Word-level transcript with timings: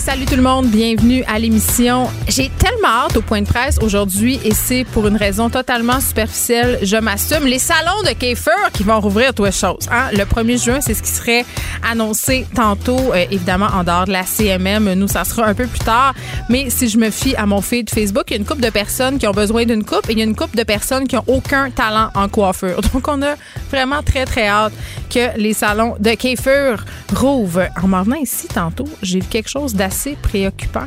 Salut 0.00 0.24
tout 0.24 0.34
le 0.34 0.42
monde, 0.42 0.66
bienvenue 0.68 1.22
à 1.28 1.38
l'émission. 1.38 2.08
J'ai 2.26 2.48
tellement 2.48 3.04
hâte 3.04 3.18
au 3.18 3.20
point 3.20 3.42
de 3.42 3.46
presse 3.46 3.76
aujourd'hui 3.82 4.40
et 4.42 4.54
c'est 4.54 4.84
pour 4.84 5.06
une 5.06 5.16
raison 5.16 5.50
totalement 5.50 6.00
superficielle, 6.00 6.78
je 6.82 6.96
m'assume. 6.96 7.44
Les 7.44 7.58
salons 7.58 8.02
de 8.06 8.14
Kiefer 8.18 8.70
qui 8.72 8.82
vont 8.82 8.98
rouvrir 8.98 9.34
toutes 9.34 9.52
choses. 9.52 9.86
Hein? 9.92 10.08
Le 10.12 10.24
1er 10.24 10.64
juin, 10.64 10.80
c'est 10.80 10.94
ce 10.94 11.02
qui 11.02 11.10
serait 11.10 11.44
annoncé 11.86 12.46
tantôt, 12.54 13.12
euh, 13.12 13.26
évidemment 13.30 13.68
en 13.74 13.84
dehors 13.84 14.06
de 14.06 14.12
la 14.12 14.24
CMM. 14.24 14.94
Nous, 14.94 15.06
ça 15.06 15.24
sera 15.24 15.44
un 15.46 15.52
peu 15.52 15.66
plus 15.66 15.80
tard. 15.80 16.14
Mais 16.48 16.70
si 16.70 16.88
je 16.88 16.96
me 16.96 17.10
fie 17.10 17.36
à 17.36 17.44
mon 17.44 17.60
feed 17.60 17.90
Facebook, 17.90 18.24
il 18.28 18.30
y 18.32 18.36
a 18.36 18.38
une 18.38 18.46
couple 18.46 18.62
de 18.62 18.70
personnes 18.70 19.18
qui 19.18 19.26
ont 19.26 19.32
besoin 19.32 19.66
d'une 19.66 19.84
coupe 19.84 20.08
et 20.08 20.12
il 20.12 20.18
y 20.18 20.22
a 20.22 20.24
une 20.24 20.34
couple 20.34 20.56
de 20.56 20.64
personnes 20.64 21.08
qui 21.08 21.16
ont 21.16 21.24
aucun 21.26 21.70
talent 21.70 22.08
en 22.14 22.26
coiffure. 22.28 22.80
Donc, 22.94 23.06
on 23.06 23.20
a 23.20 23.34
vraiment 23.70 24.02
très, 24.02 24.24
très 24.24 24.48
hâte 24.48 24.72
que 25.10 25.36
les 25.36 25.52
salons 25.52 25.96
de 26.00 26.12
Kiefer 26.12 26.76
rouvrent. 27.14 27.68
En 27.82 27.88
m'en 27.88 28.02
venant 28.02 28.16
ici 28.16 28.48
tantôt, 28.48 28.88
j'ai 29.02 29.20
vu 29.20 29.26
quelque 29.26 29.50
chose 29.50 29.74
d'assez 29.74 29.89
assez 29.90 30.16
préoccupant. 30.22 30.86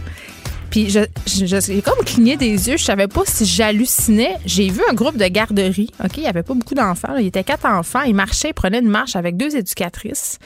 Puis 0.72 0.90
je, 0.90 1.02
j'ai 1.28 1.82
comme 1.82 2.04
cligné 2.06 2.38
des 2.38 2.70
yeux. 2.70 2.78
Je 2.78 2.84
savais 2.84 3.08
pas 3.10 3.24
si 3.26 3.46
j'hallucinais. 3.46 4.38
J'ai 4.46 4.70
vu 4.70 4.82
un 4.90 4.94
groupe 4.94 5.18
de 5.18 5.28
garderie. 5.28 5.92
OK, 6.04 6.18
il 6.18 6.24
y 6.24 6.28
avait 6.28 6.42
pas 6.42 6.54
beaucoup 6.54 6.74
d'enfants. 6.74 7.18
Il 7.18 7.26
y 7.26 7.28
était 7.28 7.44
quatre 7.44 7.66
enfants. 7.66 8.02
Ils 8.04 8.16
marchaient, 8.16 8.52
ils 8.52 8.54
prenaient 8.54 8.80
une 8.80 8.90
marche 8.90 9.18
avec 9.18 9.36
deux 9.36 9.56
éducatrices. 9.58 10.40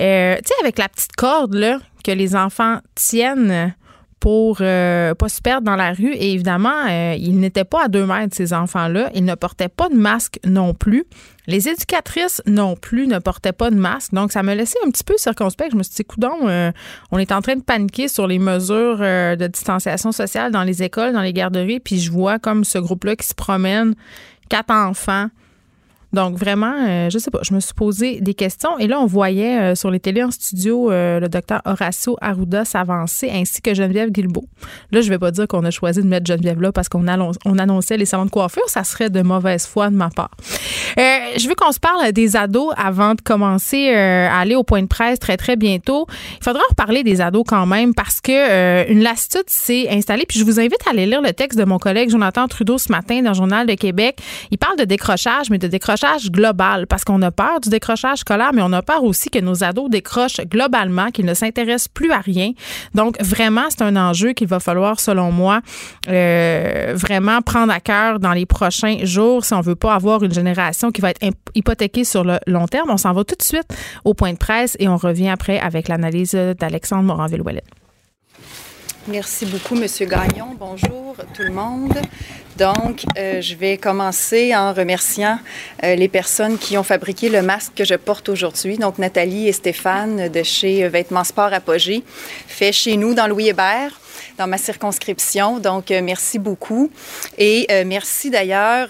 Euh, 0.00 0.36
tu 0.36 0.42
sais, 0.46 0.54
avec 0.60 0.78
la 0.78 0.88
petite 0.88 1.14
corde 1.14 1.54
là, 1.54 1.78
que 2.04 2.10
les 2.10 2.34
enfants 2.34 2.78
tiennent 2.94 3.74
pour 4.20 4.58
euh, 4.60 5.14
pas 5.14 5.28
se 5.28 5.40
perdre 5.40 5.64
dans 5.64 5.76
la 5.76 5.92
rue. 5.92 6.12
Et 6.12 6.32
évidemment, 6.32 6.86
euh, 6.88 7.14
ils 7.18 7.38
n'étaient 7.38 7.64
pas 7.64 7.84
à 7.84 7.88
deux 7.88 8.04
mètres, 8.04 8.34
ces 8.34 8.52
enfants-là. 8.52 9.10
Ils 9.14 9.24
ne 9.24 9.34
portaient 9.34 9.68
pas 9.68 9.88
de 9.88 9.94
masque 9.94 10.38
non 10.44 10.74
plus. 10.74 11.04
Les 11.46 11.68
éducatrices 11.68 12.42
non 12.46 12.76
plus 12.76 13.06
ne 13.06 13.18
portaient 13.18 13.52
pas 13.52 13.70
de 13.70 13.76
masque. 13.76 14.12
Donc, 14.12 14.32
ça 14.32 14.42
me 14.42 14.54
laissait 14.54 14.78
un 14.86 14.90
petit 14.90 15.04
peu 15.04 15.14
circonspect. 15.16 15.70
Je 15.72 15.76
me 15.76 15.82
suis 15.82 15.94
dit, 15.94 16.04
coudon, 16.04 16.48
euh, 16.48 16.72
on 17.10 17.18
est 17.18 17.32
en 17.32 17.40
train 17.40 17.56
de 17.56 17.62
paniquer 17.62 18.08
sur 18.08 18.26
les 18.26 18.38
mesures 18.38 18.98
de 18.98 19.46
distanciation 19.46 20.12
sociale 20.12 20.52
dans 20.52 20.64
les 20.64 20.82
écoles, 20.82 21.12
dans 21.12 21.22
les 21.22 21.32
garderies. 21.32 21.80
Puis 21.80 22.00
je 22.00 22.10
vois 22.10 22.38
comme 22.38 22.64
ce 22.64 22.78
groupe-là 22.78 23.16
qui 23.16 23.26
se 23.26 23.34
promène, 23.34 23.94
quatre 24.48 24.72
enfants 24.72 25.28
donc 26.12 26.38
vraiment, 26.38 26.72
euh, 26.88 27.10
je 27.10 27.18
sais 27.18 27.30
pas, 27.30 27.40
je 27.42 27.52
me 27.52 27.60
suis 27.60 27.74
posé 27.74 28.20
des 28.22 28.32
questions 28.32 28.78
et 28.78 28.86
là 28.86 28.98
on 28.98 29.04
voyait 29.04 29.58
euh, 29.58 29.74
sur 29.74 29.90
les 29.90 30.00
télés 30.00 30.22
en 30.22 30.30
studio 30.30 30.90
euh, 30.90 31.20
le 31.20 31.28
docteur 31.28 31.60
Horacio 31.66 32.16
Arruda 32.22 32.64
s'avancer 32.64 33.30
ainsi 33.30 33.60
que 33.60 33.74
Geneviève 33.74 34.10
Guilbeault. 34.10 34.46
Là, 34.90 35.02
je 35.02 35.08
vais 35.10 35.18
pas 35.18 35.30
dire 35.30 35.46
qu'on 35.46 35.64
a 35.66 35.70
choisi 35.70 36.00
de 36.00 36.06
mettre 36.06 36.26
Geneviève 36.26 36.62
là 36.62 36.72
parce 36.72 36.88
qu'on 36.88 37.04
on 37.44 37.58
annonçait 37.58 37.98
les 37.98 38.06
salons 38.06 38.24
de 38.24 38.30
coiffure, 38.30 38.62
ça 38.68 38.84
serait 38.84 39.10
de 39.10 39.20
mauvaise 39.20 39.66
foi 39.66 39.90
de 39.90 39.96
ma 39.96 40.08
part. 40.08 40.30
je 40.96 41.46
veux 41.46 41.54
qu'on 41.54 41.72
se 41.72 41.80
parle 41.80 42.10
des 42.12 42.36
ados 42.36 42.72
avant 42.78 43.14
de 43.14 43.20
commencer 43.20 43.90
à 43.92 44.38
aller 44.38 44.54
au 44.54 44.62
point 44.62 44.80
de 44.80 44.86
presse 44.86 45.18
très 45.18 45.36
très 45.36 45.56
bientôt. 45.56 46.06
Il 46.40 46.44
faudra 46.44 46.62
reparler 46.70 47.02
des 47.02 47.20
ados 47.20 47.44
quand 47.46 47.66
même 47.66 47.94
parce 47.94 48.20
que 48.20 48.90
une 48.90 49.02
lassitude 49.02 49.48
s'est 49.48 49.88
installée 49.90 50.24
puis 50.26 50.38
je 50.38 50.44
vous 50.44 50.58
invite 50.58 50.78
à 50.86 50.90
aller 50.90 51.04
lire 51.04 51.20
le 51.20 51.32
texte 51.32 51.58
de 51.58 51.64
mon 51.64 51.78
collègue 51.78 52.08
Jonathan 52.08 52.48
Trudeau 52.48 52.78
ce 52.78 52.90
matin 52.90 53.20
dans 53.20 53.30
le 53.30 53.36
journal 53.36 53.66
de 53.66 53.74
Québec. 53.74 54.18
Il 54.50 54.58
parle 54.58 54.78
de 54.78 54.84
décrochage 54.84 55.50
mais 55.50 55.58
de 55.58 55.66
décrochage 55.66 55.97
global 56.30 56.86
parce 56.86 57.04
qu'on 57.04 57.22
a 57.22 57.30
peur 57.30 57.60
du 57.60 57.68
décrochage 57.68 58.18
scolaire, 58.18 58.52
mais 58.52 58.62
on 58.62 58.72
a 58.72 58.82
peur 58.82 59.04
aussi 59.04 59.30
que 59.30 59.38
nos 59.38 59.64
ados 59.64 59.90
décrochent 59.90 60.40
globalement, 60.46 61.10
qu'ils 61.10 61.26
ne 61.26 61.34
s'intéressent 61.34 61.88
plus 61.88 62.10
à 62.10 62.18
rien. 62.18 62.52
Donc, 62.94 63.20
vraiment, 63.22 63.66
c'est 63.68 63.82
un 63.82 63.96
enjeu 63.96 64.32
qu'il 64.32 64.48
va 64.48 64.60
falloir, 64.60 65.00
selon 65.00 65.32
moi, 65.32 65.60
euh, 66.08 66.92
vraiment 66.94 67.40
prendre 67.42 67.72
à 67.72 67.80
cœur 67.80 68.18
dans 68.18 68.32
les 68.32 68.46
prochains 68.46 68.98
jours 69.04 69.44
si 69.44 69.54
on 69.54 69.60
veut 69.60 69.76
pas 69.76 69.94
avoir 69.94 70.22
une 70.22 70.32
génération 70.32 70.90
qui 70.90 71.00
va 71.00 71.10
être 71.10 71.20
hypothéquée 71.54 72.04
sur 72.04 72.24
le 72.24 72.38
long 72.46 72.66
terme. 72.66 72.90
On 72.90 72.96
s'en 72.96 73.12
va 73.12 73.24
tout 73.24 73.36
de 73.36 73.42
suite 73.42 73.68
au 74.04 74.14
point 74.14 74.32
de 74.32 74.38
presse 74.38 74.76
et 74.78 74.88
on 74.88 74.96
revient 74.96 75.28
après 75.28 75.58
avec 75.58 75.88
l'analyse 75.88 76.32
d'Alexandre 76.58 77.04
Moranville-Ouellet. 77.04 77.64
Merci 79.08 79.46
beaucoup, 79.46 79.74
Monsieur 79.74 80.04
Gagnon. 80.04 80.54
Bonjour 80.58 81.16
tout 81.34 81.42
le 81.42 81.50
monde. 81.50 81.98
Donc, 82.58 83.04
euh, 83.16 83.40
je 83.40 83.54
vais 83.54 83.78
commencer 83.78 84.54
en 84.54 84.74
remerciant 84.74 85.38
euh, 85.82 85.94
les 85.94 86.08
personnes 86.08 86.58
qui 86.58 86.76
ont 86.76 86.82
fabriqué 86.82 87.30
le 87.30 87.40
masque 87.40 87.72
que 87.74 87.84
je 87.84 87.94
porte 87.94 88.28
aujourd'hui. 88.28 88.76
Donc, 88.76 88.98
Nathalie 88.98 89.48
et 89.48 89.52
Stéphane 89.52 90.28
de 90.28 90.42
chez 90.42 90.86
Vêtements 90.88 91.24
Sport 91.24 91.54
Apogée, 91.54 92.04
fait 92.46 92.72
chez 92.72 92.98
nous 92.98 93.14
dans 93.14 93.26
Louis 93.26 93.48
Hébert 93.48 93.98
dans 94.36 94.46
ma 94.46 94.58
circonscription. 94.58 95.58
Donc, 95.58 95.90
euh, 95.90 96.02
merci 96.02 96.38
beaucoup. 96.38 96.90
Et 97.38 97.66
merci 97.86 98.28
d'ailleurs 98.28 98.88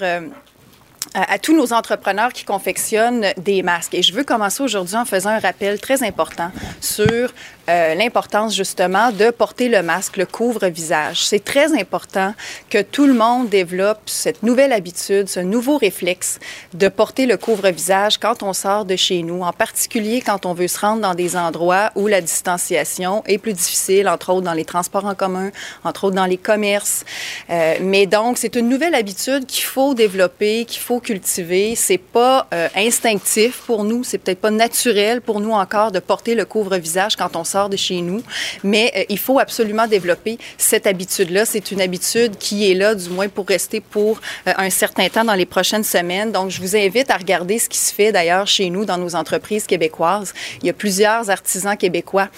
à, 1.15 1.39
tous 1.39 1.57
nos 1.57 1.73
entrepreneurs 1.73 2.33
qui 2.33 2.45
confectionnent 2.45 3.27
des 3.37 3.63
masques. 3.63 3.95
Et 3.95 4.03
je 4.03 4.13
veux 4.13 4.25
commencer 4.25 4.63
aujourd'hui 4.63 4.97
en 4.97 5.05
faisant 5.05 5.31
un 5.31 5.39
rappel 5.39 5.81
très 5.81 6.03
important 6.03 6.51
sur 6.81 7.33
euh, 7.69 7.95
l'importance 7.95 8.55
justement 8.55 9.13
de 9.13 9.31
porter 9.31 9.69
le 9.69 9.83
masque, 9.83 10.17
le 10.17 10.27
couvre-visage. 10.27 11.25
C'est 11.25 11.45
très 11.45 11.79
important 11.79 12.35
que 12.71 12.81
tout 12.81 13.07
le 13.07 13.13
monde 13.13 13.49
développe 13.49 14.01
cette 14.07 14.43
nouvelle 14.43 14.73
habitude, 14.73 15.29
ce 15.29 15.41
nouveau 15.41 15.77
réflexe 15.77 16.39
de 16.73 16.89
porter 16.89 17.27
le 17.27 17.37
couvre-visage 17.37 18.19
quand 18.19 18.43
on 18.43 18.53
sort 18.53 18.85
de 18.85 18.97
chez 18.97 19.23
nous, 19.23 19.43
en 19.43 19.53
particulier 19.53 20.23
quand 20.23 20.47
on 20.47 20.55
veut 20.55 20.69
se 20.69 20.81
rendre 20.81 21.03
dans 21.03 21.15
des 21.15 21.37
endroits 21.37 21.91
où 21.95 22.07
la 22.07 22.21
distanciation 22.21 23.23
est 23.27 23.39
plus 23.39 23.53
difficile, 23.53 24.09
entre 24.09 24.31
autres 24.31 24.47
dans 24.47 24.55
les 24.55 24.65
transports 24.65 25.05
en 25.05 25.15
commun, 25.15 25.51
entre 25.85 26.05
autres 26.05 26.17
dans 26.17 26.27
les 26.27 26.39
commerces. 26.39 27.05
Euh, 27.51 27.75
mais 27.83 28.07
donc, 28.07 28.39
c'est 28.39 28.57
une 28.57 28.69
nouvelle 28.69 28.95
habitude 28.95 29.45
qu'il 29.47 29.65
faut 29.65 29.95
développer, 29.95 30.65
qu'il 30.65 30.81
faut 30.81 31.01
cultiver. 31.01 31.75
C'est 31.75 31.99
pas 31.99 32.47
euh, 32.55 32.69
instinctif 32.75 33.63
pour 33.67 33.85
nous, 33.85 34.05
c'est 34.05 34.19
peut-être 34.19 34.41
pas 34.41 34.51
naturel 34.51 35.21
pour 35.21 35.41
nous 35.41 35.53
encore 35.53 35.93
de 35.93 35.99
porter 35.99 36.35
le 36.35 36.45
couvre-visage 36.45 37.17
quand 37.17 37.37
on 37.37 37.45
sort 37.45 37.58
de 37.67 37.77
chez 37.77 38.01
nous. 38.01 38.23
Mais 38.63 38.93
euh, 38.97 39.05
il 39.09 39.19
faut 39.19 39.41
absolument 39.41 39.89
développer 39.89 40.39
cette 40.57 40.87
habitude-là. 40.87 41.45
C'est 41.45 41.73
une 41.73 41.81
habitude 41.81 42.39
qui 42.39 42.71
est 42.71 42.75
là, 42.75 42.95
du 42.95 43.09
moins 43.11 43.29
pour 43.29 43.47
rester 43.49 43.81
pour 43.81 44.21
euh, 44.47 44.53
un 44.57 44.71
certain 44.71 45.09
temps 45.09 45.25
dans 45.25 45.35
les 45.35 45.47
prochaines 45.47 45.83
semaines. 45.83 46.31
Donc, 46.31 46.51
je 46.51 46.61
vous 46.61 46.77
invite 46.77 47.11
à 47.11 47.17
regarder 47.17 47.59
ce 47.59 47.69
qui 47.69 47.79
se 47.79 47.93
fait 47.93 48.13
d'ailleurs 48.13 48.47
chez 48.47 48.71
nous 48.71 48.85
dans 48.85 48.99
nos 48.99 49.17
entreprises 49.17 49.67
québécoises. 49.67 50.33
Il 50.63 50.69
y 50.69 50.71
a 50.71 50.75
plusieurs 50.75 51.29
artisans 51.29 51.77
québécois 51.77 52.29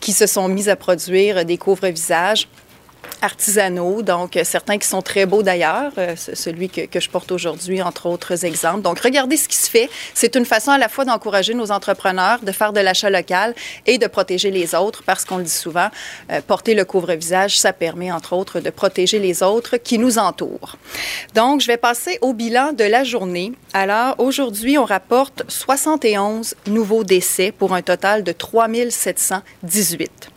qui 0.00 0.12
se 0.12 0.26
sont 0.26 0.48
mis 0.48 0.68
à 0.68 0.76
produire 0.76 1.44
des 1.44 1.56
couvre-visages 1.56 2.48
artisanaux, 3.24 4.02
donc 4.02 4.36
euh, 4.36 4.44
certains 4.44 4.78
qui 4.78 4.86
sont 4.86 5.02
très 5.02 5.26
beaux 5.26 5.42
d'ailleurs, 5.42 5.92
euh, 5.98 6.14
celui 6.16 6.68
que, 6.68 7.00
je 7.00 7.08
porte 7.08 7.32
aujourd'hui, 7.32 7.82
entre 7.82 8.06
autres 8.06 8.44
exemples. 8.44 8.82
Donc, 8.82 9.00
regardez 9.00 9.36
ce 9.36 9.48
qui 9.48 9.56
se 9.56 9.68
fait. 9.68 9.88
C'est 10.12 10.36
une 10.36 10.44
façon 10.44 10.70
à 10.70 10.78
la 10.78 10.88
fois 10.88 11.04
d'encourager 11.04 11.54
nos 11.54 11.72
entrepreneurs, 11.72 12.40
de 12.42 12.52
faire 12.52 12.72
de 12.72 12.80
l'achat 12.80 13.10
local 13.10 13.54
et 13.86 13.98
de 13.98 14.06
protéger 14.06 14.50
les 14.50 14.74
autres, 14.74 15.02
parce 15.04 15.24
qu'on 15.24 15.38
le 15.38 15.44
dit 15.44 15.50
souvent, 15.50 15.88
euh, 16.30 16.40
porter 16.46 16.74
le 16.74 16.84
couvre-visage, 16.84 17.58
ça 17.58 17.72
permet, 17.72 18.12
entre 18.12 18.34
autres, 18.34 18.60
de 18.60 18.70
protéger 18.70 19.18
les 19.18 19.42
autres 19.42 19.78
qui 19.78 19.98
nous 19.98 20.18
entourent. 20.18 20.76
Donc, 21.34 21.62
je 21.62 21.66
vais 21.66 21.78
passer 21.78 22.18
au 22.20 22.34
bilan 22.34 22.72
de 22.72 22.84
la 22.84 23.04
journée. 23.04 23.52
Alors, 23.72 24.14
aujourd'hui, 24.18 24.76
on 24.76 24.84
rapporte 24.84 25.44
71 25.48 26.54
nouveaux 26.66 27.04
décès 27.04 27.52
pour 27.52 27.74
un 27.74 27.82
total 27.82 28.22
de 28.22 28.32
3718. 28.32 30.33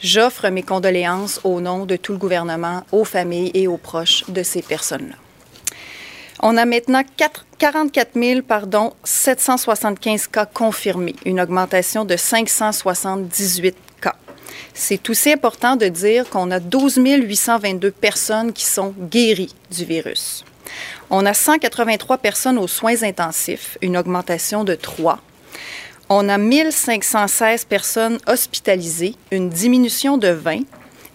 J'offre 0.00 0.48
mes 0.48 0.62
condoléances 0.62 1.40
au 1.44 1.60
nom 1.60 1.86
de 1.86 1.96
tout 1.96 2.12
le 2.12 2.18
gouvernement, 2.18 2.84
aux 2.92 3.04
familles 3.04 3.50
et 3.54 3.66
aux 3.66 3.76
proches 3.76 4.24
de 4.28 4.42
ces 4.42 4.62
personnes-là. 4.62 5.16
On 6.40 6.56
a 6.56 6.66
maintenant 6.66 7.02
44 7.58 8.10
000, 8.14 8.42
pardon, 8.42 8.92
775 9.04 10.26
cas 10.26 10.46
confirmés, 10.46 11.14
une 11.24 11.40
augmentation 11.40 12.04
de 12.04 12.16
578 12.16 13.74
cas. 14.00 14.16
C'est 14.74 15.08
aussi 15.08 15.32
important 15.32 15.76
de 15.76 15.86
dire 15.86 16.28
qu'on 16.28 16.50
a 16.50 16.60
12 16.60 16.98
822 16.98 17.90
personnes 17.92 18.52
qui 18.52 18.64
sont 18.64 18.92
guéries 18.98 19.54
du 19.70 19.84
virus. 19.84 20.44
On 21.08 21.24
a 21.24 21.34
183 21.34 22.18
personnes 22.18 22.58
aux 22.58 22.68
soins 22.68 23.02
intensifs, 23.02 23.78
une 23.80 23.96
augmentation 23.96 24.64
de 24.64 24.74
3 24.74 25.20
on 26.16 26.28
a 26.28 26.38
1516 26.38 27.64
personnes 27.64 28.18
hospitalisées, 28.28 29.16
une 29.32 29.48
diminution 29.50 30.16
de 30.16 30.28
20. 30.28 30.60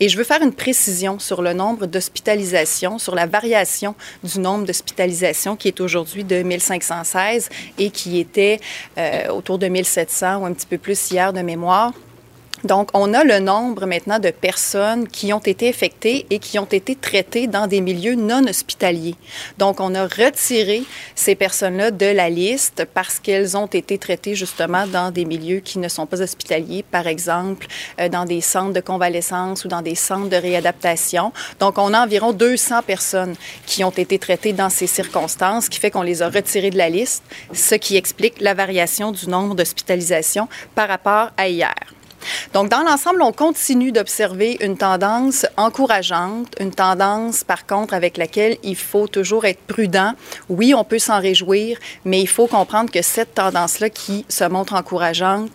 Et 0.01 0.09
je 0.09 0.17
veux 0.17 0.23
faire 0.25 0.41
une 0.41 0.53
précision 0.53 1.19
sur 1.19 1.41
le 1.41 1.53
nombre 1.53 1.85
d'hospitalisations, 1.85 2.99
sur 2.99 3.15
la 3.15 3.25
variation 3.25 3.95
du 4.23 4.39
nombre 4.39 4.65
d'hospitalisations 4.65 5.55
qui 5.55 5.69
est 5.69 5.79
aujourd'hui 5.79 6.23
de 6.23 6.41
1516 6.41 7.49
et 7.77 7.91
qui 7.91 8.19
était 8.19 8.59
euh, 8.97 9.29
autour 9.29 9.57
de 9.57 9.67
1700 9.67 10.41
ou 10.41 10.45
un 10.45 10.53
petit 10.53 10.67
peu 10.67 10.77
plus 10.77 11.11
hier 11.11 11.31
de 11.31 11.41
mémoire. 11.41 11.93
Donc, 12.63 12.89
on 12.93 13.13
a 13.13 13.23
le 13.23 13.39
nombre 13.39 13.85
maintenant 13.85 14.19
de 14.19 14.31
personnes 14.31 15.07
qui 15.07 15.31
ont 15.31 15.39
été 15.39 15.69
infectées 15.69 16.25
et 16.29 16.39
qui 16.39 16.59
ont 16.59 16.65
été 16.65 16.95
traitées 16.95 17.47
dans 17.47 17.67
des 17.67 17.79
milieux 17.79 18.15
non 18.15 18.45
hospitaliers. 18.47 19.15
Donc, 19.57 19.79
on 19.79 19.95
a 19.95 20.03
retiré 20.03 20.83
ces 21.15 21.35
personnes-là 21.35 21.91
de 21.91 22.05
la 22.05 22.29
liste 22.29 22.85
parce 22.93 23.19
qu'elles 23.19 23.55
ont 23.55 23.67
été 23.67 23.97
traitées 23.97 24.35
justement 24.35 24.87
dans 24.87 25.11
des 25.11 25.25
milieux 25.25 25.59
qui 25.59 25.79
ne 25.79 25.87
sont 25.87 26.05
pas 26.05 26.21
hospitaliers, 26.21 26.83
par 26.83 27.07
exemple 27.07 27.67
euh, 27.99 28.09
dans 28.09 28.25
des 28.25 28.41
centres 28.41 28.73
de 28.73 28.81
convalescence 28.81 29.63
ou 29.63 29.67
dans 29.67 29.81
des 29.81 29.95
centres 29.95 30.29
de 30.29 30.35
réadaptation. 30.35 31.31
Donc, 31.59 31.77
on 31.77 31.93
a 31.93 32.03
environ 32.03 32.33
200 32.33 32.81
personnes 32.83 33.35
qui 33.65 33.83
ont 33.83 33.89
été 33.89 34.19
traitées 34.19 34.53
dans 34.53 34.69
ces 34.69 34.87
circonstances, 34.87 35.65
ce 35.65 35.69
qui 35.69 35.79
fait 35.79 35.91
qu'on 35.91 36.01
les 36.01 36.21
a 36.21 36.29
retirées 36.29 36.71
de 36.71 36.77
la 36.77 36.89
liste, 36.89 37.23
ce 37.53 37.75
qui 37.75 37.95
explique 37.95 38.41
la 38.41 38.53
variation 38.53 39.11
du 39.11 39.29
nombre 39.29 39.55
d'hospitalisations 39.55 40.49
par 40.75 40.87
rapport 40.87 41.31
à 41.37 41.47
hier. 41.47 41.73
Donc, 42.53 42.69
dans 42.69 42.81
l'ensemble, 42.81 43.21
on 43.21 43.31
continue 43.31 43.91
d'observer 43.91 44.57
une 44.61 44.77
tendance 44.77 45.45
encourageante, 45.57 46.53
une 46.59 46.71
tendance, 46.71 47.43
par 47.43 47.65
contre, 47.65 47.93
avec 47.93 48.17
laquelle 48.17 48.57
il 48.63 48.75
faut 48.75 49.07
toujours 49.07 49.45
être 49.45 49.61
prudent. 49.61 50.13
Oui, 50.49 50.73
on 50.73 50.83
peut 50.83 50.99
s'en 50.99 51.19
réjouir, 51.19 51.77
mais 52.05 52.21
il 52.21 52.27
faut 52.27 52.47
comprendre 52.47 52.91
que 52.91 53.01
cette 53.01 53.35
tendance-là 53.35 53.89
qui 53.89 54.25
se 54.29 54.43
montre 54.43 54.73
encourageante, 54.73 55.51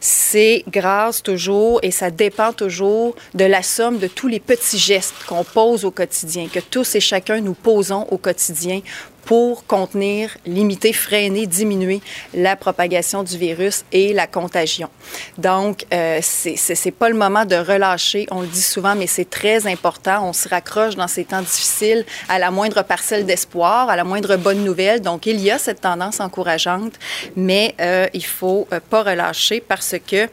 c'est 0.00 0.64
grâce 0.68 1.22
toujours 1.22 1.80
et 1.82 1.90
ça 1.90 2.10
dépend 2.10 2.52
toujours 2.52 3.16
de 3.34 3.44
la 3.44 3.62
somme 3.62 3.98
de 3.98 4.06
tous 4.06 4.28
les 4.28 4.40
petits 4.40 4.78
gestes 4.78 5.14
qu'on 5.26 5.44
pose 5.44 5.84
au 5.84 5.90
quotidien, 5.90 6.48
que 6.52 6.60
tous 6.60 6.94
et 6.94 7.00
chacun 7.00 7.40
nous 7.40 7.54
posons 7.54 8.06
au 8.10 8.18
quotidien 8.18 8.80
pour 9.26 9.66
contenir, 9.66 10.38
limiter, 10.46 10.92
freiner, 10.92 11.46
diminuer 11.46 12.00
la 12.32 12.54
propagation 12.56 13.24
du 13.24 13.36
virus 13.36 13.84
et 13.92 14.12
la 14.12 14.28
contagion. 14.28 14.88
Donc, 15.36 15.84
euh, 15.92 16.20
c'est 16.22 16.90
pas 16.92 17.08
le 17.08 17.16
moment 17.16 17.44
de 17.44 17.56
relâcher, 17.56 18.26
on 18.30 18.40
le 18.40 18.46
dit 18.46 18.62
souvent, 18.62 18.94
mais 18.94 19.08
c'est 19.08 19.28
très 19.28 19.66
important. 19.66 20.28
On 20.28 20.32
se 20.32 20.48
raccroche 20.48 20.94
dans 20.94 21.08
ces 21.08 21.24
temps 21.24 21.42
difficiles 21.42 22.06
à 22.28 22.38
la 22.38 22.52
moindre 22.52 22.82
parcelle 22.82 23.26
d'espoir, 23.26 23.90
à 23.90 23.96
la 23.96 24.04
moindre 24.04 24.36
bonne 24.36 24.64
nouvelle. 24.64 25.00
Donc, 25.00 25.26
il 25.26 25.40
y 25.40 25.50
a 25.50 25.58
cette 25.58 25.80
tendance 25.80 26.20
encourageante, 26.20 26.94
mais 27.34 27.74
euh, 27.80 28.06
il 28.14 28.24
faut 28.24 28.68
euh, 28.72 28.78
pas 28.78 29.02
relâcher 29.02 29.60
parce 29.60 29.96
que 30.06 30.28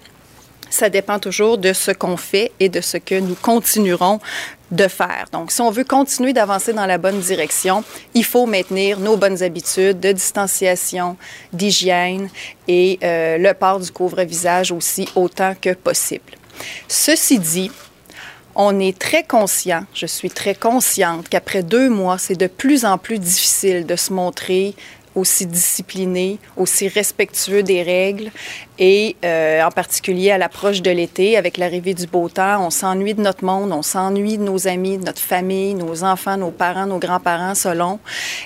ça 0.74 0.90
dépend 0.90 1.20
toujours 1.20 1.60
de 1.60 1.72
ce 1.72 1.92
qu'on 1.92 2.18
fait 2.18 2.52
et 2.60 2.68
de 2.68 2.82
ce 2.82 2.98
que 2.98 3.20
nous 3.20 3.36
continuerons 3.36 4.20
de 4.72 4.88
faire. 4.88 5.26
Donc, 5.32 5.52
si 5.52 5.62
on 5.62 5.70
veut 5.70 5.84
continuer 5.84 6.34
d'avancer 6.34 6.74
dans 6.74 6.88
la 6.88 6.98
bonne 6.98 7.20
direction, 7.20 7.84
il 8.16 8.26
faut 8.26 8.48
maintenir 8.48 9.00
nos 9.00 9.16
bonnes 9.16 9.44
habitudes 9.44 10.00
de 10.00 10.12
distanciation, 10.12 11.16
d'hygiène 11.54 12.28
et 12.68 12.98
euh, 13.04 13.38
le 13.38 13.54
port 13.54 13.80
du 13.80 13.92
couvre-visage 13.92 14.72
aussi 14.72 15.08
autant 15.16 15.54
que 15.62 15.76
possible. 15.76 16.34
Ceci 16.88 17.38
dit, 17.38 17.72
on 18.56 18.80
est 18.80 18.98
très 18.98 19.24
conscient, 19.24 19.86
je 19.94 20.08
suis 20.08 20.30
très 20.32 20.56
consciente 20.56 21.30
qu'après 21.30 21.62
deux 21.62 21.90
mois, 21.90 22.18
c'est 22.18 22.36
de 22.36 22.48
plus 22.48 22.84
en 22.84 22.98
plus 22.98 23.20
difficile 23.20 23.86
de 23.86 23.96
se 23.96 24.12
montrer 24.12 24.74
aussi 25.16 25.46
discipliné, 25.46 26.40
aussi 26.58 26.88
respectueux 26.88 27.64
des 27.64 27.84
règles. 27.84 28.32
Et 28.80 29.16
euh, 29.24 29.64
en 29.64 29.72
particulier 29.72 30.32
à 30.32 30.38
l'approche 30.38 30.82
de 30.82 30.92
l'été, 30.92 31.38
avec 31.38 31.58
l'arrivée 31.58 31.94
du 31.94 32.08
beau 32.08 32.30
temps, 32.30 32.66
on 32.66 32.70
s'ennuie 32.70 33.14
de 33.14 33.22
notre 33.22 33.46
monde, 33.46 33.72
on 33.72 33.84
s'ennuie 33.84 34.38
de 34.38 34.44
nos 34.44 34.68
amis, 34.68 34.98
de 34.98 35.06
notre 35.06 35.22
famille, 35.22 35.76
nos 35.76 36.04
enfants, 36.04 36.38
nos 36.38 36.52
parents, 36.52 36.88
nos 36.88 37.00
grands-parents, 37.00 37.56
selon. 37.56 38.00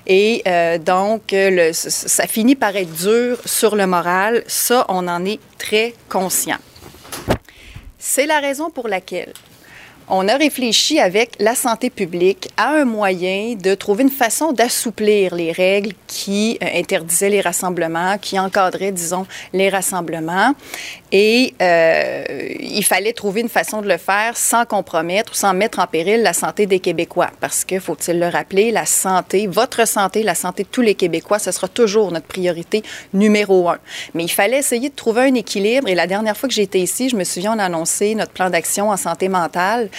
Et 0.05 0.41
euh, 0.47 0.77
donc, 0.77 1.21
le, 1.31 1.71
ça 1.73 2.27
finit 2.27 2.55
par 2.55 2.75
être 2.75 2.93
dur 2.93 3.37
sur 3.45 3.75
le 3.75 3.87
moral. 3.87 4.43
Ça, 4.47 4.85
on 4.89 5.07
en 5.07 5.23
est 5.25 5.39
très 5.57 5.93
conscient. 6.09 6.57
C'est 7.97 8.25
la 8.25 8.39
raison 8.39 8.69
pour 8.69 8.87
laquelle 8.87 9.33
on 10.09 10.27
a 10.27 10.37
réfléchi 10.37 10.99
avec 10.99 11.31
la 11.39 11.53
santé 11.53 11.89
publique 11.89 12.49
à 12.55 12.69
un 12.69 12.85
moyen 12.85 13.55
de 13.55 13.75
trouver 13.75 14.03
une 14.03 14.09
façon 14.09 14.53
d'assouplir 14.53 15.35
les 15.35 15.51
règles 15.51 15.91
qui 16.07 16.57
euh, 16.63 16.67
interdisaient 16.75 17.29
les 17.29 17.41
rassemblements, 17.41 18.17
qui 18.17 18.39
encadraient, 18.39 18.91
disons, 18.91 19.27
les 19.53 19.69
rassemblements. 19.69 20.53
Et 21.11 21.53
euh, 21.61 22.23
il 22.59 22.83
fallait 22.83 23.13
trouver 23.13 23.41
une 23.41 23.49
façon 23.49 23.81
de 23.81 23.87
le 23.87 23.97
faire 23.97 24.37
sans 24.37 24.65
compromettre 24.65 25.33
ou 25.33 25.35
sans 25.35 25.53
mettre 25.53 25.79
en 25.79 25.87
péril 25.87 26.21
la 26.21 26.33
santé 26.33 26.65
des 26.65 26.79
Québécois. 26.79 27.29
Parce 27.41 27.65
que, 27.65 27.79
faut-il 27.79 28.19
le 28.19 28.27
rappeler, 28.27 28.71
la 28.71 28.85
santé, 28.85 29.47
votre 29.47 29.85
santé, 29.87 30.23
la 30.23 30.35
santé 30.35 30.63
de 30.63 30.69
tous 30.69 30.81
les 30.81 30.95
Québécois, 30.95 31.39
ce 31.39 31.51
sera 31.51 31.67
toujours 31.67 32.11
notre 32.11 32.27
priorité 32.27 32.81
numéro 33.13 33.69
un. 33.69 33.77
Mais 34.13 34.23
il 34.23 34.31
fallait 34.31 34.59
essayer 34.59 34.89
de 34.89 34.95
trouver 34.95 35.23
un 35.23 35.33
équilibre. 35.33 35.87
Et 35.89 35.95
la 35.95 36.07
dernière 36.07 36.37
fois 36.37 36.47
que 36.47 36.55
j'étais 36.55 36.79
ici, 36.79 37.09
je 37.09 37.15
me 37.15 37.25
souviens, 37.25 37.55
on 37.55 37.59
a 37.59 37.65
annoncé 37.65 38.15
notre 38.15 38.31
plan 38.31 38.49
d'action 38.49 38.89
en 38.89 38.97
santé 38.97 39.27
mentale 39.27 39.89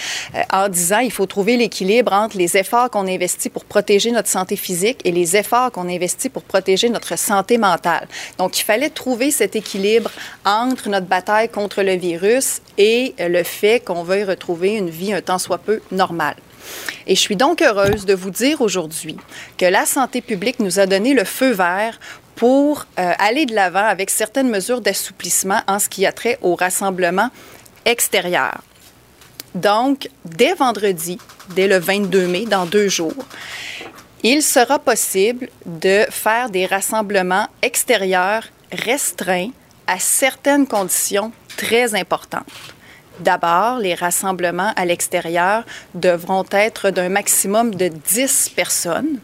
en 0.51 0.69
disant 0.69 0.99
il 0.99 1.11
faut 1.11 1.25
trouver 1.25 1.57
l'équilibre 1.57 2.13
entre 2.13 2.37
les 2.37 2.57
efforts 2.57 2.89
qu'on 2.89 3.07
investit 3.07 3.49
pour 3.49 3.65
protéger 3.65 4.11
notre 4.11 4.29
santé 4.29 4.55
physique 4.55 5.01
et 5.05 5.11
les 5.11 5.35
efforts 5.35 5.71
qu'on 5.71 5.89
investit 5.89 6.29
pour 6.29 6.43
protéger 6.43 6.89
notre 6.89 7.17
santé 7.17 7.57
mentale. 7.57 8.07
Donc, 8.37 8.59
il 8.59 8.63
fallait 8.63 8.89
trouver 8.89 9.31
cet 9.31 9.55
équilibre 9.55 10.11
entre 10.45 10.89
notre 10.89 11.07
bataille 11.07 11.49
contre 11.49 11.83
le 11.83 11.93
virus 11.93 12.61
et 12.77 13.13
le 13.19 13.43
fait 13.43 13.79
qu'on 13.83 14.03
veuille 14.03 14.23
retrouver 14.23 14.75
une 14.75 14.89
vie 14.89 15.13
un 15.13 15.21
tant 15.21 15.39
soit 15.39 15.57
peu 15.57 15.81
normale. 15.91 16.35
Et 17.07 17.15
je 17.15 17.19
suis 17.19 17.35
donc 17.35 17.61
heureuse 17.61 18.05
de 18.05 18.13
vous 18.13 18.29
dire 18.29 18.61
aujourd'hui 18.61 19.17
que 19.57 19.65
la 19.65 19.85
santé 19.85 20.21
publique 20.21 20.59
nous 20.59 20.79
a 20.79 20.85
donné 20.85 21.13
le 21.13 21.23
feu 21.23 21.51
vert 21.51 21.99
pour 22.35 22.85
euh, 22.99 23.11
aller 23.17 23.45
de 23.45 23.53
l'avant 23.53 23.85
avec 23.85 24.09
certaines 24.09 24.49
mesures 24.49 24.81
d'assouplissement 24.81 25.61
en 25.67 25.79
ce 25.79 25.89
qui 25.89 26.05
a 26.05 26.11
trait 26.11 26.37
au 26.41 26.55
rassemblement 26.55 27.29
extérieur. 27.85 28.61
Donc, 29.55 30.09
dès 30.25 30.53
vendredi, 30.53 31.17
dès 31.55 31.67
le 31.67 31.77
22 31.77 32.27
mai, 32.27 32.45
dans 32.45 32.65
deux 32.65 32.87
jours, 32.87 33.25
il 34.23 34.43
sera 34.43 34.79
possible 34.79 35.49
de 35.65 36.05
faire 36.09 36.49
des 36.49 36.65
rassemblements 36.65 37.47
extérieurs 37.61 38.43
restreints 38.71 39.51
à 39.87 39.97
certaines 39.97 40.67
conditions 40.67 41.31
très 41.57 41.95
importantes. 41.95 42.45
D'abord, 43.19 43.79
les 43.79 43.95
rassemblements 43.95 44.71
à 44.75 44.85
l'extérieur 44.85 45.63
devront 45.93 46.45
être 46.51 46.89
d'un 46.89 47.09
maximum 47.09 47.75
de 47.75 47.87
10 47.87 48.51
personnes. 48.55 49.19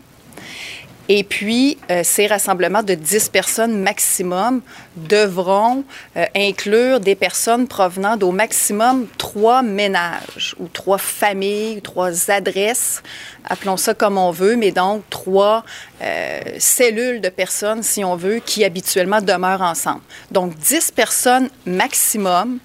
Et 1.08 1.24
puis, 1.24 1.78
euh, 1.92 2.02
ces 2.04 2.26
rassemblements 2.26 2.82
de 2.82 2.96
10 2.96 3.30
personnes 3.30 3.80
maximum 3.80 4.62
devront 4.96 5.84
euh, 6.18 6.26
inclure 6.36 7.00
des 7.00 7.14
personnes 7.14 7.68
provenant 7.68 8.18
d'au 8.18 8.32
maximum 8.32 9.06
trois 9.18 9.62
ménages 9.62 10.56
ou 10.60 10.68
trois 10.68 10.98
familles, 10.98 11.82
trois 11.84 12.32
adresses, 12.32 13.04
appelons 13.44 13.78
ça 13.78 13.94
comme 13.94 14.18
on 14.18 14.32
veut, 14.32 14.56
mais 14.56 14.72
donc 14.72 15.04
trois 15.12 15.64
euh, 16.02 16.42
cellules 16.58 17.22
de 17.22 17.30
personnes, 17.30 17.84
si 17.84 18.04
on 18.04 18.16
veut, 18.16 18.40
qui 18.44 18.66
habituellement 18.66 19.22
demeurent 19.22 19.62
ensemble. 19.62 20.02
Donc, 20.32 20.56
10 20.58 20.92
personnes 20.92 21.50
maximum 21.68 22.58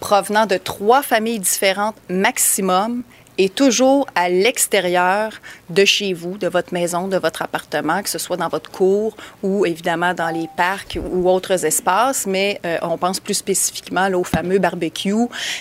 provenant 0.00 0.46
de 0.46 0.56
trois 0.56 1.02
familles 1.02 1.40
différentes 1.40 1.96
maximum 2.08 3.02
et 3.38 3.48
toujours 3.48 4.06
à 4.14 4.28
l'extérieur 4.28 5.32
de 5.70 5.84
chez 5.84 6.12
vous, 6.12 6.36
de 6.36 6.48
votre 6.48 6.74
maison, 6.74 7.08
de 7.08 7.16
votre 7.16 7.42
appartement, 7.42 8.02
que 8.02 8.08
ce 8.08 8.18
soit 8.18 8.36
dans 8.36 8.48
votre 8.48 8.70
cour 8.70 9.16
ou 9.42 9.64
évidemment 9.64 10.14
dans 10.14 10.28
les 10.28 10.48
parcs 10.56 10.98
ou 11.12 11.28
autres 11.28 11.64
espaces, 11.64 12.26
mais 12.26 12.60
euh, 12.66 12.78
on 12.82 12.98
pense 12.98 13.20
plus 13.20 13.34
spécifiquement 13.34 14.08
là, 14.08 14.18
au 14.18 14.24
fameux 14.24 14.58
barbecue 14.58 15.14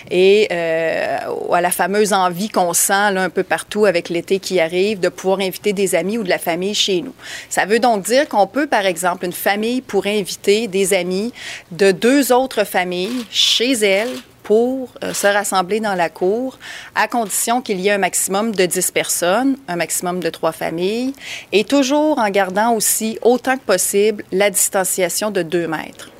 et 0.10 0.48
euh, 0.52 1.18
à 1.54 1.62
la 1.62 1.72
fameuse 1.72 2.14
envie 2.14 2.50
qu'on 2.50 2.74
sent 2.74 3.12
là, 3.12 3.24
un 3.24 3.30
peu 3.30 3.44
partout 3.44 3.86
avec 3.86 4.10
l'été 4.10 4.40
qui 4.40 4.60
arrive 4.60 5.00
de 5.00 5.10
pouvoir 5.10 5.40
inviter 5.40 5.74
des 5.74 5.96
amis 5.96 6.18
ou 6.18 6.24
de 6.24 6.30
la 6.30 6.40
famille 6.40 6.76
chez 6.76 7.02
nous. 7.02 7.14
Ça 7.50 7.66
veut 7.66 7.80
donc 7.80 8.04
dire 8.04 8.28
qu'on 8.28 8.48
peut, 8.48 8.68
par 8.68 8.86
exemple, 8.86 9.26
une 9.26 9.32
famille 9.32 9.82
pourrait 9.82 10.20
inviter 10.20 10.68
des 10.68 10.94
amis 10.94 11.34
de 11.72 11.92
deux 11.92 12.34
autres 12.34 12.66
familles 12.66 13.26
chez 13.30 13.72
elle 13.72 14.10
pour 14.44 14.90
euh, 15.04 15.14
se 15.14 15.28
rassembler 15.28 15.80
dans 15.80 15.96
la 15.96 16.10
cour, 16.10 16.58
à 16.96 17.08
condition 17.08 17.62
qu'il 17.62 17.80
y 17.80 17.88
ait 17.88 17.94
un 17.94 17.98
maximum 17.98 18.54
de 18.54 18.66
10 18.66 18.92
personnes, 18.92 19.58
un 19.68 19.76
maximum 19.76 20.20
de 20.20 20.30
trois 20.30 20.52
familles, 20.52 21.14
et 21.52 21.64
toujours 21.64 22.18
en 22.20 22.30
gardant 22.30 22.74
aussi 22.74 23.18
autant 23.22 23.58
que 23.58 23.64
possible 23.64 24.24
la 24.32 24.50
distanciation 24.50 25.32
de 25.32 25.42
2 25.42 25.68
mètres. 25.68 26.12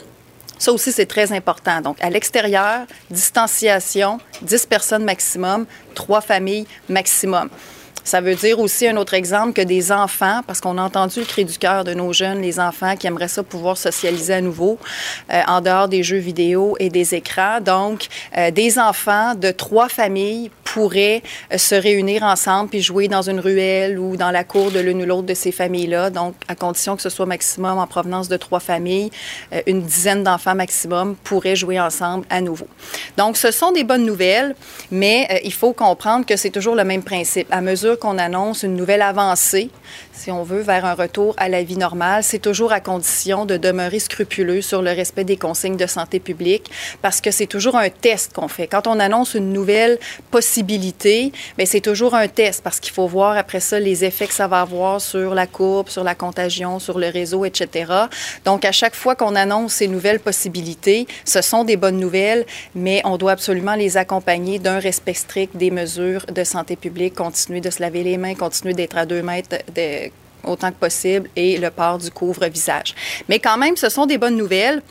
Ça 0.62 0.72
aussi, 0.72 0.92
c'est 0.92 1.08
très 1.08 1.32
important. 1.32 1.82
Donc, 1.82 1.98
à 2.02 2.10
l'extérieur, 2.12 2.86
distanciation, 3.10 4.20
10 4.44 4.68
personnes 4.68 5.04
maximum, 5.04 5.66
trois 5.96 6.22
familles 6.22 6.68
maximum. 6.88 7.50
Ça 8.04 8.20
veut 8.20 8.36
dire 8.36 8.60
aussi 8.60 8.88
un 8.88 8.98
autre 8.98 9.14
exemple 9.14 9.54
que 9.54 9.62
des 9.62 9.92
enfants, 9.92 10.42
parce 10.48 10.60
qu'on 10.60 10.78
a 10.78 10.82
entendu 10.82 11.20
le 11.20 11.26
cri 11.26 11.46
du 11.46 11.58
cœur 11.58 11.84
de 11.84 11.94
nos 11.94 12.14
jeunes, 12.14 12.42
les 12.42 12.60
enfants 12.60 12.96
qui 12.96 13.08
aimeraient 13.08 13.28
ça 13.28 13.44
pouvoir 13.44 13.78
socialiser 13.78 14.34
à 14.34 14.42
nouveau 14.42 14.80
euh, 15.32 15.42
en 15.48 15.62
dehors 15.62 15.88
des 15.88 16.04
jeux 16.04 16.18
vidéo 16.18 16.76
et 16.80 16.90
des 16.90 17.14
écrans. 17.16 17.62
Donc, 17.62 18.08
euh, 18.38 18.50
des 18.52 18.80
enfants 18.80 19.36
de 19.36 19.52
trois 19.52 19.88
familles 19.88 20.50
pourraient 20.64 21.22
euh, 21.54 21.58
se 21.58 21.76
réunir 21.76 22.24
ensemble 22.24 22.70
puis 22.70 22.82
jouer 22.82 23.08
dans 23.08 23.22
une 23.22 23.40
ruelle 23.40 24.00
ou 24.00 24.18
dans 24.18 24.32
la 24.32 24.44
cour 24.44 24.72
de 24.72 24.80
l'une 24.80 25.04
ou 25.04 25.06
l'autre 25.06 25.28
de 25.28 25.34
ces 25.34 25.52
familles-là. 25.52 26.10
Donc, 26.10 26.34
à 26.48 26.56
condition 26.56 26.96
que 26.96 27.02
ce 27.02 27.10
soit 27.10 27.26
maximum 27.26 27.78
en 27.78 27.88
provenance 27.88 28.28
de 28.28 28.38
trois 28.38 28.60
familles, 28.60 29.12
une 29.68 29.82
dizaine 29.82 30.24
d'enfants 30.24 30.56
maximum 30.56 31.16
pourraient 31.24 31.56
jouer 31.56 31.80
ensemble 31.80 32.26
à 32.30 32.42
nouveau. 32.42 32.68
Donc, 33.18 33.38
ce 33.38 33.52
sont 33.52 33.72
des 33.72 33.84
bonnes 33.84 34.06
nouvelles, 34.06 34.56
mais 34.92 35.42
il 35.44 35.54
faut 35.54 35.74
comprendre 35.74 36.26
que 36.26 36.36
c'est 36.36 36.50
toujours 36.50 36.76
le 36.76 36.84
même 36.84 37.04
principe. 37.04 37.48
À 37.52 37.62
mesure 37.62 37.91
qu'on 37.96 38.18
annonce 38.18 38.64
une 38.64 38.76
nouvelle 38.76 39.02
avancée, 39.02 39.70
si 40.22 40.30
on 40.30 40.44
veut, 40.44 40.62
vers 40.62 40.86
un 40.86 40.94
retour 40.94 41.34
à 41.38 41.50
la 41.50 41.64
vie 41.64 41.78
normale, 41.78 42.24
c'est 42.24 42.38
toujours 42.38 42.72
à 42.72 42.80
condition 42.80 43.46
de 43.46 43.58
demeurer 43.58 43.98
scrupuleux 43.98 44.62
sur 44.62 44.84
le 44.84 44.92
respect 44.92 45.24
des 45.24 45.38
consignes 45.38 45.78
de 45.78 45.88
santé 45.88 46.20
publique 46.20 46.70
parce 47.02 47.22
que 47.22 47.32
c'est 47.32 47.48
toujours 47.48 47.76
un 47.76 47.90
test 47.90 48.32
qu'on 48.34 48.48
fait. 48.48 48.68
Quand 48.68 48.86
on 48.86 49.00
annonce 49.00 49.34
une 49.34 49.52
nouvelle 49.52 49.98
possibilité, 50.30 51.32
bien, 51.58 51.66
c'est 51.66 51.82
toujours 51.82 52.14
un 52.14 52.28
test 52.28 52.64
parce 52.64 52.80
qu'il 52.80 52.94
faut 52.94 53.08
voir 53.08 53.36
après 53.36 53.60
ça 53.60 53.80
les 53.80 54.06
effets 54.06 54.28
que 54.28 54.34
ça 54.34 54.48
va 54.48 54.62
avoir 54.62 55.02
sur 55.02 55.34
la 55.34 55.48
courbe, 55.48 55.90
sur 55.90 56.04
la 56.04 56.14
contagion, 56.14 56.78
sur 56.78 57.00
le 57.00 57.08
réseau, 57.08 57.44
etc. 57.44 57.92
Donc, 58.46 58.64
à 58.64 58.72
chaque 58.72 58.96
fois 58.96 59.16
qu'on 59.16 59.36
annonce 59.36 59.74
ces 59.74 59.88
nouvelles 59.88 60.20
possibilités, 60.20 61.08
ce 61.26 61.42
sont 61.42 61.64
des 61.64 61.78
bonnes 61.78 62.00
nouvelles, 62.00 62.46
mais 62.76 63.02
on 63.06 63.18
doit 63.18 63.32
absolument 63.32 63.76
les 63.76 63.98
accompagner 63.98 64.60
d'un 64.60 64.78
respect 64.78 65.16
strict 65.16 65.58
des 65.58 65.72
mesures 65.72 66.28
de 66.28 66.44
santé 66.44 66.76
publique, 66.76 67.16
continuer 67.16 67.60
de 67.60 67.72
se 67.72 67.81
laver 67.82 68.04
les 68.04 68.18
mains, 68.18 68.36
continuer 68.36 68.74
d'être 68.74 68.98
à 68.98 69.06
deux 69.06 69.22
mètres 69.22 69.58
autant 70.44 70.72
que 70.72 70.78
possible 70.78 71.30
et 71.36 71.58
le 71.58 71.70
port 71.70 71.98
du 71.98 72.10
couvre-visage. 72.10 72.96
Mais 73.30 73.40
quand 73.40 73.58
même, 73.58 73.78
ce 73.78 73.90
sont 73.90 74.06
des 74.06 74.18
bonnes 74.18 74.38
nouvelles. 74.38 74.82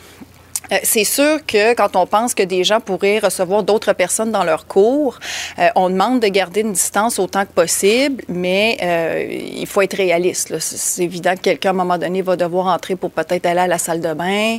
Euh, 0.72 0.76
c'est 0.82 1.04
sûr 1.04 1.44
que 1.46 1.74
quand 1.74 1.96
on 1.96 2.06
pense 2.06 2.34
que 2.34 2.42
des 2.42 2.64
gens 2.64 2.80
pourraient 2.80 3.18
recevoir 3.18 3.62
d'autres 3.62 3.92
personnes 3.92 4.30
dans 4.30 4.44
leur 4.44 4.66
cours, 4.66 5.18
euh, 5.58 5.68
on 5.74 5.90
demande 5.90 6.20
de 6.20 6.28
garder 6.28 6.60
une 6.60 6.72
distance 6.72 7.18
autant 7.18 7.44
que 7.44 7.52
possible, 7.52 8.22
mais 8.28 8.78
euh, 8.82 9.26
il 9.30 9.66
faut 9.66 9.82
être 9.82 9.96
réaliste. 9.96 10.58
C'est 10.58 11.02
évident 11.02 11.34
que 11.34 11.40
quelqu'un, 11.40 11.70
à 11.70 11.72
un 11.72 11.76
moment 11.76 11.98
donné, 11.98 12.22
va 12.22 12.36
devoir 12.36 12.66
entrer 12.66 12.96
pour 12.96 13.10
peut-être 13.10 13.46
aller 13.46 13.60
à 13.60 13.66
la 13.66 13.78
salle 13.78 14.00
de 14.00 14.12
bain. 14.12 14.58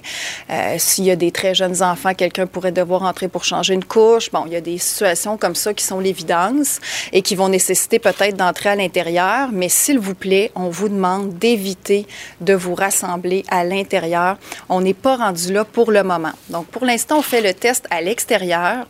S'il 0.77 1.05
y 1.05 1.11
a 1.11 1.15
des 1.15 1.31
très 1.31 1.55
jeunes 1.55 1.81
enfants, 1.81 2.13
quelqu'un 2.13 2.45
pourrait 2.45 2.71
devoir 2.71 3.03
entrer 3.03 3.27
pour 3.27 3.43
changer 3.43 3.73
une 3.73 3.83
couche. 3.83 4.31
Bon, 4.31 4.43
il 4.47 4.53
y 4.53 4.55
a 4.55 4.61
des 4.61 4.77
situations 4.77 5.37
comme 5.37 5.55
ça 5.55 5.73
qui 5.73 5.83
sont 5.83 5.99
l'évidence 5.99 6.79
et 7.13 7.21
qui 7.21 7.35
vont 7.35 7.49
nécessiter 7.49 7.99
peut-être 7.99 8.35
d'entrer 8.35 8.69
à 8.69 8.75
l'intérieur, 8.75 9.49
mais 9.51 9.69
s'il 9.69 9.99
vous 9.99 10.15
plaît, 10.15 10.51
on 10.55 10.69
vous 10.69 10.89
demande 10.89 11.37
d'éviter 11.37 12.05
de 12.41 12.53
vous 12.53 12.75
rassembler 12.75 13.43
à 13.49 13.63
l'intérieur. 13.63 14.37
On 14.69 14.81
n'est 14.81 14.93
pas 14.93 15.17
rendu 15.17 15.53
là 15.53 15.65
pour 15.65 15.90
moment. 15.99 16.31
Donc, 16.49 16.67
pour 16.67 16.85
l'instant, 16.85 17.19
on 17.19 17.21
fait 17.21 17.41
le 17.41 17.53
test 17.53 17.85
à 17.89 18.01
l'extérieur, 18.01 18.87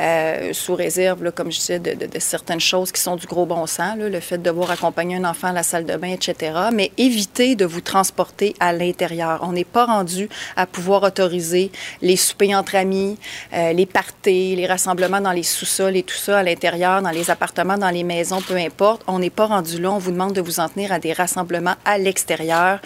euh, 0.00 0.52
sous 0.52 0.74
réserve, 0.74 1.30
comme 1.32 1.50
je 1.50 1.58
disais, 1.58 1.78
de, 1.78 2.18
certaines 2.18 2.60
choses 2.60 2.92
qui 2.92 3.00
sont 3.00 3.16
du 3.16 3.26
gros 3.26 3.46
bon 3.46 3.66
sens, 3.66 3.96
le 3.98 4.20
fait 4.20 4.38
de 4.38 4.42
devoir 4.44 4.70
accompagner 4.70 5.16
un 5.16 5.24
enfant 5.24 5.48
à 5.48 5.52
la 5.52 5.62
salle 5.62 5.84
de 5.84 5.96
bain, 5.96 6.12
etc. 6.12 6.52
Mais 6.72 6.90
évitez 6.96 7.54
de 7.54 7.64
vous 7.64 7.80
transporter 7.80 8.54
à 8.60 8.72
l'intérieur. 8.72 9.40
On 9.42 9.52
n'est 9.52 9.64
pas 9.64 9.86
rendu 9.86 10.28
à 10.56 10.66
pouvoir 10.66 11.02
autoriser 11.02 11.70
les 12.02 12.16
soupers 12.16 12.54
entre 12.54 12.76
amis, 12.76 13.18
euh, 13.52 13.72
les 13.72 13.86
parties, 13.86 14.56
les 14.56 14.66
rassemblements 14.66 15.20
dans 15.20 15.32
les 15.32 15.42
sous-sols 15.42 15.96
et 15.96 16.02
tout 16.02 16.16
ça 16.16 16.38
à 16.38 16.42
l'intérieur, 16.42 17.02
dans 17.02 17.10
les 17.10 17.30
appartements, 17.30 17.78
dans 17.78 17.90
les 17.90 18.04
maisons, 18.04 18.40
peu 18.40 18.56
importe. 18.56 19.02
On 19.06 19.18
n'est 19.18 19.30
pas 19.30 19.46
rendu 19.46 19.80
là. 19.80 19.90
On 19.92 19.98
vous 19.98 20.12
demande 20.12 20.32
de 20.32 20.40
vous 20.40 20.60
en 20.60 20.68
tenir 20.68 20.92
à 20.92 20.98
des 20.98 21.12
rassemblements 21.12 21.74
à 21.84 21.98
l'extérieur. 21.98 22.80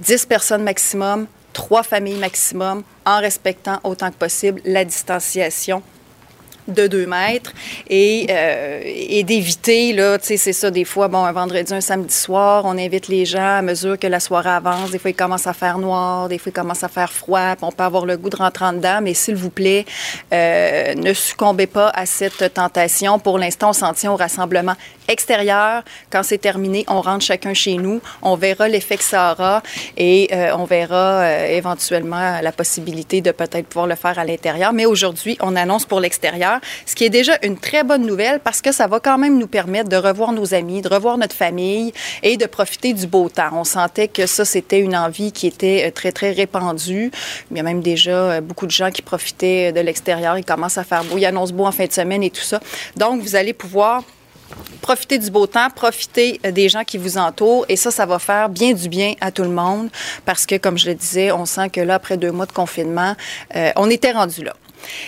10 0.00 0.26
personnes 0.26 0.62
maximum, 0.62 1.26
trois 1.52 1.82
familles 1.82 2.18
maximum 2.18 2.82
en 3.06 3.20
respectant 3.20 3.80
autant 3.84 4.10
que 4.10 4.16
possible 4.16 4.60
la 4.64 4.84
distanciation 4.84 5.82
de 6.70 6.86
deux 6.86 7.06
mètres 7.06 7.52
et, 7.88 8.26
euh, 8.30 8.80
et 8.84 9.22
d'éviter, 9.24 9.92
là, 9.92 10.18
tu 10.18 10.28
sais, 10.28 10.36
c'est 10.36 10.52
ça, 10.52 10.70
des 10.70 10.84
fois, 10.84 11.08
bon, 11.08 11.24
un 11.24 11.32
vendredi, 11.32 11.72
un 11.72 11.80
samedi 11.80 12.14
soir, 12.14 12.64
on 12.64 12.78
invite 12.78 13.08
les 13.08 13.24
gens 13.24 13.58
à 13.58 13.62
mesure 13.62 13.98
que 13.98 14.06
la 14.06 14.20
soirée 14.20 14.50
avance. 14.50 14.90
Des 14.90 14.98
fois, 14.98 15.10
il 15.10 15.16
commence 15.16 15.46
à 15.46 15.52
faire 15.52 15.78
noir, 15.78 16.28
des 16.28 16.38
fois, 16.38 16.50
il 16.50 16.52
commence 16.52 16.84
à 16.84 16.88
faire 16.88 17.12
froid, 17.12 17.54
on 17.62 17.72
peut 17.72 17.84
avoir 17.84 18.06
le 18.06 18.16
goût 18.16 18.30
de 18.30 18.36
rentrer 18.36 18.64
en 18.64 18.72
dedans, 18.72 19.00
mais 19.02 19.14
s'il 19.14 19.36
vous 19.36 19.50
plaît, 19.50 19.84
euh, 20.32 20.94
ne 20.94 21.12
succombez 21.12 21.66
pas 21.66 21.90
à 21.90 22.06
cette 22.06 22.54
tentation. 22.54 23.18
Pour 23.18 23.38
l'instant, 23.38 23.70
on 23.70 23.74
s'en 23.74 23.92
tient 23.92 24.12
au 24.12 24.16
rassemblement 24.16 24.74
extérieur. 25.08 25.82
Quand 26.10 26.22
c'est 26.22 26.38
terminé, 26.38 26.84
on 26.88 27.00
rentre 27.00 27.24
chacun 27.24 27.54
chez 27.54 27.74
nous. 27.74 28.00
On 28.22 28.36
verra 28.36 28.68
l'effet 28.68 28.96
que 28.96 29.04
ça 29.04 29.32
aura 29.32 29.62
et 29.96 30.28
euh, 30.32 30.52
on 30.56 30.64
verra 30.64 31.48
éventuellement 31.48 32.40
la 32.40 32.52
possibilité 32.52 33.20
de 33.20 33.32
peut-être 33.32 33.66
pouvoir 33.66 33.86
le 33.86 33.96
faire 33.96 34.18
à 34.18 34.24
l'intérieur. 34.24 34.72
Mais 34.72 34.86
aujourd'hui, 34.86 35.36
on 35.40 35.56
annonce 35.56 35.84
pour 35.84 36.00
l'extérieur, 36.00 36.59
ce 36.86 36.94
qui 36.94 37.04
est 37.04 37.10
déjà 37.10 37.38
une 37.42 37.58
très 37.58 37.84
bonne 37.84 38.06
nouvelle 38.06 38.40
parce 38.40 38.60
que 38.60 38.72
ça 38.72 38.86
va 38.86 39.00
quand 39.00 39.18
même 39.18 39.38
nous 39.38 39.46
permettre 39.46 39.88
de 39.88 39.96
revoir 39.96 40.32
nos 40.32 40.54
amis, 40.54 40.82
de 40.82 40.88
revoir 40.88 41.18
notre 41.18 41.34
famille 41.34 41.92
et 42.22 42.36
de 42.36 42.46
profiter 42.46 42.92
du 42.92 43.06
beau 43.06 43.28
temps. 43.28 43.50
On 43.52 43.64
sentait 43.64 44.08
que 44.08 44.26
ça, 44.26 44.44
c'était 44.44 44.80
une 44.80 44.96
envie 44.96 45.32
qui 45.32 45.46
était 45.46 45.84
euh, 45.86 45.90
très, 45.90 46.12
très 46.12 46.32
répandue. 46.32 47.10
Il 47.50 47.56
y 47.56 47.60
a 47.60 47.62
même 47.62 47.80
déjà 47.80 48.40
beaucoup 48.40 48.66
de 48.66 48.70
gens 48.70 48.90
qui 48.90 49.02
profitaient 49.02 49.72
de 49.72 49.80
l'extérieur. 49.80 50.38
Il 50.38 50.44
commence 50.44 50.78
à 50.78 50.84
faire 50.84 51.04
beau. 51.04 51.18
Il 51.18 51.26
annonce 51.26 51.52
beau 51.52 51.66
en 51.66 51.72
fin 51.72 51.86
de 51.86 51.92
semaine 51.92 52.22
et 52.22 52.30
tout 52.30 52.42
ça. 52.42 52.60
Donc, 52.96 53.20
vous 53.20 53.36
allez 53.36 53.52
pouvoir 53.52 54.02
profiter 54.80 55.18
du 55.18 55.30
beau 55.30 55.46
temps, 55.46 55.68
profiter 55.70 56.40
euh, 56.44 56.50
des 56.50 56.68
gens 56.68 56.84
qui 56.84 56.98
vous 56.98 57.18
entourent. 57.18 57.64
Et 57.68 57.76
ça, 57.76 57.90
ça 57.90 58.06
va 58.06 58.18
faire 58.18 58.48
bien 58.48 58.72
du 58.72 58.88
bien 58.88 59.14
à 59.20 59.30
tout 59.30 59.42
le 59.42 59.50
monde 59.50 59.90
parce 60.24 60.46
que, 60.46 60.56
comme 60.56 60.78
je 60.78 60.86
le 60.86 60.94
disais, 60.94 61.32
on 61.32 61.46
sent 61.46 61.70
que 61.70 61.80
là, 61.80 61.94
après 61.94 62.16
deux 62.16 62.32
mois 62.32 62.46
de 62.46 62.52
confinement, 62.52 63.14
euh, 63.56 63.70
on 63.76 63.90
était 63.90 64.12
rendu 64.12 64.42
là. 64.42 64.54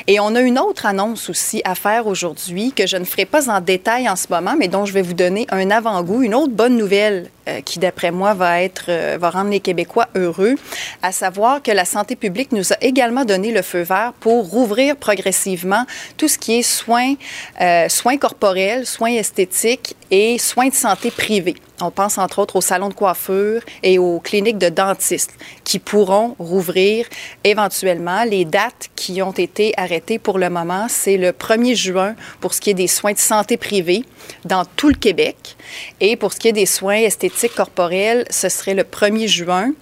Et 0.06 0.20
on 0.20 0.34
a 0.34 0.40
une 0.40 0.58
autre 0.58 0.86
annonce 0.86 1.30
aussi 1.30 1.62
à 1.64 1.74
faire 1.74 2.06
aujourd'hui 2.06 2.72
que 2.72 2.86
je 2.86 2.96
ne 2.96 3.04
ferai 3.04 3.24
pas 3.24 3.50
en 3.50 3.60
détail 3.60 4.08
en 4.08 4.16
ce 4.16 4.26
moment, 4.30 4.54
mais 4.58 4.68
dont 4.68 4.84
je 4.84 4.92
vais 4.92 5.02
vous 5.02 5.14
donner 5.14 5.46
un 5.50 5.70
avant-goût, 5.70 6.22
une 6.22 6.34
autre 6.34 6.52
bonne 6.52 6.76
nouvelle 6.76 7.30
qui, 7.64 7.78
d'après 7.78 8.10
moi, 8.10 8.34
va 8.34 8.62
être 8.62 8.86
euh, 8.88 9.18
va 9.20 9.30
rendre 9.30 9.50
les 9.50 9.60
Québécois 9.60 10.08
heureux, 10.14 10.54
à 11.02 11.12
savoir 11.12 11.62
que 11.62 11.70
la 11.70 11.84
santé 11.84 12.16
publique 12.16 12.52
nous 12.52 12.72
a 12.72 12.76
également 12.80 13.24
donné 13.24 13.52
le 13.52 13.62
feu 13.62 13.82
vert 13.82 14.12
pour 14.20 14.48
rouvrir 14.48 14.96
progressivement 14.96 15.84
tout 16.16 16.28
ce 16.28 16.38
qui 16.38 16.58
est 16.58 16.62
soins, 16.62 17.14
euh, 17.60 17.88
soins 17.88 18.16
corporels, 18.16 18.86
soins 18.86 19.12
esthétiques 19.12 19.94
et 20.10 20.38
soins 20.38 20.68
de 20.68 20.74
santé 20.74 21.10
privés. 21.10 21.56
On 21.80 21.90
pense 21.90 22.18
entre 22.18 22.38
autres 22.38 22.56
aux 22.56 22.60
salons 22.60 22.88
de 22.88 22.94
coiffure 22.94 23.62
et 23.82 23.98
aux 23.98 24.20
cliniques 24.20 24.58
de 24.58 24.68
dentistes 24.68 25.34
qui 25.64 25.80
pourront 25.80 26.36
rouvrir 26.38 27.06
éventuellement. 27.42 28.22
Les 28.24 28.44
dates 28.44 28.90
qui 28.94 29.20
ont 29.20 29.32
été 29.32 29.72
arrêtées 29.76 30.20
pour 30.20 30.38
le 30.38 30.48
moment, 30.48 30.86
c'est 30.88 31.16
le 31.16 31.32
1er 31.32 31.74
juin 31.74 32.14
pour 32.40 32.54
ce 32.54 32.60
qui 32.60 32.70
est 32.70 32.74
des 32.74 32.86
soins 32.86 33.12
de 33.12 33.18
santé 33.18 33.56
privés 33.56 34.04
dans 34.44 34.64
tout 34.64 34.88
le 34.88 34.94
Québec. 34.94 35.56
Et 36.00 36.16
pour 36.16 36.32
ce 36.32 36.38
qui 36.38 36.48
est 36.48 36.52
des 36.52 36.66
soins 36.66 36.96
esthétiques 36.96 37.54
corporels, 37.54 38.24
ce 38.30 38.48
serait 38.48 38.74
le 38.74 38.84
1er 38.84 39.28
juin 39.28 39.72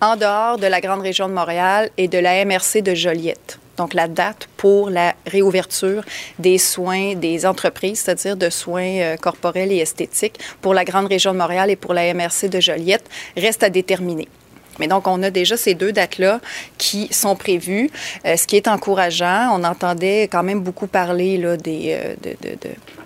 en 0.00 0.16
dehors 0.16 0.58
de 0.58 0.66
la 0.66 0.80
grande 0.80 1.00
région 1.00 1.28
de 1.28 1.34
Montréal 1.34 1.90
et 1.96 2.08
de 2.08 2.18
la 2.18 2.44
MRC 2.44 2.82
de 2.82 2.94
Joliette 2.94 3.58
donc 3.76 3.94
la 3.94 4.08
date 4.08 4.48
pour 4.56 4.90
la 4.90 5.14
réouverture 5.26 6.04
des 6.38 6.58
soins 6.58 7.14
des 7.14 7.46
entreprises, 7.46 8.00
c'est-à-dire 8.00 8.36
de 8.36 8.50
soins 8.50 8.98
euh, 9.00 9.16
corporels 9.16 9.72
et 9.72 9.78
esthétiques 9.78 10.38
pour 10.60 10.74
la 10.74 10.84
grande 10.84 11.06
région 11.06 11.32
de 11.32 11.38
Montréal 11.38 11.70
et 11.70 11.76
pour 11.76 11.94
la 11.94 12.12
MRC 12.14 12.48
de 12.48 12.60
Joliette, 12.60 13.08
reste 13.36 13.62
à 13.62 13.70
déterminer. 13.70 14.28
Mais 14.78 14.88
donc, 14.88 15.06
on 15.06 15.22
a 15.22 15.30
déjà 15.30 15.56
ces 15.56 15.74
deux 15.74 15.92
dates-là 15.92 16.40
qui 16.78 17.08
sont 17.12 17.36
prévues, 17.36 17.90
euh, 18.26 18.36
ce 18.36 18.46
qui 18.46 18.56
est 18.56 18.68
encourageant. 18.68 19.50
On 19.52 19.64
entendait 19.64 20.22
quand 20.24 20.42
même 20.42 20.60
beaucoup 20.60 20.86
parler 20.86 21.40
euh, 21.42 21.56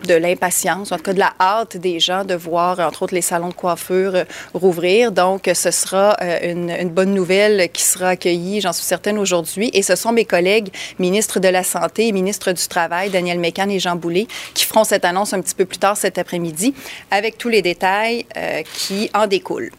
de, 0.06 0.14
l'impatience, 0.14 0.92
en 0.92 0.96
tout 0.96 1.02
cas 1.02 1.12
de 1.12 1.18
la 1.18 1.32
hâte 1.40 1.76
des 1.76 1.99
gens 1.99 2.25
de 2.25 2.35
voir, 2.35 2.78
entre 2.80 3.02
autres, 3.02 3.14
les 3.14 3.23
salons 3.23 3.49
de 3.49 3.54
coiffure 3.54 4.14
euh, 4.14 4.25
rouvrir. 4.54 5.12
Donc, 5.12 5.50
ce 5.52 5.70
sera 5.70 6.16
une, 6.42 6.70
une, 6.70 6.90
bonne 6.90 7.14
nouvelle 7.14 7.68
qui 7.70 7.82
sera 7.82 8.11
accueillie, 8.11 8.61
j'en 8.61 8.73
suis 8.73 8.85
certaine, 8.85 9.18
aujourd'hui. 9.18 9.70
Et 9.73 9.82
ce 9.82 9.96
sont 9.96 10.12
mes 10.12 10.25
collègues 10.25 10.68
ministres 10.99 11.40
de 11.40 11.49
la 11.49 11.64
Santé 11.64 12.08
et 12.08 12.12
ministres 12.12 12.52
du 12.52 12.66
Travail, 12.68 13.11
Daniel 13.11 13.38
Mécan 13.38 13.68
et 13.68 13.78
Jean 13.78 13.96
Boulet, 13.96 14.26
qui 14.54 14.64
feront 14.64 14.85
cette 14.85 15.04
annonce 15.04 15.32
un 15.32 15.40
petit 15.40 15.54
peu 15.54 15.64
plus 15.64 15.78
tard 15.78 15.96
cet 15.96 16.18
après-midi 16.18 16.75
avec 17.11 17.38
tous 17.38 17.49
les 17.49 17.62
détails 17.62 18.26
qui 18.75 19.11
en 19.14 19.26
découlent. 19.26 19.70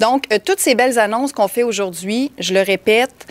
Donc, 0.00 0.24
euh, 0.32 0.38
toutes 0.44 0.60
ces 0.60 0.74
belles 0.74 0.98
annonces 0.98 1.32
qu'on 1.32 1.48
fait 1.48 1.62
aujourd'hui, 1.62 2.32
je 2.38 2.54
le 2.54 2.60
répète, 2.60 3.26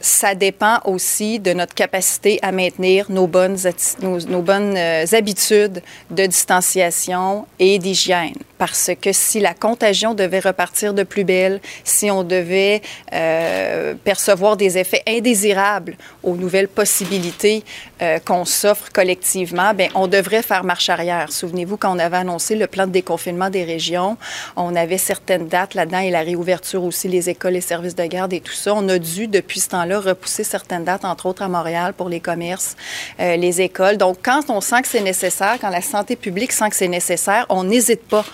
ça 0.00 0.34
dépend 0.34 0.80
aussi 0.84 1.40
de 1.40 1.52
notre 1.52 1.74
capacité 1.74 2.38
à 2.42 2.52
maintenir 2.52 3.06
nos 3.10 3.26
bonnes, 3.26 3.56
nos, 4.00 4.42
bonnes 4.42 4.76
euh, 4.76 5.04
habitudes 5.12 5.82
de 6.10 6.26
distanciation 6.26 7.46
et 7.58 7.78
d'hygiène. 7.78 8.34
parce 8.58 8.90
que 9.00 9.12
si 9.12 9.38
la 9.40 9.54
contagion 9.54 10.14
devait 10.14 10.40
repartir 10.40 10.92
de 10.92 11.04
plus 11.04 11.24
belle, 11.24 11.60
si 11.84 12.10
on 12.10 12.24
devait 12.24 12.82
euh, 13.12 13.94
percevoir 14.04 14.56
des 14.56 14.78
effets 14.78 15.02
indésirables 15.06 15.96
aux 16.22 16.34
nouvelles 16.34 16.68
possibilités 16.68 17.64
euh, 18.02 18.18
qu'on 18.18 18.44
s'offre 18.44 18.90
collectivement, 18.92 19.72
ben 19.74 19.88
on 19.94 20.08
devrait 20.08 20.42
faire 20.42 20.64
marche 20.64 20.88
arrière. 20.88 21.32
Souvenez-vous 21.32 21.76
quand 21.76 21.94
on 21.94 21.98
avait 21.98 22.16
annoncé 22.16 22.56
le 22.56 22.66
plan 22.66 22.86
de 22.86 22.92
déconfinement 22.92 23.48
des 23.48 23.64
régions, 23.64 24.16
on 24.56 24.74
avait 24.74 24.98
certaines 24.98 25.46
dates 25.46 25.74
là-dedans 25.74 26.00
et 26.00 26.10
la 26.10 26.22
réouverture 26.22 26.82
aussi, 26.82 27.08
les 27.08 27.30
écoles, 27.30 27.52
les 27.52 27.60
services 27.60 27.94
de 27.94 28.04
garde 28.04 28.32
et 28.32 28.40
tout 28.40 28.52
ça. 28.52 28.74
On 28.74 28.88
a 28.88 28.98
dû, 28.98 29.28
depuis 29.28 29.60
ce 29.60 29.68
temps-là, 29.70 29.87
repousser 29.96 30.44
certaines 30.44 30.84
dates, 30.84 31.04
entre 31.04 31.26
autres 31.26 31.42
à 31.42 31.48
Montréal 31.48 31.92
pour 31.92 32.08
les 32.08 32.20
commerces, 32.20 32.76
euh, 33.20 33.36
les 33.36 33.60
écoles. 33.60 33.96
Donc, 33.96 34.18
quand 34.22 34.50
on 34.50 34.60
sent 34.60 34.82
que 34.82 34.88
c'est 34.88 35.00
nécessaire, 35.00 35.56
quand 35.60 35.70
la 35.70 35.82
santé 35.82 36.16
publique 36.16 36.52
sent 36.52 36.70
que 36.70 36.76
c'est 36.76 36.88
nécessaire, 36.88 37.46
on 37.48 37.64
n'hésite 37.64 38.02
pas 38.02 38.24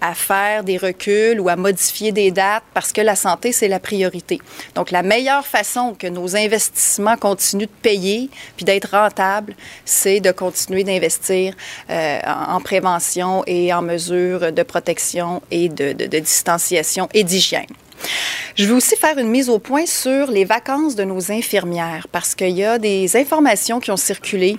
à 0.00 0.14
faire 0.14 0.64
des 0.64 0.78
reculs 0.78 1.40
ou 1.40 1.48
à 1.48 1.56
modifier 1.56 2.12
des 2.12 2.30
dates 2.30 2.62
parce 2.74 2.92
que 2.92 3.00
la 3.00 3.16
santé, 3.16 3.52
c'est 3.52 3.68
la 3.68 3.78
priorité. 3.78 4.40
Donc, 4.74 4.90
la 4.90 5.02
meilleure 5.02 5.46
façon 5.46 5.94
que 5.98 6.06
nos 6.06 6.36
investissements 6.36 7.16
continuent 7.16 7.66
de 7.66 7.82
payer 7.82 8.30
puis 8.56 8.64
d'être 8.64 8.90
rentables, 8.92 9.54
c'est 9.84 10.20
de 10.20 10.32
continuer 10.32 10.84
d'investir 10.84 11.54
euh, 11.90 12.20
en 12.24 12.60
prévention 12.60 13.42
et 13.46 13.72
en 13.72 13.82
mesures 13.82 14.52
de 14.52 14.62
protection 14.62 15.42
et 15.50 15.68
de, 15.68 15.92
distanciation 15.92 17.08
et 17.12 17.24
d'hygiène. 17.24 17.66
Je 18.56 18.66
veux 18.66 18.74
aussi 18.74 18.96
faire 18.96 19.18
une 19.18 19.28
mise 19.28 19.48
au 19.48 19.58
point 19.58 19.86
sur 19.86 20.30
les 20.30 20.44
vacances 20.44 20.94
de 20.94 21.04
nos 21.04 21.32
infirmières 21.32 22.06
parce 22.10 22.34
qu'il 22.34 22.50
y 22.50 22.64
a 22.64 22.78
des 22.78 23.16
informations 23.16 23.80
qui 23.80 23.90
ont 23.90 23.96
circulé 23.96 24.58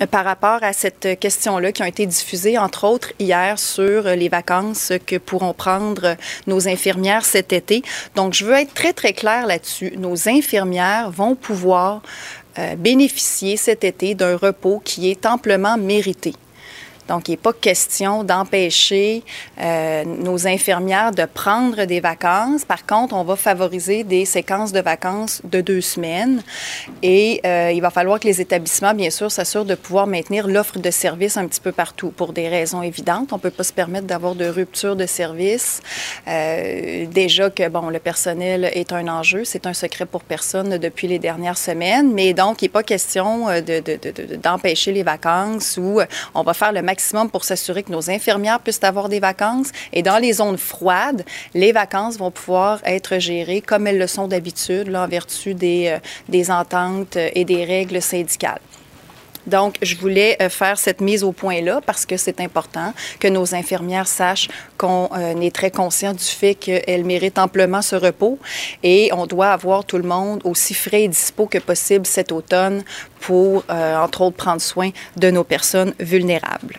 euh, 0.00 0.06
par 0.06 0.24
rapport 0.24 0.62
à 0.62 0.72
cette 0.72 1.18
question-là 1.20 1.72
qui 1.72 1.82
ont 1.82 1.86
été 1.86 2.06
diffusées, 2.06 2.58
entre 2.58 2.84
autres, 2.84 3.12
hier 3.18 3.58
sur 3.58 4.04
les 4.04 4.28
vacances 4.28 4.92
que 5.06 5.16
pourront 5.16 5.52
prendre 5.52 6.16
nos 6.46 6.68
infirmières 6.68 7.24
cet 7.24 7.52
été. 7.52 7.82
Donc, 8.14 8.32
je 8.32 8.44
veux 8.44 8.54
être 8.54 8.74
très, 8.74 8.92
très 8.92 9.12
claire 9.12 9.46
là-dessus. 9.46 9.92
Nos 9.98 10.28
infirmières 10.28 11.10
vont 11.10 11.34
pouvoir 11.34 12.02
euh, 12.58 12.74
bénéficier 12.76 13.56
cet 13.56 13.84
été 13.84 14.14
d'un 14.14 14.36
repos 14.36 14.80
qui 14.84 15.10
est 15.10 15.26
amplement 15.26 15.76
mérité. 15.76 16.34
Donc, 17.08 17.28
il 17.28 17.32
n'est 17.32 17.36
pas 17.36 17.52
question 17.52 18.24
d'empêcher 18.24 19.22
euh, 19.60 20.04
nos 20.04 20.46
infirmières 20.46 21.12
de 21.12 21.24
prendre 21.24 21.84
des 21.84 22.00
vacances. 22.00 22.64
Par 22.64 22.86
contre, 22.86 23.14
on 23.14 23.24
va 23.24 23.36
favoriser 23.36 24.04
des 24.04 24.24
séquences 24.24 24.72
de 24.72 24.80
vacances 24.80 25.42
de 25.44 25.60
deux 25.60 25.80
semaines. 25.80 26.42
Et 27.02 27.40
euh, 27.44 27.72
il 27.72 27.80
va 27.80 27.90
falloir 27.90 28.20
que 28.20 28.26
les 28.26 28.40
établissements, 28.40 28.94
bien 28.94 29.10
sûr, 29.10 29.30
s'assurent 29.30 29.64
de 29.64 29.74
pouvoir 29.74 30.06
maintenir 30.06 30.46
l'offre 30.46 30.78
de 30.78 30.90
services 30.90 31.36
un 31.36 31.46
petit 31.46 31.60
peu 31.60 31.72
partout 31.72 32.10
pour 32.10 32.32
des 32.32 32.48
raisons 32.48 32.82
évidentes. 32.82 33.32
On 33.32 33.36
ne 33.36 33.40
peut 33.40 33.50
pas 33.50 33.64
se 33.64 33.72
permettre 33.72 34.06
d'avoir 34.06 34.34
de 34.34 34.46
rupture 34.46 34.96
de 34.96 35.06
service. 35.06 35.80
Euh, 36.28 37.06
déjà 37.06 37.50
que, 37.50 37.68
bon, 37.68 37.88
le 37.88 37.98
personnel 37.98 38.70
est 38.72 38.92
un 38.92 39.08
enjeu. 39.08 39.44
C'est 39.44 39.66
un 39.66 39.74
secret 39.74 40.06
pour 40.06 40.22
personne 40.22 40.78
depuis 40.78 41.08
les 41.08 41.18
dernières 41.18 41.58
semaines. 41.58 42.12
Mais 42.12 42.32
donc, 42.32 42.62
il 42.62 42.66
n'est 42.66 42.70
pas 42.70 42.82
question 42.82 43.48
d'empêcher 44.42 44.92
de, 44.92 44.96
les 44.96 45.02
vacances 45.02 45.78
ou 45.80 46.00
on 46.34 46.42
va 46.42 46.54
faire 46.54 46.72
le 46.72 46.82
maximum 46.82 47.01
pour 47.30 47.44
s'assurer 47.44 47.82
que 47.82 47.92
nos 47.92 48.10
infirmières 48.10 48.60
puissent 48.60 48.82
avoir 48.82 49.08
des 49.08 49.20
vacances. 49.20 49.68
Et 49.92 50.02
dans 50.02 50.18
les 50.18 50.34
zones 50.34 50.58
froides, 50.58 51.24
les 51.54 51.72
vacances 51.72 52.16
vont 52.16 52.30
pouvoir 52.30 52.80
être 52.84 53.18
gérées 53.18 53.60
comme 53.60 53.86
elles 53.86 53.98
le 53.98 54.06
sont 54.06 54.28
d'habitude, 54.28 54.94
en 54.94 55.08
vertu 55.08 55.54
des, 55.54 55.98
euh, 56.32 56.52
ententes 56.52 57.16
et 57.16 57.44
des 57.44 57.64
règles 57.64 58.02
syndicales. 58.02 58.60
Donc, 59.46 59.76
je 59.82 59.96
voulais 59.96 60.36
euh, 60.40 60.48
faire 60.48 60.78
cette 60.78 61.00
mise 61.00 61.24
au 61.24 61.32
point-là 61.32 61.80
parce 61.84 62.06
que 62.06 62.16
c'est 62.16 62.40
important 62.40 62.94
que 63.18 63.28
nos 63.28 63.54
infirmières 63.54 64.06
sachent 64.06 64.48
qu'on 64.78 65.08
euh, 65.16 65.40
est 65.40 65.54
très 65.54 65.70
conscient 65.70 66.12
du 66.12 66.24
fait 66.24 66.54
qu'elles 66.54 67.04
méritent 67.04 67.38
amplement 67.38 67.82
ce 67.82 67.96
repos 67.96 68.38
et 68.82 69.10
on 69.12 69.26
doit 69.26 69.48
avoir 69.48 69.84
tout 69.84 69.98
le 69.98 70.04
monde 70.04 70.40
aussi 70.44 70.74
frais 70.74 71.02
et 71.02 71.08
dispo 71.08 71.46
que 71.46 71.58
possible 71.58 72.06
cet 72.06 72.30
automne 72.30 72.84
pour, 73.20 73.64
euh, 73.70 73.96
entre 73.96 74.22
autres, 74.22 74.36
prendre 74.36 74.60
soin 74.60 74.90
de 75.16 75.30
nos 75.30 75.44
personnes 75.44 75.94
vulnérables. 75.98 76.78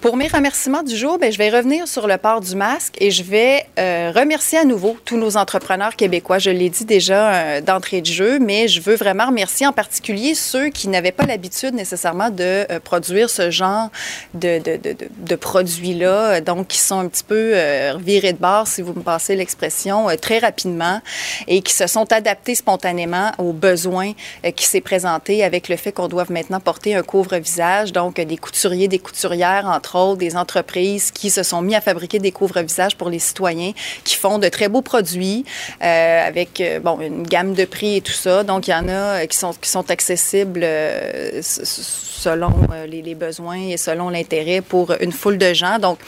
Pour 0.00 0.16
mes 0.16 0.28
remerciements 0.28 0.82
du 0.82 0.96
jour, 0.96 1.18
bien, 1.18 1.30
je 1.30 1.36
vais 1.36 1.50
revenir 1.50 1.86
sur 1.86 2.06
le 2.06 2.16
port 2.16 2.40
du 2.40 2.56
masque 2.56 2.94
et 3.00 3.10
je 3.10 3.22
vais 3.22 3.66
euh, 3.78 4.10
remercier 4.16 4.56
à 4.56 4.64
nouveau 4.64 4.96
tous 5.04 5.18
nos 5.18 5.36
entrepreneurs 5.36 5.94
québécois. 5.94 6.38
Je 6.38 6.48
l'ai 6.48 6.70
dit 6.70 6.86
déjà 6.86 7.34
euh, 7.34 7.60
d'entrée 7.60 8.00
de 8.00 8.06
jeu, 8.06 8.38
mais 8.38 8.66
je 8.66 8.80
veux 8.80 8.94
vraiment 8.94 9.26
remercier 9.26 9.66
en 9.66 9.74
particulier 9.74 10.34
ceux 10.34 10.70
qui 10.70 10.88
n'avaient 10.88 11.12
pas 11.12 11.26
l'habitude 11.26 11.74
nécessairement 11.74 12.30
de 12.30 12.64
euh, 12.70 12.80
produire 12.80 13.28
ce 13.28 13.50
genre 13.50 13.90
de, 14.32 14.58
de, 14.58 14.78
de, 14.78 14.96
de 15.18 15.34
produits-là, 15.36 16.40
donc 16.40 16.68
qui 16.68 16.78
sont 16.78 17.00
un 17.00 17.08
petit 17.08 17.24
peu 17.24 17.50
euh, 17.54 17.98
virés 18.00 18.32
de 18.32 18.38
bord, 18.38 18.66
si 18.68 18.80
vous 18.80 18.94
me 18.94 19.02
passez 19.02 19.36
l'expression, 19.36 20.08
euh, 20.08 20.16
très 20.16 20.38
rapidement 20.38 21.02
et 21.46 21.60
qui 21.60 21.74
se 21.74 21.86
sont 21.86 22.10
adaptés 22.10 22.54
spontanément 22.54 23.32
aux 23.36 23.52
besoins 23.52 24.12
euh, 24.46 24.50
qui 24.50 24.64
s'est 24.64 24.80
présenté 24.80 25.44
avec 25.44 25.68
le 25.68 25.76
fait 25.76 25.92
qu'on 25.92 26.08
doive 26.08 26.32
maintenant 26.32 26.58
porter 26.58 26.94
un 26.94 27.02
couvre-visage, 27.02 27.92
donc 27.92 28.18
des 28.18 28.38
couturiers, 28.38 28.88
des 28.88 28.98
couturières, 28.98 29.66
entre 29.66 29.89
des 30.16 30.36
entreprises 30.36 31.10
qui 31.10 31.30
se 31.30 31.42
sont 31.42 31.62
mis 31.62 31.74
à 31.74 31.80
fabriquer 31.80 32.18
des 32.18 32.32
couvre-visages 32.32 32.96
pour 32.96 33.10
les 33.10 33.18
citoyens, 33.18 33.72
qui 34.04 34.16
font 34.16 34.38
de 34.38 34.48
très 34.48 34.68
beaux 34.68 34.82
produits 34.82 35.44
euh, 35.82 36.26
avec 36.26 36.60
euh, 36.60 36.80
bon, 36.80 37.00
une 37.00 37.22
gamme 37.22 37.54
de 37.54 37.64
prix 37.64 37.96
et 37.96 38.00
tout 38.00 38.12
ça. 38.12 38.44
Donc, 38.44 38.68
il 38.68 38.70
y 38.70 38.74
en 38.74 38.88
a 38.88 39.26
qui 39.26 39.36
sont, 39.36 39.52
qui 39.52 39.68
sont 39.68 39.90
accessibles 39.90 40.60
euh, 40.62 41.40
selon 41.42 42.52
les, 42.86 43.14
besoins 43.14 43.60
et 43.68 43.76
selon 43.76 44.08
l'intérêt 44.08 44.60
pour 44.60 44.94
une 45.00 45.12
foule 45.12 45.38
de 45.38 45.52
gens. 45.52 45.78
Donc, 45.78 45.98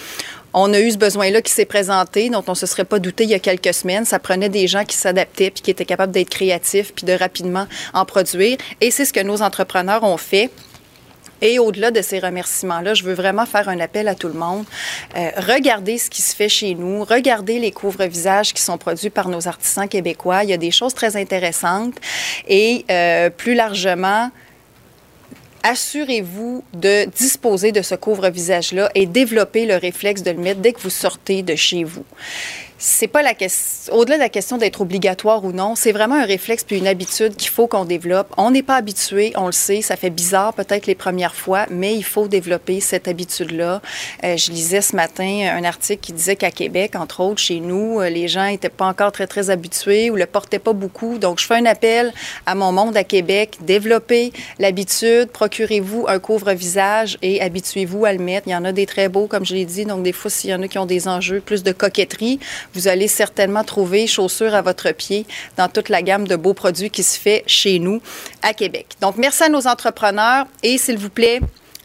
on 0.54 0.72
a 0.74 0.80
eu 0.80 0.90
ce 0.90 0.98
besoin-là 0.98 1.40
qui 1.40 1.50
s'est 1.50 1.64
présenté, 1.64 2.28
dont 2.28 2.44
on 2.46 2.54
se 2.54 2.66
serait 2.66 2.84
pas 2.84 2.98
douté 2.98 3.24
il 3.24 3.30
y 3.30 3.34
a 3.34 3.38
quelques 3.38 3.72
semaines. 3.72 4.04
Ça 4.04 4.18
prenait 4.18 4.50
des 4.50 4.68
gens 4.68 4.84
qui 4.84 4.96
s'adaptaient 4.96 5.50
puis 5.50 5.62
qui 5.62 5.70
étaient 5.70 5.86
capables 5.86 6.12
d'être 6.12 6.28
créatifs 6.28 6.92
puis 6.94 7.06
de 7.06 7.12
rapidement 7.12 7.66
en 7.94 8.04
produire. 8.04 8.58
Et 8.80 8.90
c'est 8.90 9.06
ce 9.06 9.12
que 9.12 9.20
nos 9.20 9.40
entrepreneurs 9.40 10.02
ont 10.02 10.18
fait. 10.18 10.50
Et 11.42 11.58
au-delà 11.58 11.90
de 11.90 12.00
ces 12.00 12.20
remerciements-là, 12.20 12.94
je 12.94 13.02
veux 13.02 13.12
vraiment 13.12 13.44
faire 13.44 13.68
un 13.68 13.80
appel 13.80 14.08
à 14.08 14.14
tout 14.14 14.28
le 14.28 14.34
monde. 14.34 14.64
Euh, 15.16 15.30
regardez 15.36 15.98
ce 15.98 16.08
qui 16.08 16.22
se 16.22 16.34
fait 16.34 16.48
chez 16.48 16.74
nous. 16.74 17.04
Regardez 17.04 17.58
les 17.58 17.72
couvre-visages 17.72 18.54
qui 18.54 18.62
sont 18.62 18.78
produits 18.78 19.10
par 19.10 19.28
nos 19.28 19.48
artisans 19.48 19.88
québécois. 19.88 20.44
Il 20.44 20.50
y 20.50 20.54
a 20.54 20.58
des 20.58 20.70
choses 20.70 20.94
très 20.94 21.16
intéressantes. 21.16 21.96
Et 22.48 22.84
euh, 22.90 23.28
plus 23.28 23.54
largement, 23.54 24.30
assurez-vous 25.64 26.64
de 26.74 27.06
disposer 27.10 27.72
de 27.72 27.82
ce 27.82 27.96
couvre-visage-là 27.96 28.90
et 28.94 29.06
développer 29.06 29.66
le 29.66 29.76
réflexe 29.76 30.22
de 30.22 30.30
le 30.30 30.38
mettre 30.38 30.60
dès 30.60 30.72
que 30.72 30.80
vous 30.80 30.90
sortez 30.90 31.42
de 31.42 31.56
chez 31.56 31.84
vous 31.84 32.04
c'est 32.84 33.06
pas 33.06 33.22
la 33.22 33.34
question, 33.34 33.94
au-delà 33.94 34.16
de 34.16 34.22
la 34.22 34.28
question 34.28 34.58
d'être 34.58 34.80
obligatoire 34.80 35.44
ou 35.44 35.52
non, 35.52 35.76
c'est 35.76 35.92
vraiment 35.92 36.16
un 36.16 36.24
réflexe 36.24 36.64
puis 36.64 36.78
une 36.78 36.88
habitude 36.88 37.36
qu'il 37.36 37.48
faut 37.48 37.68
qu'on 37.68 37.84
développe. 37.84 38.34
On 38.36 38.50
n'est 38.50 38.64
pas 38.64 38.74
habitué, 38.74 39.32
on 39.36 39.46
le 39.46 39.52
sait, 39.52 39.82
ça 39.82 39.94
fait 39.94 40.10
bizarre 40.10 40.52
peut-être 40.52 40.88
les 40.88 40.96
premières 40.96 41.36
fois, 41.36 41.66
mais 41.70 41.94
il 41.94 42.02
faut 42.02 42.26
développer 42.26 42.80
cette 42.80 43.06
habitude-là. 43.06 43.80
Euh, 44.24 44.36
je 44.36 44.50
lisais 44.50 44.80
ce 44.80 44.96
matin 44.96 45.54
un 45.56 45.62
article 45.62 46.00
qui 46.00 46.12
disait 46.12 46.34
qu'à 46.34 46.50
Québec, 46.50 46.96
entre 46.96 47.20
autres, 47.20 47.38
chez 47.38 47.60
nous, 47.60 48.00
euh, 48.00 48.10
les 48.10 48.26
gens 48.26 48.46
n'étaient 48.46 48.68
pas 48.68 48.86
encore 48.86 49.12
très, 49.12 49.28
très 49.28 49.50
habitués 49.50 50.10
ou 50.10 50.16
le 50.16 50.26
portaient 50.26 50.58
pas 50.58 50.72
beaucoup. 50.72 51.18
Donc, 51.18 51.38
je 51.38 51.46
fais 51.46 51.54
un 51.54 51.66
appel 51.66 52.12
à 52.46 52.56
mon 52.56 52.72
monde 52.72 52.96
à 52.96 53.04
Québec, 53.04 53.58
développez 53.60 54.32
l'habitude, 54.58 55.28
procurez-vous 55.32 56.06
un 56.08 56.18
couvre-visage 56.18 57.16
et 57.22 57.40
habituez-vous 57.42 58.06
à 58.06 58.12
le 58.12 58.18
mettre. 58.18 58.48
Il 58.48 58.50
y 58.50 58.56
en 58.56 58.64
a 58.64 58.72
des 58.72 58.86
très 58.86 59.08
beaux, 59.08 59.28
comme 59.28 59.46
je 59.46 59.54
l'ai 59.54 59.66
dit, 59.66 59.84
donc 59.84 60.02
des 60.02 60.12
fois, 60.12 60.32
s'il 60.32 60.50
y 60.50 60.54
en 60.54 60.62
a 60.62 60.66
qui 60.66 60.78
ont 60.78 60.86
des 60.86 61.06
enjeux 61.06 61.40
plus 61.40 61.62
de 61.62 61.70
coquetterie, 61.70 62.40
vous 62.74 62.88
allez 62.88 63.08
certainement 63.08 63.64
trouver 63.64 64.06
chaussures 64.06 64.54
à 64.54 64.62
votre 64.62 64.90
pied 64.92 65.26
dans 65.56 65.68
toute 65.68 65.88
la 65.88 66.02
gamme 66.02 66.26
de 66.26 66.36
beaux 66.36 66.54
produits 66.54 66.90
qui 66.90 67.02
se 67.02 67.18
fait 67.18 67.44
chez 67.46 67.78
nous 67.78 68.00
à 68.42 68.54
Québec. 68.54 68.86
Donc, 69.00 69.16
merci 69.16 69.44
à 69.44 69.48
nos 69.48 69.66
entrepreneurs 69.66 70.46
et 70.62 70.78
s'il 70.78 70.98
vous 70.98 71.10
plaît, 71.10 71.40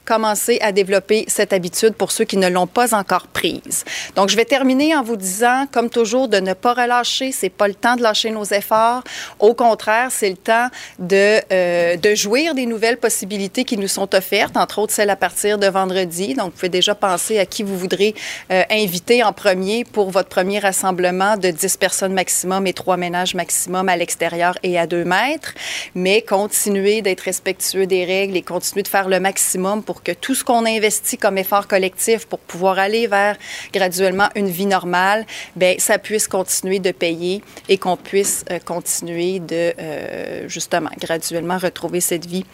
commencer 0.08 0.58
à 0.62 0.72
développer 0.72 1.26
cette 1.28 1.52
habitude 1.52 1.94
pour 1.94 2.12
ceux 2.12 2.24
qui 2.24 2.38
ne 2.38 2.48
l'ont 2.48 2.66
pas 2.66 2.96
encore 2.96 3.28
prise. 3.28 3.84
Donc, 4.16 4.30
je 4.30 4.38
vais 4.38 4.46
terminer 4.46 4.96
en 4.96 5.04
vous 5.04 5.18
disant, 5.18 5.66
comme 5.72 5.90
toujours, 5.90 6.30
de 6.30 6.38
ne 6.38 6.54
pas 6.54 6.74
relâcher. 6.74 7.32
C'est 7.34 7.50
pas 7.50 7.68
le 7.68 7.74
temps 7.74 7.98
de 7.98 8.02
lâcher 8.02 8.32
nos 8.32 8.46
efforts. 8.46 9.04
Au 9.40 9.54
contraire, 9.54 10.08
c'est 10.10 10.30
le 10.30 10.38
temps 10.38 10.70
de, 10.98 11.42
euh, 11.52 11.98
de 11.98 12.16
jouir 12.16 12.56
des 12.56 12.66
nouvelles 12.66 12.98
possibilités 12.98 13.66
qui 13.66 13.78
nous 13.78 13.90
sont 13.90 14.16
offertes, 14.16 14.56
entre 14.56 14.80
autres 14.80 14.94
celles 14.94 15.10
à 15.10 15.18
partir 15.18 15.58
de 15.58 15.68
vendredi. 15.68 16.34
Donc, 16.36 16.52
vous 16.52 16.52
pouvez 16.52 16.70
déjà 16.70 16.96
penser 16.96 17.38
à 17.38 17.46
qui 17.46 17.64
vous 17.64 17.78
voudrez 17.78 18.16
euh, 18.52 18.64
inviter 18.72 19.24
en 19.24 19.34
premier 19.34 19.84
pour 19.84 20.10
votre 20.10 20.30
premier 20.30 20.60
rassemblement 20.60 21.36
de 21.36 21.50
10 21.52 21.76
personnes 21.78 22.14
maximum 22.14 22.66
et 22.66 22.74
trois 22.74 22.96
ménages 22.96 23.36
maximum 23.36 23.90
à 23.90 23.98
l'extérieur 23.98 24.58
et 24.64 24.80
à 24.80 24.88
2 24.88 25.04
mètres. 25.04 25.54
Mais 25.96 26.22
continuez 26.22 27.02
d'être 27.02 27.22
respectueux 27.22 27.88
des 27.88 28.06
règles 28.06 28.38
et 28.38 28.42
continuez 28.42 28.84
de 28.84 28.88
faire 28.88 29.10
le 29.10 29.20
maximum 29.20 29.84
pour 29.84 29.97
pour 29.98 30.04
que 30.04 30.12
tout 30.12 30.36
ce 30.36 30.44
qu'on 30.44 30.64
investit 30.68 31.18
comme 31.18 31.40
effort 31.40 31.68
collectif 31.68 32.28
pour 32.28 32.38
pouvoir 32.38 32.78
aller 32.78 33.08
vers 33.08 33.36
graduellement 33.74 34.30
une 34.36 34.48
vie 34.48 34.68
normale, 34.68 35.26
ben 35.56 35.80
ça 35.80 35.98
puisse 35.98 36.28
continuer 36.28 36.78
de 36.78 36.92
payer 36.92 37.42
et 37.68 37.80
qu'on 37.80 37.98
puisse 37.98 38.46
euh, 38.52 38.60
continuer 38.60 39.40
de 39.40 39.74
euh, 39.80 40.48
justement 40.48 40.92
graduellement 41.00 41.58
retrouver 41.58 42.00
cette 42.00 42.28
vie 42.28 42.46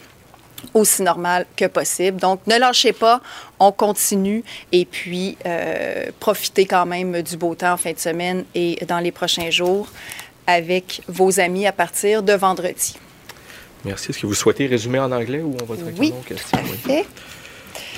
aussi 0.72 1.02
normal 1.02 1.44
que 1.54 1.66
possible. 1.66 2.18
Donc, 2.18 2.40
ne 2.46 2.58
lâchez 2.58 2.94
pas, 2.94 3.20
on 3.60 3.72
continue 3.72 4.42
et 4.72 4.86
puis 4.86 5.36
euh, 5.44 6.06
profitez 6.20 6.64
quand 6.64 6.86
même 6.86 7.20
du 7.20 7.36
beau 7.36 7.54
temps 7.54 7.74
en 7.74 7.76
fin 7.76 7.92
de 7.92 7.98
semaine 7.98 8.46
et 8.54 8.78
dans 8.88 9.00
les 9.00 9.12
prochains 9.12 9.50
jours 9.50 9.88
avec 10.46 11.02
vos 11.08 11.40
amis 11.40 11.66
à 11.66 11.72
partir 11.72 12.22
de 12.22 12.32
vendredi. 12.32 12.96
Merci. 13.84 14.10
Est-ce 14.10 14.20
que 14.20 14.26
vous 14.26 14.34
souhaitez 14.34 14.66
résumer 14.66 14.98
en 14.98 15.12
anglais 15.12 15.40
ou 15.40 15.54
on 15.60 15.64
va 15.64 15.76
directement 15.76 16.00
oui, 16.00 16.14
aux 16.18 16.22
questions? 16.22 16.58
Oui, 16.88 17.04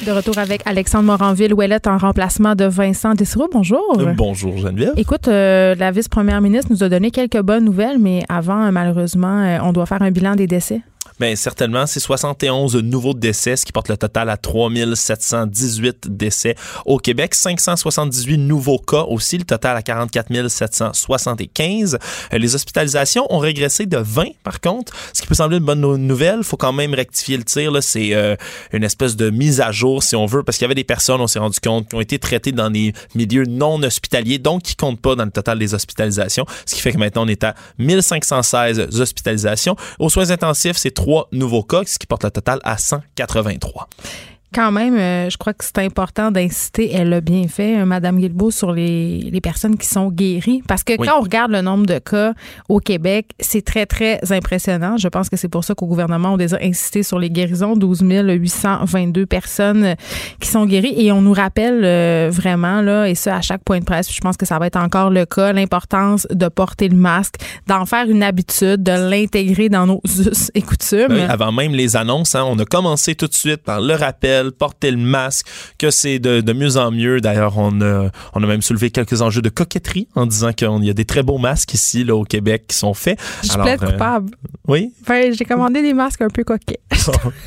De 0.04 0.12
retour 0.12 0.36
avec 0.36 0.60
Alexandre 0.66 1.04
Moranville-Ouellette 1.04 1.86
en 1.86 1.96
remplacement 1.96 2.54
de 2.54 2.66
Vincent 2.66 3.14
Dessereau. 3.14 3.48
Bonjour. 3.50 3.80
Euh, 3.98 4.12
bonjour 4.12 4.58
Geneviève. 4.58 4.92
Écoute, 4.96 5.26
euh, 5.26 5.74
la 5.74 5.90
vice-première 5.90 6.42
ministre 6.42 6.70
nous 6.70 6.84
a 6.84 6.88
donné 6.90 7.10
quelques 7.10 7.40
bonnes 7.40 7.64
nouvelles, 7.64 7.98
mais 7.98 8.22
avant, 8.28 8.70
malheureusement, 8.72 9.40
euh, 9.40 9.58
on 9.62 9.72
doit 9.72 9.86
faire 9.86 10.02
un 10.02 10.10
bilan 10.10 10.34
des 10.34 10.46
décès. 10.46 10.82
Bien, 11.20 11.34
certainement, 11.36 11.86
c'est 11.86 12.00
71 12.00 12.76
nouveaux 12.76 13.14
décès, 13.14 13.56
ce 13.56 13.64
qui 13.64 13.72
porte 13.72 13.88
le 13.88 13.96
total 13.96 14.28
à 14.30 14.36
3718 14.36 16.08
décès 16.16 16.54
au 16.84 16.98
Québec. 16.98 17.34
578 17.34 18.38
nouveaux 18.38 18.78
cas 18.78 19.02
aussi, 19.02 19.38
le 19.38 19.44
total 19.44 19.76
à 19.76 19.82
44 19.82 20.48
775. 20.48 21.98
Euh, 22.32 22.38
Les 22.38 22.54
hospitalisations 22.54 23.26
ont 23.32 23.38
régressé 23.38 23.86
de 23.86 23.96
20, 23.98 24.24
par 24.42 24.60
contre, 24.60 24.92
ce 25.12 25.22
qui 25.22 25.28
peut 25.28 25.34
sembler 25.34 25.58
une 25.58 25.64
bonne 25.64 25.80
no- 25.80 25.96
nouvelle. 25.98 26.42
faut 26.42 26.56
quand 26.56 26.72
même 26.72 26.94
rectifier 26.94 27.36
le 27.36 27.44
tir. 27.44 27.72
C'est 27.80 28.14
euh, 28.14 28.36
une 28.72 28.84
espèce 28.84 29.16
de 29.16 29.30
mise 29.30 29.60
à 29.60 29.72
jour, 29.72 30.02
si 30.02 30.16
on 30.16 30.26
veut, 30.26 30.42
parce 30.42 30.58
qu'il 30.58 30.64
y 30.64 30.66
avait 30.66 30.74
des 30.74 30.84
personnes, 30.84 31.20
on 31.20 31.26
s'est 31.26 31.38
rendu 31.38 31.58
compte, 31.60 31.88
qui 31.88 31.94
ont 31.94 32.00
été 32.00 32.18
traitées 32.18 32.52
dans 32.52 32.70
des 32.70 32.92
milieux 33.14 33.44
non 33.44 33.82
hospitaliers, 33.82 34.38
donc 34.38 34.62
qui 34.62 34.76
comptent 34.76 35.00
pas 35.00 35.14
dans 35.14 35.24
le 35.24 35.30
total 35.30 35.58
des 35.58 35.74
hospitalisations, 35.74 36.44
ce 36.66 36.74
qui 36.74 36.80
fait 36.80 36.92
que 36.92 36.98
maintenant, 36.98 37.24
on 37.24 37.28
est 37.28 37.44
à 37.44 37.54
1516 37.78 39.00
hospitalisations. 39.00 39.76
Aux 39.98 40.10
soins 40.10 40.30
intensifs, 40.30 40.76
c'est 40.76 40.90
trois 40.96 41.28
nouveaux 41.30 41.62
cas, 41.62 41.82
ce 41.86 42.00
qui 42.00 42.08
porte 42.08 42.24
le 42.24 42.32
total 42.32 42.58
à 42.64 42.76
183. 42.76 43.88
Quand 44.56 44.72
même, 44.72 44.96
euh, 44.96 45.28
je 45.28 45.36
crois 45.36 45.52
que 45.52 45.62
c'est 45.62 45.76
important 45.84 46.30
d'inciter, 46.30 46.90
elle 46.90 47.10
l'a 47.10 47.20
bien 47.20 47.46
fait, 47.46 47.78
euh, 47.78 47.84
Madame 47.84 48.18
Guilbeault, 48.18 48.50
sur 48.50 48.72
les, 48.72 49.18
les 49.30 49.40
personnes 49.42 49.76
qui 49.76 49.86
sont 49.86 50.08
guéries. 50.08 50.62
Parce 50.66 50.82
que 50.82 50.94
Oui. 50.98 51.06
quand 51.06 51.18
on 51.18 51.22
regarde 51.22 51.50
le 51.52 51.60
nombre 51.60 51.84
de 51.84 51.98
cas 51.98 52.32
au 52.70 52.80
Québec, 52.80 53.26
c'est 53.38 53.62
très, 53.62 53.84
très 53.84 54.18
impressionnant. 54.32 54.96
Je 54.96 55.08
pense 55.08 55.28
que 55.28 55.36
c'est 55.36 55.50
pour 55.50 55.62
ça 55.62 55.74
qu'au 55.74 55.84
gouvernement, 55.84 56.32
on 56.32 56.36
déjà 56.38 56.56
insisté 56.62 57.02
sur 57.02 57.18
les 57.18 57.28
guérisons. 57.28 57.76
12 57.76 58.00
822 58.00 59.26
personnes 59.26 59.84
euh, 59.84 59.94
qui 60.40 60.48
sont 60.48 60.64
guéries. 60.64 60.94
Et 60.96 61.12
on 61.12 61.20
nous 61.20 61.34
rappelle 61.34 61.82
euh, 61.84 62.30
vraiment, 62.32 62.80
là, 62.80 63.10
et 63.10 63.14
ça 63.14 63.36
à 63.36 63.42
chaque 63.42 63.62
point 63.62 63.80
de 63.80 63.84
presse, 63.84 64.10
je 64.10 64.20
pense 64.22 64.38
que 64.38 64.46
ça 64.46 64.58
va 64.58 64.68
être 64.68 64.76
encore 64.76 65.10
le 65.10 65.26
cas, 65.26 65.52
l'importance 65.52 66.26
de 66.30 66.48
porter 66.48 66.88
le 66.88 66.96
masque, 66.96 67.34
d'en 67.66 67.84
faire 67.84 68.08
une 68.08 68.22
habitude, 68.22 68.82
de 68.82 69.10
l'intégrer 69.10 69.68
dans 69.68 69.86
nos 69.86 70.00
us 70.18 70.50
et 70.54 70.62
coutumes. 70.62 71.08
Ben 71.08 71.28
avant 71.28 71.52
même 71.52 71.72
les 71.72 71.94
annonces, 71.96 72.34
hein, 72.34 72.44
on 72.46 72.58
a 72.58 72.64
commencé 72.64 73.14
tout 73.14 73.26
de 73.26 73.34
suite 73.34 73.62
par 73.62 73.82
le 73.82 73.94
rappel, 73.94 74.45
porter 74.50 74.90
le 74.90 74.96
masque, 74.96 75.46
que 75.78 75.90
c'est 75.90 76.18
de, 76.18 76.40
de 76.40 76.52
mieux 76.52 76.76
en 76.76 76.90
mieux. 76.90 77.20
D'ailleurs, 77.20 77.58
on 77.58 77.80
a, 77.80 78.10
on 78.34 78.42
a 78.42 78.46
même 78.46 78.62
soulevé 78.62 78.90
quelques 78.90 79.22
enjeux 79.22 79.42
de 79.42 79.48
coquetterie 79.48 80.08
en 80.14 80.26
disant 80.26 80.52
qu'il 80.52 80.84
y 80.84 80.90
a 80.90 80.94
des 80.94 81.04
très 81.04 81.22
beaux 81.22 81.38
masques 81.38 81.74
ici, 81.74 82.04
là, 82.04 82.14
au 82.16 82.24
Québec, 82.24 82.64
qui 82.68 82.76
sont 82.76 82.94
faits. 82.94 83.18
je 83.44 83.52
Alors, 83.52 83.66
plaide 83.66 83.82
euh, 83.82 83.92
coupable. 83.92 84.30
Oui? 84.68 84.92
Enfin, 85.02 85.30
j'ai 85.32 85.44
commandé 85.44 85.82
des 85.82 85.92
masques 85.94 86.22
un 86.22 86.28
peu 86.28 86.44
coquets. 86.44 86.80
il 86.90 86.96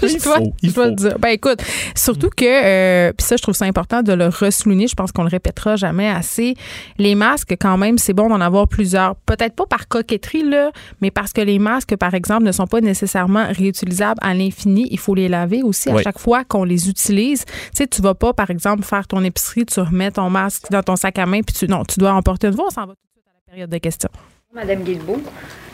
je 0.10 0.24
dois, 0.24 0.38
faut, 0.38 0.54
il 0.62 0.74
dois 0.74 0.84
faut. 0.86 0.90
le 0.90 0.96
dire. 0.96 1.20
Ben 1.20 1.30
écoute, 1.30 1.62
surtout 1.96 2.30
que, 2.30 2.46
euh, 2.46 3.12
puis 3.18 3.26
ça, 3.26 3.36
je 3.36 3.42
trouve 3.42 3.56
ça 3.56 3.66
important 3.66 4.02
de 4.02 4.14
le 4.14 4.28
ressouligner. 4.28 4.88
Je 4.88 4.96
pense 4.96 5.12
qu'on 5.12 5.24
le 5.24 5.30
répétera 5.30 5.76
jamais 5.76 6.10
assez. 6.10 6.56
Les 6.98 7.16
masques, 7.16 7.56
quand 7.60 7.78
même, 7.78 7.98
c'est 7.98 8.14
bon 8.14 8.30
d'en 8.30 8.42
avoir 8.42 8.68
plusieurs. 8.68 9.16
Peut-être 9.16 9.56
pas 9.56 9.66
par 9.66 9.88
coquetterie, 9.88 10.44
là, 10.44 10.72
mais 11.02 11.12
parce 11.12 11.34
que 11.34 11.42
les 11.42 11.60
masques, 11.60 11.96
par 11.98 12.14
exemple, 12.14 12.44
ne 12.44 12.52
sont 12.52 12.68
pas 12.68 12.82
nécessairement 12.82 13.48
réutilisables 13.50 14.20
à 14.22 14.34
l'infini. 14.34 14.88
Il 14.92 15.00
faut 15.00 15.16
les 15.16 15.28
laver 15.30 15.62
aussi 15.64 15.90
à 15.90 15.96
Oui. 15.96 16.04
chaque 16.04 16.20
fois 16.20 16.44
qu'on 16.44 16.64
les 16.64 16.88
utilise. 16.88 16.88
Tu 16.93 17.38
sais, 17.73 17.88
tu 17.88 18.02
vas 18.02 18.15
pas, 18.15 18.34
par 18.34 18.49
exemple, 18.49 18.84
faire 18.84 19.08
ton 19.08 19.23
épicerie, 19.23 19.65
tu 19.65 19.80
remets 19.80 20.12
ton 20.12 20.30
masque 20.30 20.69
dans 20.71 20.84
ton 20.84 20.95
sac 20.95 21.17
à 21.19 21.25
main, 21.25 21.41
puis 21.41 21.56
tu, 21.56 21.67
non, 21.67 21.84
tu 21.84 21.99
dois 21.99 22.13
en 22.13 22.21
porter 22.21 22.47
une 22.47 22.56
fois. 22.56 22.65
On 22.67 22.69
s'en 22.71 22.86
va 22.86 22.93
tout 22.93 23.08
de 23.08 23.12
suite 23.13 23.25
à 23.28 23.32
la 23.34 23.52
période 23.52 23.69
de 23.69 23.78
questions. 23.78 24.10
Madame 24.54 24.84
Guilbeault. 24.84 25.21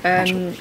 Euh, 0.06 0.52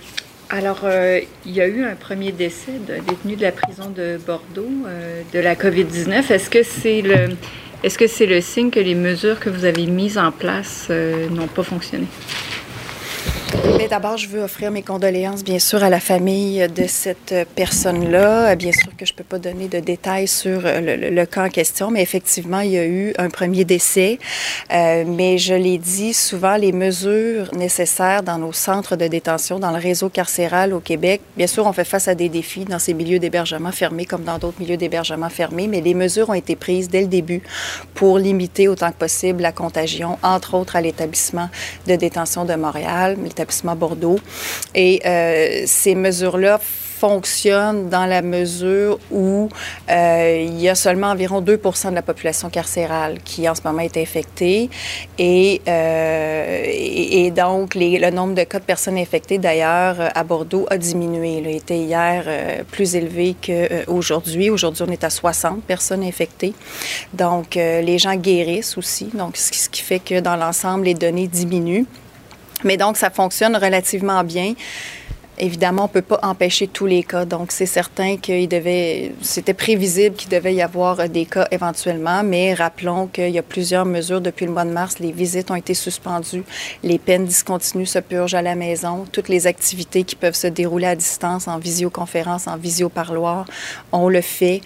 alors, 0.50 0.80
euh, 0.84 1.20
il 1.46 1.52
y 1.52 1.60
a 1.60 1.66
eu 1.66 1.84
un 1.84 1.96
premier 1.96 2.30
décès 2.30 2.72
de 2.72 3.00
détenu 3.00 3.36
de 3.36 3.42
la 3.42 3.52
prison 3.52 3.90
de 3.90 4.18
Bordeaux 4.24 4.68
euh, 4.86 5.22
de 5.32 5.38
la 5.38 5.54
COVID-19. 5.54 6.30
Est-ce 6.30 6.50
que 6.50 6.62
c'est 6.62 7.02
le 7.02 7.36
est-ce 7.82 7.98
que 7.98 8.06
c'est 8.06 8.24
le 8.24 8.40
signe 8.40 8.70
que 8.70 8.80
les 8.80 8.94
mesures 8.94 9.38
que 9.38 9.50
vous 9.50 9.66
avez 9.66 9.86
mises 9.86 10.16
en 10.16 10.32
place 10.32 10.86
euh, 10.88 11.28
n'ont 11.28 11.48
pas 11.48 11.62
fonctionné? 11.62 12.06
Mais 13.78 13.88
d'abord, 13.88 14.18
je 14.18 14.28
veux 14.28 14.42
offrir 14.42 14.70
mes 14.70 14.82
condoléances, 14.82 15.42
bien 15.42 15.58
sûr, 15.58 15.82
à 15.82 15.88
la 15.88 16.00
famille 16.00 16.66
de 16.68 16.86
cette 16.86 17.32
euh, 17.32 17.44
personne-là. 17.54 18.54
Bien 18.56 18.72
sûr 18.72 18.94
que 18.96 19.06
je 19.06 19.12
ne 19.12 19.16
peux 19.16 19.24
pas 19.24 19.38
donner 19.38 19.68
de 19.68 19.80
détails 19.80 20.28
sur 20.28 20.62
euh, 20.64 21.10
le 21.10 21.26
cas 21.26 21.46
en 21.46 21.48
question, 21.48 21.90
mais 21.90 22.02
effectivement, 22.02 22.60
il 22.60 22.72
y 22.72 22.78
a 22.78 22.84
eu 22.84 23.14
un 23.16 23.30
premier 23.30 23.64
décès. 23.64 24.18
Euh, 24.72 25.04
mais 25.06 25.38
je 25.38 25.54
l'ai 25.54 25.78
dit, 25.78 26.12
souvent, 26.12 26.56
les 26.56 26.72
mesures 26.72 27.54
nécessaires 27.54 28.22
dans 28.22 28.38
nos 28.38 28.52
centres 28.52 28.96
de 28.96 29.06
détention, 29.06 29.58
dans 29.58 29.70
le 29.70 29.78
réseau 29.78 30.08
carcéral 30.08 30.74
au 30.74 30.80
Québec, 30.80 31.22
bien 31.36 31.46
sûr, 31.46 31.66
on 31.66 31.72
fait 31.72 31.84
face 31.84 32.06
à 32.06 32.14
des 32.14 32.28
défis 32.28 32.64
dans 32.66 32.78
ces 32.78 32.94
milieux 32.94 33.18
d'hébergement 33.18 33.72
fermés 33.72 34.04
comme 34.04 34.24
dans 34.24 34.38
d'autres 34.38 34.60
milieux 34.60 34.76
d'hébergement 34.76 35.30
fermés, 35.30 35.68
mais 35.68 35.80
les 35.80 35.94
mesures 35.94 36.28
ont 36.28 36.34
été 36.34 36.54
prises 36.54 36.88
dès 36.88 37.00
le 37.00 37.08
début 37.08 37.42
pour 37.94 38.18
limiter 38.18 38.68
autant 38.68 38.90
que 38.90 38.96
possible 38.96 39.42
la 39.42 39.52
contagion, 39.52 40.18
entre 40.22 40.54
autres 40.54 40.76
à 40.76 40.80
l'établissement 40.80 41.48
de 41.86 41.96
détention 41.96 42.44
de 42.44 42.54
Montréal, 42.54 43.13
l'établissement 43.22 43.76
Bordeaux. 43.76 44.18
Et 44.74 45.00
euh, 45.04 45.62
ces 45.66 45.94
mesures-là 45.94 46.60
fonctionnent 46.60 47.90
dans 47.90 48.06
la 48.06 48.22
mesure 48.22 48.98
où 49.10 49.48
euh, 49.90 50.46
il 50.48 50.58
y 50.60 50.68
a 50.68 50.74
seulement 50.74 51.08
environ 51.08 51.42
2% 51.42 51.90
de 51.90 51.94
la 51.94 52.02
population 52.02 52.48
carcérale 52.48 53.18
qui 53.22 53.46
en 53.48 53.54
ce 53.54 53.60
moment 53.64 53.80
est 53.80 53.96
infectée 53.96 54.70
et, 55.18 55.60
euh, 55.68 57.30
donc 57.30 57.74
le 57.74 58.10
nombre 58.10 58.34
de 58.34 58.44
cas 58.44 58.60
de 58.60 58.64
personnes 58.64 58.96
infectées 58.96 59.38
d'ailleurs 59.38 59.96
à 60.14 60.24
Bordeaux 60.24 60.66
a 60.70 60.78
diminué. 60.78 61.38
Il 61.38 61.48
était 61.48 61.78
hier 61.78 62.24
plus 62.70 62.94
élevé 62.94 63.34
qu'aujourd'hui. 63.44 64.50
Aujourd'hui, 64.50 64.84
on 64.88 64.92
est 64.92 65.04
à 65.04 65.10
60 65.10 65.64
personnes 65.64 66.04
infectées. 66.04 66.54
Donc 67.12 67.56
les 67.56 67.98
gens 67.98 68.14
guérissent 68.14 68.78
aussi, 68.78 69.06
donc 69.12 69.36
ce 69.36 69.68
qui 69.68 69.82
fait 69.82 69.98
que 69.98 70.20
dans 70.20 70.36
l'ensemble, 70.36 70.84
les 70.84 70.94
données 70.94 71.26
diminuent. 71.26 71.86
Mais 72.62 72.76
donc, 72.76 72.96
ça 72.96 73.10
fonctionne 73.10 73.56
relativement 73.56 74.22
bien. 74.22 74.54
Évidemment, 75.36 75.82
on 75.82 75.86
ne 75.86 75.92
peut 75.92 76.02
pas 76.02 76.20
empêcher 76.22 76.68
tous 76.68 76.86
les 76.86 77.02
cas. 77.02 77.24
Donc, 77.24 77.50
c'est 77.50 77.66
certain 77.66 78.16
qu'il 78.16 78.48
devait, 78.48 79.12
c'était 79.20 79.54
prévisible 79.54 80.14
qu'il 80.14 80.30
devait 80.30 80.54
y 80.54 80.62
avoir 80.62 81.08
des 81.08 81.24
cas 81.24 81.48
éventuellement, 81.50 82.22
mais 82.22 82.54
rappelons 82.54 83.08
qu'il 83.08 83.30
y 83.30 83.38
a 83.38 83.42
plusieurs 83.42 83.84
mesures 83.84 84.20
depuis 84.20 84.46
le 84.46 84.52
mois 84.52 84.64
de 84.64 84.70
mars. 84.70 85.00
Les 85.00 85.10
visites 85.10 85.50
ont 85.50 85.56
été 85.56 85.74
suspendues, 85.74 86.44
les 86.84 86.98
peines 86.98 87.24
discontinues 87.24 87.86
se 87.86 87.98
purgent 87.98 88.34
à 88.34 88.42
la 88.42 88.54
maison, 88.54 89.06
toutes 89.10 89.28
les 89.28 89.48
activités 89.48 90.04
qui 90.04 90.14
peuvent 90.14 90.36
se 90.36 90.46
dérouler 90.46 90.86
à 90.86 90.94
distance, 90.94 91.48
en 91.48 91.58
visioconférence, 91.58 92.46
en 92.46 92.56
visioparloir, 92.56 93.44
on 93.90 94.08
le 94.08 94.20
fait. 94.20 94.60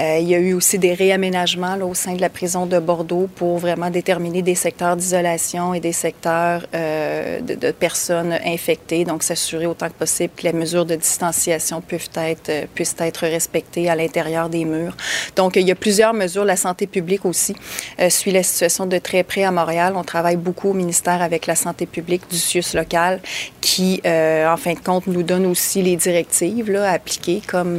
Euh, 0.00 0.18
il 0.18 0.28
y 0.28 0.34
a 0.34 0.38
eu 0.38 0.54
aussi 0.54 0.78
des 0.78 0.94
réaménagements 0.94 1.76
là, 1.76 1.84
au 1.84 1.94
sein 1.94 2.14
de 2.14 2.22
la 2.22 2.30
prison 2.30 2.64
de 2.64 2.78
Bordeaux 2.78 3.28
pour 3.34 3.58
vraiment 3.58 3.90
déterminer 3.90 4.40
des 4.40 4.54
secteurs 4.54 4.96
d'isolation 4.96 5.74
et 5.74 5.80
des 5.80 5.92
secteurs 5.92 6.66
euh, 6.74 7.40
de, 7.42 7.54
de 7.54 7.70
personnes 7.70 8.32
infectées, 8.46 9.04
donc 9.04 9.22
s'assurer 9.22 9.66
autant 9.66 9.88
que 9.88 9.92
possible 9.92 10.05
que 10.06 10.42
les 10.42 10.52
mesures 10.52 10.86
de 10.86 10.94
distanciation 10.94 11.82
euh, 12.18 12.66
puissent 12.74 12.96
être 12.98 13.26
respectées 13.26 13.88
à 13.88 13.96
l'intérieur 13.96 14.48
des 14.48 14.64
murs. 14.64 14.96
Donc, 15.36 15.56
il 15.56 15.66
y 15.66 15.70
a 15.70 15.74
plusieurs 15.74 16.14
mesures. 16.14 16.44
La 16.44 16.56
santé 16.56 16.86
publique 16.86 17.24
aussi 17.24 17.54
euh, 18.00 18.10
suit 18.10 18.30
la 18.30 18.42
situation 18.42 18.86
de 18.86 18.98
très 18.98 19.22
près 19.22 19.44
à 19.44 19.50
Montréal. 19.50 19.94
On 19.96 20.04
travaille 20.04 20.36
beaucoup 20.36 20.70
au 20.70 20.74
ministère 20.74 21.22
avec 21.22 21.46
la 21.46 21.54
santé 21.54 21.86
publique 21.86 22.22
du 22.30 22.36
CIUS 22.36 22.74
local 22.74 23.20
qui, 23.60 24.00
euh, 24.06 24.48
en 24.48 24.56
fin 24.56 24.74
de 24.74 24.78
compte, 24.78 25.06
nous 25.06 25.22
donne 25.22 25.46
aussi 25.46 25.82
les 25.82 25.96
directives 25.96 26.70
là, 26.70 26.90
à 26.90 26.94
appliquer, 26.94 27.42
comme 27.46 27.78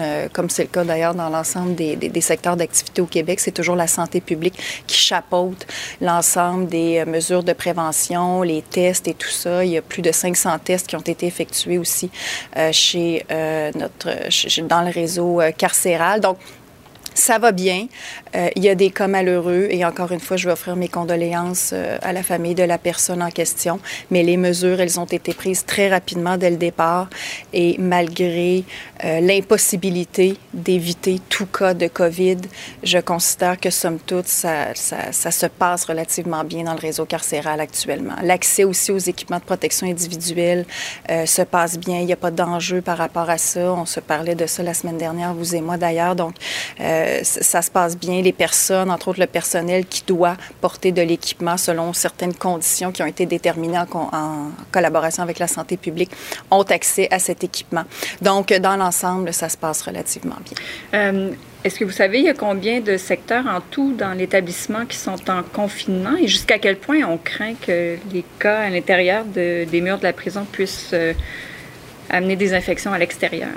c'est 0.50 0.64
le 0.64 0.70
cas 0.70 0.84
d'ailleurs 0.84 1.16
dans 1.16 1.30
l'ensemble 1.30 1.76
des, 1.76 2.22
secteurs 2.22 2.58
d'activité 2.58 3.02
au 3.02 3.06
Québec. 3.06 3.40
C'est 3.40 3.52
toujours 3.52 3.76
la 3.76 3.88
santé 3.88 4.22
publique 4.22 4.56
qui 4.86 4.98
chapeaute 4.98 5.66
l'ensemble 6.02 6.68
des 6.68 7.06
mesures 7.06 7.44
de 7.44 7.54
prévention, 7.54 8.42
les 8.42 8.62
tests 8.62 9.08
et 9.08 9.14
tout 9.14 9.30
ça. 9.30 9.64
Il 9.64 9.72
y 9.72 9.78
a 9.78 9.82
plus 9.82 10.02
de 10.02 10.12
500 10.12 10.58
tests 10.64 10.88
qui 10.88 10.96
ont 10.96 11.00
été 11.00 11.26
effectués 11.26 11.78
aussi 11.78 12.10
chez 12.72 13.26
euh, 13.32 13.72
notre, 13.76 14.10
dans 14.68 14.82
le 14.82 14.92
réseau 14.92 15.42
euh, 15.42 15.52
carcéral. 15.52 16.22
Donc, 16.22 16.38
Ça 17.14 17.40
va 17.40 17.52
bien. 17.52 17.88
Euh, 18.38 18.50
il 18.56 18.64
y 18.64 18.70
a 18.70 18.76
des 18.76 18.92
cas 18.92 19.08
malheureux 19.08 19.68
et 19.70 19.84
encore 19.84 20.12
une 20.12 20.20
fois, 20.20 20.38
je 20.38 20.48
veux 20.48 20.54
offrir 20.54 20.76
mes 20.76 20.88
condoléances 20.88 21.72
euh, 21.74 21.98
à 22.02 22.14
la 22.14 22.24
famille 22.24 22.56
de 22.56 22.64
la 22.64 22.78
personne 22.78 23.24
en 23.24 23.32
question. 23.32 23.80
Mais 24.12 24.24
les 24.24 24.38
mesures, 24.38 24.80
elles 24.80 25.00
ont 25.00 25.06
été 25.06 25.34
prises 25.34 25.66
très 25.66 25.90
rapidement 25.90 26.38
dès 26.38 26.50
le 26.50 26.58
départ 26.58 27.10
et 27.54 27.76
malgré 27.80 28.64
euh, 29.04 29.20
l'impossibilité 29.22 30.38
d'éviter 30.54 31.20
tout 31.30 31.46
cas 31.46 31.74
de 31.74 31.88
COVID, 31.88 32.38
je 32.84 33.00
considère 33.00 33.60
que 33.60 33.70
somme 33.70 34.00
toute, 34.00 34.28
ça, 34.28 34.74
se 34.74 35.46
passe 35.48 35.86
relativement 35.86 36.44
bien 36.44 36.64
dans 36.64 36.74
le 36.74 36.80
réseau 36.80 37.06
carcéral 37.06 37.60
actuellement. 37.60 38.16
L'accès 38.24 38.64
aussi 38.64 38.92
aux 38.92 38.98
équipements 38.98 39.40
de 39.40 39.44
protection 39.44 39.88
individuelle 39.88 40.66
se 41.26 41.42
passe 41.42 41.78
bien. 41.78 42.00
Il 42.00 42.06
n'y 42.06 42.14
a 42.14 42.18
pas 42.18 42.32
d'enjeu 42.32 42.82
par 42.82 42.98
rapport 42.98 43.30
à 43.30 43.38
ça. 43.38 43.74
On 43.74 43.86
se 43.86 44.00
parlait 44.00 44.36
de 44.36 44.46
ça 44.46 44.64
la 44.64 44.74
semaine 44.74 44.98
dernière, 44.98 45.34
vous 45.34 45.56
et 45.56 45.62
moi 45.62 45.78
d'ailleurs. 45.78 46.16
Donc, 46.16 46.36
ça 46.78 47.62
se 47.62 47.72
passe 47.72 47.98
bien. 47.98 48.22
Les 48.28 48.34
personnes, 48.34 48.92
entre 48.92 49.08
autres 49.08 49.22
le 49.22 49.26
personnel 49.26 49.86
qui 49.86 50.04
doit 50.06 50.36
porter 50.60 50.92
de 50.92 51.02
l'équipement 51.02 51.56
selon 51.56 51.94
certaines 51.94 52.34
conditions 52.34 52.92
qui 52.92 53.02
ont 53.02 53.06
été 53.06 53.26
déterminées 53.26 53.80
en, 53.80 54.52
collaboration 54.70 55.24
avec 55.24 55.40
la 55.40 55.48
santé 55.48 55.78
publique, 55.78 56.12
ont 56.52 56.64
accès 56.64 57.08
à 57.10 57.20
cet 57.20 57.46
équipement. 57.46 57.86
Donc, 58.22 58.52
dans 58.52 58.76
l'ensemble, 58.76 59.32
ça 59.32 59.48
se 59.48 59.56
passe 59.56 59.82
relativement 59.82 60.36
bien. 60.44 60.58
Euh, 60.94 61.32
est-ce 61.64 61.80
que 61.80 61.86
vous 61.86 61.92
savez, 61.92 62.20
il 62.20 62.26
y 62.26 62.30
a 62.30 62.34
combien 62.34 62.82
de 62.82 62.98
secteurs 62.98 63.48
en 63.48 63.62
tout 63.62 63.94
dans 63.94 64.12
l'établissement 64.12 64.86
qui 64.86 64.98
sont 64.98 65.30
en 65.30 65.42
confinement 65.42 66.18
et 66.22 66.28
jusqu'à 66.28 66.60
quel 66.60 66.76
point 66.76 67.04
on 67.08 67.18
craint 67.18 67.54
que 67.56 67.96
les 68.12 68.26
cas 68.40 68.60
à 68.60 68.70
l'intérieur 68.70 69.24
des 69.24 69.82
murs 69.82 70.00
de 70.00 70.04
la 70.04 70.12
prison 70.12 70.46
puissent 70.52 70.92
euh, 70.92 71.14
amener 72.10 72.36
des 72.36 72.54
infections 72.54 72.92
à 72.92 72.98
l'extérieur? 72.98 73.52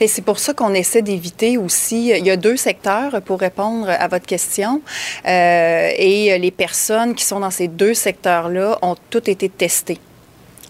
Et 0.00 0.08
c'est 0.08 0.22
pour 0.22 0.38
ça 0.38 0.54
qu'on 0.54 0.74
essaie 0.74 1.02
d'éviter 1.02 1.58
aussi. 1.58 2.10
Il 2.10 2.26
y 2.26 2.30
a 2.30 2.36
deux 2.36 2.56
secteurs 2.56 3.20
pour 3.22 3.40
répondre 3.40 3.88
à 3.88 4.08
votre 4.08 4.26
question. 4.26 4.82
Euh, 5.26 5.90
et 5.96 6.38
les 6.38 6.50
personnes 6.50 7.14
qui 7.14 7.24
sont 7.24 7.40
dans 7.40 7.50
ces 7.50 7.68
deux 7.68 7.94
secteurs-là 7.94 8.78
ont 8.82 8.96
toutes 9.10 9.28
été 9.28 9.48
testées. 9.48 9.98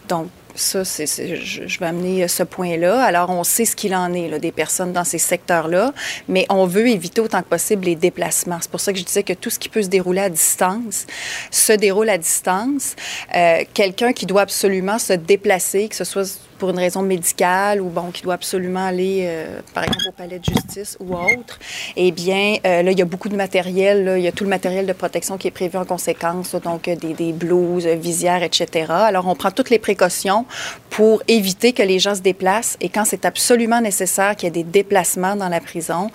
Donc, 0.08 0.28
ça, 0.54 0.82
je, 0.82 1.78
vais 1.78 1.86
amener 1.86 2.28
ce 2.28 2.42
point-là. 2.42 3.02
Alors, 3.02 3.30
on 3.30 3.44
sait 3.44 3.64
ce 3.64 3.76
qu'il 3.76 3.94
en 3.94 4.12
est 4.12 4.38
des 4.38 4.52
personnes 4.52 4.92
dans 4.92 5.04
ces 5.04 5.18
secteurs-là, 5.18 5.92
mais 6.28 6.46
on 6.48 6.66
veut 6.66 6.88
éviter 6.88 7.20
autant 7.20 7.40
que 7.42 7.48
possible 7.48 7.84
les 7.86 7.94
déplacements. 7.94 8.58
C'est 8.60 8.70
pour 8.70 8.80
ça 8.80 8.92
que 8.92 8.98
je 8.98 9.04
disais 9.04 9.22
que 9.22 9.32
tout 9.32 9.50
ce 9.50 9.58
qui 9.58 9.68
peut 9.68 9.82
se 9.82 9.88
dérouler 9.88 10.22
à 10.22 10.28
distance 10.28 11.06
se 11.50 11.72
déroule 11.72 12.10
à 12.10 12.18
distance. 12.18 12.96
Euh, 13.34 13.64
quelqu'un 13.74 14.12
qui 14.12 14.26
doit 14.26 14.42
absolument 14.42 14.98
se 14.98 15.12
déplacer, 15.12 15.88
que 15.88 15.96
ce 15.96 16.04
soit 16.04 16.40
pour 16.60 16.70
une 16.70 16.78
raison 16.78 17.02
médicale 17.02 17.80
ou 17.80 17.88
bon, 17.88 18.10
qui 18.12 18.22
doit 18.22 18.34
absolument 18.34 18.86
aller, 18.86 19.22
euh, 19.22 19.60
par 19.74 19.82
exemple, 19.82 20.04
au 20.08 20.12
palais 20.12 20.38
de 20.38 20.44
justice 20.44 20.96
ou 21.00 21.14
autre, 21.14 21.58
eh 21.96 22.12
bien, 22.12 22.56
euh, 22.66 22.82
là, 22.82 22.92
il 22.92 22.98
y 22.98 23.02
a 23.02 23.06
beaucoup 23.06 23.30
de 23.30 23.34
matériel. 23.34 24.04
Là, 24.04 24.18
il 24.18 24.22
y 24.22 24.28
a 24.28 24.32
tout 24.32 24.44
le 24.44 24.50
matériel 24.50 24.86
de 24.86 24.92
protection 24.92 25.38
qui 25.38 25.48
est 25.48 25.50
prévu 25.50 25.78
en 25.78 25.86
conséquence, 25.86 26.54
donc 26.54 26.86
euh, 26.86 26.94
des, 26.96 27.14
des 27.14 27.32
blouses, 27.32 27.86
visières, 27.86 28.42
etc. 28.42 28.86
Alors, 28.90 29.26
on 29.26 29.34
prend 29.34 29.50
toutes 29.50 29.70
les 29.70 29.78
précautions 29.78 30.44
pour 30.90 31.22
éviter 31.28 31.72
que 31.72 31.82
les 31.82 31.98
gens 31.98 32.14
se 32.14 32.20
déplacent 32.20 32.76
et 32.80 32.90
quand 32.90 33.06
c'est 33.06 33.24
absolument 33.24 33.80
nécessaire 33.80 34.36
qu'il 34.36 34.48
y 34.48 34.48
ait 34.48 34.62
des 34.62 34.70
déplacements 34.70 35.36
dans 35.36 35.48
la 35.48 35.60
prison 35.60 36.10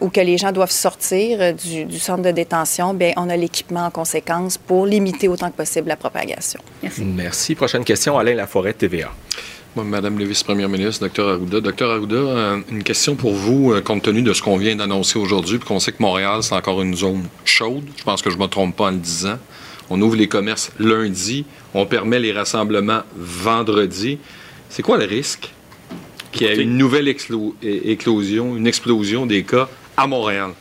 ou 0.00 0.08
que 0.08 0.20
les 0.20 0.38
gens 0.38 0.52
doivent 0.52 0.70
sortir 0.70 1.52
du, 1.54 1.84
du 1.84 1.98
centre 1.98 2.22
de 2.22 2.30
détention, 2.30 2.94
bien, 2.94 3.12
on 3.16 3.28
a 3.28 3.36
l'équipement 3.36 3.84
en 3.84 3.90
conséquence 3.90 4.56
pour 4.56 4.86
limiter 4.86 5.28
autant 5.28 5.50
que 5.50 5.56
possible 5.56 5.88
la 5.88 5.96
propagation. 5.96 6.60
Merci. 6.82 7.02
Merci. 7.02 7.54
Prochaine 7.56 7.84
question, 7.84 8.16
Alain 8.16 8.34
Laforêt, 8.34 8.72
TVA. 8.72 9.10
Madame 9.84 10.18
le 10.18 10.24
vice-première 10.24 10.68
ministre, 10.68 11.06
Dr 11.06 11.28
Arruda. 11.28 11.60
Dr 11.60 11.90
Arruda, 11.90 12.16
euh, 12.16 12.60
une 12.70 12.82
question 12.82 13.14
pour 13.14 13.34
vous, 13.34 13.72
euh, 13.72 13.80
compte 13.80 14.02
tenu 14.02 14.22
de 14.22 14.32
ce 14.32 14.40
qu'on 14.42 14.56
vient 14.56 14.74
d'annoncer 14.74 15.18
aujourd'hui, 15.18 15.58
puis 15.58 15.68
qu'on 15.68 15.80
sait 15.80 15.92
que 15.92 16.00
Montréal, 16.00 16.42
c'est 16.42 16.54
encore 16.54 16.80
une 16.80 16.94
zone 16.94 17.24
chaude. 17.44 17.84
Je 17.96 18.02
pense 18.02 18.22
que 18.22 18.30
je 18.30 18.36
ne 18.36 18.42
me 18.42 18.48
trompe 18.48 18.76
pas 18.76 18.84
en 18.84 18.92
le 18.92 18.96
disant. 18.96 19.38
On 19.90 20.00
ouvre 20.00 20.16
les 20.16 20.28
commerces 20.28 20.72
lundi, 20.78 21.44
on 21.74 21.86
permet 21.86 22.18
les 22.18 22.32
rassemblements 22.32 23.02
vendredi. 23.16 24.18
C'est 24.68 24.82
quoi 24.82 24.96
le 24.96 25.04
risque 25.04 25.50
qu'il 26.32 26.46
y 26.46 26.50
ait 26.50 26.56
une 26.56 26.76
nouvelle 26.76 27.08
éclosion, 27.08 28.56
une 28.56 28.66
explosion 28.66 29.26
des 29.26 29.44
cas 29.44 29.68
à 29.96 30.06
Montréal? 30.06 30.52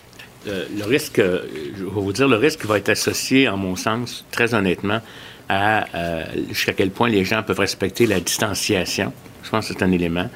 Euh, 0.47 0.65
le 0.77 0.83
risque, 0.85 1.19
je 1.19 1.83
vais 1.83 1.89
vous 1.89 2.13
dire, 2.13 2.27
le 2.27 2.35
risque 2.35 2.65
va 2.65 2.77
être 2.77 2.89
associé, 2.89 3.49
en 3.49 3.57
mon 3.57 3.75
sens, 3.75 4.25
très 4.31 4.53
honnêtement, 4.53 5.01
à 5.49 5.85
euh, 5.95 6.23
jusqu'à 6.49 6.73
quel 6.73 6.91
point 6.91 7.09
les 7.09 7.25
gens 7.25 7.43
peuvent 7.43 7.59
respecter 7.59 8.05
la 8.05 8.19
distanciation. 8.19 9.13
Je 9.43 9.49
pense 9.49 9.67
que 9.67 9.73
c'est 9.73 9.83
un 9.83 9.91
élément. 9.91 10.29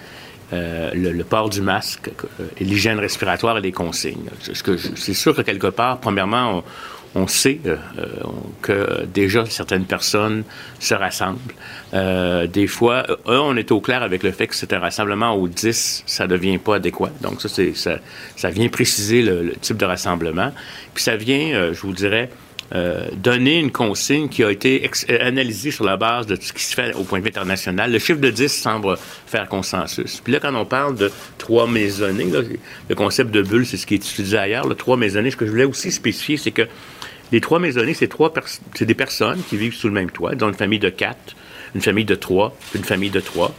Euh, 0.52 0.90
le, 0.96 1.24
port 1.24 1.50
du 1.50 1.62
masque, 1.62 2.10
euh, 2.40 2.48
l'hygiène 2.60 2.98
respiratoire 2.98 3.60
et 3.60 3.62
les 3.62 3.72
consignes. 3.72 4.30
C'est 4.42 5.14
sûr 5.14 5.36
que 5.36 5.44
quelque 5.44 5.68
part, 5.68 6.00
premièrement, 6.00 6.64
on, 7.14 7.28
sait 7.28 7.60
que 8.62 9.06
déjà 9.14 9.46
certaines 9.46 9.86
personnes 9.86 10.44
se 10.80 10.96
rassemblent. 10.96 11.54
des 12.52 12.68
fois, 12.68 13.06
on 13.26 13.56
est 13.58 13.72
au 13.72 13.80
clair 13.80 14.02
avec 14.02 14.24
le 14.24 14.32
fait 14.32 14.48
que 14.48 14.56
c'est 14.56 14.74
un 14.74 14.80
rassemblement 14.80 15.36
où 15.38 15.48
10, 15.48 16.04
ça 16.08 16.26
ne 16.26 16.30
devient 16.30 16.58
pas 16.58 16.76
adéquat. 16.76 17.12
Donc 17.22 17.42
ça, 17.42 17.50
ça, 17.50 18.00
ça 18.36 18.50
vient 18.50 18.70
préciser 18.70 19.22
le, 19.22 19.44
le, 19.44 19.54
type 19.54 19.78
de 19.78 19.86
rassemblement. 19.86 20.52
Puis 20.96 21.04
ça 21.04 21.16
vient, 21.16 21.74
je 21.74 21.82
vous 21.82 21.94
dirais, 21.94 22.30
euh, 22.76 23.08
donner 23.14 23.58
une 23.58 23.72
consigne 23.72 24.30
qui 24.30 24.44
a 24.44 24.52
été 24.52 24.90
euh, 25.10 25.18
analysée 25.22 25.72
sur 25.72 25.86
la 25.86 25.98
base 25.98 26.28
de 26.28 26.36
tout 26.36 26.44
ce 26.44 26.54
qui 26.54 26.64
se 26.64 26.76
fait 26.76 26.94
au 26.94 27.04
point 27.04 27.20
de 27.20 27.24
vue 27.24 27.30
international. 27.30 27.92
Le 27.92 27.98
chiffre 28.00 28.20
de 28.20 28.30
10 28.30 28.48
semble 28.48 28.96
faire 29.26 29.48
consensus. 29.48 30.22
Puis 30.24 30.34
là, 30.34 30.40
quand 30.40 30.54
on 30.54 30.66
parle 30.66 30.96
de 30.96 31.12
trois 31.38 31.68
maisonnées, 31.68 32.28
le 32.90 32.96
concept 32.96 33.32
de 33.32 33.42
bulle, 33.42 33.66
c'est 33.66 33.78
ce 33.78 33.88
qui 33.88 33.96
est 33.96 33.98
utilisé 33.98 34.38
ailleurs, 34.38 34.68
le 34.68 34.76
trois 34.76 34.98
maisonnées, 34.98 35.32
ce 35.32 35.38
que 35.38 35.46
je 35.46 35.52
voulais 35.52 35.66
aussi 35.66 35.92
spécifier, 35.92 36.38
c'est 36.38 36.52
que 36.52 36.68
les 37.32 37.42
trois 37.42 37.60
maisonnées, 37.60 37.94
c'est 37.94 38.08
trois 38.08 38.34
c'est 38.76 38.86
des 38.86 38.94
personnes 38.94 39.42
qui 39.50 39.58
vivent 39.58 39.76
sous 39.76 39.88
le 39.88 39.94
même 39.94 40.12
toit, 40.12 40.36
dans 40.36 40.48
une 40.48 40.56
famille 40.56 40.80
de 40.80 40.90
quatre, 40.90 41.36
une 41.76 41.82
famille 41.82 42.06
de 42.06 42.16
trois, 42.16 42.56
une 42.76 42.84
famille 42.84 43.12
de 43.12 43.20
trois. 43.20 43.56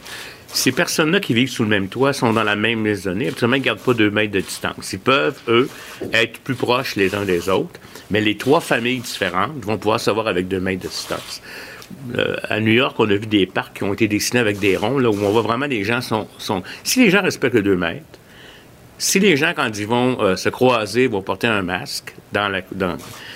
Ces 0.53 0.71
personnes-là 0.71 1.19
qui 1.21 1.33
vivent 1.33 1.49
sous 1.49 1.63
le 1.63 1.69
même 1.69 1.87
toit 1.87 2.11
sont 2.11 2.33
dans 2.33 2.43
la 2.43 2.55
même 2.55 2.81
maisonnée. 2.81 3.29
Absolument, 3.29 3.55
ils 3.55 3.59
ne 3.59 3.65
gardent 3.65 3.79
pas 3.79 3.93
deux 3.93 4.11
mètres 4.11 4.33
de 4.33 4.41
distance. 4.41 4.91
Ils 4.93 4.99
peuvent, 4.99 5.39
eux, 5.47 5.69
être 6.13 6.39
plus 6.39 6.55
proches 6.55 6.95
les 6.95 7.15
uns 7.15 7.23
des 7.23 7.47
autres, 7.49 7.79
mais 8.09 8.19
les 8.19 8.35
trois 8.35 8.59
familles 8.59 8.99
différentes 8.99 9.63
vont 9.63 9.77
pouvoir 9.77 9.99
se 9.99 10.11
voir 10.11 10.27
avec 10.27 10.47
deux 10.47 10.59
mètres 10.59 10.83
de 10.83 10.89
distance. 10.89 11.41
Euh, 12.17 12.35
à 12.49 12.59
New 12.59 12.73
York, 12.73 12.95
on 12.99 13.09
a 13.09 13.15
vu 13.15 13.27
des 13.27 13.45
parcs 13.45 13.77
qui 13.77 13.83
ont 13.83 13.93
été 13.93 14.07
dessinés 14.07 14.39
avec 14.39 14.59
des 14.59 14.75
ronds, 14.75 14.99
là, 14.99 15.09
où 15.09 15.13
on 15.13 15.31
voit 15.31 15.41
vraiment 15.41 15.67
les 15.67 15.83
gens 15.83 16.01
sont. 16.01 16.27
Si 16.83 16.99
les 16.99 17.09
gens 17.09 17.21
respectent 17.21 17.55
les 17.55 17.61
deux 17.61 17.77
mètres, 17.77 18.05
si 18.97 19.19
les 19.19 19.37
gens, 19.37 19.53
quand 19.55 19.69
ils 19.77 19.87
vont 19.87 20.21
euh, 20.21 20.35
se 20.35 20.49
croiser, 20.49 21.07
vont 21.07 21.21
porter 21.21 21.47
un 21.47 21.63
masque, 21.63 22.13
dans 22.33 22.49
la, 22.49 22.61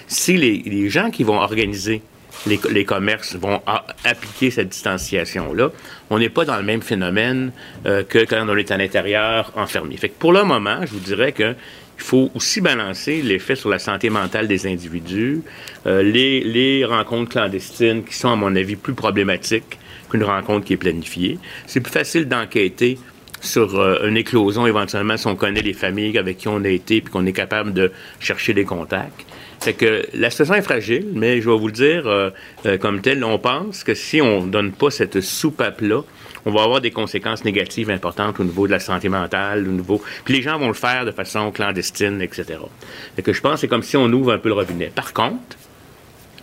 si 0.08 0.38
les 0.38 0.90
gens 0.90 1.10
qui 1.12 1.24
vont 1.24 1.40
organiser 1.40 2.02
les, 2.46 2.86
commerces 2.86 3.36
vont 3.36 3.62
appliquer 4.04 4.52
cette 4.52 4.70
distanciation-là. 4.70 5.72
On 6.10 6.20
n'est 6.20 6.30
pas 6.30 6.46
dans 6.46 6.58
le 6.58 6.64
même 6.64 6.82
phénomène 6.82 7.52
euh, 7.86 8.04
que 8.04 8.20
quand 8.26 8.46
on 8.48 8.56
est 8.56 8.72
à 8.72 8.78
l'intérieur 8.78 9.52
enfermé. 9.56 9.98
Fait 9.98 10.10
que 10.10 10.20
pour 10.20 10.34
le 10.34 10.44
moment, 10.44 10.82
je 10.86 10.92
vous 10.92 11.00
dirais 11.00 11.32
que 11.32 11.56
il 11.98 12.04
faut 12.04 12.30
aussi 12.36 12.62
balancer 12.62 13.22
l'effet 13.22 13.56
sur 13.56 13.70
la 13.70 13.80
santé 13.80 14.10
mentale 14.10 14.48
des 14.48 14.68
individus, 14.68 15.42
euh, 15.86 16.04
les, 16.04 16.84
rencontres 16.86 17.32
clandestines 17.32 18.04
qui 18.04 18.14
sont, 18.14 18.30
à 18.30 18.36
mon 18.36 18.54
avis, 18.56 18.76
plus 18.76 18.94
problématiques 18.94 19.80
qu'une 20.10 20.24
rencontre 20.24 20.66
qui 20.66 20.74
est 20.74 20.78
planifiée. 20.78 21.40
C'est 21.68 21.80
plus 21.80 21.94
facile 21.94 22.28
d'enquêter 22.28 22.98
sur 23.40 23.80
euh, 23.80 24.08
une 24.08 24.18
éclosion 24.18 24.68
éventuellement 24.68 25.18
si 25.18 25.28
on 25.28 25.36
connaît 25.36 25.62
les 25.62 25.74
familles 25.74 26.18
avec 26.18 26.38
qui 26.38 26.48
on 26.48 26.64
a 26.64 26.70
été 26.70 27.02
puis 27.02 27.12
qu'on 27.12 27.26
est 27.26 27.34
capable 27.34 27.74
de 27.74 27.92
chercher 28.20 28.54
des 28.54 28.66
contacts. 28.66 29.26
Fait 29.60 29.74
que 29.74 30.06
la 30.14 30.30
situation 30.30 30.56
est 30.56 30.62
fragile, 30.62 31.08
mais 31.14 31.42
je 31.42 31.50
vais 31.50 31.58
vous 31.58 31.68
le 31.68 31.74
dire 31.74 32.08
euh, 32.08 32.30
euh, 32.66 32.78
comme 32.78 33.02
tel, 33.02 33.24
on 33.24 33.40
pense 33.40 33.84
que 33.84 33.94
si 33.94 34.22
on 34.22 34.46
ne 34.46 34.52
donne 34.52 34.72
pas 34.72 34.92
cette 34.92 35.22
soupape-là, 35.22 36.02
on 36.46 36.52
va 36.52 36.64
avoir 36.64 36.82
des 36.82 36.92
conséquences 36.92 37.44
négatives 37.44 37.90
importantes 37.90 38.40
au 38.40 38.44
niveau 38.44 38.68
de 38.68 38.72
la 38.72 38.80
santé 38.80 39.10
mentale, 39.10 39.68
au 39.68 39.72
niveau... 39.72 40.02
Puis 40.24 40.36
les 40.36 40.42
gens 40.44 40.60
vont 40.60 40.68
le 40.68 40.74
faire 40.74 41.04
de 41.06 41.12
façon 41.12 41.52
clandestine, 41.52 42.22
etc. 42.22 42.60
Que 43.24 43.34
je 43.34 43.42
pense 43.42 43.54
que 43.54 43.60
c'est 43.62 43.68
comme 43.68 43.82
si 43.82 43.98
on 43.98 44.06
ouvre 44.12 44.34
un 44.34 44.38
peu 44.38 44.50
le 44.50 44.56
robinet. 44.56 44.92
Par 44.94 45.14
contre, 45.14 45.58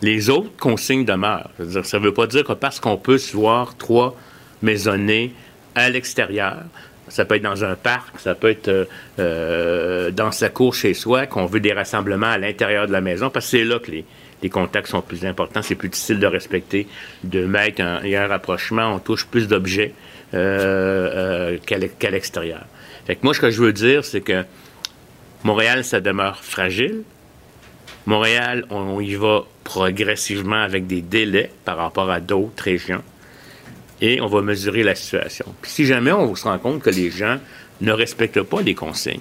les 0.02 0.28
autres 0.28 0.50
consignes 0.58 1.04
demeurent. 1.04 1.50
ça 1.84 1.98
ne 1.98 2.04
veut 2.04 2.12
pas 2.12 2.26
dire 2.26 2.42
que 2.42 2.52
parce 2.52 2.80
qu'on 2.80 2.96
peut 2.96 3.18
se 3.18 3.36
voir 3.36 3.76
trois 3.76 4.16
maisonnées 4.60 5.32
à 5.76 5.88
l'extérieur, 5.88 6.64
ça 7.12 7.26
peut 7.26 7.34
être 7.34 7.42
dans 7.42 7.62
un 7.62 7.76
parc, 7.76 8.18
ça 8.18 8.34
peut 8.34 8.48
être 8.48 8.68
euh, 8.68 8.84
euh, 9.18 10.10
dans 10.10 10.32
sa 10.32 10.48
cour 10.48 10.74
chez 10.74 10.94
soi, 10.94 11.26
qu'on 11.26 11.44
veut 11.44 11.60
des 11.60 11.74
rassemblements 11.74 12.30
à 12.30 12.38
l'intérieur 12.38 12.86
de 12.86 12.92
la 12.92 13.02
maison, 13.02 13.28
parce 13.28 13.44
que 13.44 13.58
c'est 13.58 13.64
là 13.64 13.78
que 13.78 13.90
les, 13.90 14.48
contacts 14.48 14.88
sont 14.88 15.02
plus 15.02 15.26
importants, 15.26 15.60
c'est 15.60 15.74
plus 15.74 15.90
difficile 15.90 16.18
de 16.18 16.26
respecter, 16.26 16.88
de 17.22 17.44
mettre 17.44 17.82
un, 17.82 18.26
rapprochement, 18.26 18.94
on 18.94 18.98
touche 18.98 19.26
plus 19.26 19.46
d'objets 19.46 19.92
euh, 20.32 21.58
qu'à 21.66 22.10
l'extérieur. 22.10 22.64
Fait 23.06 23.14
que 23.14 23.20
moi, 23.24 23.34
ce 23.34 23.40
que 23.40 23.50
je 23.50 23.62
veux 23.62 23.74
dire, 23.74 24.04
c'est 24.04 24.22
que 24.22 24.44
Montréal, 25.44 25.84
ça 25.84 26.00
demeure 26.00 26.42
fragile. 26.42 27.02
Montréal, 28.06 28.64
on 28.70 29.00
y 29.00 29.14
va 29.14 29.44
progressivement 29.64 30.62
avec 30.62 30.86
des 30.86 31.02
délais 31.02 31.50
par 31.64 31.76
rapport 31.76 32.10
à 32.10 32.20
d'autres 32.20 32.64
régions 32.64 33.02
et 34.02 34.20
on 34.20 34.26
va 34.26 34.42
mesurer 34.42 34.82
la 34.82 34.96
situation. 34.96 35.46
Puis 35.62 35.70
si 35.70 35.86
jamais 35.86 36.12
on 36.12 36.34
se 36.34 36.42
rend 36.42 36.58
compte 36.58 36.82
que 36.82 36.90
les 36.90 37.10
gens 37.10 37.38
ne 37.80 37.92
respectent 37.92 38.42
pas 38.42 38.60
les 38.60 38.74
consignes, 38.74 39.20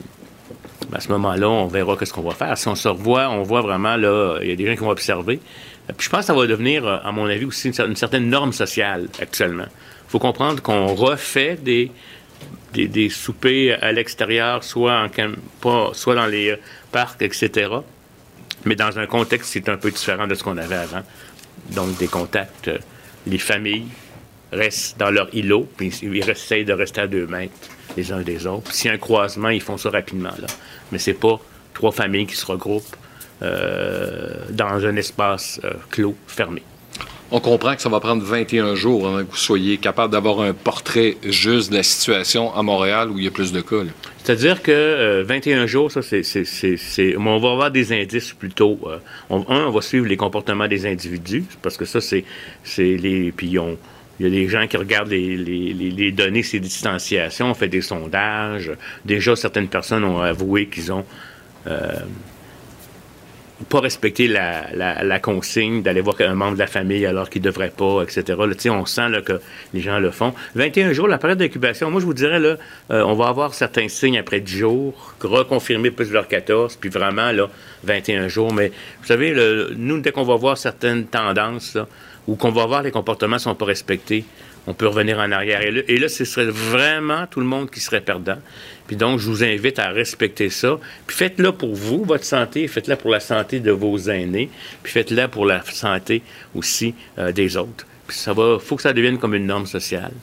à 0.91 0.99
ce 0.99 1.09
moment-là, 1.09 1.47
on 1.47 1.67
verra 1.67 1.95
qu'est-ce 1.95 2.11
qu'on 2.11 2.23
va 2.23 2.33
faire. 2.33 2.57
Si 2.57 2.67
on 2.67 2.75
se 2.75 2.87
revoit, 2.87 3.29
on 3.29 3.43
voit 3.43 3.61
vraiment, 3.61 3.95
là, 3.95 4.39
il 4.41 4.49
y 4.49 4.51
a 4.51 4.55
des 4.55 4.65
gens 4.65 4.73
qui 4.73 4.79
vont 4.79 4.89
observer. 4.89 5.39
Puis 5.87 6.05
je 6.05 6.09
pense 6.09 6.21
que 6.21 6.25
ça 6.25 6.33
va 6.33 6.47
devenir, 6.47 6.85
euh, 6.85 6.97
à 7.03 7.11
mon 7.11 7.27
avis, 7.27 7.45
aussi 7.45 7.69
une, 7.69 7.95
certaine 7.95 8.27
norme 8.27 8.53
sociale 8.53 9.07
actuellement. 9.19 9.67
Il 9.67 10.11
faut 10.11 10.19
comprendre 10.19 10.61
qu'on 10.61 10.87
refait 10.95 11.55
des, 11.55 11.91
des, 12.73 13.09
soupers 13.09 13.77
à 13.81 13.91
l'extérieur, 13.91 14.63
soit, 14.63 15.07
en, 15.63 15.93
soit 15.93 16.15
dans 16.15 16.27
les 16.27 16.55
parcs, 16.91 17.21
etc. 17.21 17.69
Mais 18.65 18.75
dans 18.75 18.99
un 18.99 19.05
contexte 19.05 19.51
qui 19.51 19.59
est 19.59 19.69
un 19.69 19.77
peu 19.77 19.91
différent 19.91 20.27
de 20.27 20.35
ce 20.35 20.43
qu'on 20.43 20.57
avait 20.57 20.75
avant. 20.75 21.03
Donc, 21.69 21.97
des 21.97 22.07
contacts, 22.07 22.67
euh, 22.67 22.79
les 23.27 23.37
familles 23.37 23.87
restent 24.51 24.97
dans 24.97 25.11
leur 25.11 25.33
îlot, 25.33 25.67
puis 25.77 25.91
ils 26.01 26.29
essayent 26.29 26.65
de 26.65 26.73
rester 26.73 27.01
à 27.01 27.07
deux 27.07 27.27
mètres 27.27 27.53
les 27.97 28.11
uns 28.11 28.21
des 28.21 28.47
autres. 28.47 28.73
S'il 28.73 28.87
y 28.87 28.91
a 28.91 28.93
un 28.93 28.97
croisement, 28.97 29.49
ils 29.49 29.61
font 29.61 29.77
ça 29.77 29.89
rapidement. 29.89 30.33
Là. 30.39 30.47
Mais 30.91 30.97
c'est 30.97 31.13
pas 31.13 31.39
trois 31.73 31.91
familles 31.91 32.27
qui 32.27 32.35
se 32.35 32.45
regroupent 32.45 32.95
euh, 33.41 34.45
dans 34.51 34.85
un 34.85 34.95
espace 34.95 35.59
euh, 35.63 35.71
clos, 35.89 36.15
fermé. 36.27 36.61
On 37.33 37.39
comprend 37.39 37.75
que 37.75 37.81
ça 37.81 37.87
va 37.87 38.01
prendre 38.01 38.21
21 38.23 38.75
jours 38.75 39.07
avant 39.07 39.23
que 39.23 39.31
vous 39.31 39.37
soyez 39.37 39.77
capable 39.77 40.11
d'avoir 40.11 40.41
un 40.41 40.53
portrait 40.53 41.15
juste 41.23 41.71
de 41.71 41.77
la 41.77 41.83
situation 41.83 42.53
à 42.53 42.61
Montréal 42.61 43.09
où 43.09 43.17
il 43.17 43.23
y 43.23 43.27
a 43.27 43.31
plus 43.31 43.53
de 43.53 43.61
cas. 43.61 43.77
C'est-à-dire 44.21 44.61
que 44.61 45.23
21 45.23 45.59
euh, 45.59 45.67
jours, 45.67 45.91
ça, 45.91 46.01
c'est, 46.01 47.15
On 47.17 47.39
va 47.39 47.51
avoir 47.51 47.71
des 47.71 47.93
indices 47.93 48.33
plutôt. 48.33 48.79
un, 49.29 49.43
on 49.47 49.71
va 49.71 49.81
suivre 49.81 50.07
les 50.07 50.17
comportements 50.17 50.67
des 50.67 50.85
individus, 50.85 51.45
parce 51.61 51.77
que 51.77 51.85
ça, 51.85 51.99
c'est, 52.01 52.25
les. 52.77 53.31
Puis 53.31 53.57
on, 53.57 53.77
il 54.21 54.25
y 54.25 54.27
a 54.27 54.43
des 54.43 54.47
gens 54.47 54.67
qui 54.67 54.77
regardent 54.77 55.09
les, 55.09 55.35
les, 55.35 56.11
données, 56.11 56.43
ces 56.43 56.59
distanciations, 56.59 57.49
on 57.49 57.53
fait 57.55 57.67
des 57.67 57.81
sondages. 57.81 58.71
Déjà, 59.03 59.35
certaines 59.35 59.67
personnes 59.67 60.03
ont 60.03 60.19
avoué 60.19 60.67
qu'ils 60.67 60.91
ont 60.91 61.05
euh, 61.65 61.93
pas 63.67 63.79
respecté 63.79 64.27
la, 64.27 65.19
consigne 65.19 65.81
d'aller 65.81 66.01
voir 66.01 66.17
un 66.19 66.35
membre 66.35 66.53
de 66.53 66.59
la 66.59 66.67
famille 66.67 67.03
alors 67.07 67.31
qu'ils 67.31 67.41
ne 67.41 67.47
devraient 67.47 67.73
pas, 67.75 68.03
etc. 68.03 68.37
On 68.69 68.85
sent 68.85 69.09
que 69.25 69.41
les 69.73 69.81
gens 69.81 69.97
le 69.97 70.11
font. 70.11 70.35
21 70.53 70.93
jours, 70.93 71.07
la 71.07 71.17
période 71.17 71.39
d'incubation, 71.39 71.89
moi, 71.89 71.99
je 71.99 72.05
vous 72.05 72.13
dirais, 72.13 72.39
là, 72.39 72.57
euh, 72.91 73.01
on 73.01 73.15
va 73.15 73.27
avoir 73.27 73.55
certains 73.55 73.87
signes 73.87 74.19
après 74.19 74.39
10 74.39 74.55
jours, 74.55 75.15
reconfirmer 75.19 75.89
plus 75.89 76.11
leur 76.11 76.27
14, 76.27 76.75
puis 76.75 76.91
vraiment, 76.91 77.31
là, 77.31 77.49
21 77.85 78.27
jours. 78.27 78.53
Mais 78.53 78.67
vous 79.01 79.07
savez, 79.07 79.33
nous, 79.75 79.99
dès 79.99 80.11
qu'on 80.11 80.25
va 80.25 80.35
voir 80.35 80.59
certaines 80.59 81.07
tendances, 81.07 81.73
là, 81.73 81.87
ou 82.27 82.35
qu'on 82.35 82.51
va 82.51 82.65
voir 82.65 82.83
les 82.83 82.91
comportements 82.91 83.37
ne 83.37 83.41
sont 83.41 83.55
pas 83.55 83.65
respectés, 83.65 84.25
on 84.67 84.73
peut 84.73 84.87
revenir 84.87 85.17
en 85.17 85.31
arrière. 85.31 85.61
Et 85.61 85.97
là, 85.97 86.07
ce 86.07 86.23
serait 86.23 86.45
vraiment 86.45 87.25
tout 87.25 87.39
le 87.39 87.45
monde 87.45 87.71
qui 87.71 87.79
serait 87.79 88.01
perdant. 88.01 88.37
Puis 88.87 88.95
donc, 88.95 89.19
je 89.19 89.27
vous 89.27 89.43
invite 89.43 89.79
à 89.79 89.89
respecter 89.89 90.49
ça. 90.49 90.79
Puis 91.07 91.15
faites-le 91.15 91.51
pour 91.51 91.73
vous, 91.73 92.03
votre 92.03 92.23
santé, 92.23 92.67
faites-le 92.67 92.95
pour 92.95 93.09
la 93.09 93.19
santé 93.19 93.59
de 93.59 93.71
vos 93.71 93.97
aînés, 93.97 94.49
puis 94.83 94.93
faites-le 94.93 95.27
pour 95.27 95.45
la 95.45 95.63
santé 95.63 96.21
aussi 96.53 96.93
euh, 97.17 97.31
des 97.31 97.57
autres. 97.57 97.87
Puis 98.07 98.17
ça 98.17 98.33
va, 98.33 98.59
faut 98.59 98.75
que 98.75 98.83
ça 98.83 98.93
devienne 98.93 99.17
comme 99.17 99.33
une 99.33 99.47
norme 99.47 99.65
sociale. 99.65 100.13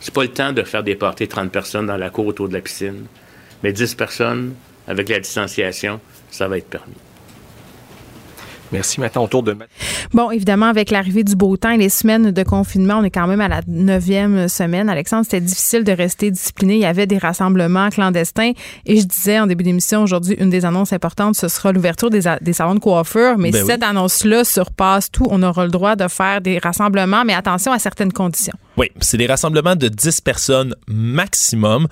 C'est 0.00 0.14
pas 0.14 0.22
le 0.22 0.28
temps 0.28 0.52
de 0.52 0.62
faire 0.62 0.82
des 0.82 0.94
parties 0.94 1.28
30 1.28 1.52
personnes 1.52 1.86
dans 1.86 1.96
la 1.96 2.10
cour 2.10 2.26
autour 2.26 2.48
de 2.48 2.54
la 2.54 2.60
piscine, 2.60 3.06
mais 3.62 3.72
10 3.72 3.94
personnes 3.94 4.54
avec 4.88 5.08
la 5.08 5.20
distanciation, 5.20 6.00
ça 6.30 6.48
va 6.48 6.58
être 6.58 6.68
permis. 6.68 7.11
Merci. 8.72 9.00
Maintenant, 9.00 9.24
autour 9.24 9.42
de... 9.42 9.56
Bon, 10.12 10.30
évidemment, 10.30 10.66
avec 10.66 10.90
l'arrivée 10.90 11.24
du 11.24 11.36
beau 11.36 11.56
temps 11.56 11.70
et 11.70 11.76
les 11.76 11.88
semaines 11.88 12.30
de 12.30 12.42
confinement, 12.42 12.98
on 12.98 13.04
est 13.04 13.10
quand 13.10 13.26
même 13.26 13.40
à 13.40 13.48
la 13.48 13.60
neuvième 13.66 14.48
semaine. 14.48 14.88
Alexandre, 14.88 15.24
c'était 15.24 15.40
difficile 15.40 15.84
de 15.84 15.92
rester 15.92 16.30
discipliné. 16.30 16.74
Il 16.74 16.80
y 16.80 16.86
avait 16.86 17.06
des 17.06 17.18
rassemblements 17.18 17.90
clandestins. 17.90 18.52
Et 18.86 18.98
je 18.98 19.06
disais 19.06 19.38
en 19.38 19.46
début 19.46 19.64
d'émission, 19.64 20.02
aujourd'hui, 20.02 20.34
une 20.38 20.50
des 20.50 20.64
annonces 20.64 20.92
importantes, 20.92 21.36
ce 21.36 21.48
sera 21.48 21.72
l'ouverture 21.72 22.10
des, 22.10 22.22
salons 22.52 22.74
de 22.74 22.80
coiffure. 22.80 23.36
Mais 23.38 23.50
ben 23.50 23.66
cette 23.66 23.82
annonce-là 23.82 24.44
surpasse 24.44 25.10
tout. 25.10 25.26
On 25.30 25.42
aura 25.42 25.64
le 25.64 25.70
droit 25.70 25.96
de 25.96 26.08
faire 26.08 26.40
des 26.40 26.58
rassemblements, 26.58 27.24
mais 27.24 27.34
attention 27.34 27.72
à 27.72 27.78
certaines 27.78 28.12
conditions. 28.12 28.54
Oui, 28.76 28.90
c'est 29.00 29.18
des 29.18 29.26
rassemblements 29.26 29.76
de 29.76 29.88
10 29.88 30.20
personnes 30.22 30.74
maximum 30.88 31.88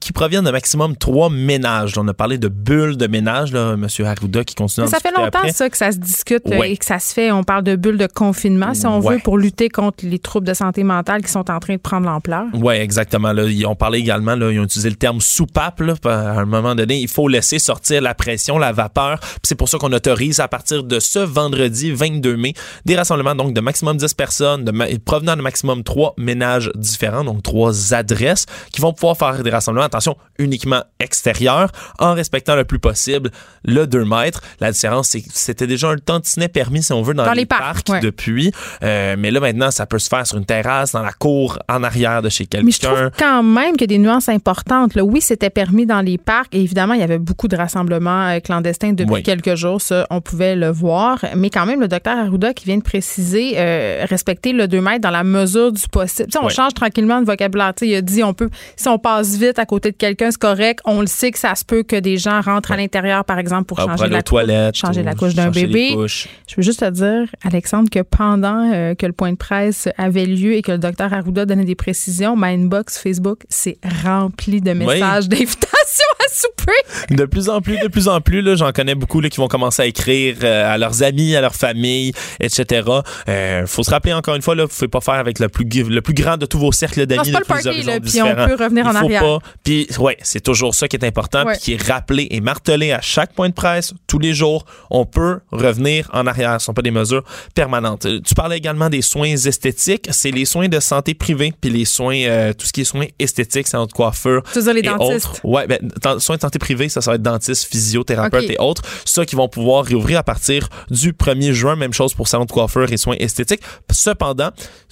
qui 0.00 0.12
proviennent 0.12 0.44
de 0.44 0.50
maximum 0.50 0.96
trois 0.96 1.30
ménages. 1.30 1.96
On 1.96 2.06
a 2.08 2.14
parlé 2.14 2.36
de 2.36 2.48
bulles 2.48 2.96
de 2.96 3.06
ménage, 3.06 3.52
là, 3.52 3.74
M. 3.74 3.86
Arruda 4.04 4.44
qui 4.44 4.54
continue 4.54 4.86
à 4.86 4.90
Ça 4.90 4.98
fait 4.98 5.12
longtemps 5.16 5.48
ça 5.52 5.70
que 5.70 5.76
ça 5.76 5.92
se 5.92 5.98
discute 5.98 6.42
euh, 6.50 6.62
et 6.62 6.76
que 6.76 6.84
ça 6.84 6.98
se 6.98 7.14
fait. 7.14 7.30
On 7.30 7.44
parle 7.44 7.62
de 7.62 7.76
bulles 7.76 7.96
de 7.96 8.06
confinement, 8.06 8.74
si 8.74 8.86
on 8.86 9.00
veut, 9.00 9.18
pour 9.18 9.38
lutter 9.38 9.68
contre 9.68 10.04
les 10.04 10.18
troubles 10.18 10.46
de 10.46 10.54
santé 10.54 10.82
mentale 10.82 11.22
qui 11.22 11.30
sont 11.30 11.50
en 11.50 11.60
train 11.60 11.74
de 11.74 11.80
prendre 11.80 12.06
l'ampleur. 12.06 12.46
Oui, 12.54 12.74
exactement. 12.74 13.32
Là, 13.32 13.44
on 13.66 13.76
parlait 13.76 14.00
également, 14.00 14.34
là, 14.34 14.50
ils 14.50 14.58
ont 14.60 14.64
utilisé 14.64 14.90
le 14.90 14.96
terme 14.96 15.20
soupape. 15.20 15.80
Là, 15.80 15.94
à 16.04 16.40
un 16.40 16.44
moment 16.44 16.74
donné, 16.74 16.98
il 16.98 17.08
faut 17.08 17.28
laisser 17.28 17.58
sortir 17.58 18.02
la 18.02 18.14
pression, 18.14 18.58
la 18.58 18.72
vapeur. 18.72 19.20
C'est 19.42 19.54
pour 19.54 19.68
ça 19.68 19.78
qu'on 19.78 19.92
autorise 19.92 20.40
à 20.40 20.48
partir 20.48 20.84
de 20.84 21.00
ce 21.00 21.20
vendredi 21.20 21.92
22 21.92 22.36
mai 22.36 22.52
des 22.84 22.96
rassemblements 22.96 23.34
donc 23.34 23.54
de 23.54 23.60
maximum 23.60 23.96
10 23.96 24.14
personnes, 24.14 24.64
de, 24.64 24.98
provenant 24.98 25.36
de 25.36 25.42
maximum 25.42 25.82
3 25.82 26.14
ménages 26.18 26.70
différents, 26.74 27.24
donc 27.24 27.42
trois 27.42 27.94
adresses 27.94 28.46
qui 28.72 28.80
vont 28.80 28.92
pouvoir 28.92 29.16
faire 29.16 29.42
des 29.42 29.50
rassemblements, 29.50 29.86
attention, 29.86 30.16
uniquement 30.38 30.82
extérieurs, 31.00 31.70
en 31.98 32.14
respectant 32.14 32.56
le 32.56 32.64
plus 32.64 32.78
possible 32.78 33.30
le 33.64 33.86
2 33.86 34.04
mètres. 34.04 34.42
La 34.60 34.72
différence, 34.72 35.08
c'est 35.08 35.22
que 35.22 35.28
c'était 35.32 35.66
déjà 35.66 35.88
un 35.90 35.96
tantinet 35.96 36.48
permis, 36.48 36.82
si 36.82 36.92
on 36.92 37.02
veut, 37.02 37.14
dans, 37.14 37.32
les, 37.32 37.46
parcs, 37.46 38.00
depuis. 38.02 38.52
Euh, 38.82 39.16
mais 39.18 39.30
là, 39.30 39.40
maintenant, 39.40 39.70
ça 39.70 39.86
peut 39.86 39.98
se 39.98 40.08
faire 40.08 40.26
sur 40.26 40.38
une 40.38 40.44
terrasse, 40.44 40.92
dans 40.92 41.02
la 41.02 41.12
cour, 41.12 41.58
en 41.68 41.82
arrière 41.82 42.22
de 42.22 42.28
chez 42.28 42.46
quelqu'un. 42.46 42.66
Mais 42.66 42.72
je 42.72 42.80
trouve 42.80 43.10
quand 43.18 43.42
même 43.42 43.72
qu'il 43.72 43.90
y 43.90 43.94
a 43.94 43.98
des 43.98 43.98
nuances 43.98 44.28
importantes. 44.28 44.94
Là. 44.94 45.04
Oui, 45.04 45.20
c'était 45.20 45.50
permis 45.50 45.86
dans 45.86 46.00
les 46.00 46.18
parcs 46.18 46.54
et 46.54 46.60
évidemment, 46.60 46.94
il 46.94 47.00
y 47.00 47.04
avait 47.04 47.18
beaucoup 47.18 47.48
de 47.48 47.56
rassemblements 47.56 48.28
euh, 48.28 48.40
clandestins 48.40 48.92
depuis 48.92 49.22
quelques 49.22 49.54
jours. 49.54 49.80
Ça, 49.80 50.06
on 50.10 50.20
pouvait 50.20 50.56
le 50.56 50.70
voir. 50.70 51.24
Mais 51.36 51.50
quand 51.50 51.66
même, 51.66 51.80
le 51.80 51.88
docteur 51.88 52.18
Arruda 52.18 52.52
qui 52.54 52.64
vient 52.64 52.78
de 52.78 52.82
préciser 52.82 53.54
euh, 53.56 54.04
respecter 54.08 54.52
le 54.52 54.68
2 54.68 54.80
mètres 54.80 55.00
dans 55.00 55.10
la 55.10 55.24
mesure 55.24 55.72
du 55.72 55.82
possible 55.88 56.07
on 56.40 56.48
change 56.48 56.74
tranquillement 56.74 57.20
de 57.20 57.26
vocabulaire. 57.26 57.72
il 57.82 57.94
a 57.94 58.02
dit 58.02 58.22
on 58.22 58.34
peut, 58.34 58.50
si 58.76 58.88
on 58.88 58.98
passe 58.98 59.36
vite 59.36 59.58
à 59.58 59.66
côté 59.66 59.90
de 59.90 59.96
quelqu'un, 59.96 60.30
c'est 60.30 60.40
correct. 60.40 60.80
On 60.84 61.00
le 61.00 61.06
sait 61.06 61.30
que 61.30 61.38
ça 61.38 61.54
se 61.54 61.64
peut 61.64 61.82
que 61.82 61.96
des 61.96 62.16
gens 62.16 62.40
rentrent 62.40 62.72
à 62.72 62.76
l'intérieur, 62.76 63.24
par 63.24 63.38
exemple, 63.38 63.64
pour 63.64 63.78
changer, 63.78 64.08
la, 64.08 64.22
toilette, 64.22 64.76
changer 64.76 65.02
la 65.02 65.14
couche 65.14 65.34
d'un 65.34 65.50
bébé. 65.50 65.96
Je 66.06 66.56
veux 66.56 66.62
juste 66.62 66.80
te 66.80 66.90
dire, 66.90 67.28
Alexandre, 67.44 67.90
que 67.90 68.00
pendant 68.00 68.72
euh, 68.72 68.94
que 68.94 69.06
le 69.06 69.12
point 69.12 69.32
de 69.32 69.36
presse 69.36 69.88
avait 69.96 70.26
lieu 70.26 70.54
et 70.54 70.62
que 70.62 70.72
le 70.72 70.78
docteur 70.78 71.12
Arruda 71.12 71.46
donnait 71.46 71.64
des 71.64 71.74
précisions, 71.74 72.36
ma 72.36 72.48
inbox 72.48 72.98
Facebook 72.98 73.40
s'est 73.48 73.78
rempli 74.04 74.60
de 74.60 74.72
messages 74.72 75.28
d'invitation 75.28 76.06
à 76.20 76.32
souper. 76.32 77.14
De 77.14 77.24
plus 77.24 77.48
en 77.48 77.60
plus, 77.60 77.78
de 77.78 77.88
plus 77.88 78.08
en 78.08 78.20
plus, 78.20 78.56
j'en 78.56 78.72
connais 78.72 78.94
beaucoup 78.94 79.20
là, 79.20 79.28
qui 79.28 79.38
vont 79.38 79.48
commencer 79.48 79.82
à 79.82 79.86
écrire 79.86 80.36
euh, 80.42 80.74
à 80.74 80.78
leurs 80.78 81.02
amis, 81.02 81.36
à 81.36 81.40
leur 81.40 81.54
famille, 81.54 82.12
etc. 82.40 82.88
Euh, 83.28 83.66
faut 83.66 83.82
se 83.82 83.90
rappeler 83.90 84.12
encore 84.12 84.34
une 84.34 84.42
fois, 84.42 84.54
là, 84.54 84.64
vous 84.64 84.70
ne 84.70 84.74
pouvez 84.74 84.88
pas 84.88 85.00
faire 85.00 85.14
avec 85.14 85.38
le 85.38 85.48
plus, 85.48 85.64
le 85.64 85.97
plus 86.00 86.14
grand 86.14 86.36
de 86.36 86.46
tous 86.46 86.58
vos 86.58 86.72
cercles 86.72 87.06
d'amis 87.06 87.30
de 87.30 87.36
plusieurs 87.38 87.74
party, 87.74 88.00
puis 88.00 88.22
on 88.22 88.34
peut 88.34 88.62
revenir 88.62 88.86
en 88.86 88.94
arrière. 88.94 89.22
Pas, 89.22 89.38
puis 89.64 89.88
ouais, 89.98 90.16
c'est 90.22 90.40
toujours 90.40 90.74
ça 90.74 90.88
qui 90.88 90.96
est 90.96 91.04
important, 91.04 91.44
puis 91.46 91.58
qui 91.58 91.72
est 91.74 91.82
rappelé 91.82 92.28
et 92.30 92.40
martelé 92.40 92.92
à 92.92 93.00
chaque 93.00 93.32
point 93.34 93.48
de 93.48 93.54
presse, 93.54 93.94
tous 94.06 94.18
les 94.18 94.34
jours. 94.34 94.64
On 94.90 95.04
peut 95.04 95.40
revenir 95.50 96.08
en 96.12 96.26
arrière. 96.26 96.50
Ce 96.50 96.54
ne 96.54 96.58
sont 96.60 96.74
pas 96.74 96.82
des 96.82 96.90
mesures 96.90 97.24
permanentes. 97.54 98.06
Euh, 98.06 98.20
tu 98.24 98.34
parlais 98.34 98.56
également 98.56 98.88
des 98.90 99.02
soins 99.02 99.28
esthétiques. 99.28 100.08
C'est 100.10 100.30
les 100.30 100.44
soins 100.44 100.68
de 100.68 100.80
santé 100.80 101.14
privée, 101.14 101.52
puis 101.60 101.70
les 101.70 101.84
soins, 101.84 102.16
euh, 102.16 102.52
tout 102.52 102.66
ce 102.66 102.72
qui 102.72 102.82
est 102.82 102.84
soins 102.84 103.06
esthétiques, 103.18 103.66
c'est 103.66 103.76
notre 103.76 103.94
coiffeur. 103.94 104.42
Tu 104.52 104.60
veux 104.60 104.72
les 104.72 104.82
dentistes? 104.82 105.40
Ouais, 105.44 105.66
ben, 105.66 105.78
soins 106.18 106.36
de 106.36 106.40
santé 106.40 106.58
privée, 106.58 106.88
ça, 106.88 107.00
ça 107.00 107.10
va 107.10 107.14
être 107.16 107.22
dentiste, 107.22 107.64
physiothérapeute 107.64 108.50
et 108.50 108.58
autres. 108.58 108.82
Ça 109.04 109.24
qui 109.24 109.36
vont 109.36 109.48
pouvoir 109.48 109.84
réouvrir 109.84 110.18
à 110.18 110.22
partir 110.22 110.68
du 110.90 111.12
1er 111.12 111.52
juin. 111.52 111.76
Même 111.76 111.92
chose 111.92 112.14
pour 112.14 112.28
salon 112.28 112.44
de 112.44 112.52
coiffeur 112.52 112.90
et 112.92 112.96
soins 112.96 113.16
esthétiques. 113.18 113.62
Cependant, 113.90 114.50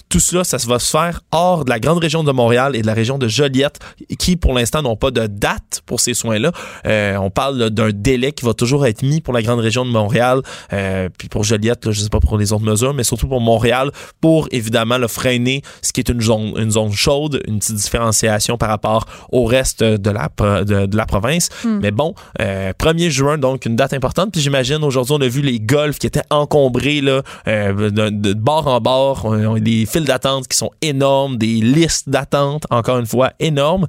tout 0.09 0.19
cela, 0.19 0.43
ça 0.43 0.57
va 0.67 0.79
se 0.79 0.89
faire 0.89 1.21
hors 1.31 1.65
de 1.65 1.69
la 1.69 1.79
grande 1.79 1.99
région 1.99 2.23
de 2.23 2.31
Montréal 2.31 2.75
et 2.75 2.81
de 2.81 2.87
la 2.87 2.93
région 2.93 3.17
de 3.17 3.27
Joliette, 3.27 3.79
qui 4.17 4.35
pour 4.35 4.53
l'instant 4.53 4.81
n'ont 4.81 4.95
pas 4.95 5.11
de 5.11 5.27
date 5.27 5.81
pour 5.85 5.99
ces 5.99 6.13
soins-là. 6.13 6.51
Euh, 6.85 7.17
on 7.17 7.29
parle 7.29 7.69
d'un 7.69 7.91
délai 7.91 8.31
qui 8.31 8.45
va 8.45 8.53
toujours 8.53 8.85
être 8.85 9.03
mis 9.03 9.21
pour 9.21 9.33
la 9.33 9.41
grande 9.41 9.59
région 9.59 9.85
de 9.85 9.91
Montréal, 9.91 10.41
euh, 10.73 11.09
puis 11.17 11.29
pour 11.29 11.43
Joliette, 11.43 11.85
là, 11.85 11.91
je 11.91 12.01
sais 12.01 12.09
pas 12.09 12.19
pour 12.19 12.37
les 12.37 12.53
autres 12.53 12.63
mesures, 12.63 12.93
mais 12.93 13.03
surtout 13.03 13.27
pour 13.27 13.41
Montréal, 13.41 13.91
pour 14.21 14.47
évidemment 14.51 14.97
le 14.97 15.07
freiner, 15.07 15.61
ce 15.81 15.91
qui 15.93 15.99
est 15.99 16.09
une 16.09 16.21
zone, 16.21 16.53
une 16.57 16.71
zone 16.71 16.91
chaude, 16.91 17.41
une 17.47 17.59
petite 17.59 17.75
différenciation 17.75 18.57
par 18.57 18.69
rapport 18.69 19.05
au 19.31 19.45
reste 19.45 19.83
de 19.83 20.09
la, 20.09 20.29
de, 20.63 20.97
la 20.97 21.05
province. 21.05 21.49
Hmm. 21.63 21.79
Mais 21.81 21.91
bon, 21.91 22.13
euh, 22.41 22.71
1er 22.73 23.09
juin, 23.09 23.37
donc 23.37 23.65
une 23.65 23.75
date 23.75 23.93
importante. 23.93 24.31
Puis 24.31 24.41
j'imagine 24.41 24.83
aujourd'hui, 24.83 25.15
on 25.17 25.21
a 25.21 25.27
vu 25.27 25.41
les 25.41 25.59
golfs 25.59 25.99
qui 25.99 26.07
étaient 26.07 26.21
encombrés 26.29 27.01
là, 27.01 27.21
euh, 27.47 27.89
de, 27.89 28.09
de, 28.09 28.33
bord 28.33 28.67
en 28.67 28.79
bord, 28.79 29.25
d'attente 30.05 30.47
qui 30.47 30.57
sont 30.57 30.71
énormes, 30.81 31.37
des 31.37 31.61
listes 31.61 32.09
d'attente, 32.09 32.65
encore 32.69 32.99
une 32.99 33.05
fois, 33.07 33.31
énormes. 33.39 33.87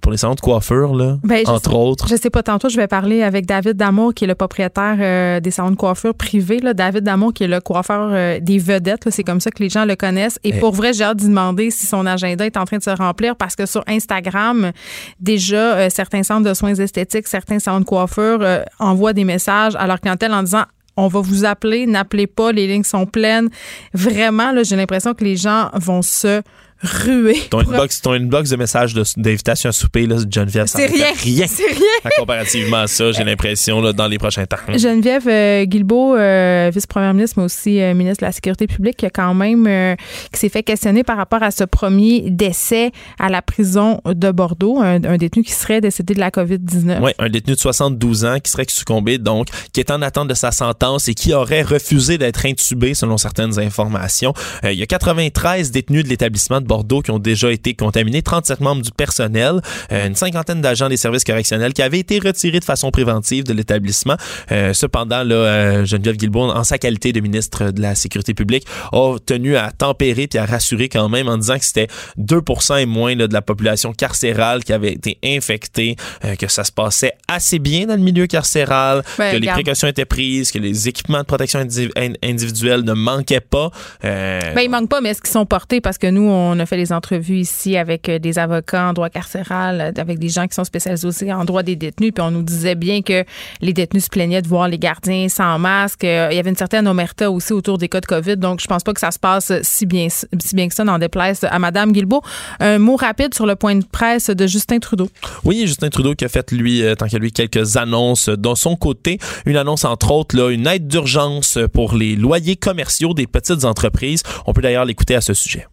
pour 0.00 0.12
les 0.12 0.18
salons 0.18 0.34
de 0.34 0.40
coiffure, 0.40 0.94
là, 0.94 1.16
Ben, 1.24 1.42
entre 1.46 1.70
sais- 1.70 1.76
autres. 1.76 2.08
Je 2.08 2.16
sais 2.16 2.30
pas, 2.30 2.42
tantôt, 2.42 2.68
je 2.70 2.76
vais 2.76 2.86
parler 2.86 3.22
avec 3.22 3.44
David 3.46 3.74
Damour, 3.76 4.12
qui 4.14 4.24
est 4.24 4.26
le 4.26 4.34
propriétaire 4.34 4.96
euh, 4.98 5.40
des 5.40 5.50
salons 5.50 5.70
de 5.72 5.76
coiffure 5.76 6.14
privés. 6.14 6.58
Là. 6.60 6.72
David 6.74 7.04
Damour, 7.04 7.32
qui 7.34 7.44
est 7.44 7.48
le 7.48 7.60
coiffeur 7.60 8.08
euh, 8.12 8.38
des 8.40 8.58
vedettes. 8.58 9.08
C'est 9.10 9.22
comme 9.24 9.40
ça 9.40 9.50
que 9.50 9.62
les 9.62 9.68
gens 9.68 9.84
le 9.84 9.94
connaissent. 9.96 10.38
Et 10.42 10.50
Eh. 10.56 10.58
pour 10.58 10.72
vrai, 10.72 10.92
j'ai 10.94 11.04
hâte 11.04 11.18
d'y 11.18 11.28
demander 11.28 11.70
si 11.70 11.86
son 11.86 12.04
agenda 12.06 12.44
est 12.46 12.56
en 12.56 12.64
train 12.64 12.78
de 12.78 12.82
se 12.82 12.90
remplir 12.90 13.36
parce 13.36 13.56
que 13.56 13.64
sur 13.66 13.82
Instagram, 13.86 14.72
déjà, 15.20 15.74
euh, 15.76 15.88
certains 15.90 16.22
centres 16.22 16.48
de 16.48 16.54
soins 16.54 16.74
esthétiques, 16.74 17.28
certains 17.28 17.58
salons 17.58 17.80
de 17.80 17.84
coiffure 17.84 18.40
envoient 18.78 19.12
des 19.14 19.24
messages 19.24 19.74
à 19.76 19.86
leur 19.86 20.00
clientèle 20.00 20.32
en 20.32 20.42
disant 20.42 20.64
on 20.96 21.08
va 21.08 21.20
vous 21.20 21.44
appeler, 21.44 21.86
n'appelez 21.86 22.26
pas, 22.26 22.52
les 22.52 22.66
lignes 22.66 22.84
sont 22.84 23.06
pleines. 23.06 23.48
Vraiment, 23.92 24.52
là, 24.52 24.62
j'ai 24.62 24.76
l'impression 24.76 25.14
que 25.14 25.24
les 25.24 25.36
gens 25.36 25.70
vont 25.74 26.02
se 26.02 26.42
ruer. 26.84 27.40
Ton 27.50 27.60
inbox, 27.60 28.00
ton 28.00 28.12
inbox 28.12 28.50
de 28.50 28.56
messages 28.56 28.94
d'invitation 29.16 29.70
à 29.70 29.72
souper, 29.72 30.06
là, 30.06 30.16
Geneviève, 30.30 30.66
C'est 30.66 30.86
rien. 30.86 31.06
C'est 31.46 31.66
rien. 31.66 31.86
à 32.04 32.10
comparativement 32.10 32.78
à 32.78 32.86
ça, 32.86 33.12
j'ai 33.12 33.24
l'impression, 33.24 33.80
là, 33.80 33.92
dans 33.92 34.06
les 34.06 34.18
prochains 34.18 34.46
temps. 34.46 34.56
Geneviève 34.68 35.26
euh, 35.28 35.64
Guilbeault, 35.64 36.16
euh, 36.16 36.70
vice-première 36.72 37.14
ministre, 37.14 37.38
mais 37.38 37.44
aussi 37.44 37.80
euh, 37.80 37.94
ministre 37.94 38.20
de 38.22 38.26
la 38.26 38.32
Sécurité 38.32 38.66
publique, 38.66 38.96
qui 38.96 39.06
a 39.06 39.10
quand 39.10 39.34
même 39.34 39.66
euh, 39.66 39.94
qui 40.32 40.40
s'est 40.40 40.48
fait 40.48 40.62
questionner 40.62 41.02
par 41.04 41.16
rapport 41.16 41.42
à 41.42 41.50
ce 41.50 41.64
premier 41.64 42.30
décès 42.30 42.90
à 43.18 43.28
la 43.28 43.42
prison 43.42 44.00
de 44.04 44.30
Bordeaux, 44.30 44.80
un, 44.80 45.02
un 45.04 45.16
détenu 45.16 45.42
qui 45.42 45.52
serait 45.52 45.80
décédé 45.80 46.14
de 46.14 46.20
la 46.20 46.30
COVID-19. 46.30 47.00
Oui, 47.02 47.12
un 47.18 47.28
détenu 47.28 47.54
de 47.54 47.60
72 47.60 48.24
ans 48.24 48.38
qui 48.40 48.50
serait 48.50 48.66
succombé, 48.68 49.18
donc, 49.18 49.48
qui 49.72 49.80
est 49.80 49.90
en 49.90 50.02
attente 50.02 50.28
de 50.28 50.34
sa 50.34 50.52
sentence 50.52 51.08
et 51.08 51.14
qui 51.14 51.32
aurait 51.32 51.62
refusé 51.62 52.18
d'être 52.18 52.46
intubé, 52.46 52.94
selon 52.94 53.16
certaines 53.16 53.58
informations. 53.58 54.32
Euh, 54.64 54.72
il 54.72 54.78
y 54.78 54.82
a 54.82 54.86
93 54.86 55.70
détenus 55.70 56.04
de 56.04 56.08
l'établissement 56.08 56.60
de 56.60 56.66
Bordeaux 56.66 56.73
qui 56.82 57.10
ont 57.10 57.18
déjà 57.18 57.50
été 57.52 57.74
contaminés, 57.74 58.22
37 58.22 58.60
membres 58.60 58.82
du 58.82 58.90
personnel, 58.90 59.60
euh, 59.92 60.06
une 60.06 60.14
cinquantaine 60.14 60.60
d'agents 60.60 60.88
des 60.88 60.96
services 60.96 61.24
correctionnels 61.24 61.72
qui 61.72 61.82
avaient 61.82 61.98
été 61.98 62.18
retirés 62.18 62.60
de 62.60 62.64
façon 62.64 62.90
préventive 62.90 63.44
de 63.44 63.52
l'établissement. 63.52 64.16
Euh, 64.52 64.72
cependant, 64.72 65.22
là, 65.22 65.34
euh, 65.34 65.84
Geneviève 65.84 66.16
Guilbault, 66.16 66.50
en 66.50 66.64
sa 66.64 66.78
qualité 66.78 67.12
de 67.12 67.20
ministre 67.20 67.70
de 67.70 67.80
la 67.82 67.94
Sécurité 67.94 68.34
publique, 68.34 68.64
a 68.92 69.16
tenu 69.24 69.56
à 69.56 69.70
tempérer 69.70 70.26
puis 70.26 70.38
à 70.38 70.46
rassurer 70.46 70.88
quand 70.88 71.08
même 71.08 71.28
en 71.28 71.36
disant 71.38 71.58
que 71.58 71.64
c'était 71.64 71.88
2 72.16 72.40
et 72.78 72.86
moins 72.86 73.14
là, 73.14 73.26
de 73.26 73.32
la 73.32 73.42
population 73.42 73.92
carcérale 73.92 74.64
qui 74.64 74.72
avait 74.72 74.92
été 74.92 75.18
infectée, 75.24 75.96
que 76.38 76.48
ça 76.48 76.64
se 76.64 76.72
passait 76.72 77.12
assez 77.28 77.58
bien 77.58 77.86
dans 77.86 77.94
le 77.96 78.00
milieu 78.02 78.26
carcéral, 78.26 79.02
que 79.16 79.22
les 79.22 79.34
regarde. 79.36 79.60
précautions 79.62 79.88
étaient 79.88 80.04
prises, 80.04 80.50
que 80.50 80.58
les 80.58 80.88
équipements 80.88 81.20
de 81.20 81.24
protection 81.24 81.60
indi- 81.60 81.90
in- 81.96 82.12
individuelle 82.22 82.82
ne 82.82 82.92
manquaient 82.92 83.40
pas. 83.40 83.70
Euh, 84.04 84.40
Ben, 84.54 84.62
il 84.62 84.70
manque 84.70 84.88
pas, 84.88 85.00
mais 85.00 85.10
est-ce 85.10 85.20
qu'ils 85.20 85.30
sont 85.30 85.46
portés? 85.46 85.80
Parce 85.80 85.98
que 85.98 86.06
nous, 86.06 86.22
on 86.28 86.58
a 86.58 86.63
fait 86.66 86.76
les 86.76 86.92
entrevues 86.92 87.38
ici 87.38 87.76
avec 87.76 88.08
euh, 88.08 88.18
des 88.18 88.38
avocats 88.38 88.88
en 88.88 88.92
droit 88.92 89.08
carcéral, 89.08 89.80
euh, 89.80 90.00
avec 90.00 90.18
des 90.18 90.28
gens 90.28 90.46
qui 90.46 90.54
sont 90.54 90.64
spécialisés 90.64 91.06
aussi 91.06 91.32
en 91.32 91.44
droit 91.44 91.62
des 91.62 91.76
détenus, 91.76 92.12
puis 92.14 92.22
on 92.22 92.30
nous 92.30 92.42
disait 92.42 92.74
bien 92.74 93.02
que 93.02 93.24
les 93.60 93.72
détenus 93.72 94.04
se 94.04 94.08
plaignaient 94.08 94.42
de 94.42 94.48
voir 94.48 94.68
les 94.68 94.78
gardiens 94.78 95.28
sans 95.28 95.58
masque. 95.58 96.04
Euh, 96.04 96.28
Il 96.30 96.36
y 96.36 96.38
avait 96.38 96.50
une 96.50 96.56
certaine 96.56 96.86
omerta 96.86 97.30
aussi 97.30 97.52
autour 97.52 97.78
des 97.78 97.88
cas 97.88 98.00
de 98.00 98.06
COVID, 98.06 98.36
donc 98.36 98.60
je 98.60 98.66
pense 98.66 98.82
pas 98.82 98.92
que 98.92 99.00
ça 99.00 99.10
se 99.10 99.18
passe 99.18 99.52
si 99.62 99.86
bien, 99.86 100.08
que 100.08 100.74
ça, 100.74 100.84
n'en 100.84 100.98
déplaise 100.98 101.44
à 101.44 101.58
Madame 101.58 101.92
Guilbeault. 101.92 102.22
Un 102.60 102.78
mot 102.78 102.96
rapide 102.96 103.34
sur 103.34 103.46
le 103.46 103.56
point 103.56 103.76
de 103.76 103.84
presse 103.84 104.30
de 104.30 104.46
Justin 104.46 104.78
Trudeau. 104.78 105.08
Oui, 105.44 105.64
Justin 105.66 105.88
Trudeau 105.90 106.14
qui 106.14 106.24
a 106.24 106.28
fait, 106.28 106.52
lui, 106.52 106.82
tant 106.98 107.06
qu'à 107.06 107.18
lui, 107.18 107.32
quelques 107.32 107.76
annonces 107.76 108.28
de 108.28 108.54
son 108.54 108.76
côté. 108.76 109.18
Une 109.46 109.56
annonce, 109.56 109.84
entre 109.84 110.10
autres, 110.10 110.36
là, 110.36 110.50
une 110.50 110.66
aide 110.66 110.88
d'urgence 110.88 111.58
pour 111.72 111.94
les 111.94 112.16
loyers 112.16 112.56
commerciaux 112.56 113.14
des 113.14 113.26
petites 113.26 113.64
entreprises. 113.64 114.22
On 114.46 114.52
peut 114.52 114.62
d'ailleurs 114.62 114.84
l'écouter 114.84 115.14
à 115.14 115.20
ce 115.20 115.34
sujet. 115.34 115.66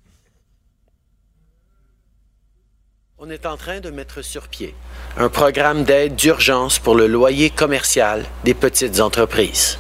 On 3.24 3.30
est 3.30 3.46
en 3.46 3.56
train 3.56 3.82
de 3.82 3.92
mettre 3.92 4.24
sur 4.24 4.48
pied 4.48 4.74
un 5.16 5.30
programme 5.30 5.84
d'aide 5.84 6.16
d'urgence 6.16 6.80
pour 6.80 6.96
le 6.96 7.06
loyer 7.06 7.52
commercial 7.52 8.26
des 8.46 8.56
petites 8.56 9.00
entreprises. 9.00 9.78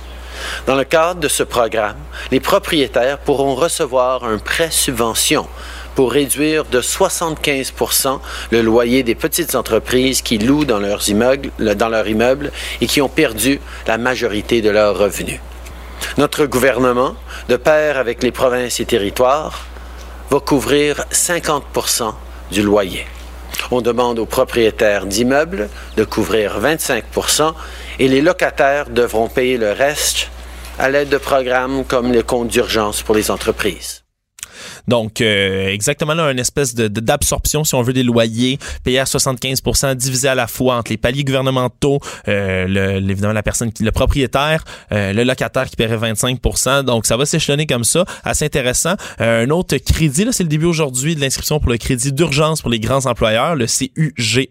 Dans 0.67 0.75
le 0.75 0.83
cadre 0.83 1.19
de 1.19 1.27
ce 1.27 1.41
programme, 1.41 1.97
les 2.29 2.39
propriétaires 2.39 3.17
pourront 3.17 3.55
recevoir 3.55 4.25
un 4.25 4.37
prêt 4.37 4.69
subvention 4.69 5.47
pour 5.95 6.11
réduire 6.11 6.65
de 6.65 6.81
75% 6.81 8.19
le 8.51 8.61
loyer 8.61 9.01
des 9.01 9.15
petites 9.15 9.55
entreprises 9.55 10.21
qui 10.21 10.37
louent 10.37 10.65
dans 10.65 10.77
leurs 10.77 11.09
immeubles, 11.09 12.51
et 12.79 12.85
qui 12.85 13.01
ont 13.01 13.09
perdu 13.09 13.59
la 13.87 13.97
majorité 13.97 14.61
de 14.61 14.69
leurs 14.69 14.99
revenus. 14.99 15.39
Notre 16.19 16.45
gouvernement, 16.45 17.15
de 17.49 17.55
pair 17.55 17.97
avec 17.97 18.21
les 18.21 18.31
provinces 18.31 18.79
et 18.79 18.85
territoires, 18.85 19.65
va 20.29 20.39
couvrir 20.39 21.05
50% 21.11 22.13
du 22.51 22.61
loyer. 22.61 23.07
On 23.71 23.81
demande 23.81 24.19
aux 24.19 24.25
propriétaires 24.25 25.05
d'immeubles 25.05 25.69
de 25.97 26.03
couvrir 26.03 26.59
25% 26.59 27.53
et 27.99 28.07
les 28.07 28.21
locataires 28.21 28.89
devront 28.89 29.27
payer 29.27 29.57
le 29.57 29.71
reste 29.71 30.29
à 30.79 30.89
l'aide 30.89 31.09
de 31.09 31.17
programmes 31.17 31.83
comme 31.85 32.11
les 32.11 32.23
comptes 32.23 32.47
d'urgence 32.47 33.01
pour 33.01 33.15
les 33.15 33.29
entreprises. 33.29 34.03
Donc, 34.87 35.21
euh, 35.21 35.69
exactement 35.69 36.13
là, 36.13 36.31
une 36.31 36.39
espèce 36.39 36.75
de- 36.75 36.87
d'absorption, 36.87 37.63
si 37.63 37.75
on 37.75 37.81
veut, 37.81 37.93
des 37.93 38.03
loyers 38.03 38.59
payés 38.83 38.99
à 38.99 39.05
75% 39.05 39.95
divisé 39.95 40.27
à 40.27 40.35
la 40.35 40.47
fois 40.47 40.75
entre 40.77 40.91
les 40.91 40.97
paliers 40.97 41.23
gouvernementaux, 41.23 41.99
euh, 42.27 42.65
le, 42.67 43.09
évidemment 43.09 43.33
la 43.33 43.43
personne 43.43 43.71
qui, 43.71 43.83
le 43.83 43.91
propriétaire, 43.91 44.63
euh, 44.91 45.13
le 45.13 45.23
locataire 45.23 45.69
qui 45.69 45.75
paierait 45.75 45.97
25% 45.97 46.83
Donc, 46.83 47.05
ça 47.05 47.17
va 47.17 47.25
s'échelonner 47.25 47.65
comme 47.65 47.83
ça. 47.83 48.05
Assez 48.23 48.45
intéressant. 48.45 48.95
Euh, 49.19 49.45
un 49.45 49.49
autre 49.49 49.77
crédit, 49.77 50.25
là, 50.25 50.31
c'est 50.31 50.43
le 50.43 50.49
début 50.49 50.65
aujourd'hui 50.65 51.15
de 51.15 51.21
l'inscription 51.21 51.59
pour 51.59 51.71
le 51.71 51.77
crédit 51.77 52.11
d'urgence 52.11 52.61
pour 52.61 52.69
les 52.69 52.79
grands 52.79 53.05
employeurs, 53.05 53.55
le 53.55 53.65
CUGE. 53.65 54.47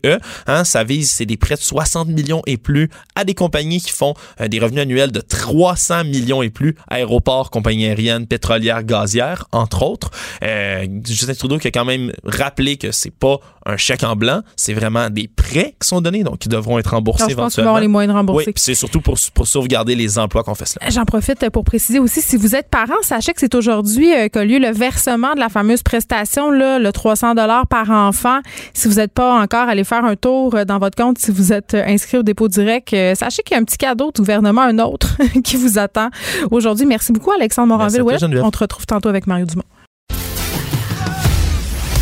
Hein, 0.46 0.64
ça 0.64 0.84
vise, 0.84 1.10
c'est 1.10 1.26
des 1.26 1.36
prêts 1.36 1.56
de 1.56 1.60
60 1.60 2.08
millions 2.08 2.42
et 2.46 2.56
plus 2.56 2.88
à 3.14 3.24
des 3.24 3.34
compagnies 3.34 3.80
qui 3.80 3.90
font 3.90 4.14
euh, 4.40 4.48
des 4.48 4.58
revenus 4.58 4.82
annuels 4.82 5.12
de 5.12 5.20
300 5.20 6.04
millions 6.04 6.42
et 6.42 6.50
plus, 6.50 6.76
aéroports, 6.88 7.50
compagnies 7.50 7.86
aériennes, 7.86 8.26
pétrolières, 8.26 8.84
gazières, 8.84 9.46
entre 9.52 9.82
autres. 9.82 10.10
Euh, 10.42 10.86
Justin 11.04 11.34
Trudeau 11.34 11.58
qui 11.58 11.68
a 11.68 11.70
quand 11.70 11.84
même 11.84 12.12
rappelé 12.24 12.76
que 12.76 12.92
c'est 12.92 13.12
pas 13.12 13.38
un 13.66 13.76
chèque 13.76 14.04
en 14.04 14.16
blanc, 14.16 14.42
c'est 14.56 14.72
vraiment 14.72 15.10
des 15.10 15.28
prêts 15.28 15.74
qui 15.80 15.88
sont 15.88 16.00
donnés, 16.00 16.24
donc 16.24 16.38
qui 16.38 16.48
devront 16.48 16.78
être 16.78 16.90
remboursés 16.90 17.24
Alors, 17.24 17.30
je 17.30 17.36
pense 17.36 17.58
éventuellement. 17.58 17.78
les 17.78 17.88
moyens 17.88 18.12
de 18.12 18.18
rembourser. 18.18 18.46
Oui, 18.46 18.52
puis 18.52 18.62
c'est 18.62 18.74
surtout 18.74 19.00
pour, 19.00 19.16
pour 19.34 19.46
sauvegarder 19.46 19.94
les 19.94 20.18
emplois 20.18 20.42
qu'on 20.42 20.54
fait 20.54 20.66
cela. 20.66 20.88
J'en 20.88 21.04
profite 21.04 21.48
pour 21.50 21.64
préciser 21.64 21.98
aussi, 21.98 22.20
si 22.22 22.36
vous 22.36 22.54
êtes 22.54 22.68
parent, 22.68 22.94
sachez 23.02 23.32
que 23.32 23.40
c'est 23.40 23.54
aujourd'hui 23.54 24.14
euh, 24.14 24.28
qu'a 24.28 24.44
lieu 24.44 24.58
le 24.58 24.72
versement 24.72 25.34
de 25.34 25.40
la 25.40 25.48
fameuse 25.48 25.82
prestation, 25.82 26.50
là, 26.50 26.78
le 26.78 26.92
300 26.92 27.34
dollars 27.34 27.66
par 27.66 27.90
enfant. 27.90 28.40
Si 28.72 28.88
vous 28.88 28.94
n'êtes 28.94 29.12
pas 29.12 29.40
encore 29.40 29.68
allé 29.68 29.84
faire 29.84 30.04
un 30.04 30.16
tour 30.16 30.54
euh, 30.54 30.64
dans 30.64 30.78
votre 30.78 30.96
compte, 30.96 31.18
si 31.18 31.30
vous 31.30 31.52
êtes 31.52 31.74
inscrit 31.74 32.18
au 32.18 32.22
dépôt 32.22 32.48
direct, 32.48 32.90
sachez 33.14 33.42
qu'il 33.42 33.54
y 33.54 33.58
a 33.58 33.60
un 33.60 33.64
petit 33.64 33.78
cadeau 33.78 34.10
du 34.14 34.22
gouvernement, 34.22 34.62
un 34.62 34.78
autre, 34.78 35.16
qui 35.44 35.56
vous 35.56 35.78
attend 35.78 36.08
aujourd'hui. 36.50 36.86
Merci 36.86 37.12
beaucoup, 37.12 37.32
Alexandre 37.32 37.68
Moranville. 37.68 38.02
On 38.42 38.50
te 38.50 38.58
retrouve 38.58 38.86
tantôt 38.86 39.08
avec 39.08 39.26
Mario 39.26 39.46
Dumont. 39.46 39.64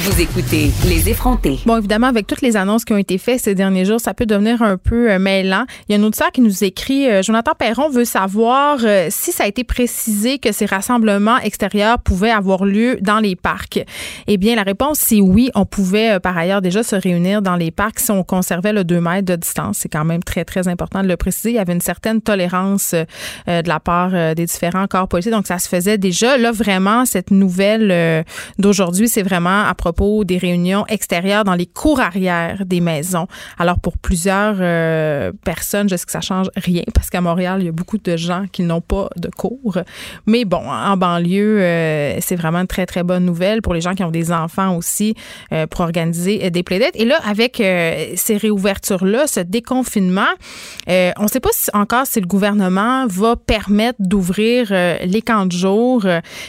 vous 0.00 0.22
écoutez 0.22 0.70
Les 0.88 1.10
effrontés. 1.10 1.58
Bon, 1.66 1.76
évidemment, 1.76 2.06
avec 2.06 2.26
toutes 2.26 2.40
les 2.40 2.56
annonces 2.56 2.86
qui 2.86 2.94
ont 2.94 2.96
été 2.96 3.18
faites 3.18 3.40
ces 3.40 3.54
derniers 3.54 3.84
jours, 3.84 4.00
ça 4.00 4.14
peut 4.14 4.24
devenir 4.24 4.62
un 4.62 4.78
peu 4.78 5.10
euh, 5.10 5.18
mêlant. 5.18 5.66
Il 5.88 5.94
y 5.94 5.98
a 5.98 6.00
un 6.00 6.04
auditeur 6.04 6.32
qui 6.32 6.40
nous 6.40 6.64
écrit, 6.64 7.06
euh, 7.06 7.22
Jonathan 7.22 7.52
Perron 7.58 7.90
veut 7.90 8.06
savoir 8.06 8.78
euh, 8.82 9.08
si 9.10 9.30
ça 9.30 9.44
a 9.44 9.46
été 9.46 9.62
précisé 9.62 10.38
que 10.38 10.52
ces 10.52 10.64
rassemblements 10.64 11.36
extérieurs 11.38 11.98
pouvaient 11.98 12.30
avoir 12.30 12.64
lieu 12.64 12.96
dans 13.02 13.18
les 13.18 13.36
parcs. 13.36 13.84
Eh 14.26 14.38
bien, 14.38 14.56
la 14.56 14.62
réponse, 14.62 14.98
c'est 15.00 15.20
oui. 15.20 15.50
On 15.54 15.66
pouvait, 15.66 16.12
euh, 16.12 16.18
par 16.18 16.38
ailleurs, 16.38 16.62
déjà 16.62 16.82
se 16.82 16.96
réunir 16.96 17.42
dans 17.42 17.56
les 17.56 17.70
parcs 17.70 17.98
si 17.98 18.10
on 18.10 18.22
conservait 18.22 18.72
le 18.72 18.84
2 18.84 19.00
mètres 19.02 19.26
de 19.26 19.36
distance. 19.36 19.78
C'est 19.80 19.90
quand 19.90 20.06
même 20.06 20.22
très, 20.22 20.46
très 20.46 20.66
important 20.66 21.02
de 21.02 21.08
le 21.08 21.18
préciser. 21.18 21.50
Il 21.50 21.56
y 21.56 21.58
avait 21.58 21.74
une 21.74 21.82
certaine 21.82 22.22
tolérance 22.22 22.94
euh, 22.94 23.62
de 23.62 23.68
la 23.68 23.80
part 23.80 24.34
des 24.34 24.46
différents 24.46 24.86
corps 24.86 25.08
policiers. 25.08 25.32
Donc, 25.32 25.46
ça 25.46 25.58
se 25.58 25.68
faisait 25.68 25.98
déjà. 25.98 26.38
Là, 26.38 26.52
vraiment, 26.52 27.04
cette 27.04 27.30
nouvelle 27.30 28.24
d'aujourd'hui, 28.58 29.08
c'est 29.08 29.22
vraiment 29.22 29.64
à 29.64 29.74
propos 29.74 29.89
des 30.24 30.38
réunions 30.38 30.84
extérieures 30.88 31.44
dans 31.44 31.54
les 31.54 31.66
cours 31.66 32.00
arrière 32.00 32.64
des 32.64 32.80
maisons. 32.80 33.26
Alors, 33.58 33.78
pour 33.78 33.98
plusieurs 33.98 34.56
euh, 34.60 35.32
personnes, 35.44 35.88
je 35.88 35.96
sais 35.96 36.04
que 36.04 36.12
ça 36.12 36.20
change 36.20 36.48
rien 36.56 36.82
parce 36.94 37.10
qu'à 37.10 37.20
Montréal, 37.20 37.58
il 37.60 37.66
y 37.66 37.68
a 37.68 37.72
beaucoup 37.72 37.98
de 37.98 38.16
gens 38.16 38.44
qui 38.50 38.62
n'ont 38.62 38.80
pas 38.80 39.08
de 39.16 39.28
cours. 39.28 39.78
Mais 40.26 40.44
bon, 40.44 40.62
en 40.68 40.96
banlieue, 40.96 41.60
euh, 41.60 42.18
c'est 42.20 42.36
vraiment 42.36 42.60
une 42.60 42.66
très, 42.66 42.86
très 42.86 43.02
bonne 43.02 43.24
nouvelle 43.24 43.62
pour 43.62 43.74
les 43.74 43.80
gens 43.80 43.94
qui 43.94 44.04
ont 44.04 44.10
des 44.10 44.32
enfants 44.32 44.76
aussi 44.76 45.14
euh, 45.52 45.66
pour 45.66 45.80
organiser 45.80 46.50
des 46.50 46.62
plaidettes. 46.62 46.94
Et 46.94 47.04
là, 47.04 47.18
avec 47.26 47.56
ces 47.56 48.36
réouvertures-là, 48.36 49.26
ce 49.26 49.40
déconfinement, 49.40 50.22
on 50.86 51.22
ne 51.22 51.28
sait 51.28 51.40
pas 51.40 51.50
encore 51.74 52.06
si 52.06 52.20
le 52.20 52.26
gouvernement 52.26 53.06
va 53.06 53.36
permettre 53.36 53.98
d'ouvrir 54.00 54.72
les 55.04 55.22
camps 55.22 55.46
de 55.46 55.52
jour. 55.52 56.06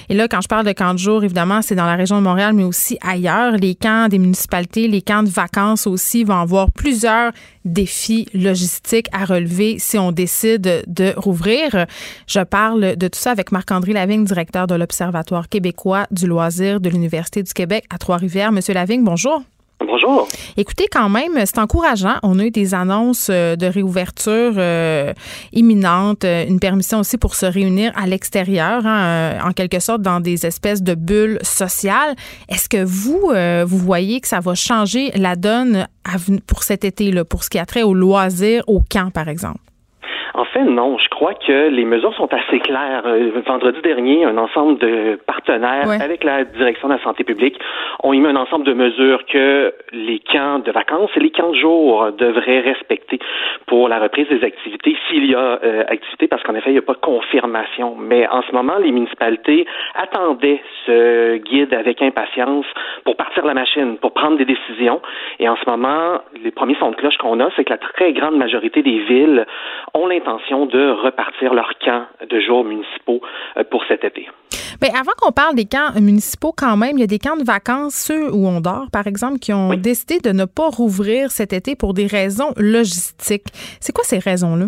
Et 0.10 0.14
là, 0.14 0.28
quand 0.28 0.42
je 0.42 0.48
parle 0.48 0.66
de 0.66 0.72
camps 0.72 0.94
de 0.94 1.00
jour, 1.00 1.24
évidemment, 1.24 1.62
c'est 1.62 1.76
dans 1.76 1.86
la 1.86 1.96
région 1.96 2.18
de 2.18 2.24
Montréal, 2.24 2.54
mais 2.54 2.64
aussi 2.64 2.98
ailleurs 3.02 3.21
Les 3.22 3.76
camps 3.76 4.08
des 4.08 4.20
municipalités, 4.20 4.88
les 4.88 5.02
camps 5.02 5.24
de 5.24 5.30
vacances 5.30 5.86
aussi 5.86 6.24
vont 6.24 6.40
avoir 6.40 6.72
plusieurs 6.72 7.32
défis 7.66 8.28
logistiques 8.34 9.08
à 9.12 9.26
relever 9.26 9.78
si 9.80 9.98
on 10.00 10.12
décide 10.12 10.84
de 10.88 11.14
rouvrir. 11.16 11.86
Je 12.28 12.40
parle 12.40 12.96
de 12.96 13.08
tout 13.08 13.20
ça 13.20 13.32
avec 13.32 13.52
Marc-André 13.52 13.94
Lavigne, 13.94 14.26
directeur 14.26 14.66
de 14.66 14.76
l'Observatoire 14.76 15.50
québécois 15.50 16.08
du 16.10 16.26
loisir 16.26 16.82
de 16.82 16.90
l'Université 16.90 17.44
du 17.44 17.54
Québec 17.54 17.86
à 17.90 17.98
Trois-Rivières. 17.98 18.52
Monsieur 18.52 18.74
Lavigne, 18.74 19.04
bonjour. 19.04 19.44
Bonjour. 19.86 20.28
Écoutez, 20.58 20.86
quand 20.92 21.10
même, 21.10 21.34
c'est 21.46 21.58
encourageant. 21.58 22.16
On 22.24 22.38
a 22.40 22.46
eu 22.46 22.52
des 22.52 22.74
annonces 22.74 23.30
euh, 23.32 23.56
de 23.56 23.66
réouverture 23.66 24.54
euh, 24.58 25.14
imminente, 25.54 26.24
euh, 26.24 26.46
une 26.48 26.60
permission 26.60 27.00
aussi 27.00 27.18
pour 27.18 27.36
se 27.36 27.46
réunir 27.46 27.92
à 27.96 28.06
l'extérieur, 28.06 28.86
hein, 28.86 29.40
en 29.44 29.52
quelque 29.54 29.80
sorte 29.80 30.02
dans 30.02 30.20
des 30.20 30.46
espèces 30.46 30.84
de 30.84 30.94
bulles 30.94 31.40
sociales. 31.42 32.16
Est-ce 32.50 32.70
que 32.70 32.84
vous, 32.84 33.32
vous 33.66 33.78
voyez 33.78 34.22
que 34.22 34.28
ça 34.28 34.40
va 34.40 34.56
changer 34.56 35.12
la 35.16 35.36
donne 35.36 35.88
pour 36.48 36.64
cet 36.64 36.84
été, 36.84 37.12
là, 37.12 37.26
pour 37.26 37.44
ce 37.44 37.50
qui 37.50 37.60
a 37.60 37.66
trait 37.66 37.84
au 37.84 37.94
loisir, 37.94 38.64
au 38.68 38.82
camp, 38.82 39.12
par 39.12 39.30
exemple? 39.30 39.71
En 40.34 40.46
fait, 40.46 40.64
non. 40.64 40.98
Je 40.98 41.10
crois 41.10 41.34
que 41.34 41.70
les 41.70 41.86
mesures 41.86 42.14
sont 42.16 42.30
assez 42.34 42.60
claires. 42.60 43.04
Euh, 43.06 43.32
vendredi 43.46 43.82
dernier, 43.82 44.26
un 44.26 44.38
ensemble 44.38 44.80
de 44.80 45.20
partenaires 45.26 45.90
avec 45.90 46.24
la 46.24 46.46
direction 46.46 46.88
de 46.88 46.94
la 46.94 47.04
santé 47.04 47.24
publique 47.24 47.60
ont 48.04 48.14
émis 48.14 48.28
un 48.28 48.36
ensemble 48.36 48.66
de 48.66 48.74
mesures 48.74 49.26
que 49.26 49.74
les 49.92 50.20
camps 50.20 50.60
de 50.60 50.72
vacances 50.72 51.10
et 51.16 51.20
les 51.20 51.32
camps 51.32 51.52
de 51.52 51.58
jour 51.58 52.12
devraient 52.18 52.62
respecter 52.62 53.20
pour 53.68 53.90
la 53.90 54.00
reprise 54.00 54.28
des 54.30 54.44
activités 54.44 54.96
s'il 55.08 55.26
y 55.26 55.36
a 55.36 55.60
euh, 55.64 55.84
activité, 55.88 56.28
parce 56.28 56.44
qu'en 56.44 56.56
effet, 56.56 56.70
il 56.70 56.74
n'y 56.74 56.80
a 56.80 56.84
pas 56.84 56.94
de 56.94 57.00
confirmation. 57.00 57.96
Mais 58.00 58.28
en 58.28 58.42
ce 58.44 58.52
moment, 58.54 58.78
les 58.78 58.92
municipalités 58.92 59.66
attendaient 59.96 60.62
ce 60.86 61.38
guide 61.38 61.74
avec 61.74 62.02
impatience 62.02 62.66
pour 63.04 63.18
partir 63.18 63.46
la 63.46 63.54
machine, 63.54 63.98
pour 63.98 64.14
prendre 64.14 64.38
des 64.38 64.46
décisions. 64.46 65.02
Et 65.40 65.50
en 65.50 65.56
ce 65.58 65.70
moment, 65.70 66.22
les 66.44 66.52
premiers 66.52 66.76
sons 66.76 66.92
de 66.92 66.96
cloche 66.96 67.18
qu'on 67.18 67.40
a, 67.40 67.50
c'est 67.56 67.66
que 67.66 67.72
la 67.72 67.78
très 67.78 68.14
grande 68.14 68.38
majorité 68.38 68.82
des 68.82 69.00
villes 69.00 69.46
ont 69.94 70.08
l'intention 70.08 70.21
de 70.66 70.92
repartir 71.04 71.54
leurs 71.54 71.74
camps 71.84 72.06
de 72.30 72.40
jour 72.40 72.64
municipaux 72.64 73.22
euh, 73.58 73.64
pour 73.70 73.84
cet 73.88 74.04
été. 74.04 74.28
Mais 74.82 74.90
avant 74.90 75.12
qu'on 75.20 75.32
parle 75.32 75.56
des 75.56 75.66
camps 75.66 75.92
municipaux, 76.00 76.54
quand 76.56 76.78
même, 76.78 76.98
il 76.98 77.02
y 77.02 77.04
a 77.04 77.08
des 77.08 77.20
camps 77.20 77.38
de 77.38 77.44
vacances, 77.44 77.96
ceux 77.96 78.34
où 78.34 78.48
on 78.48 78.62
dort, 78.62 78.88
par 78.92 79.08
exemple, 79.08 79.40
qui 79.40 79.54
ont 79.54 79.76
décidé 79.76 80.20
de 80.20 80.32
ne 80.32 80.46
pas 80.46 80.70
rouvrir 80.70 81.32
cet 81.32 81.54
été 81.54 81.76
pour 81.76 81.94
des 81.94 82.08
raisons 82.08 82.52
logistiques. 82.58 83.48
C'est 83.80 83.94
quoi 83.94 84.04
ces 84.04 84.20
raisons-là? 84.20 84.68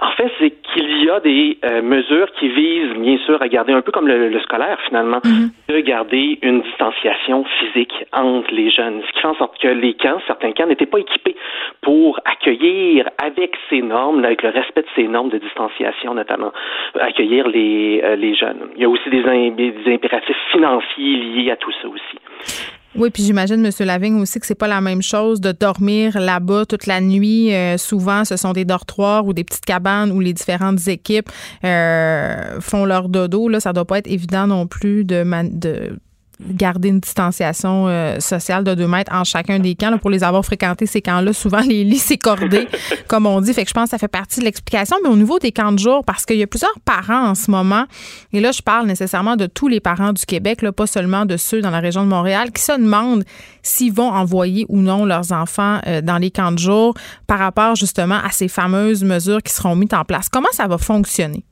En 0.00 0.10
fait, 0.12 0.30
c'est 0.38 0.50
qu'il 0.50 1.04
y 1.04 1.10
a 1.10 1.20
des 1.20 1.58
euh, 1.64 1.82
mesures 1.82 2.32
qui 2.32 2.48
visent, 2.48 2.94
bien 2.96 3.18
sûr, 3.18 3.40
à 3.42 3.48
garder 3.48 3.74
un 3.74 3.82
peu 3.82 3.92
comme 3.92 4.08
le, 4.08 4.40
scolaire, 4.40 4.78
finalement, 4.86 5.20
mhm. 5.22 5.50
de 5.68 5.80
garder 5.80 6.38
une 6.40 6.62
distanciation 6.62 7.44
physique 7.58 7.92
entre 8.12 8.50
les 8.52 8.70
jeunes. 8.70 9.02
Ce 9.06 9.12
qui 9.12 9.20
fait 9.20 9.28
en 9.28 9.34
sorte 9.34 9.58
que 9.58 9.68
les 9.68 9.94
camps, 9.94 10.20
certains 10.26 10.52
camps, 10.52 10.66
n'étaient 10.66 10.86
pas 10.86 11.00
équipés 11.00 11.36
pour 11.82 12.18
accueillir 12.24 13.10
avec 13.22 13.56
ces 13.68 13.82
normes, 13.82 14.24
avec 14.24 14.42
le 14.42 14.48
respect 14.48 14.82
de 14.82 14.88
ces 14.96 15.06
normes 15.06 15.28
de 15.28 15.38
distanciation, 15.38 16.14
notamment, 16.14 16.52
accueillir 16.98 17.46
les, 17.48 18.00
euh, 18.02 18.16
les 18.16 18.34
jeunes. 18.34 18.70
Il 18.76 18.82
y 18.82 18.84
a 18.86 18.88
aussi 18.88 19.10
des, 19.10 19.22
des 19.50 19.92
impératifs 19.92 20.36
financiers 20.50 21.16
liés 21.16 21.50
à 21.50 21.56
tout 21.56 21.72
ça 21.82 21.88
aussi. 21.88 22.79
Oui, 22.96 23.10
puis 23.10 23.22
j'imagine, 23.22 23.64
M. 23.64 23.72
Lavigne, 23.86 24.20
aussi 24.20 24.40
que 24.40 24.46
c'est 24.46 24.56
pas 24.56 24.66
la 24.66 24.80
même 24.80 25.00
chose 25.00 25.40
de 25.40 25.52
dormir 25.52 26.18
là-bas 26.18 26.66
toute 26.66 26.86
la 26.86 27.00
nuit. 27.00 27.54
Euh, 27.54 27.78
souvent, 27.78 28.24
ce 28.24 28.36
sont 28.36 28.52
des 28.52 28.64
dortoirs 28.64 29.26
ou 29.26 29.32
des 29.32 29.44
petites 29.44 29.64
cabanes 29.64 30.10
où 30.10 30.18
les 30.18 30.32
différentes 30.32 30.88
équipes 30.88 31.30
euh, 31.64 32.60
font 32.60 32.84
leur 32.84 33.08
dodo. 33.08 33.48
Là, 33.48 33.60
ça 33.60 33.72
doit 33.72 33.84
pas 33.84 33.98
être 33.98 34.10
évident 34.10 34.48
non 34.48 34.66
plus 34.66 35.04
de, 35.04 35.24
de 35.52 36.00
garder 36.48 36.88
une 36.88 37.00
distanciation 37.00 37.86
euh, 37.88 38.18
sociale 38.20 38.64
de 38.64 38.74
deux 38.74 38.86
mètres 38.86 39.12
en 39.14 39.24
chacun 39.24 39.58
des 39.58 39.74
camps. 39.74 39.96
pour 39.98 40.10
les 40.10 40.24
avoir 40.24 40.44
fréquentés, 40.44 40.86
ces 40.86 41.02
camps-là, 41.02 41.32
souvent 41.32 41.60
les 41.68 41.84
lits, 41.84 41.98
c'est 41.98 42.16
cordé, 42.18 42.68
comme 43.08 43.26
on 43.26 43.40
dit. 43.40 43.52
Fait 43.52 43.64
que 43.64 43.68
je 43.68 43.74
pense 43.74 43.84
que 43.84 43.90
ça 43.90 43.98
fait 43.98 44.08
partie 44.08 44.40
de 44.40 44.44
l'explication. 44.44 44.96
Mais 45.02 45.08
au 45.08 45.16
niveau 45.16 45.38
des 45.38 45.52
camps 45.52 45.72
de 45.72 45.78
jour, 45.78 46.04
parce 46.04 46.24
qu'il 46.24 46.36
y 46.36 46.42
a 46.42 46.46
plusieurs 46.46 46.78
parents 46.84 47.28
en 47.28 47.34
ce 47.34 47.50
moment, 47.50 47.84
et 48.32 48.40
là, 48.40 48.52
je 48.52 48.62
parle 48.62 48.86
nécessairement 48.86 49.36
de 49.36 49.46
tous 49.46 49.68
les 49.68 49.80
parents 49.80 50.12
du 50.12 50.24
Québec, 50.24 50.62
là, 50.62 50.72
pas 50.72 50.86
seulement 50.86 51.26
de 51.26 51.36
ceux 51.36 51.60
dans 51.60 51.70
la 51.70 51.80
région 51.80 52.04
de 52.04 52.08
Montréal, 52.08 52.52
qui 52.52 52.62
se 52.62 52.72
demandent 52.72 53.24
s'ils 53.62 53.92
vont 53.92 54.10
envoyer 54.10 54.66
ou 54.68 54.78
non 54.78 55.04
leurs 55.04 55.32
enfants 55.32 55.80
euh, 55.86 56.00
dans 56.00 56.18
les 56.18 56.30
camps 56.30 56.52
de 56.52 56.58
jour 56.58 56.94
par 57.26 57.38
rapport 57.38 57.76
justement 57.76 58.18
à 58.24 58.30
ces 58.30 58.48
fameuses 58.48 59.04
mesures 59.04 59.42
qui 59.42 59.52
seront 59.52 59.76
mises 59.76 59.94
en 59.94 60.04
place. 60.04 60.28
Comment 60.28 60.50
ça 60.52 60.66
va 60.66 60.78
fonctionner? 60.78 61.44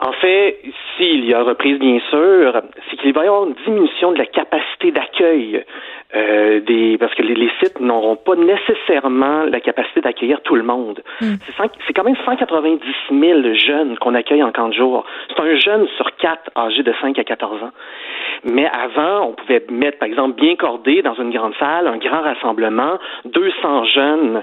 En 0.00 0.12
fait, 0.20 0.56
s'il 0.98 1.24
y 1.24 1.34
a 1.34 1.42
reprise, 1.42 1.78
bien 1.78 2.00
sûr, 2.10 2.60
c'est 2.90 2.96
qu'il 2.96 3.12
va 3.12 3.24
y 3.24 3.28
avoir 3.28 3.46
une 3.46 3.54
diminution 3.64 4.12
de 4.12 4.18
la 4.18 4.26
capacité 4.26 4.90
d'accueil 4.90 5.64
euh, 6.14 6.60
des 6.60 6.96
parce 6.98 7.14
que 7.14 7.22
les, 7.22 7.50
sites 7.62 7.80
n'auront 7.80 8.16
pas 8.16 8.34
nécessairement 8.34 9.44
la 9.44 9.60
capacité 9.60 10.00
d'accueillir 10.00 10.40
tout 10.42 10.54
le 10.54 10.62
monde. 10.62 11.02
Hmm. 11.20 11.34
C'est 11.86 11.92
quand 11.92 12.04
même 12.04 12.16
190 12.24 12.80
000 13.10 13.54
jeunes 13.54 13.98
qu'on 13.98 14.14
accueille 14.14 14.42
en 14.42 14.50
camp 14.50 14.68
de 14.68 14.74
jour. 14.74 15.04
C'est 15.28 15.40
un 15.40 15.56
jeune 15.56 15.86
sur 15.96 16.16
quatre 16.16 16.50
âgé 16.56 16.82
de 16.82 16.92
5 17.00 17.18
à 17.18 17.24
14 17.24 17.62
ans. 17.62 17.72
Mais 18.44 18.66
avant, 18.66 19.28
on 19.28 19.32
pouvait 19.32 19.64
mettre, 19.70 19.98
par 19.98 20.08
exemple, 20.08 20.40
bien 20.40 20.56
cordé 20.56 21.02
dans 21.02 21.14
une 21.14 21.30
grande 21.30 21.54
salle, 21.58 21.86
un 21.86 21.98
grand 21.98 22.22
rassemblement, 22.22 22.98
200 23.26 23.84
jeunes 23.84 24.42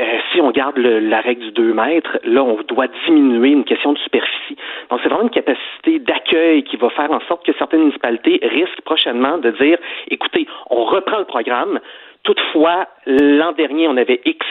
euh, 0.00 0.04
si 0.32 0.40
on 0.40 0.50
garde 0.50 0.78
la 0.78 1.20
règle 1.20 1.42
du 1.46 1.50
2 1.52 1.74
mètres, 1.74 2.18
là, 2.24 2.42
on 2.44 2.62
doit 2.62 2.86
diminuer 3.06 3.50
une 3.50 3.64
question 3.64 3.92
de 3.92 3.98
superficie. 3.98 4.56
Donc, 4.90 5.00
c'est 5.02 5.08
vraiment 5.08 5.24
une 5.24 5.30
capacité 5.30 5.98
d'accueil 5.98 6.62
qui 6.62 6.76
va 6.76 6.88
faire 6.90 7.10
en 7.10 7.20
sorte 7.26 7.44
que 7.44 7.52
certaines 7.58 7.80
municipalités 7.80 8.38
risquent 8.42 8.80
prochainement 8.82 9.38
de 9.38 9.50
dire, 9.50 9.78
écoutez, 10.10 10.46
on 10.70 10.84
reprend 10.84 11.18
le 11.18 11.24
programme. 11.24 11.80
Toutefois, 12.22 12.86
l'an 13.06 13.52
dernier, 13.52 13.88
on 13.88 13.96
avait 13.96 14.20
X 14.24 14.46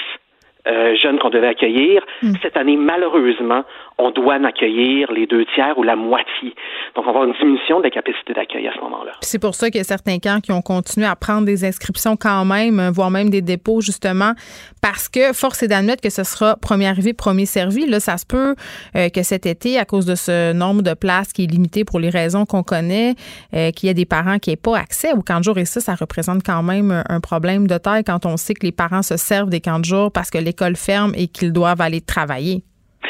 euh, 0.67 0.95
jeunes 0.95 1.19
qu'on 1.19 1.29
devait 1.29 1.47
accueillir. 1.47 2.01
Hmm. 2.21 2.33
Cette 2.41 2.57
année, 2.57 2.77
malheureusement, 2.77 3.63
on 3.97 4.11
doit 4.11 4.35
en 4.35 4.43
accueillir 4.43 5.11
les 5.11 5.25
deux 5.25 5.45
tiers 5.55 5.77
ou 5.77 5.83
la 5.83 5.95
moitié. 5.95 6.53
Donc, 6.95 7.03
on 7.03 7.03
va 7.03 7.09
avoir 7.09 7.25
une 7.25 7.33
diminution 7.33 7.79
de 7.79 7.83
la 7.83 7.89
capacité 7.89 8.33
d'accueil 8.33 8.67
à 8.67 8.73
ce 8.73 8.79
moment-là. 8.81 9.13
C'est 9.21 9.41
pour 9.41 9.55
ça 9.55 9.69
qu'il 9.69 9.79
y 9.79 9.81
a 9.81 9.83
certains 9.83 10.19
camps 10.19 10.39
qui 10.39 10.51
ont 10.51 10.61
continué 10.61 11.07
à 11.07 11.15
prendre 11.15 11.45
des 11.45 11.65
inscriptions 11.65 12.15
quand 12.15 12.45
même, 12.45 12.89
voire 12.93 13.09
même 13.09 13.29
des 13.29 13.41
dépôts, 13.41 13.81
justement, 13.81 14.33
parce 14.81 15.09
que 15.09 15.33
force 15.33 15.63
est 15.63 15.67
d'admettre 15.67 16.01
que 16.01 16.09
ce 16.09 16.23
sera 16.23 16.55
premier 16.57 16.87
arrivé, 16.87 17.13
premier 17.13 17.45
servi. 17.45 17.85
Là, 17.85 17.99
ça 17.99 18.17
se 18.17 18.25
peut 18.25 18.55
euh, 18.95 19.09
que 19.09 19.23
cet 19.23 19.45
été, 19.45 19.79
à 19.79 19.85
cause 19.85 20.05
de 20.05 20.15
ce 20.15 20.53
nombre 20.53 20.81
de 20.81 20.93
places 20.93 21.33
qui 21.33 21.43
est 21.45 21.47
limité 21.47 21.83
pour 21.83 21.99
les 21.99 22.09
raisons 22.09 22.45
qu'on 22.45 22.63
connaît, 22.63 23.15
euh, 23.53 23.71
qu'il 23.71 23.87
y 23.87 23.89
a 23.89 23.93
des 23.93 24.05
parents 24.05 24.37
qui 24.37 24.51
n'aient 24.51 24.57
pas 24.57 24.77
accès 24.77 25.13
au 25.13 25.21
camp 25.21 25.39
de 25.39 25.43
jour. 25.43 25.57
Et 25.57 25.65
ça, 25.65 25.81
ça 25.81 25.95
représente 25.95 26.43
quand 26.43 26.63
même 26.63 27.03
un 27.09 27.19
problème 27.19 27.67
de 27.67 27.77
taille 27.77 28.03
quand 28.03 28.25
on 28.25 28.37
sait 28.37 28.53
que 28.53 28.65
les 28.65 28.71
parents 28.71 29.01
se 29.01 29.17
servent 29.17 29.49
des 29.49 29.61
camps 29.61 29.79
de 29.79 29.85
jour 29.85 30.11
parce 30.11 30.29
que 30.29 30.37
ferme 30.75 31.13
et 31.15 31.27
qu'ils 31.27 31.53
doivent 31.53 31.81
aller 31.81 32.01
travailler. 32.01 32.63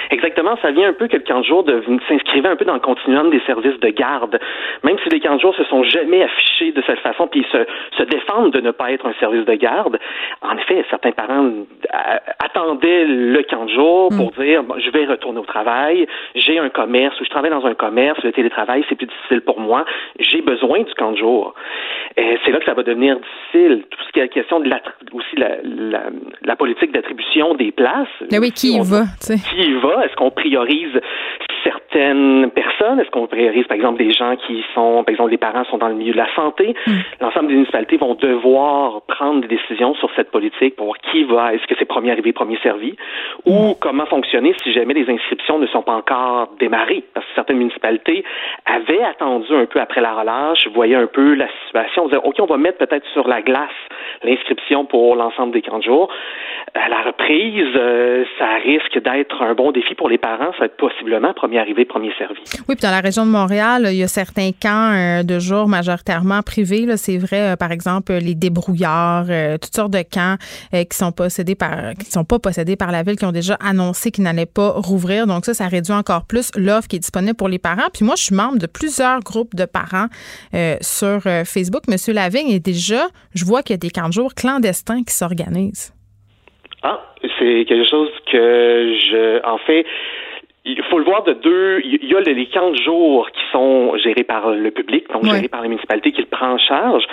Exactement, 0.09 0.57
ça 0.61 0.71
vient 0.71 0.89
un 0.89 0.93
peu 0.93 1.07
que 1.07 1.17
le 1.17 1.23
camp 1.23 1.39
de 1.39 1.45
jour 1.45 1.65
s'inscrivait 2.07 2.49
un 2.49 2.55
peu 2.55 2.65
dans 2.65 2.73
le 2.73 2.79
continuum 2.79 3.29
des 3.29 3.41
services 3.41 3.79
de 3.79 3.89
garde. 3.89 4.39
Même 4.83 4.97
si 5.03 5.09
les 5.09 5.19
camps 5.19 5.35
de 5.35 5.41
jour 5.41 5.55
se 5.55 5.63
sont 5.65 5.83
jamais 5.83 6.23
affichés 6.23 6.71
de 6.71 6.81
cette 6.85 6.99
façon, 6.99 7.27
puis 7.27 7.45
se, 7.51 7.57
se 7.97 8.03
défendent 8.03 8.53
de 8.53 8.61
ne 8.61 8.71
pas 8.71 8.91
être 8.91 9.05
un 9.05 9.13
service 9.19 9.45
de 9.45 9.55
garde, 9.55 9.99
en 10.41 10.57
effet, 10.57 10.85
certains 10.89 11.11
parents 11.11 11.45
euh, 11.45 12.17
attendaient 12.39 13.05
le 13.05 13.41
camp 13.43 13.65
de 13.65 13.71
jour 13.71 14.09
pour 14.09 14.31
mm. 14.37 14.43
dire 14.43 14.63
je 14.77 14.89
vais 14.91 15.05
retourner 15.05 15.39
au 15.39 15.45
travail, 15.45 16.07
j'ai 16.35 16.59
un 16.59 16.69
commerce 16.69 17.19
ou 17.19 17.25
je 17.25 17.29
travaille 17.29 17.51
dans 17.51 17.65
un 17.65 17.73
commerce, 17.73 18.21
le 18.23 18.31
télétravail 18.31 18.85
c'est 18.89 18.95
plus 18.95 19.07
difficile 19.07 19.41
pour 19.41 19.59
moi, 19.59 19.85
j'ai 20.19 20.41
besoin 20.41 20.81
du 20.81 20.93
camp 20.93 21.11
de 21.11 21.17
jour. 21.17 21.53
C'est 22.15 22.51
là 22.51 22.59
que 22.59 22.65
ça 22.65 22.73
va 22.73 22.83
devenir 22.83 23.17
difficile. 23.19 23.83
Tout 23.89 23.99
ce 24.07 24.11
qui 24.11 24.19
est 24.19 24.23
la 24.23 24.27
question 24.27 24.59
de 24.59 24.69
la, 24.69 24.81
aussi 25.11 25.35
la, 25.35 25.57
la, 26.43 26.55
politique 26.55 26.91
d'attribution 26.91 27.53
des 27.53 27.71
places. 27.71 28.07
Mais 28.31 28.39
oui, 28.39 28.51
qui 28.51 28.73
y 28.73 28.79
va? 28.79 29.03
Qui 29.19 29.61
y 29.61 29.73
va? 29.73 29.96
Est-ce 30.01 30.15
qu'on 30.15 30.31
priorise 30.31 30.99
certaines 31.63 32.51
personnes? 32.51 32.99
Est-ce 32.99 33.09
qu'on 33.11 33.27
priorise, 33.27 33.65
par 33.67 33.75
exemple, 33.75 33.97
des 33.97 34.11
gens 34.11 34.35
qui 34.35 34.63
sont, 34.73 35.03
par 35.03 35.11
exemple, 35.11 35.31
les 35.31 35.37
parents 35.37 35.65
sont 35.65 35.77
dans 35.77 35.89
le 35.89 35.95
milieu 35.95 36.13
de 36.13 36.17
la 36.17 36.33
santé? 36.35 36.75
Hmm. 36.85 36.99
L'ensemble 37.21 37.47
des 37.47 37.53
municipalités 37.55 37.97
vont 37.97 38.15
devoir 38.15 39.01
prendre 39.07 39.41
des 39.41 39.47
décisions 39.47 39.95
sur 39.95 40.09
cette 40.15 40.31
politique 40.31 40.75
pour 40.75 40.87
voir 40.87 40.97
qui 41.11 41.23
va, 41.23 41.53
est-ce 41.53 41.65
que 41.67 41.75
c'est 41.77 41.85
premier 41.85 42.11
arrivé, 42.11 42.33
premier 42.33 42.57
servi? 42.63 42.95
Ou 43.45 43.71
hmm. 43.71 43.75
comment 43.79 44.05
fonctionner 44.05 44.53
si 44.63 44.71
jamais 44.71 44.93
les 44.93 45.09
inscriptions 45.09 45.59
ne 45.59 45.67
sont 45.67 45.81
pas 45.81 45.93
encore 45.93 46.49
démarrées? 46.59 47.03
Parce 47.13 47.25
que 47.25 47.31
certaines 47.35 47.57
municipalités 47.57 48.23
avaient 48.65 49.03
attendu 49.03 49.53
un 49.53 49.65
peu 49.65 49.79
après 49.79 50.01
la 50.01 50.13
relâche, 50.13 50.67
voyaient 50.73 50.95
un 50.95 51.07
peu 51.07 51.33
la 51.33 51.47
situation, 51.65 52.05
disaient, 52.05 52.21
OK, 52.23 52.35
on 52.39 52.45
va 52.45 52.57
mettre 52.57 52.77
peut-être 52.77 53.05
sur 53.13 53.27
la 53.27 53.41
glace 53.41 53.69
l'inscription 54.23 54.85
pour 54.85 55.15
l'ensemble 55.15 55.53
des 55.53 55.61
camps 55.61 55.79
de 55.79 55.83
jour. 55.83 56.09
À 56.73 56.89
la 56.89 57.01
reprise, 57.01 57.73
euh, 57.75 58.25
ça 58.37 58.55
risque 58.63 58.99
d'être 58.99 59.41
un 59.41 59.53
bon 59.53 59.71
défi 59.71 59.86
pour 59.95 60.09
les 60.09 60.17
parents, 60.17 60.51
ça 60.53 60.59
va 60.59 60.65
être 60.65 60.77
possiblement 60.77 61.33
premier 61.33 61.59
arrivé, 61.59 61.85
premier 61.85 62.11
servi. 62.17 62.39
Oui, 62.67 62.75
puis 62.75 62.81
dans 62.81 62.91
la 62.91 62.99
région 62.99 63.25
de 63.25 63.31
Montréal, 63.31 63.87
il 63.91 63.97
y 63.97 64.03
a 64.03 64.07
certains 64.07 64.51
camps 64.51 64.93
euh, 64.93 65.23
de 65.23 65.39
jour 65.39 65.67
majoritairement 65.67 66.41
privés. 66.41 66.85
C'est 66.97 67.17
vrai, 67.17 67.53
euh, 67.53 67.55
par 67.55 67.71
exemple, 67.71 68.13
les 68.13 68.35
débrouillards, 68.35 69.27
euh, 69.29 69.57
toutes 69.57 69.75
sortes 69.75 69.91
de 69.91 70.03
camps 70.03 70.35
qui 70.71 70.97
sont 70.97 71.11
possédés 71.11 71.55
par, 71.55 71.93
qui 71.93 72.09
sont 72.09 72.23
pas 72.23 72.39
possédés 72.39 72.75
par 72.75 72.91
la 72.91 73.03
ville, 73.03 73.15
qui 73.15 73.25
ont 73.25 73.31
déjà 73.31 73.55
annoncé 73.55 74.11
qu'ils 74.11 74.23
n'allaient 74.23 74.45
pas 74.45 74.69
rouvrir. 74.69 75.27
Donc 75.27 75.45
ça, 75.45 75.53
ça 75.53 75.67
réduit 75.67 75.93
encore 75.93 76.25
plus 76.25 76.51
l'offre 76.55 76.87
qui 76.87 76.97
est 76.97 76.99
disponible 76.99 77.35
pour 77.35 77.49
les 77.49 77.59
parents. 77.59 77.87
Puis 77.93 78.05
moi, 78.05 78.15
je 78.17 78.23
suis 78.23 78.35
membre 78.35 78.57
de 78.57 78.67
plusieurs 78.67 79.19
groupes 79.21 79.55
de 79.55 79.65
parents 79.65 80.07
sur 80.81 81.21
Facebook. 81.45 81.83
Monsieur 81.87 82.13
Lavigne, 82.13 82.49
et 82.49 82.59
déjà, 82.59 83.07
je 83.33 83.45
vois 83.45 83.63
qu'il 83.63 83.73
y 83.73 83.75
a 83.75 83.77
des 83.77 83.89
camps 83.89 84.07
de 84.07 84.13
jour 84.13 84.33
clandestins 84.33 85.03
qui 85.03 85.13
s'organisent. 85.13 85.93
Ah, 86.83 87.01
c'est 87.39 87.65
quelque 87.65 87.89
chose 87.89 88.11
que 88.31 88.95
je, 89.09 89.43
en 89.45 89.57
fait, 89.57 89.85
il 90.67 90.83
faut 90.89 90.99
le 90.99 91.05
voir 91.05 91.23
de 91.23 91.33
deux. 91.33 91.81
Il 91.83 92.09
y 92.09 92.15
a 92.15 92.19
les 92.19 92.47
camps 92.47 92.71
de 92.71 92.77
jour 92.77 93.29
qui 93.31 93.41
sont 93.51 93.95
gérés 93.97 94.23
par 94.23 94.51
le 94.51 94.71
public, 94.71 95.05
donc 95.11 95.25
gérés 95.25 95.47
par 95.47 95.61
la 95.61 95.69
municipalité 95.69 96.11
qui 96.11 96.21
le 96.21 96.27
prend 96.27 96.53
en 96.53 96.57
charge. 96.57 97.03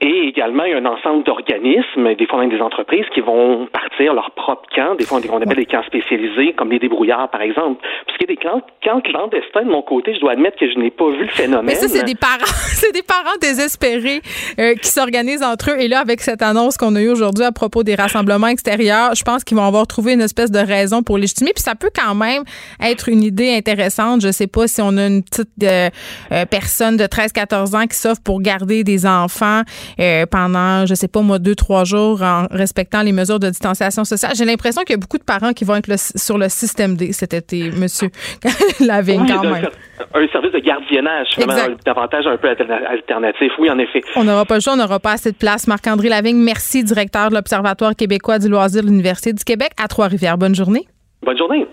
Et 0.00 0.28
également, 0.28 0.64
il 0.64 0.72
y 0.72 0.74
a 0.74 0.78
un 0.78 0.86
ensemble 0.86 1.24
d'organismes, 1.24 2.14
des 2.14 2.26
fois 2.26 2.40
même 2.40 2.50
des 2.50 2.60
entreprises, 2.60 3.06
qui 3.14 3.20
vont 3.20 3.66
partir 3.66 4.14
leur 4.14 4.30
propre 4.32 4.68
camp. 4.74 4.96
Des 4.96 5.04
fois, 5.04 5.20
on 5.30 5.40
appelle 5.40 5.56
des 5.56 5.66
camps 5.66 5.82
spécialisés, 5.86 6.52
comme 6.54 6.70
les 6.70 6.78
débrouillards, 6.78 7.30
par 7.30 7.42
exemple. 7.42 7.84
Puisqu'il 8.06 8.30
y 8.30 8.32
a 8.32 8.36
des 8.36 8.42
camps, 8.42 8.62
camps 8.84 9.00
clandestins 9.00 9.64
de 9.64 9.70
mon 9.70 9.82
côté, 9.82 10.14
je 10.14 10.20
dois 10.20 10.32
admettre 10.32 10.58
que 10.58 10.70
je 10.70 10.78
n'ai 10.78 10.90
pas 10.90 11.08
vu 11.10 11.22
le 11.22 11.28
phénomène. 11.28 11.66
Mais 11.66 11.74
ça, 11.74 11.88
c'est 11.88 12.04
des 12.04 12.14
parents, 12.14 12.38
c'est 12.44 12.92
des 12.92 13.02
parents 13.02 13.36
désespérés 13.40 14.20
euh, 14.58 14.74
qui 14.74 14.88
s'organisent 14.88 15.42
entre 15.42 15.70
eux. 15.70 15.80
Et 15.80 15.88
là, 15.88 16.00
avec 16.00 16.20
cette 16.20 16.42
annonce 16.42 16.76
qu'on 16.76 16.94
a 16.96 17.00
eue 17.00 17.10
aujourd'hui 17.10 17.44
à 17.44 17.52
propos 17.52 17.82
des 17.82 17.94
rassemblements 17.94 18.48
extérieurs, 18.48 19.14
je 19.14 19.22
pense 19.22 19.44
qu'ils 19.44 19.56
vont 19.56 19.66
avoir 19.66 19.86
trouvé 19.86 20.14
une 20.14 20.20
espèce 20.20 20.50
de 20.50 20.58
raison 20.58 21.02
pour 21.02 21.18
légitimer. 21.18 21.52
Puis 21.54 21.62
ça 21.62 21.74
peut 21.74 21.90
quand 21.94 22.14
même 22.14 22.44
être 22.80 22.87
une 23.06 23.22
idée 23.22 23.54
intéressante. 23.54 24.20
Je 24.20 24.30
sais 24.30 24.46
pas 24.46 24.66
si 24.66 24.80
on 24.82 24.96
a 24.96 25.06
une 25.06 25.22
petite 25.22 25.48
euh, 25.62 25.88
euh, 26.32 26.44
personne 26.46 26.96
de 26.96 27.04
13-14 27.04 27.76
ans 27.76 27.86
qui 27.86 27.96
s'offre 27.96 28.22
pour 28.22 28.40
garder 28.40 28.84
des 28.84 29.06
enfants 29.06 29.62
euh, 30.00 30.26
pendant, 30.26 30.86
je 30.86 30.94
sais 30.94 31.08
pas 31.08 31.20
moi, 31.20 31.38
deux, 31.38 31.54
trois 31.54 31.84
jours 31.84 32.22
en 32.22 32.46
respectant 32.50 33.02
les 33.02 33.12
mesures 33.12 33.38
de 33.38 33.48
distanciation 33.48 34.04
sociale. 34.04 34.32
J'ai 34.36 34.44
l'impression 34.44 34.82
qu'il 34.82 34.94
y 34.94 34.98
a 34.98 35.00
beaucoup 35.00 35.18
de 35.18 35.24
parents 35.24 35.52
qui 35.52 35.64
vont 35.64 35.76
être 35.76 35.98
sur 36.16 36.38
le 36.38 36.48
système 36.48 36.96
D 36.96 37.12
cet 37.12 37.34
été, 37.34 37.70
monsieur 37.70 38.08
Lavigne, 38.80 39.26
quand 39.26 39.42
même. 39.42 39.68
Un 40.14 40.28
service 40.28 40.52
de 40.52 40.60
gardiennage, 40.60 41.28
vraiment, 41.36 41.74
davantage 41.84 42.26
un 42.26 42.36
peu 42.36 42.48
alternatif. 42.48 43.52
Oui, 43.58 43.70
en 43.70 43.78
effet. 43.78 44.02
On 44.16 44.24
n'aura 44.24 44.44
pas 44.44 44.54
le 44.54 44.60
choix, 44.60 44.74
on 44.74 44.76
n'aura 44.76 45.00
pas 45.00 45.12
assez 45.12 45.32
de 45.32 45.36
place. 45.36 45.66
Marc-André 45.66 46.08
Lavigne, 46.08 46.38
merci, 46.38 46.84
directeur 46.84 47.30
de 47.30 47.34
l'Observatoire 47.34 47.94
québécois 47.96 48.38
du 48.38 48.48
loisir 48.48 48.82
de 48.82 48.88
l'Université 48.88 49.32
du 49.32 49.44
Québec 49.44 49.70
à 49.82 49.88
Trois-Rivières. 49.88 50.38
Bonne 50.38 50.54
journée. 50.54 50.86
Bonne 51.22 51.36
journée. 51.36 51.66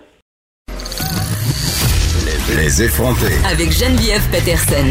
Les 2.54 2.80
effronter. 2.80 3.32
Avec 3.50 3.72
Geneviève 3.72 4.22
Peterson. 4.30 4.86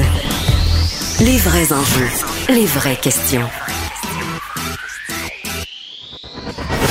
Les 1.24 1.38
vrais 1.38 1.72
enjeux. 1.72 2.10
Les 2.50 2.66
vraies 2.66 2.98
questions. 2.98 3.48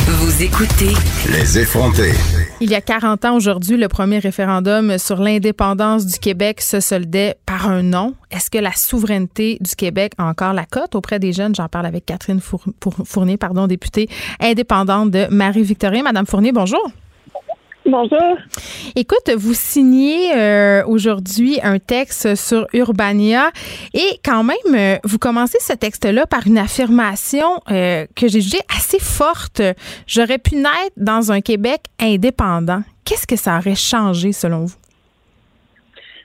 Vous 0.06 0.42
écoutez. 0.42 0.94
Les 1.30 1.58
effronter. 1.58 2.12
Il 2.62 2.70
y 2.70 2.74
a 2.74 2.80
40 2.80 3.26
ans 3.26 3.36
aujourd'hui, 3.36 3.76
le 3.76 3.88
premier 3.88 4.18
référendum 4.18 4.96
sur 4.96 5.20
l'indépendance 5.20 6.06
du 6.06 6.18
Québec 6.18 6.62
se 6.62 6.80
soldait 6.80 7.34
par 7.44 7.68
un 7.68 7.82
non. 7.82 8.14
Est-ce 8.30 8.48
que 8.48 8.58
la 8.58 8.72
souveraineté 8.72 9.58
du 9.60 9.76
Québec 9.76 10.12
a 10.16 10.24
encore 10.24 10.54
la 10.54 10.64
cote 10.64 10.94
auprès 10.94 11.18
des 11.18 11.34
jeunes? 11.34 11.54
J'en 11.54 11.68
parle 11.68 11.84
avec 11.84 12.06
Catherine 12.06 12.40
Fournier, 13.04 13.36
pardon, 13.36 13.66
députée 13.66 14.08
indépendante 14.40 15.10
de 15.10 15.26
Marie-Victorin. 15.30 16.02
Madame 16.02 16.24
Fournier, 16.24 16.52
bonjour. 16.52 16.90
Bonjour. 17.86 18.38
Écoute, 18.96 19.30
vous 19.36 19.52
signez 19.52 20.34
euh, 20.34 20.82
aujourd'hui 20.86 21.58
un 21.62 21.78
texte 21.78 22.34
sur 22.34 22.66
Urbania 22.72 23.50
et 23.92 24.18
quand 24.24 24.42
même, 24.42 24.56
euh, 24.74 24.96
vous 25.04 25.18
commencez 25.18 25.58
ce 25.60 25.74
texte-là 25.74 26.26
par 26.26 26.46
une 26.46 26.56
affirmation 26.56 27.60
euh, 27.70 28.06
que 28.16 28.26
j'ai 28.26 28.40
jugée 28.40 28.62
assez 28.74 28.98
forte. 28.98 29.60
J'aurais 30.06 30.38
pu 30.38 30.54
naître 30.54 30.94
dans 30.96 31.30
un 31.30 31.42
Québec 31.42 31.82
indépendant. 32.00 32.80
Qu'est-ce 33.04 33.26
que 33.26 33.36
ça 33.36 33.58
aurait 33.58 33.74
changé 33.74 34.32
selon 34.32 34.64
vous? 34.64 34.76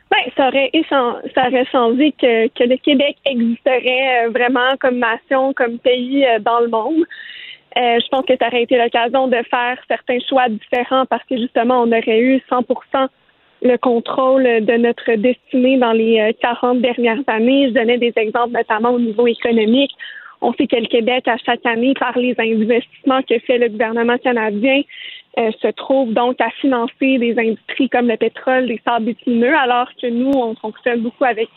Ben, 0.10 0.32
ça 0.38 0.48
aurait, 0.48 0.72
ça 0.90 1.48
aurait 1.48 1.66
changé 1.66 2.14
que, 2.14 2.48
que 2.48 2.64
le 2.64 2.78
Québec 2.78 3.18
existerait 3.26 4.30
vraiment 4.30 4.78
comme 4.80 4.98
nation, 4.98 5.54
comme 5.54 5.78
pays 5.78 6.26
dans 6.42 6.62
le 6.62 6.70
monde. 6.70 7.04
Euh, 7.78 8.00
je 8.02 8.08
pense 8.10 8.26
que 8.26 8.34
ça 8.40 8.48
aurait 8.48 8.64
été 8.64 8.78
l'occasion 8.78 9.28
de 9.28 9.38
faire 9.50 9.78
certains 9.88 10.20
choix 10.28 10.50
différents 10.50 11.06
parce 11.06 11.24
que 11.26 11.38
justement, 11.38 11.82
on 11.84 11.88
aurait 11.88 12.20
eu 12.20 12.42
100% 12.50 13.08
le 13.62 13.78
contrôle 13.78 14.44
de 14.44 14.78
notre 14.78 15.14
destinée 15.16 15.78
dans 15.78 15.92
les 15.92 16.36
40 16.42 16.78
euh, 16.78 16.80
dernières 16.80 17.22
années. 17.28 17.68
Je 17.70 17.74
donnais 17.74 17.98
des 17.98 18.14
exemples 18.16 18.54
notamment 18.54 18.92
au 18.92 19.00
niveau 19.00 19.28
économique. 19.28 19.92
On 20.42 20.54
sait 20.54 20.68
que 20.68 20.78
le 20.78 20.88
Québec, 20.88 21.28
à 21.28 21.38
chaque 21.38 21.66
année, 21.66 21.94
par 22.00 22.18
les 22.18 22.34
investissements 22.40 23.22
que 23.24 23.38
fait 23.40 23.58
le 23.58 23.68
gouvernement 23.68 24.18
canadien, 24.18 24.82
euh, 25.38 25.52
se 25.62 25.68
trouve 25.68 26.14
donc 26.14 26.40
à 26.40 26.50
financer 26.62 27.18
des 27.18 27.36
industries 27.38 27.90
comme 27.90 28.08
le 28.08 28.18
pétrole, 28.18 28.64
les 28.64 28.82
sables 28.86 29.08
bitumineux, 29.08 29.56
alors 29.56 29.90
que 30.02 30.08
nous, 30.08 30.32
on 30.34 30.56
fonctionne 30.56 31.02
beaucoup 31.02 31.26
avec 31.26 31.50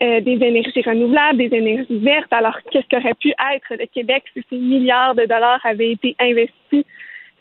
euh, 0.00 0.20
des 0.20 0.34
énergies 0.34 0.82
renouvelables, 0.82 1.38
des 1.38 1.56
énergies 1.56 1.98
vertes. 1.98 2.32
Alors, 2.32 2.56
qu'est-ce 2.70 2.88
qu'aurait 2.88 3.14
pu 3.14 3.30
être 3.30 3.74
le 3.78 3.86
Québec 3.86 4.22
si 4.32 4.44
ces 4.48 4.56
milliards 4.56 5.14
de 5.14 5.24
dollars 5.24 5.60
avaient 5.64 5.92
été 5.92 6.14
investis 6.20 6.84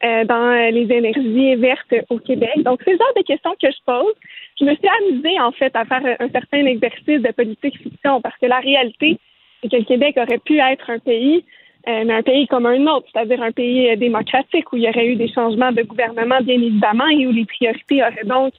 euh, 0.03 0.25
dans 0.25 0.71
les 0.71 0.91
énergies 0.91 1.55
vertes 1.55 1.93
au 2.09 2.17
Québec? 2.17 2.63
Donc, 2.63 2.81
c'est 2.83 2.93
le 2.93 2.97
genre 2.97 3.13
de 3.15 3.21
questions 3.21 3.53
que 3.61 3.69
je 3.69 3.77
pose. 3.85 4.13
Je 4.59 4.65
me 4.65 4.75
suis 4.75 4.87
amusée, 4.87 5.39
en 5.39 5.51
fait, 5.51 5.75
à 5.75 5.85
faire 5.85 6.01
un 6.19 6.29
certain 6.29 6.65
exercice 6.65 7.21
de 7.21 7.31
politique 7.31 7.77
fiction 7.77 8.21
parce 8.21 8.37
que 8.37 8.47
la 8.47 8.59
réalité, 8.59 9.19
c'est 9.61 9.69
que 9.69 9.77
le 9.77 9.83
Québec 9.83 10.17
aurait 10.17 10.39
pu 10.39 10.59
être 10.59 10.89
un 10.89 10.99
pays 10.99 11.43
euh, 11.87 12.03
mais 12.05 12.15
un 12.15 12.23
pays 12.23 12.47
comme 12.47 12.65
un 12.65 12.85
autre, 12.87 13.07
c'est-à-dire 13.13 13.41
un 13.41 13.51
pays 13.51 13.95
démocratique 13.95 14.73
où 14.73 14.77
il 14.77 14.83
y 14.83 14.89
aurait 14.89 15.07
eu 15.07 15.15
des 15.15 15.31
changements 15.31 15.71
de 15.71 15.83
gouvernement, 15.83 16.41
bien 16.41 16.55
évidemment, 16.55 17.07
et 17.07 17.25
où 17.25 17.31
les 17.31 17.45
priorités 17.45 18.01
auraient 18.01 18.25
donc 18.25 18.53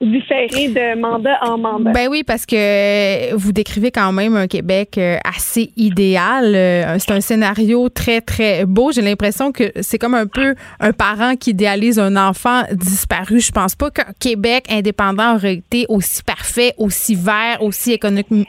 différer 0.00 0.68
de 0.68 1.00
mandat 1.00 1.38
en 1.42 1.58
mandat. 1.58 1.92
Ben 1.92 2.08
oui, 2.10 2.24
parce 2.24 2.46
que 2.46 3.34
vous 3.34 3.52
décrivez 3.52 3.90
quand 3.90 4.12
même 4.12 4.36
un 4.36 4.46
Québec 4.46 4.98
euh, 4.98 5.18
assez 5.24 5.72
idéal. 5.76 6.54
Euh, 6.54 6.96
c'est 6.98 7.12
un 7.12 7.20
scénario 7.20 7.88
très, 7.88 8.20
très 8.20 8.64
beau. 8.66 8.92
J'ai 8.92 9.02
l'impression 9.02 9.52
que 9.52 9.72
c'est 9.80 9.98
comme 9.98 10.14
un 10.14 10.26
peu 10.26 10.54
un 10.80 10.92
parent 10.92 11.36
qui 11.36 11.50
idéalise 11.50 11.98
un 11.98 12.16
enfant 12.16 12.62
disparu. 12.72 13.40
Je 13.40 13.52
pense 13.52 13.74
pas 13.74 13.90
qu'un 13.90 14.12
Québec 14.18 14.66
indépendant 14.70 15.36
aurait 15.36 15.54
été 15.54 15.86
aussi 15.88 16.22
parfait, 16.22 16.74
aussi 16.76 17.14
vert, 17.14 17.62
aussi 17.62 17.98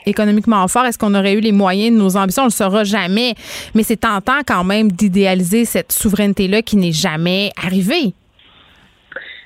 économiquement 0.05 0.67
fort. 0.67 0.85
Est-ce 0.85 0.97
qu'on 0.97 1.13
aurait 1.13 1.33
eu 1.33 1.41
les 1.41 1.51
moyens 1.51 1.95
de 1.95 2.01
nos 2.01 2.17
ambitions? 2.17 2.43
On 2.43 2.47
le 2.47 2.51
saura 2.51 2.83
jamais. 2.83 3.35
Mais 3.73 3.83
c'est 3.83 3.97
tentant 3.97 4.39
quand 4.45 4.63
même 4.63 4.91
d'idéaliser 4.91 5.65
cette 5.65 5.91
souveraineté-là 5.91 6.61
qui 6.61 6.75
n'est 6.75 6.91
jamais 6.91 7.51
arrivée. 7.61 8.13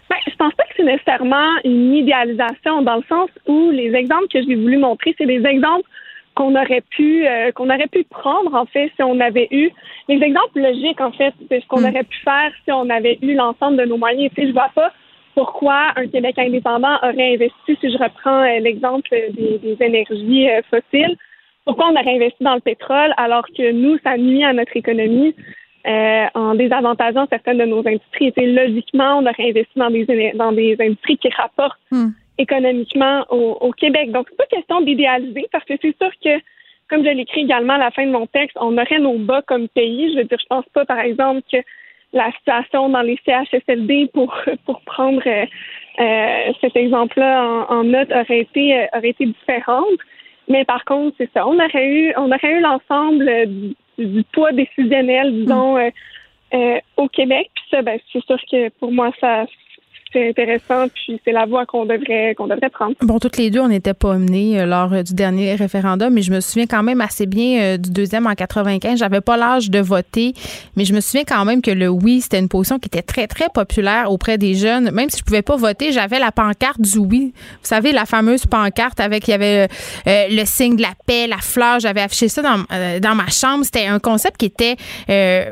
Ben, 0.09 0.17
je 0.27 0.35
pense 0.35 0.53
pas 0.55 0.63
que 0.63 0.73
c'est 0.77 0.83
nécessairement 0.83 1.51
une 1.63 1.93
idéalisation 1.93 2.81
dans 2.81 2.95
le 2.95 3.03
sens 3.07 3.29
où 3.47 3.69
les 3.69 3.93
exemples 3.93 4.27
que 4.27 4.41
j'ai 4.41 4.55
voulu 4.55 4.77
montrer, 4.77 5.13
c'est 5.17 5.27
des 5.27 5.45
exemples 5.45 5.87
qu'on 6.35 6.55
aurait 6.55 6.83
pu 6.89 7.27
euh, 7.27 7.51
qu'on 7.51 7.69
aurait 7.69 7.87
pu 7.87 8.03
prendre 8.05 8.53
en 8.55 8.65
fait 8.65 8.91
si 8.95 9.03
on 9.03 9.19
avait 9.19 9.47
eu 9.51 9.69
les 10.07 10.21
exemples 10.23 10.59
logiques 10.61 11.01
en 11.01 11.11
fait 11.11 11.33
c'est 11.49 11.59
ce 11.59 11.67
qu'on 11.67 11.81
mm. 11.81 11.89
aurait 11.89 12.03
pu 12.03 12.17
faire 12.23 12.51
si 12.63 12.71
on 12.71 12.89
avait 12.89 13.19
eu 13.21 13.33
l'ensemble 13.35 13.77
de 13.77 13.85
nos 13.85 13.97
moyens. 13.97 14.31
Tu 14.33 14.41
sais, 14.41 14.47
je 14.47 14.53
vois 14.53 14.71
pas 14.73 14.91
pourquoi 15.35 15.91
un 15.95 16.07
Québec 16.07 16.37
indépendant 16.37 16.95
aurait 17.03 17.33
investi 17.35 17.77
si 17.79 17.91
je 17.91 17.97
reprends 17.97 18.41
euh, 18.43 18.59
l'exemple 18.59 19.09
des, 19.09 19.57
des, 19.59 19.77
énergies 19.79 20.49
euh, 20.49 20.61
fossiles. 20.69 21.17
Pourquoi 21.65 21.87
on 21.89 21.99
aurait 21.99 22.15
investi 22.15 22.43
dans 22.43 22.55
le 22.55 22.61
pétrole 22.61 23.13
alors 23.17 23.45
que 23.55 23.71
nous 23.71 23.97
ça 24.03 24.17
nuit 24.17 24.43
à 24.43 24.53
notre 24.53 24.75
économie? 24.75 25.35
Euh, 25.87 26.25
en 26.33 26.55
désavantageant 26.55 27.25
certaines 27.29 27.59
de 27.59 27.65
nos 27.65 27.79
industries. 27.79 28.33
Et 28.35 28.47
logiquement, 28.47 29.19
on 29.19 29.21
aurait 29.21 29.49
investi 29.49 29.71
dans 29.77 29.89
des, 29.89 30.33
dans 30.35 30.51
des 30.51 30.75
industries 30.79 31.17
qui 31.17 31.29
rapportent 31.29 31.79
hmm. 31.91 32.09
économiquement 32.37 33.25
au, 33.29 33.71
Québec. 33.71 34.11
Donc, 34.11 34.27
c'est 34.29 34.35
pas 34.35 34.45
question 34.47 34.81
d'idéaliser 34.81 35.47
parce 35.53 35.63
que 35.63 35.75
c'est 35.81 35.95
sûr 35.97 36.11
que, 36.23 36.37
comme 36.89 37.05
je 37.05 37.09
l'écris 37.11 37.41
également 37.41 37.73
à 37.73 37.77
la 37.77 37.91
fin 37.91 38.05
de 38.05 38.11
mon 38.11 38.27
texte, 38.27 38.57
on 38.59 38.77
aurait 38.77 38.99
nos 38.99 39.17
bas 39.19 39.41
comme 39.43 39.69
pays. 39.69 40.11
Je 40.11 40.17
veux 40.17 40.25
dire, 40.25 40.37
je 40.39 40.47
pense 40.47 40.65
pas, 40.73 40.83
par 40.83 40.99
exemple, 40.99 41.41
que 41.49 41.57
la 42.11 42.29
situation 42.33 42.89
dans 42.89 43.01
les 43.01 43.17
CHSLD, 43.25 44.09
pour, 44.13 44.35
pour 44.65 44.81
prendre 44.81 45.21
euh, 45.25 45.45
euh, 45.99 46.53
cet 46.59 46.75
exemple-là 46.75 47.65
en, 47.69 47.85
note, 47.85 48.11
aurait 48.11 48.39
été, 48.39 48.85
aurait 48.93 49.09
été 49.09 49.27
différente. 49.27 49.99
Mais 50.49 50.65
par 50.65 50.83
contre, 50.83 51.15
c'est 51.19 51.29
ça. 51.33 51.47
On 51.47 51.55
aurait 51.55 51.87
eu, 51.87 52.13
on 52.17 52.31
aurait 52.31 52.51
eu 52.51 52.59
l'ensemble 52.59 53.31
du 54.05 54.23
poids 54.31 54.51
décisionnel, 54.51 55.33
disons, 55.33 55.77
euh, 55.77 55.89
euh, 56.53 56.79
au 56.97 57.07
Québec. 57.07 57.49
Puis 57.53 57.65
ça, 57.71 57.81
ben, 57.81 57.99
c'est 58.11 58.23
sûr 58.25 58.39
que 58.51 58.69
pour 58.79 58.91
moi, 58.91 59.11
ça 59.19 59.45
c'est 60.11 60.29
intéressant, 60.29 60.87
puis 60.93 61.21
c'est 61.23 61.31
la 61.31 61.45
voie 61.45 61.65
qu'on 61.65 61.85
devrait 61.85 62.33
qu'on 62.35 62.47
devrait 62.47 62.69
prendre. 62.69 62.95
Bon, 63.01 63.19
toutes 63.19 63.37
les 63.37 63.51
deux, 63.51 63.59
on 63.59 63.67
n'était 63.67 63.93
pas 63.93 64.15
menés 64.17 64.59
euh, 64.59 64.65
lors 64.65 64.91
euh, 64.91 65.03
du 65.03 65.13
dernier 65.13 65.55
référendum, 65.55 66.13
mais 66.13 66.21
je 66.21 66.31
me 66.31 66.39
souviens 66.39 66.65
quand 66.65 66.81
même 66.81 67.01
assez 67.01 67.25
bien 67.27 67.61
euh, 67.61 67.77
du 67.77 67.91
deuxième 67.91 68.25
en 68.25 68.33
95. 68.33 68.97
J'avais 68.97 69.21
pas 69.21 69.37
l'âge 69.37 69.69
de 69.69 69.79
voter, 69.79 70.33
mais 70.75 70.85
je 70.85 70.93
me 70.93 70.99
souviens 70.99 71.25
quand 71.27 71.45
même 71.45 71.61
que 71.61 71.71
le 71.71 71.89
oui, 71.89 72.21
c'était 72.21 72.39
une 72.39 72.49
position 72.49 72.79
qui 72.79 72.87
était 72.87 73.03
très 73.03 73.27
très 73.27 73.49
populaire 73.53 74.11
auprès 74.11 74.37
des 74.37 74.55
jeunes. 74.55 74.91
Même 74.91 75.09
si 75.09 75.19
je 75.19 75.23
pouvais 75.23 75.43
pas 75.43 75.57
voter, 75.57 75.91
j'avais 75.91 76.19
la 76.19 76.31
pancarte 76.31 76.81
du 76.81 76.97
oui. 76.97 77.33
Vous 77.35 77.67
savez 77.67 77.91
la 77.91 78.05
fameuse 78.05 78.45
pancarte 78.45 78.99
avec 78.99 79.27
il 79.27 79.31
y 79.31 79.33
avait 79.33 79.67
le 80.05 80.45
signe 80.45 80.75
de 80.75 80.81
la 80.81 80.93
paix, 81.05 81.27
la 81.27 81.37
fleur. 81.37 81.79
J'avais 81.79 82.01
affiché 82.01 82.29
ça 82.29 82.41
dans 82.41 82.63
dans 82.99 83.15
ma 83.15 83.27
chambre. 83.27 83.63
C'était 83.63 83.87
un 83.87 83.99
concept 83.99 84.37
qui 84.37 84.45
était 84.45 84.75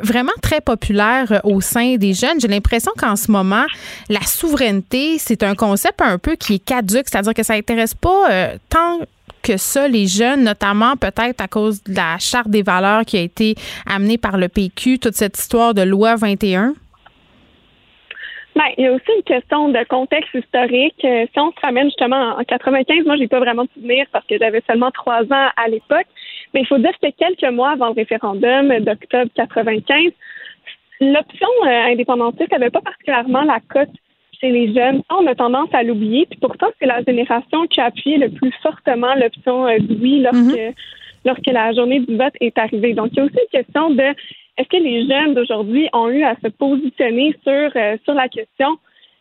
vraiment 0.01 0.31
très 0.41 0.61
populaire 0.61 1.41
au 1.43 1.61
sein 1.61 1.95
des 1.97 2.13
jeunes. 2.13 2.39
J'ai 2.39 2.47
l'impression 2.47 2.91
qu'en 2.97 3.15
ce 3.15 3.31
moment, 3.31 3.65
la 4.09 4.21
c'est 5.17 5.43
un 5.43 5.55
concept 5.55 6.01
un 6.01 6.17
peu 6.17 6.35
qui 6.35 6.55
est 6.55 6.65
caduque, 6.65 7.05
c'est-à-dire 7.05 7.33
que 7.33 7.43
ça 7.43 7.55
n'intéresse 7.55 7.93
pas 7.93 8.31
euh, 8.31 8.57
tant 8.69 8.99
que 9.43 9.57
ça 9.57 9.87
les 9.87 10.07
jeunes, 10.07 10.43
notamment 10.43 10.95
peut-être 10.95 11.41
à 11.41 11.47
cause 11.47 11.83
de 11.83 11.95
la 11.95 12.17
charte 12.19 12.49
des 12.49 12.63
valeurs 12.63 13.05
qui 13.05 13.17
a 13.17 13.21
été 13.21 13.55
amenée 13.85 14.17
par 14.17 14.37
le 14.37 14.47
PQ, 14.47 14.99
toute 14.99 15.13
cette 15.13 15.37
histoire 15.37 15.73
de 15.73 15.81
loi 15.81 16.15
21? 16.15 16.73
Ben, 18.55 18.63
il 18.77 18.85
y 18.85 18.87
a 18.87 18.91
aussi 18.91 19.11
une 19.15 19.23
question 19.23 19.69
de 19.69 19.83
contexte 19.87 20.33
historique. 20.33 21.05
Euh, 21.05 21.27
si 21.31 21.39
on 21.39 21.51
se 21.51 21.59
ramène 21.61 21.85
justement 21.85 22.35
en 22.37 22.43
95, 22.43 23.05
moi, 23.05 23.15
j'ai 23.15 23.27
pas 23.27 23.39
vraiment 23.39 23.65
de 23.65 23.69
souvenir 23.75 24.07
parce 24.11 24.25
que 24.25 24.35
j'avais 24.39 24.63
seulement 24.65 24.89
trois 24.89 25.21
ans 25.21 25.49
à 25.55 25.67
l'époque. 25.69 26.07
Mais 26.53 26.61
il 26.61 26.67
faut 26.67 26.79
dire 26.79 26.93
que 26.99 27.09
quelques 27.11 27.53
mois 27.53 27.71
avant 27.71 27.89
le 27.89 27.93
référendum 27.93 28.79
d'octobre 28.79 29.29
95, 29.35 30.11
l'option 31.01 31.47
euh, 31.65 31.91
indépendantiste 31.91 32.51
n'avait 32.51 32.71
pas 32.71 32.81
particulièrement 32.81 33.43
la 33.43 33.59
cote 33.69 33.93
chez 34.39 34.51
les 34.51 34.73
jeunes. 34.73 35.01
On 35.09 35.25
a 35.27 35.35
tendance 35.35 35.69
à 35.73 35.83
l'oublier. 35.83 36.25
Puis 36.29 36.39
pourtant, 36.39 36.67
c'est 36.79 36.85
la 36.85 37.01
génération 37.03 37.67
qui 37.67 37.81
a 37.81 37.85
appuyé 37.85 38.17
le 38.17 38.29
plus 38.29 38.51
fortement 38.61 39.13
l'option 39.15 39.67
euh, 39.67 39.77
oui 40.01 40.21
lorsque, 40.21 40.57
mhm. 40.57 40.73
lorsque 41.25 41.47
la 41.47 41.73
journée 41.73 41.99
du 41.99 42.15
vote 42.15 42.33
est 42.41 42.57
arrivée. 42.57 42.93
Donc, 42.93 43.09
il 43.11 43.17
y 43.17 43.19
a 43.21 43.25
aussi 43.25 43.35
une 43.35 43.59
question 43.59 43.89
de 43.91 44.03
est-ce 44.57 44.69
que 44.69 44.77
les 44.77 45.07
jeunes 45.07 45.35
d'aujourd'hui 45.35 45.87
ont 45.93 46.09
eu 46.09 46.23
à 46.23 46.35
se 46.43 46.47
positionner 46.49 47.35
sur, 47.43 47.69
euh, 47.75 47.97
sur 48.03 48.13
la 48.13 48.27
question? 48.27 48.77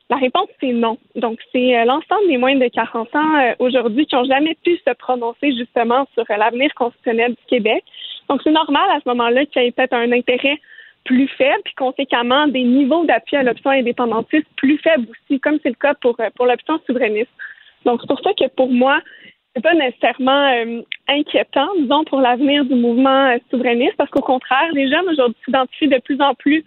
La 0.09 0.17
réponse, 0.17 0.49
c'est 0.61 0.73
non. 0.73 0.99
Donc, 1.17 1.39
c'est 1.53 1.85
l'ensemble 1.85 2.29
des 2.29 2.37
moins 2.37 2.55
de 2.55 2.69
40 2.69 3.15
ans 3.17 3.55
aujourd'hui 3.59 4.07
qui 4.07 4.15
n'ont 4.15 4.25
jamais 4.25 4.57
pu 4.65 4.77
se 4.77 4.95
prononcer 4.95 5.53
justement 5.53 6.07
sur 6.15 6.25
l'avenir 6.29 6.73
constitutionnel 6.75 7.33
du 7.33 7.45
Québec. 7.49 7.83
Donc, 8.29 8.41
c'est 8.45 8.53
normal 8.53 8.89
à 8.91 9.01
ce 9.01 9.09
moment-là 9.09 9.47
qu'il 9.47 9.63
y 9.63 9.67
ait 9.67 9.73
peut-être 9.73 9.95
un 9.95 10.13
intérêt 10.13 10.61
plus 11.07 11.29
faible, 11.29 11.63
puis 11.65 11.75
conséquemment 11.75 12.47
des 12.49 12.65
niveaux 12.65 13.05
d'appui 13.07 13.37
à 13.37 13.43
l'option 13.43 13.71
indépendantiste 13.71 14.47
plus 14.57 14.77
faibles 14.79 15.07
aussi, 15.11 15.41
comme 15.41 15.59
c'est 15.63 15.71
le 15.71 15.77
cas 15.77 15.95
pour, 15.95 16.17
euh, 16.21 16.29
pour 16.35 16.47
l'option 16.47 16.79
souverainiste. 16.87 17.31
Donc, 17.85 18.01
c'est 18.01 18.09
pour 18.09 18.21
ça 18.21 18.31
que 18.35 18.49
pour 18.57 18.71
moi, 18.71 19.01
c'est 19.55 19.63
pas 19.63 19.75
nécessairement 19.75 20.53
euh, 20.53 20.83
inquiétant, 21.09 21.69
disons, 21.79 22.05
pour 22.05 22.21
l'avenir 22.21 22.65
du 22.65 22.75
mouvement 22.75 23.29
euh, 23.29 23.39
souverainiste, 23.51 23.97
parce 23.97 24.11
qu'au 24.11 24.21
contraire, 24.21 24.69
les 24.75 24.91
jeunes 24.91 25.09
aujourd'hui 25.09 25.37
s'identifient 25.45 25.89
de 25.89 26.01
plus 26.01 26.21
en 26.21 26.35
plus 26.35 26.65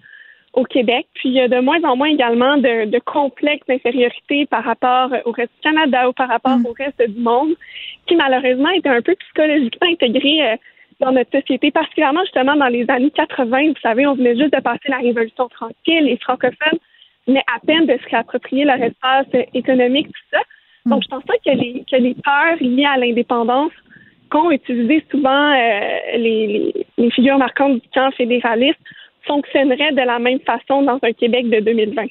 au 0.54 0.64
Québec, 0.64 1.06
puis 1.14 1.30
il 1.30 1.36
y 1.36 1.42
a 1.42 1.48
de 1.48 1.60
moins 1.60 1.84
en 1.84 1.96
moins 1.96 2.08
également 2.08 2.58
de, 2.58 2.86
de 2.86 3.00
complexes 3.00 3.68
d'infériorité 3.68 4.48
par 4.48 4.64
rapport 4.64 5.12
au 5.26 5.32
reste 5.32 5.52
du 5.54 5.62
Canada 5.62 6.10
ou 6.10 6.14
par 6.14 6.28
rapport 6.28 6.58
mm. 6.58 6.66
au 6.66 6.74
reste 6.74 7.08
du 7.08 7.22
monde, 7.22 7.54
qui 8.08 8.16
malheureusement 8.16 8.70
était 8.70 8.90
un 8.90 9.02
peu 9.02 9.14
psychologiquement 9.16 9.90
intégré 9.92 10.58
dans 11.00 11.12
notre 11.12 11.32
société, 11.32 11.72
particulièrement 11.72 12.24
justement 12.24 12.56
dans 12.56 12.68
les 12.68 12.86
années 12.89 13.12
80. 13.12 13.70
Vous 13.70 13.82
savez, 13.82 14.06
on 14.06 14.16
venait 14.16 14.36
juste 14.36 14.54
de 14.54 14.62
passer 14.62 14.89
la 14.89 14.97
Révolution 14.97 15.47
tranquille. 15.47 16.04
Les 16.04 16.18
francophones 16.18 16.80
venaient 17.28 17.43
à 17.56 17.60
peine 17.66 17.86
de 17.86 17.97
se 17.97 18.10
réapproprier 18.10 18.66
leur 18.66 18.82
espace 18.82 19.28
économique, 19.54 20.08
tout 20.08 20.30
ça. 20.32 20.39
Donc, 20.86 21.04
je 21.04 21.08
pense 21.08 21.24
pas 21.24 21.36
que 21.45 21.52
les, 21.52 21.84
que 21.89 21.95
les 21.95 22.16
peurs 22.16 22.58
liées 22.62 22.86
à 22.86 22.97
l'indépendance 22.97 23.72
qu'ont 24.30 24.52
utilisé 24.52 25.04
souvent 25.10 25.54
euh, 25.54 26.18
les, 26.18 26.86
les 26.97 27.12
figures 27.12 27.38
marquantes 27.38 27.82
du 27.82 27.89
camp 27.93 28.12
fédéraliste 28.12 28.80
fonctionneraient 29.24 29.91
de 29.91 30.02
la 30.02 30.20
même 30.20 30.39
façon 30.39 30.82
dans 30.82 31.00
un 31.02 31.14
Québec 31.14 31.50
de 31.50 31.60
2020. 31.60 32.06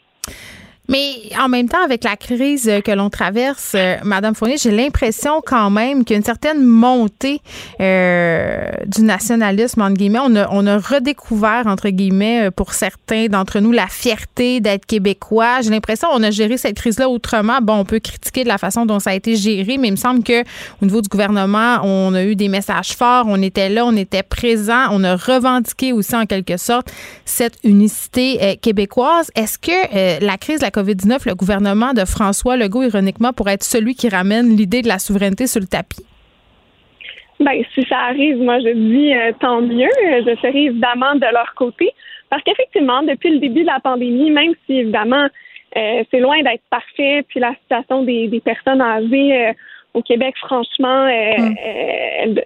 Mais 0.89 1.16
en 1.39 1.51
même 1.51 1.68
temps, 1.68 1.82
avec 1.84 2.03
la 2.03 2.16
crise 2.16 2.70
que 2.82 2.93
l'on 2.93 3.11
traverse, 3.11 3.72
euh, 3.74 3.97
Madame 4.05 4.34
Fournier, 4.34 4.57
j'ai 4.57 4.70
l'impression 4.70 5.43
quand 5.45 5.68
même 5.68 6.03
qu'il 6.03 6.14
y 6.14 6.16
a 6.16 6.18
une 6.18 6.24
certaine 6.24 6.64
montée 6.64 7.43
euh, 7.80 8.70
du 8.86 9.03
nationalisme, 9.03 9.82
entre 9.82 9.95
guillemets. 9.95 10.20
On 10.24 10.34
a, 10.34 10.49
on 10.51 10.66
a 10.66 10.78
redécouvert, 10.78 11.66
entre 11.66 11.91
guillemets, 11.91 12.47
euh, 12.47 12.51
pour 12.51 12.72
certains 12.72 13.26
d'entre 13.26 13.61
nous, 13.61 13.70
la 13.70 13.86
fierté 13.86 14.61
d'être 14.61 14.86
québécois. 14.86 15.61
J'ai 15.61 15.68
l'impression 15.68 16.09
qu'on 16.09 16.22
a 16.22 16.30
géré 16.30 16.57
cette 16.57 16.76
crise-là 16.76 17.11
autrement. 17.11 17.59
Bon, 17.61 17.74
on 17.74 17.84
peut 17.84 18.01
critiquer 18.01 18.45
de 18.45 18.49
la 18.49 18.59
façon 18.59 18.86
dont 18.86 18.99
ça 18.99 19.11
a 19.11 19.14
été 19.14 19.36
géré, 19.36 19.76
mais 19.76 19.89
il 19.89 19.93
me 19.93 19.97
semble 19.97 20.22
que 20.22 20.43
au 20.80 20.86
niveau 20.86 21.03
du 21.03 21.09
gouvernement, 21.11 21.80
on 21.82 22.14
a 22.14 22.24
eu 22.24 22.34
des 22.34 22.49
messages 22.49 22.93
forts, 22.97 23.26
on 23.28 23.43
était 23.43 23.68
là, 23.68 23.84
on 23.84 23.95
était 23.95 24.22
présent, 24.22 24.86
on 24.93 25.05
a 25.05 25.16
revendiqué 25.16 25.93
aussi 25.93 26.16
en 26.16 26.24
quelque 26.24 26.57
sorte 26.57 26.91
cette 27.26 27.59
unicité 27.62 28.39
euh, 28.41 28.55
québécoise. 28.61 29.30
Est-ce 29.34 29.59
que 29.59 30.24
la 30.24 30.39
crise 30.39 30.61
de 30.61 30.64
la 30.64 30.70
COVID-19, 30.79 31.29
le 31.29 31.35
gouvernement 31.35 31.93
de 31.93 32.05
François 32.05 32.57
Legault, 32.57 32.85
ironiquement, 32.85 33.33
pourrait 33.33 33.55
être 33.55 33.64
celui 33.64 33.95
qui 33.95 34.09
ramène 34.09 34.57
l'idée 34.57 34.83
de 34.83 34.89
la 34.89 34.99
souveraineté 34.99 35.47
sur 35.47 35.61
le 35.61 35.66
tapis? 35.66 36.05
Bien, 37.41 37.62
si 37.74 37.85
ça 37.89 37.99
arrive, 38.11 38.39
moi, 38.39 38.59
je 38.61 38.72
dis 38.72 39.14
euh, 39.14 39.33
tant 39.41 39.61
mieux. 39.61 39.91
Je 40.03 40.37
serai 40.41 40.66
évidemment 40.66 41.14
de 41.14 41.26
leur 41.33 41.53
côté. 41.57 41.91
Parce 42.31 42.43
qu'effectivement, 42.43 43.03
depuis 43.03 43.31
le 43.31 43.39
début 43.39 43.62
de 43.62 43.66
la 43.66 43.81
pandémie, 43.81 44.31
même 44.31 44.53
si 44.66 44.79
évidemment 44.79 45.26
euh, 45.76 46.05
c'est 46.11 46.20
loin 46.20 46.41
d'être 46.43 46.64
parfait, 46.70 47.24
puis 47.29 47.41
la 47.41 47.55
situation 47.62 48.03
des, 48.03 48.43
personnes 48.45 48.81
âgées 48.81 49.49
euh, 49.49 49.53
au 49.95 50.03
Québec, 50.03 50.35
franchement, 50.39 51.07
mm. 51.07 51.55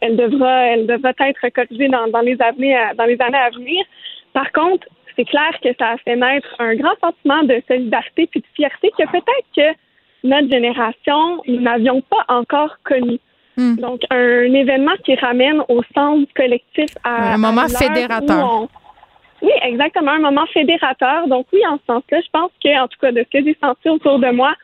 elle, 0.00 0.16
devra, 0.16 0.66
elle 0.68 0.86
devra 0.86 1.12
être 1.28 1.48
corrigée 1.54 1.88
dans, 1.88 2.08
dans, 2.08 2.20
les 2.20 2.40
années, 2.40 2.76
dans 2.96 3.04
les 3.04 3.20
années 3.20 3.38
à 3.38 3.50
venir. 3.50 3.84
Par 4.32 4.50
contre, 4.52 4.86
c'est 5.16 5.24
clair 5.24 5.52
que 5.62 5.68
ça 5.78 5.90
a 5.90 5.96
fait 5.98 6.16
naître 6.16 6.48
un 6.58 6.74
grand 6.74 6.94
sentiment 7.00 7.42
de 7.42 7.62
solidarité 7.68 8.28
et 8.34 8.38
de 8.38 8.44
fierté 8.54 8.90
que 8.96 9.04
peut-être 9.10 9.46
que 9.56 9.78
notre 10.24 10.48
génération, 10.50 11.42
nous 11.46 11.60
n'avions 11.60 12.00
pas 12.02 12.24
encore 12.28 12.76
connu. 12.84 13.18
Hmm. 13.56 13.76
Donc, 13.76 14.00
un 14.10 14.52
événement 14.54 14.94
qui 15.04 15.14
ramène 15.16 15.60
au 15.68 15.82
sens 15.94 16.26
collectif 16.34 16.90
à. 17.04 17.34
Un 17.34 17.38
moment 17.38 17.68
fédérateur. 17.68 18.68
Oui, 19.42 19.50
exactement, 19.62 20.12
un 20.12 20.20
moment 20.20 20.46
fédérateur. 20.52 21.26
Donc, 21.26 21.46
oui, 21.52 21.60
en 21.68 21.76
ce 21.78 21.82
sens-là, 21.86 22.20
je 22.20 22.30
pense 22.32 22.50
que, 22.62 22.80
en 22.80 22.86
tout 22.86 22.98
cas, 23.00 23.10
de 23.10 23.24
ce 23.24 23.38
que 23.38 23.44
j'ai 23.44 23.56
senti 23.60 23.88
autour 23.88 24.20
de 24.20 24.30
moi, 24.30 24.54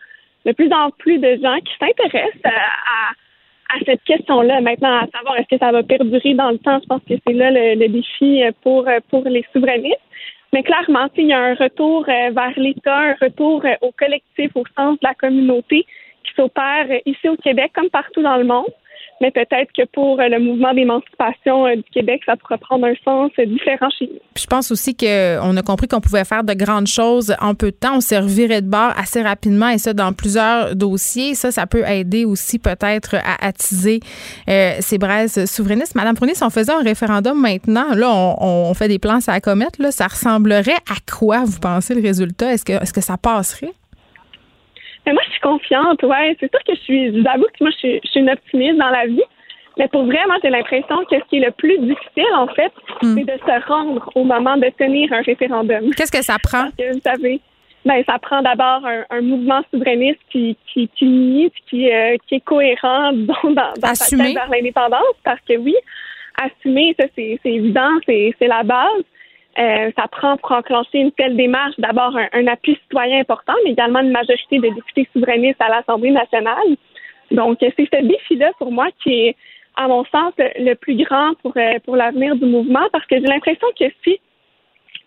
de 0.47 0.53
plus 0.53 0.73
en 0.73 0.91
plus 0.91 1.19
de 1.19 1.39
gens 1.43 1.59
qui 1.59 1.73
s'intéressent 1.81 2.41
à, 2.45 3.75
à, 3.75 3.79
cette 3.85 4.03
question-là. 4.05 4.61
Maintenant, 4.61 5.01
à 5.01 5.07
savoir 5.13 5.37
est-ce 5.37 5.49
que 5.49 5.59
ça 5.59 5.73
va 5.73 5.83
perdurer 5.83 6.35
dans 6.35 6.51
le 6.51 6.59
temps, 6.59 6.79
je 6.81 6.87
pense 6.87 7.03
que 7.09 7.15
c'est 7.27 7.35
là 7.35 7.51
le, 7.51 7.75
le, 7.75 7.89
défi 7.89 8.43
pour, 8.63 8.89
pour 9.11 9.25
les 9.25 9.45
souverainistes. 9.53 9.99
Mais 10.53 10.63
clairement, 10.63 11.09
il 11.17 11.27
y 11.27 11.33
a 11.33 11.41
un 11.41 11.55
retour 11.55 12.07
euh, 12.09 12.31
vers 12.31 12.53
l'État, 12.57 12.97
un 12.97 13.17
retour 13.21 13.65
euh, 13.65 13.75
au 13.83 13.93
collectif, 13.93 14.51
au 14.55 14.65
sens 14.77 14.95
de 14.95 15.07
la 15.07 15.15
communauté 15.15 15.85
qui 16.25 16.35
s'opère 16.35 16.87
euh, 16.91 16.99
ici 17.05 17.29
au 17.29 17.37
Québec 17.37 17.73
comme 17.75 17.91
partout 17.91 18.23
dans 18.23 18.37
le 18.37 18.45
monde 18.45 18.73
mais 19.21 19.31
peut-être 19.31 19.71
que 19.77 19.85
pour 19.93 20.21
euh, 20.21 20.29
le 20.29 20.39
mouvement 20.39 20.73
d'émancipation 20.75 21.67
euh, 21.67 21.77
du 21.77 21.85
Québec, 21.93 22.23
ça 22.25 22.37
pourrait 22.37 22.59
prendre 22.59 22.87
un 22.87 22.95
sens 23.05 23.31
euh, 23.39 23.47
différent 23.47 23.89
chez 23.99 24.07
nous. 24.07 24.21
je 24.37 24.47
pense 24.47 24.71
aussi 24.71 24.97
qu'on 24.97 25.57
a 25.57 25.63
compris 25.63 25.89
qu'on 25.89 26.01
pouvait 26.01 26.25
faire 26.25 26.45
de 26.45 26.55
grandes 26.55 26.87
choses 26.87 27.35
en 27.41 27.55
peu 27.55 27.71
de 27.71 27.77
temps. 27.77 27.97
On 27.97 28.01
s'est 28.01 28.19
reviré 28.19 28.61
de 28.61 28.69
bord 28.69 28.93
assez 28.97 29.23
rapidement 29.23 29.69
et 29.69 29.79
ça 29.79 29.93
dans 29.93 30.13
plusieurs 30.13 30.77
dossiers. 30.77 31.35
Ça, 31.35 31.51
ça 31.51 31.67
peut 31.67 31.85
aider 31.87 32.25
aussi 32.25 32.59
peut-être 32.59 33.17
à 33.17 33.47
attiser 33.47 34.01
ces 34.47 34.99
braises 34.99 35.45
souverainistes. 35.47 35.95
Madame 35.95 36.15
Prunier, 36.15 36.35
si 36.35 36.45
on 36.45 36.51
faisait 36.51 36.73
un 36.73 36.83
référendum 36.83 37.41
maintenant, 37.41 37.95
là, 37.95 38.11
on, 38.11 38.73
fait 38.75 38.89
des 38.89 38.99
plans 38.99 39.19
à 39.27 39.33
la 39.33 39.41
comète, 39.41 39.79
là, 39.79 39.91
ça 39.91 40.07
ressemblerait 40.07 40.73
à 40.73 40.97
quoi, 41.11 41.45
vous 41.45 41.59
pensez, 41.61 41.95
le 41.95 42.03
résultat? 42.03 42.53
Est-ce 42.53 42.65
que, 42.65 42.73
est-ce 42.73 42.93
que 42.93 43.01
ça 43.01 43.17
passerait? 43.17 43.73
Mais 45.09 45.15
moi, 45.15 45.23
je 45.25 45.31
suis 45.31 45.41
confiante, 45.41 46.03
ouais. 46.03 46.37
C'est 46.39 46.51
sûr 46.51 46.63
que 46.65 46.75
je 46.75 46.81
suis, 46.81 47.07
je 47.07 47.21
vous 47.21 47.27
avoue 47.27 47.47
que 47.47 47.65
moi, 47.65 47.71
je 47.71 47.79
suis, 47.79 48.01
je 48.05 48.11
suis 48.11 48.21
une 48.21 48.29
optimiste 48.29 48.77
dans 48.77 48.91
la 48.91 49.07
vie. 49.07 49.23
Mais 49.79 49.89
pour 49.89 50.05
vrai, 50.05 50.19
moi, 50.27 50.37
j'ai 50.45 50.51
l'impression 50.51 51.03
que 51.11 51.17
ce 51.17 51.25
qui 51.31 51.39
est 51.39 51.47
le 51.47 51.51
plus 51.53 51.79
difficile, 51.79 52.35
en 52.37 52.47
fait, 52.49 52.73
hmm. 53.01 53.17
c'est 53.17 53.25
de 53.25 53.39
se 53.39 53.67
rendre 53.67 54.11
au 54.15 54.25
moment 54.25 54.59
de 54.59 54.69
tenir 54.79 55.11
un 55.15 55.23
référendum. 55.23 55.95
Qu'est-ce 55.97 56.13
que 56.13 56.23
ça 56.23 56.37
prend? 56.43 56.65
Parce 56.65 56.75
que, 56.75 56.93
vous 56.93 57.01
savez, 57.01 57.41
ben, 57.87 58.05
ça 58.07 58.19
prend 58.19 58.43
d'abord 58.43 58.83
un, 59.09 59.21
mouvement 59.23 59.63
souverainiste 59.73 60.21
qui, 60.31 60.59
qui, 60.71 60.89
qui 60.89 61.07
unit, 61.07 61.53
qui, 61.71 61.91
euh, 61.91 62.17
qui 62.27 62.35
est 62.35 62.45
cohérent 62.45 63.13
dans, 63.15 63.51
dans, 63.51 63.73
dans 63.81 63.95
sa 63.95 64.15
tête 64.15 64.35
vers 64.35 64.51
l'indépendance. 64.51 65.17
Parce 65.25 65.41
que 65.49 65.57
oui, 65.57 65.75
assumer, 66.37 66.95
ça, 67.01 67.07
c'est 67.17 67.39
évident, 67.47 67.93
c'est 68.07 68.35
la 68.43 68.63
base. 68.63 69.05
Euh, 69.59 69.91
ça 69.97 70.07
prend 70.09 70.37
pour 70.37 70.53
enclencher 70.53 70.99
une 70.99 71.13
telle 71.13 71.37
démarche 71.37 71.75
d'abord 71.79 72.17
un, 72.33 72.47
appui 72.47 72.79
citoyen 72.83 73.21
important, 73.21 73.55
mais 73.65 73.73
également 73.73 74.01
une 74.01 74.13
majorité 74.13 74.59
de 74.59 74.69
députés 74.69 75.09
souverainistes 75.13 75.61
à 75.61 75.69
l'Assemblée 75.69 76.13
nationale. 76.13 76.77
Donc, 77.33 77.59
c'est 77.61 77.75
ce 77.77 78.07
défi-là 78.07 78.53
pour 78.59 78.71
moi 78.71 78.89
qui 79.03 79.27
est, 79.27 79.37
à 79.77 79.89
mon 79.89 80.05
sens, 80.05 80.33
le 80.39 80.75
plus 80.75 80.97
grand 80.97 81.35
pour, 81.43 81.53
euh, 81.57 81.79
pour 81.85 81.97
l'avenir 81.97 82.37
du 82.37 82.47
mouvement, 82.47 82.87
parce 82.93 83.05
que 83.07 83.17
j'ai 83.17 83.27
l'impression 83.27 83.67
que 83.79 83.87
si 84.05 84.21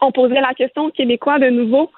on 0.01 0.11
posait 0.11 0.41
la 0.41 0.53
question 0.53 0.85
aux 0.85 0.91
Québécois 0.91 1.39
de 1.39 1.49
nouveau, 1.49 1.89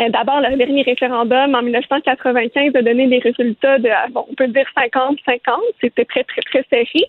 Euh, 0.00 0.10
D'abord, 0.10 0.40
le 0.40 0.56
dernier 0.56 0.82
référendum 0.82 1.54
en 1.54 1.62
1995 1.62 2.74
a 2.74 2.82
donné 2.82 3.06
des 3.06 3.18
résultats 3.18 3.78
de, 3.78 3.88
bon, 4.12 4.26
on 4.30 4.34
peut 4.34 4.48
dire 4.48 4.66
50-50. 4.76 5.38
C'était 5.80 6.04
très, 6.04 6.24
très, 6.24 6.42
très 6.42 6.64
serré. 6.70 7.04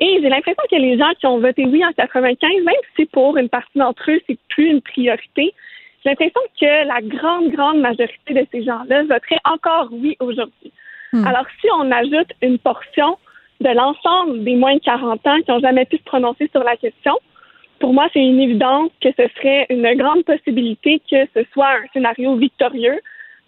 Et 0.00 0.18
j'ai 0.20 0.28
l'impression 0.28 0.62
que 0.70 0.76
les 0.76 0.98
gens 0.98 1.12
qui 1.18 1.26
ont 1.26 1.38
voté 1.38 1.64
oui 1.66 1.84
en 1.84 1.92
95, 1.92 2.50
même 2.64 2.74
si 2.96 3.06
pour 3.06 3.36
une 3.36 3.48
partie 3.48 3.78
d'entre 3.78 4.10
eux, 4.10 4.20
c'est 4.26 4.38
plus 4.48 4.70
une 4.70 4.82
priorité, 4.82 5.54
j'ai 6.04 6.10
l'impression 6.10 6.40
que 6.60 6.86
la 6.86 7.00
grande, 7.00 7.50
grande 7.50 7.80
majorité 7.80 8.34
de 8.34 8.46
ces 8.52 8.64
gens-là 8.64 9.02
voteraient 9.04 9.40
encore 9.44 9.88
oui 9.92 10.16
aujourd'hui. 10.20 10.72
Hmm. 11.12 11.26
Alors, 11.26 11.46
si 11.60 11.68
on 11.78 11.90
ajoute 11.90 12.32
une 12.42 12.58
portion 12.58 13.16
de 13.60 13.70
l'ensemble 13.70 14.44
des 14.44 14.56
moins 14.56 14.74
de 14.74 14.80
40 14.80 15.26
ans 15.26 15.40
qui 15.40 15.50
n'ont 15.50 15.60
jamais 15.60 15.84
pu 15.86 15.96
se 15.96 16.02
prononcer 16.02 16.48
sur 16.52 16.64
la 16.64 16.76
question, 16.76 17.14
pour 17.78 17.92
moi, 17.94 18.08
c'est 18.12 18.20
une 18.20 18.40
évidence 18.40 18.90
que 19.00 19.10
ce 19.16 19.28
serait 19.36 19.66
une 19.70 19.90
grande 19.94 20.24
possibilité 20.24 21.00
que 21.10 21.26
ce 21.34 21.44
soit 21.52 21.70
un 21.70 21.86
scénario 21.92 22.36
victorieux, 22.36 23.00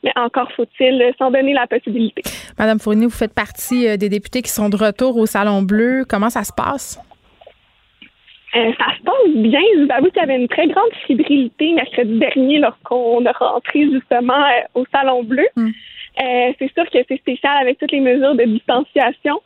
mais 0.02 0.12
encore 0.16 0.50
faut-il 0.52 1.12
s'en 1.18 1.30
donner 1.30 1.52
la 1.52 1.66
possibilité. 1.66 2.22
Madame 2.58 2.78
Fournier, 2.78 3.06
vous 3.06 3.10
faites 3.10 3.34
partie 3.34 3.88
euh, 3.88 3.96
des 3.96 4.08
députés 4.08 4.42
qui 4.42 4.50
sont 4.50 4.68
de 4.68 4.76
retour 4.76 5.16
au 5.16 5.26
Salon 5.26 5.62
Bleu. 5.62 6.04
Comment 6.08 6.30
ça 6.30 6.44
se 6.44 6.52
passe? 6.52 7.00
Euh, 8.54 8.72
ça 8.78 8.86
se 8.96 9.02
passe 9.02 9.34
bien. 9.34 9.60
Je 9.74 9.84
vous 9.84 9.92
avoue 9.92 10.06
qu'il 10.10 10.22
y 10.22 10.24
avait 10.24 10.36
une 10.36 10.48
très 10.48 10.66
grande 10.68 10.90
fébrilité 11.06 11.72
mercredi 11.72 12.18
dernier 12.18 12.58
lorsqu'on 12.58 13.24
est 13.24 13.36
rentré 13.36 13.90
justement 13.90 14.34
euh, 14.34 14.80
au 14.80 14.84
Salon 14.92 15.24
Bleu. 15.24 15.46
Mm. 15.56 15.70
Euh, 16.22 16.52
c'est 16.58 16.72
sûr 16.72 16.88
que 16.90 16.98
c'est 17.08 17.18
spécial 17.18 17.56
avec 17.60 17.78
toutes 17.78 17.92
les 17.92 18.00
mesures 18.00 18.34
de 18.34 18.44
distanciation. 18.44 19.40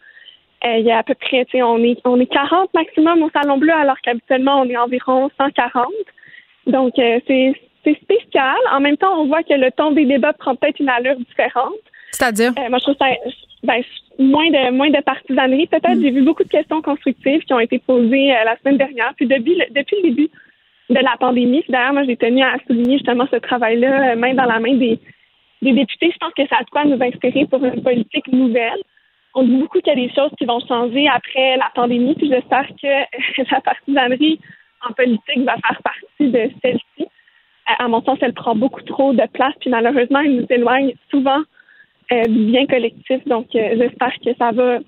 Euh, 0.65 0.77
il 0.79 0.85
y 0.85 0.91
a 0.91 0.99
à 0.99 1.03
peu 1.03 1.15
près, 1.15 1.45
tu 1.47 1.53
sais, 1.53 1.63
on 1.63 1.79
est, 1.79 1.99
on 2.05 2.21
est 2.21 2.27
40 2.27 2.73
maximum 2.75 3.23
au 3.23 3.31
Salon 3.31 3.59
Bleu, 3.59 3.73
alors 3.73 3.97
qu'habituellement, 4.03 4.61
on 4.61 4.69
est 4.69 4.77
environ 4.77 5.31
140. 5.41 5.87
Donc, 6.67 6.99
euh, 6.99 7.19
c'est 7.27 7.55
c'est 7.85 7.99
spécial. 8.01 8.57
En 8.73 8.81
même 8.81 8.97
temps, 8.97 9.21
on 9.21 9.27
voit 9.27 9.43
que 9.43 9.55
le 9.55 9.71
ton 9.73 9.93
des 9.93 10.05
débats 10.05 10.33
prend 10.33 10.55
peut-être 10.55 10.81
une 10.81 10.89
allure 10.89 11.17
différente. 11.17 11.75
C'est-à-dire? 12.13 12.53
Euh, 12.59 12.69
moi, 12.69 12.79
je 12.79 12.85
trouve 12.85 12.97
ça 12.99 13.07
ben, 13.63 13.83
moins 14.19 14.51
de 14.51 14.71
moins 14.73 14.91
de 14.91 15.01
partisanerie. 15.01 15.67
Peut-être 15.67 16.01
j'ai 16.01 16.11
vu 16.11 16.23
beaucoup 16.23 16.45
de 16.45 16.49
questions 16.49 16.83
constructives 16.83 17.43
qui 17.43 17.53
ont 17.53 17.61
été 17.61 17.79
posées 17.79 18.33
euh, 18.33 18.45
la 18.45 18.57
semaine 18.59 18.79
dernière. 18.79 19.13
Puis 19.17 19.27
depuis 19.27 19.57
le, 19.57 19.65
depuis 19.71 19.97
le 20.03 20.11
début 20.11 20.29
de 20.89 20.99
la 20.99 21.17
pandémie, 21.19 21.65
d'ailleurs, 21.69 21.93
moi, 21.93 22.05
j'ai 22.05 22.17
tenu 22.17 22.43
à 22.43 22.57
souligner 22.67 22.99
justement 22.99 23.27
ce 23.31 23.37
travail-là, 23.37 24.13
euh, 24.13 24.17
main 24.17 24.35
dans 24.35 24.45
la 24.45 24.59
main 24.59 24.75
des, 24.75 24.99
des 25.63 25.73
députés. 25.73 26.11
Je 26.13 26.19
pense 26.19 26.35
que 26.35 26.47
ça 26.49 26.57
a 26.61 26.65
de 26.65 26.71
quoi 26.71 26.85
nous 26.85 27.03
inspirer 27.03 27.47
pour 27.47 27.65
une 27.65 27.83
politique 27.83 28.29
nouvelle. 28.33 28.81
On 29.35 29.45
dit 29.45 29.57
beaucoup 29.57 29.79
qu'il 29.79 29.93
y 29.95 30.05
a 30.05 30.09
des 30.09 30.13
choses 30.13 30.33
qui 30.39 30.45
vont 30.45 30.61
changer 30.67 31.07
après 31.09 31.57
la 31.57 31.71
pandémie, 31.75 32.15
puis 32.15 32.29
j'espère 32.29 32.67
que 32.83 33.43
la 33.53 33.61
partisanerie 33.61 34.41
en 34.89 34.93
politique 34.93 35.45
va 35.45 35.55
faire 35.57 35.81
partie 35.83 36.31
de 36.31 36.51
celle-ci. 36.63 37.07
À 37.79 37.89
mon 37.89 38.03
sens, 38.03 38.19
elle 38.21 38.33
prend 38.33 38.55
beaucoup 38.55 38.83
trop 38.83 39.13
de 39.13 39.27
place, 39.33 39.55
puis 39.61 39.71
malheureusement, 39.71 40.21
elle 40.21 40.37
nous 40.37 40.47
éloigne 40.51 40.95
souvent 41.11 41.41
euh, 42.13 42.23
du 42.25 42.45
bien 42.47 42.67
collectif. 42.67 43.27
Donc, 43.27 43.47
euh, 43.55 43.77
j'espère 43.79 44.13
que 44.25 44.35
ça 44.39 44.51
va 44.53 44.79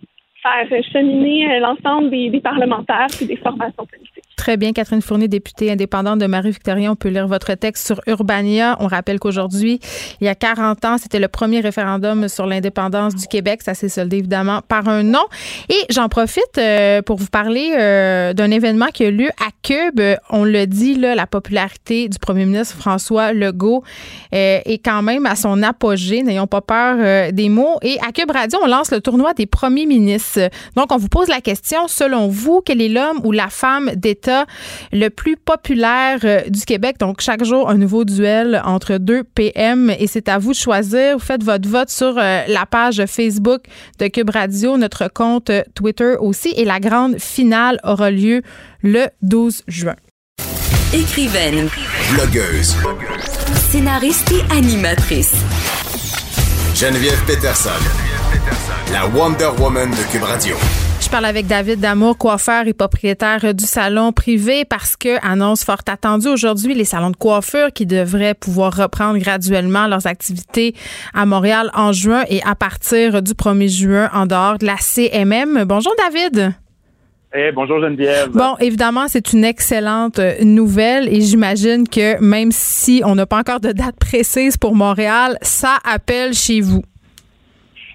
faire 0.42 0.82
cheminer 0.92 1.46
euh, 1.46 1.60
l'ensemble 1.60 2.10
des, 2.10 2.40
parlementaires 2.40 3.06
et 3.20 3.24
des 3.24 3.36
formations 3.36 3.86
politiques. 3.86 4.24
Très 4.36 4.56
bien, 4.56 4.72
Catherine 4.72 5.02
Fournier, 5.02 5.28
députée 5.28 5.70
indépendante 5.70 6.18
de 6.18 6.26
Marie-Victoria. 6.26 6.90
On 6.90 6.96
peut 6.96 7.10
lire 7.10 7.28
votre 7.28 7.54
texte 7.54 7.86
sur 7.86 8.00
Urbania. 8.08 8.76
On 8.80 8.88
rappelle 8.88 9.20
qu'aujourd'hui, 9.20 9.78
il 10.20 10.24
y 10.24 10.28
a 10.28 10.34
40 10.34 10.84
ans, 10.84 10.98
c'était 10.98 11.20
le 11.20 11.28
premier 11.28 11.60
référendum 11.60 12.28
sur 12.28 12.46
l'indépendance 12.46 13.14
du 13.14 13.28
Québec. 13.28 13.62
Ça 13.62 13.74
s'est 13.74 13.88
soldé 13.88 14.18
évidemment 14.18 14.60
par 14.66 14.88
un 14.88 15.04
non. 15.04 15.24
Et 15.68 15.78
j'en 15.90 16.08
profite 16.08 16.58
euh, 16.58 17.02
pour 17.02 17.18
vous 17.18 17.28
parler 17.28 17.72
euh, 17.78 18.32
d'un 18.32 18.50
événement 18.50 18.86
qui 18.86 19.04
a 19.04 19.10
lieu 19.12 19.28
à 19.28 19.50
Cube. 19.62 20.00
On 20.30 20.44
le 20.44 20.66
dit, 20.66 20.96
là, 20.96 21.14
la 21.14 21.28
popularité 21.28 22.08
du 22.08 22.18
premier 22.18 22.46
ministre 22.46 22.76
François 22.76 23.32
Legault 23.32 23.84
est 24.32 24.84
quand 24.84 25.02
même 25.02 25.26
à 25.26 25.36
son 25.36 25.62
apogée. 25.62 26.22
N'ayons 26.22 26.48
pas 26.48 26.62
peur 26.62 27.32
des 27.32 27.48
mots. 27.48 27.78
Et 27.82 27.98
à 28.00 28.10
Cube 28.10 28.30
Radio, 28.30 28.58
on 28.62 28.66
lance 28.66 28.90
le 28.90 29.00
tournoi 29.00 29.34
des 29.34 29.46
premiers 29.46 29.86
ministres. 29.86 30.31
Donc, 30.76 30.92
on 30.92 30.96
vous 30.96 31.08
pose 31.08 31.28
la 31.28 31.40
question, 31.40 31.88
selon 31.88 32.28
vous, 32.28 32.62
quel 32.64 32.80
est 32.80 32.88
l'homme 32.88 33.20
ou 33.24 33.32
la 33.32 33.48
femme 33.48 33.90
d'État 33.94 34.46
le 34.92 35.08
plus 35.08 35.36
populaire 35.36 36.18
euh, 36.24 36.42
du 36.48 36.62
Québec? 36.64 36.96
Donc, 36.98 37.20
chaque 37.20 37.44
jour, 37.44 37.68
un 37.68 37.76
nouveau 37.76 38.04
duel 38.04 38.60
entre 38.64 38.98
deux 38.98 39.24
PM 39.24 39.90
et 39.98 40.06
c'est 40.06 40.28
à 40.28 40.38
vous 40.38 40.52
de 40.52 40.56
choisir. 40.56 41.14
Vous 41.18 41.24
faites 41.24 41.42
votre 41.42 41.68
vote 41.68 41.90
sur 41.90 42.18
euh, 42.18 42.42
la 42.46 42.66
page 42.66 43.04
Facebook 43.06 43.62
de 43.98 44.08
Cube 44.08 44.30
Radio, 44.30 44.76
notre 44.76 45.08
compte 45.08 45.50
euh, 45.50 45.62
Twitter 45.74 46.14
aussi. 46.18 46.52
Et 46.56 46.64
la 46.64 46.80
grande 46.80 47.18
finale 47.18 47.78
aura 47.84 48.10
lieu 48.10 48.42
le 48.82 49.06
12 49.22 49.64
juin. 49.68 49.96
Écrivaine, 50.92 51.68
Blogueuse. 52.12 52.76
scénariste 53.70 54.30
et 54.32 54.52
animatrice. 54.54 55.32
Geneviève 56.74 57.24
Peterson. 57.26 57.70
La 58.92 59.06
Wonder 59.06 59.48
Woman 59.60 59.90
de 59.90 60.12
Cube 60.12 60.22
Radio. 60.22 60.56
Je 61.00 61.08
parle 61.08 61.26
avec 61.26 61.46
David 61.46 61.80
Damour, 61.80 62.18
coiffeur 62.18 62.66
et 62.66 62.72
propriétaire 62.72 63.54
du 63.54 63.64
salon 63.64 64.12
privé 64.12 64.64
parce 64.64 64.96
que, 64.96 65.24
annonce 65.24 65.64
fort 65.64 65.82
attendue 65.86 66.28
aujourd'hui, 66.28 66.74
les 66.74 66.84
salons 66.84 67.10
de 67.10 67.16
coiffure 67.16 67.72
qui 67.72 67.86
devraient 67.86 68.34
pouvoir 68.34 68.76
reprendre 68.76 69.18
graduellement 69.18 69.86
leurs 69.86 70.06
activités 70.06 70.74
à 71.14 71.24
Montréal 71.24 71.70
en 71.74 71.92
juin 71.92 72.24
et 72.28 72.42
à 72.42 72.54
partir 72.54 73.22
du 73.22 73.32
1er 73.32 73.68
juin 73.68 74.10
en 74.12 74.26
dehors 74.26 74.58
de 74.58 74.66
la 74.66 74.76
CMM. 74.76 75.64
Bonjour 75.64 75.92
David. 75.98 76.54
Eh, 77.34 77.50
bonjour 77.52 77.80
Geneviève. 77.80 78.28
Bon, 78.30 78.56
évidemment, 78.60 79.08
c'est 79.08 79.32
une 79.32 79.44
excellente 79.44 80.18
euh, 80.18 80.34
nouvelle 80.42 81.08
et 81.08 81.22
j'imagine 81.22 81.88
que 81.88 82.20
même 82.20 82.50
si 82.52 83.02
on 83.06 83.14
n'a 83.14 83.24
pas 83.24 83.38
encore 83.38 83.60
de 83.60 83.72
date 83.72 83.96
précise 83.98 84.58
pour 84.58 84.74
Montréal, 84.74 85.38
ça 85.40 85.78
appelle 85.84 86.34
chez 86.34 86.60
vous. 86.60 86.82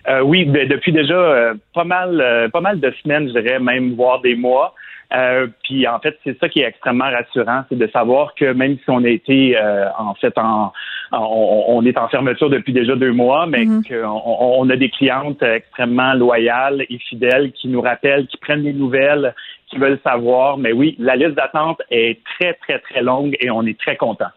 Euh, 0.10 0.22
oui, 0.22 0.46
de- 0.46 0.66
depuis 0.66 0.92
déjà 0.94 1.14
euh, 1.16 1.54
pas 1.74 1.84
mal, 1.84 2.22
euh, 2.22 2.48
pas 2.50 2.62
mal 2.62 2.80
de 2.80 2.92
semaines, 3.04 3.28
je 3.28 3.40
dirais, 3.40 3.60
même 3.60 3.94
voire 3.96 4.22
des 4.22 4.36
mois. 4.36 4.74
Euh, 5.14 5.48
puis 5.64 5.88
en 5.88 6.00
fait, 6.00 6.18
c'est 6.26 6.38
ça 6.38 6.50
qui 6.50 6.60
est 6.60 6.66
extrêmement 6.66 7.10
rassurant, 7.10 7.64
c'est 7.70 7.78
de 7.78 7.88
savoir 7.88 8.36
que 8.36 8.52
même 8.52 8.76
si 8.76 8.84
on 8.90 9.04
a 9.06 9.10
été 9.10 9.58
euh, 9.58 9.88
en 9.98 10.14
fait 10.16 10.38
en, 10.38 10.74
en- 11.14 11.18
on, 11.18 11.78
on 11.78 11.86
est 11.86 11.98
en 11.98 12.10
fermeture 12.10 12.50
depuis 12.50 12.74
déjà 12.74 12.94
deux 12.98 13.14
mois, 13.14 13.46
mais 13.48 13.66
qu'on 13.88 14.06
on, 14.06 14.60
on 14.60 14.70
a 14.70 14.76
des 14.76 14.90
clientes 14.90 15.42
extrêmement 15.42 16.14
loyales 16.14 16.82
et 16.90 16.98
fidèles 17.10 17.54
qui 17.54 17.70
nous 17.70 17.80
rappellent, 17.80 18.28
qui 18.28 18.36
prennent 18.38 18.64
des 18.64 18.74
nouvelles, 18.74 19.34
qui 19.70 19.78
veulent 19.78 20.00
savoir. 20.04 20.58
Mais 20.58 20.72
oui, 20.72 20.96
la 21.00 21.16
liste 21.16 21.36
d'attente 21.36 21.82
est 21.92 22.20
très 22.38 22.54
très 22.54 22.80
très 22.80 23.02
longue 23.02 23.36
et 23.40 23.50
on 23.50 23.64
est 23.64 23.78
très 23.80 23.98
content. 23.98 24.28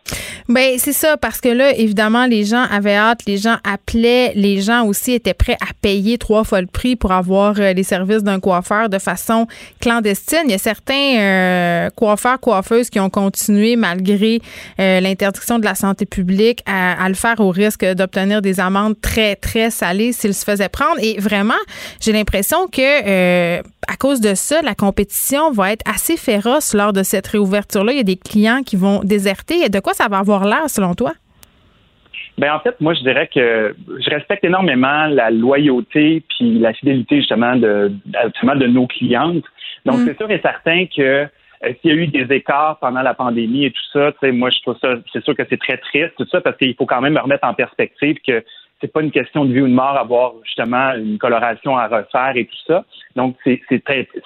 Ben 0.48 0.78
c'est 0.78 0.92
ça 0.92 1.16
parce 1.16 1.40
que 1.40 1.48
là 1.48 1.72
évidemment 1.76 2.26
les 2.26 2.44
gens 2.44 2.64
avaient 2.70 2.96
hâte, 2.96 3.20
les 3.26 3.36
gens 3.36 3.56
appelaient, 3.62 4.32
les 4.34 4.60
gens 4.60 4.84
aussi 4.84 5.12
étaient 5.12 5.34
prêts 5.34 5.56
à 5.60 5.72
payer 5.80 6.18
trois 6.18 6.42
fois 6.42 6.60
le 6.60 6.66
prix 6.66 6.96
pour 6.96 7.12
avoir 7.12 7.54
euh, 7.60 7.72
les 7.72 7.84
services 7.84 8.24
d'un 8.24 8.40
coiffeur 8.40 8.88
de 8.88 8.98
façon 8.98 9.46
clandestine. 9.80 10.40
Il 10.46 10.50
y 10.50 10.54
a 10.54 10.58
certains 10.58 11.18
euh, 11.20 11.90
coiffeurs 11.90 12.40
coiffeuses 12.40 12.90
qui 12.90 12.98
ont 12.98 13.10
continué 13.10 13.76
malgré 13.76 14.40
euh, 14.80 14.98
l'interdiction 14.98 15.60
de 15.60 15.64
la 15.64 15.76
santé 15.76 16.04
publique 16.04 16.62
à, 16.66 17.08
le 17.08 17.14
faire 17.14 17.38
au 17.38 17.50
risque 17.50 17.84
d'obtenir 17.84 18.42
des 18.42 18.58
amendes 18.58 19.00
très 19.00 19.36
très 19.36 19.70
salées 19.70 20.12
s'ils 20.12 20.34
se 20.34 20.44
faisaient 20.44 20.68
prendre 20.68 20.98
et 21.00 21.18
vraiment 21.20 21.54
j'ai 22.00 22.12
l'impression 22.12 22.66
que 22.66 23.60
à 23.90 23.96
cause 23.96 24.20
de 24.20 24.34
ça, 24.34 24.62
la 24.62 24.74
compétition 24.74 25.19
va 25.52 25.72
être 25.72 25.88
assez 25.88 26.16
féroce 26.16 26.74
lors 26.74 26.92
de 26.92 27.02
cette 27.02 27.26
réouverture-là. 27.26 27.92
Il 27.92 27.98
y 27.98 28.00
a 28.00 28.04
des 28.04 28.16
clients 28.16 28.62
qui 28.62 28.76
vont 28.76 29.00
déserter. 29.02 29.68
De 29.68 29.80
quoi 29.80 29.92
ça 29.94 30.08
va 30.08 30.18
avoir 30.18 30.44
l'air, 30.44 30.68
selon 30.68 30.94
toi? 30.94 31.12
Ben 32.38 32.54
en 32.54 32.60
fait, 32.60 32.80
moi 32.80 32.94
je 32.94 33.00
dirais 33.00 33.28
que 33.32 33.74
je 33.86 34.10
respecte 34.10 34.44
énormément 34.44 35.06
la 35.06 35.30
loyauté 35.30 36.22
puis 36.30 36.58
la 36.58 36.72
fidélité 36.72 37.16
justement 37.16 37.54
de 37.54 37.92
justement 38.32 38.56
de 38.56 38.66
nos 38.66 38.86
clientes. 38.86 39.44
Donc 39.84 39.98
Mm. 39.98 40.04
c'est 40.06 40.16
sûr 40.16 40.30
et 40.30 40.40
certain 40.40 40.86
que 40.86 41.02
euh, 41.02 41.72
s'il 41.80 41.90
y 41.90 41.92
a 41.92 41.96
eu 41.96 42.06
des 42.06 42.34
écarts 42.34 42.78
pendant 42.80 43.02
la 43.02 43.12
pandémie 43.12 43.66
et 43.66 43.70
tout 43.70 43.82
ça, 43.92 44.12
tu 44.12 44.18
sais, 44.20 44.32
moi 44.32 44.48
je 44.48 44.58
trouve 44.62 44.78
ça, 44.80 44.94
c'est 45.12 45.22
sûr 45.22 45.36
que 45.36 45.42
c'est 45.50 45.58
très 45.58 45.76
triste 45.76 46.14
tout 46.16 46.26
ça 46.30 46.40
parce 46.40 46.56
qu'il 46.56 46.74
faut 46.74 46.86
quand 46.86 47.02
même 47.02 47.18
remettre 47.18 47.46
en 47.46 47.52
perspective 47.52 48.16
que 48.26 48.42
c'est 48.80 48.92
pas 48.92 49.02
une 49.02 49.10
question 49.10 49.44
de 49.44 49.52
vie 49.52 49.60
ou 49.60 49.68
de 49.68 49.72
mort 49.72 49.96
avoir 49.96 50.32
justement 50.44 50.92
une 50.94 51.18
coloration 51.18 51.76
à 51.76 51.86
refaire 51.86 52.32
et 52.34 52.46
tout 52.46 52.58
ça. 52.66 52.84
Donc 53.16 53.36
c'est 53.44 53.60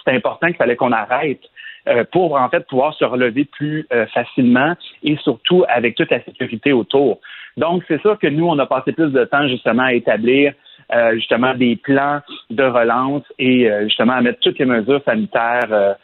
important 0.09 0.47
qu'il 0.49 0.57
fallait 0.57 0.77
qu'on 0.77 0.93
arrête 0.93 1.41
euh, 1.89 2.05
pour 2.13 2.35
en 2.35 2.49
fait 2.49 2.67
pouvoir 2.67 2.95
se 2.95 3.05
relever 3.05 3.45
plus 3.45 3.87
euh, 3.93 4.07
facilement 4.07 4.75
et 5.03 5.17
surtout 5.17 5.65
avec 5.69 5.97
toute 5.97 6.11
la 6.11 6.23
sécurité 6.25 6.73
autour. 6.73 7.21
Donc, 7.57 7.85
c'est 7.87 8.01
sûr 8.01 8.19
que 8.19 8.27
nous, 8.27 8.47
on 8.47 8.59
a 8.59 8.67
passé 8.67 8.93
plus 8.93 9.13
de 9.13 9.25
temps 9.25 9.47
justement 9.49 9.85
à 9.85 9.93
établir 9.93 10.55
euh, 10.93 11.15
justement 11.15 11.55
des 11.55 11.77
plans 11.77 12.21
de 12.51 12.65
relance 12.65 13.23
et 13.39 13.71
euh, 13.71 13.85
justement 13.85 14.15
à 14.15 14.21
mettre 14.21 14.41
toutes 14.41 14.59
les 14.59 14.65
mesures 14.65 15.03
sanitaires 15.05 15.69
euh, 15.71 15.95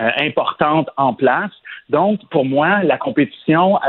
euh, 0.00 0.10
importantes 0.20 0.88
en 0.96 1.14
place. 1.14 1.50
Donc, 1.88 2.20
pour 2.30 2.44
moi, 2.44 2.84
la 2.84 2.96
compétition, 2.96 3.80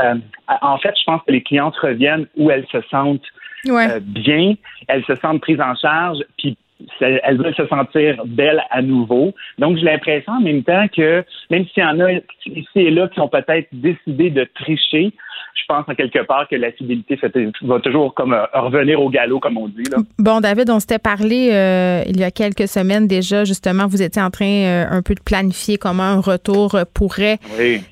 en 0.48 0.78
fait, 0.78 0.92
je 0.98 1.04
pense 1.04 1.22
que 1.24 1.30
les 1.30 1.42
clientes 1.42 1.76
reviennent 1.76 2.26
où 2.36 2.50
elles 2.50 2.66
se 2.72 2.80
sentent 2.90 3.22
Ouais. 3.66 3.90
euh, 3.90 4.00
bien, 4.00 4.54
elles 4.88 5.04
se 5.04 5.14
sentent 5.16 5.40
prises 5.40 5.60
en 5.60 5.74
charge, 5.74 6.18
puis 6.38 6.56
elles 7.00 7.38
veulent 7.38 7.54
se 7.54 7.66
sentir 7.66 8.22
belles 8.26 8.62
à 8.70 8.82
nouveau. 8.82 9.32
Donc, 9.58 9.76
j'ai 9.76 9.84
l'impression 9.84 10.32
en 10.32 10.40
même 10.40 10.62
temps 10.62 10.86
que 10.88 11.24
même 11.50 11.66
s'il 11.68 11.82
y 11.82 11.86
en 11.86 12.00
a 12.00 12.12
ici 12.46 12.66
et 12.74 12.90
là 12.90 13.08
qui 13.08 13.20
ont 13.20 13.28
peut-être 13.28 13.68
décidé 13.72 14.30
de 14.30 14.48
tricher, 14.54 15.12
je 15.54 15.62
pense 15.68 15.84
en 15.88 15.94
quelque 15.94 16.24
part 16.24 16.48
que 16.48 16.56
la 16.56 16.72
fidélité 16.72 17.18
va 17.62 17.80
toujours 17.80 18.14
comme 18.14 18.32
euh, 18.32 18.44
revenir 18.54 19.00
au 19.00 19.10
galop, 19.10 19.38
comme 19.40 19.58
on 19.58 19.68
dit. 19.68 19.84
Là. 19.90 19.98
Bon, 20.18 20.40
David, 20.40 20.70
on 20.70 20.80
s'était 20.80 20.98
parlé 20.98 21.50
euh, 21.52 22.02
il 22.08 22.18
y 22.18 22.24
a 22.24 22.30
quelques 22.30 22.68
semaines 22.68 23.06
déjà, 23.06 23.44
justement, 23.44 23.86
vous 23.86 24.02
étiez 24.02 24.22
en 24.22 24.30
train 24.30 24.46
euh, 24.46 24.84
un 24.90 25.02
peu 25.02 25.14
de 25.14 25.20
planifier 25.20 25.78
comment 25.78 26.02
un 26.02 26.20
retour 26.20 26.76
pourrait 26.94 27.38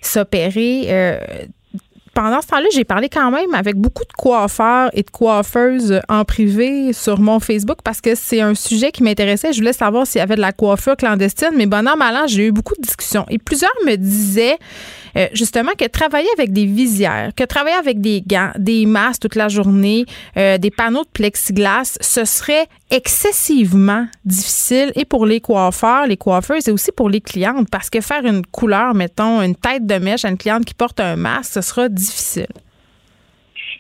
s'opérer 0.00 0.86
pendant 2.22 2.42
ce 2.42 2.48
temps-là, 2.48 2.66
j'ai 2.74 2.84
parlé 2.84 3.08
quand 3.08 3.30
même 3.30 3.54
avec 3.54 3.76
beaucoup 3.76 4.04
de 4.04 4.12
coiffeurs 4.12 4.90
et 4.92 5.02
de 5.02 5.10
coiffeuses 5.10 6.02
en 6.06 6.22
privé 6.26 6.92
sur 6.92 7.18
mon 7.18 7.40
Facebook 7.40 7.78
parce 7.82 8.02
que 8.02 8.14
c'est 8.14 8.42
un 8.42 8.54
sujet 8.54 8.92
qui 8.92 9.02
m'intéressait. 9.02 9.54
Je 9.54 9.58
voulais 9.60 9.72
savoir 9.72 10.06
s'il 10.06 10.18
y 10.18 10.22
avait 10.22 10.36
de 10.36 10.42
la 10.42 10.52
coiffure 10.52 10.98
clandestine, 10.98 11.52
mais 11.56 11.64
bon 11.64 11.88
an, 11.88 11.96
mal 11.96 12.28
j'ai 12.28 12.48
eu 12.48 12.52
beaucoup 12.52 12.74
de 12.74 12.82
discussions. 12.82 13.24
Et 13.30 13.38
plusieurs 13.38 13.72
me 13.86 13.96
disaient 13.96 14.58
euh, 15.16 15.26
justement 15.32 15.72
que 15.78 15.86
travailler 15.86 16.28
avec 16.36 16.52
des 16.52 16.66
visières, 16.66 17.30
que 17.36 17.44
travailler 17.44 17.76
avec 17.76 18.00
des 18.00 18.22
gants, 18.22 18.52
des 18.56 18.86
masques 18.86 19.22
toute 19.22 19.34
la 19.36 19.48
journée, 19.48 20.04
euh, 20.36 20.58
des 20.58 20.70
panneaux 20.70 21.04
de 21.04 21.10
plexiglas, 21.12 21.98
ce 22.00 22.24
serait 22.24 22.66
excessivement 22.90 24.06
difficile 24.24 24.92
et 24.96 25.04
pour 25.04 25.26
les 25.26 25.40
coiffeurs, 25.40 26.06
les 26.06 26.16
coiffeuses 26.16 26.68
et 26.68 26.72
aussi 26.72 26.92
pour 26.92 27.08
les 27.08 27.20
clientes 27.20 27.68
parce 27.70 27.90
que 27.90 28.00
faire 28.00 28.24
une 28.24 28.44
couleur, 28.46 28.94
mettons, 28.94 29.42
une 29.42 29.56
tête 29.56 29.86
de 29.86 29.94
mèche 29.96 30.24
à 30.24 30.28
une 30.28 30.38
cliente 30.38 30.64
qui 30.64 30.74
porte 30.74 31.00
un 31.00 31.16
masque, 31.16 31.52
ce 31.54 31.60
sera 31.60 31.88
difficile. 31.88 32.46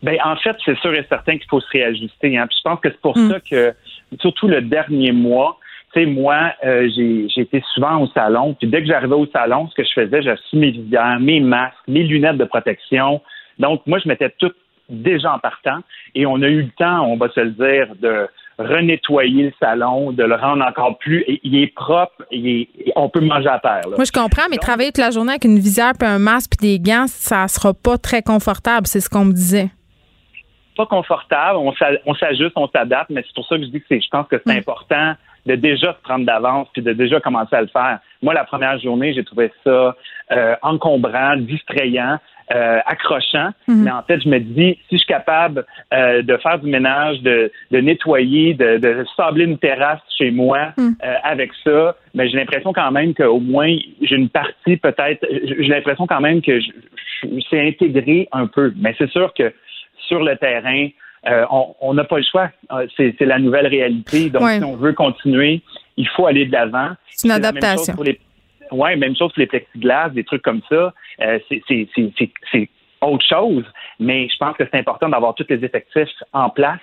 Ben, 0.02 0.16
en 0.24 0.36
fait, 0.36 0.56
c'est 0.64 0.78
sûr 0.78 0.94
et 0.94 1.04
certain 1.08 1.36
qu'il 1.36 1.48
faut 1.48 1.60
se 1.60 1.68
réajuster. 1.70 2.38
Hein. 2.38 2.48
je 2.50 2.60
pense 2.62 2.80
que 2.80 2.90
c'est 2.90 3.00
pour 3.00 3.16
mm. 3.16 3.30
ça 3.30 3.40
que, 3.40 3.74
surtout 4.18 4.48
le 4.48 4.62
dernier 4.62 5.12
mois, 5.12 5.58
tu 5.92 6.00
sais, 6.00 6.06
moi, 6.06 6.52
euh, 6.64 6.88
j'ai 6.94 7.40
été 7.40 7.62
souvent 7.74 8.00
au 8.00 8.06
salon, 8.08 8.54
puis 8.54 8.68
dès 8.68 8.80
que 8.80 8.86
j'arrivais 8.86 9.14
au 9.14 9.26
salon, 9.26 9.68
ce 9.68 9.74
que 9.74 9.84
je 9.84 9.92
faisais, 9.92 10.22
j'assumais 10.22 10.66
mes 10.66 10.72
visières, 10.72 11.20
mes 11.20 11.40
masques, 11.40 11.74
mes 11.88 12.04
lunettes 12.04 12.36
de 12.36 12.44
protection. 12.44 13.20
Donc, 13.58 13.82
moi, 13.86 13.98
je 13.98 14.08
mettais 14.08 14.30
tout 14.38 14.52
déjà 14.88 15.34
en 15.34 15.38
partant, 15.38 15.80
et 16.14 16.26
on 16.26 16.42
a 16.42 16.48
eu 16.48 16.62
le 16.62 16.70
temps, 16.78 17.06
on 17.06 17.16
va 17.16 17.28
se 17.30 17.40
le 17.40 17.50
dire, 17.50 17.94
de 18.00 18.28
renettoyer 18.58 19.44
le 19.44 19.52
salon, 19.58 20.12
de 20.12 20.22
le 20.22 20.34
rendre 20.34 20.64
encore 20.64 20.98
plus. 20.98 21.24
Il 21.42 21.56
est 21.56 21.74
propre, 21.74 22.24
il 22.30 22.46
est, 22.48 22.68
on 22.94 23.08
peut 23.08 23.20
manger 23.20 23.48
à 23.48 23.58
terre. 23.58 23.82
Moi, 23.88 24.04
je 24.04 24.12
comprends, 24.12 24.44
mais 24.50 24.58
travailler 24.58 24.92
toute 24.92 25.02
la 25.02 25.10
journée 25.10 25.30
avec 25.30 25.44
une 25.44 25.58
visière, 25.58 25.92
puis 25.98 26.08
un 26.08 26.18
masque, 26.18 26.52
puis 26.58 26.78
des 26.78 26.78
gants, 26.78 27.06
ça 27.08 27.48
sera 27.48 27.72
pas 27.74 27.98
très 27.98 28.22
confortable, 28.22 28.86
c'est 28.86 29.00
ce 29.00 29.08
qu'on 29.08 29.24
me 29.24 29.32
disait. 29.32 29.70
Pas 30.76 30.86
confortable, 30.86 31.58
on 31.58 32.14
s'ajuste, 32.14 32.52
on 32.54 32.68
s'adapte, 32.68 33.10
mais 33.10 33.22
c'est 33.26 33.34
pour 33.34 33.46
ça 33.46 33.56
que 33.56 33.64
je 33.64 33.70
dis 33.70 33.80
que 33.80 33.86
je 34.00 34.08
pense 34.10 34.28
que 34.28 34.40
c'est 34.44 34.54
mm. 34.54 34.58
important 34.58 35.14
de 35.46 35.54
déjà 35.54 35.94
se 35.94 36.02
prendre 36.02 36.26
d'avance 36.26 36.68
puis 36.72 36.82
de 36.82 36.92
déjà 36.92 37.20
commencer 37.20 37.54
à 37.54 37.62
le 37.62 37.68
faire. 37.68 37.98
Moi, 38.22 38.34
la 38.34 38.44
première 38.44 38.78
journée, 38.78 39.14
j'ai 39.14 39.24
trouvé 39.24 39.52
ça 39.64 39.96
euh, 40.32 40.56
encombrant, 40.62 41.36
distrayant. 41.36 42.18
Euh, 42.52 42.80
accrochant, 42.84 43.50
mhm. 43.68 43.84
mais 43.84 43.92
en 43.92 44.02
fait, 44.02 44.20
je 44.24 44.28
me 44.28 44.40
dis, 44.40 44.76
si 44.88 44.96
je 44.96 44.96
suis 44.96 45.06
capable 45.06 45.64
euh, 45.94 46.20
de 46.22 46.36
faire 46.38 46.58
du 46.58 46.68
ménage, 46.68 47.20
de, 47.20 47.52
de 47.70 47.78
nettoyer, 47.78 48.54
de, 48.54 48.78
de, 48.78 49.04
sabler 49.16 49.44
une 49.44 49.56
terrasse 49.56 50.00
chez 50.18 50.32
moi 50.32 50.72
mhm. 50.76 50.96
euh, 51.04 51.14
avec 51.22 51.52
ça, 51.62 51.94
mais 52.12 52.28
j'ai 52.28 52.36
l'impression 52.36 52.72
quand 52.72 52.90
même 52.90 53.14
qu'au 53.14 53.38
moins, 53.38 53.72
j'ai 54.02 54.16
une 54.16 54.30
partie 54.30 54.76
peut-être, 54.78 55.24
j'ai 55.30 55.68
l'impression 55.68 56.08
quand 56.08 56.20
même 56.20 56.42
que 56.42 56.58
je, 56.58 56.70
je, 57.22 57.56
intégré 57.56 58.28
un 58.32 58.48
peu. 58.48 58.72
Mais 58.76 58.96
c'est 58.98 59.10
sûr 59.10 59.32
que 59.32 59.52
sur 60.08 60.20
le 60.20 60.36
terrain, 60.36 60.88
euh, 61.28 61.44
on 61.80 61.94
n'a 61.94 62.04
pas 62.04 62.18
le 62.18 62.24
choix. 62.24 62.50
Euh, 62.72 62.86
c'est 62.96 63.20
la 63.20 63.38
nouvelle 63.38 63.66
réalité. 63.66 64.30
Donc, 64.30 64.48
si 64.48 64.64
on 64.64 64.76
veut 64.76 64.92
continuer, 64.92 65.62
il 65.96 66.08
faut 66.08 66.26
aller 66.26 66.46
de 66.46 66.52
l'avant. 66.52 66.90
C'est 67.10 67.28
une 67.28 67.32
adaptation. 67.32 67.94
Oui, 68.72 68.96
même 68.96 69.16
chose 69.16 69.32
pour 69.32 69.40
les 69.40 69.46
plexiglas, 69.46 70.10
des 70.10 70.24
trucs 70.24 70.42
comme 70.42 70.62
ça. 70.68 70.94
Euh, 71.20 71.38
c'est 71.48 72.68
autre 73.02 73.26
chose, 73.26 73.64
mais 73.98 74.28
je 74.28 74.36
pense 74.38 74.56
que 74.56 74.64
c'est 74.70 74.78
important 74.78 75.08
d'avoir 75.08 75.34
tous 75.34 75.46
les 75.48 75.64
effectifs 75.64 76.08
en 76.32 76.50
place 76.50 76.80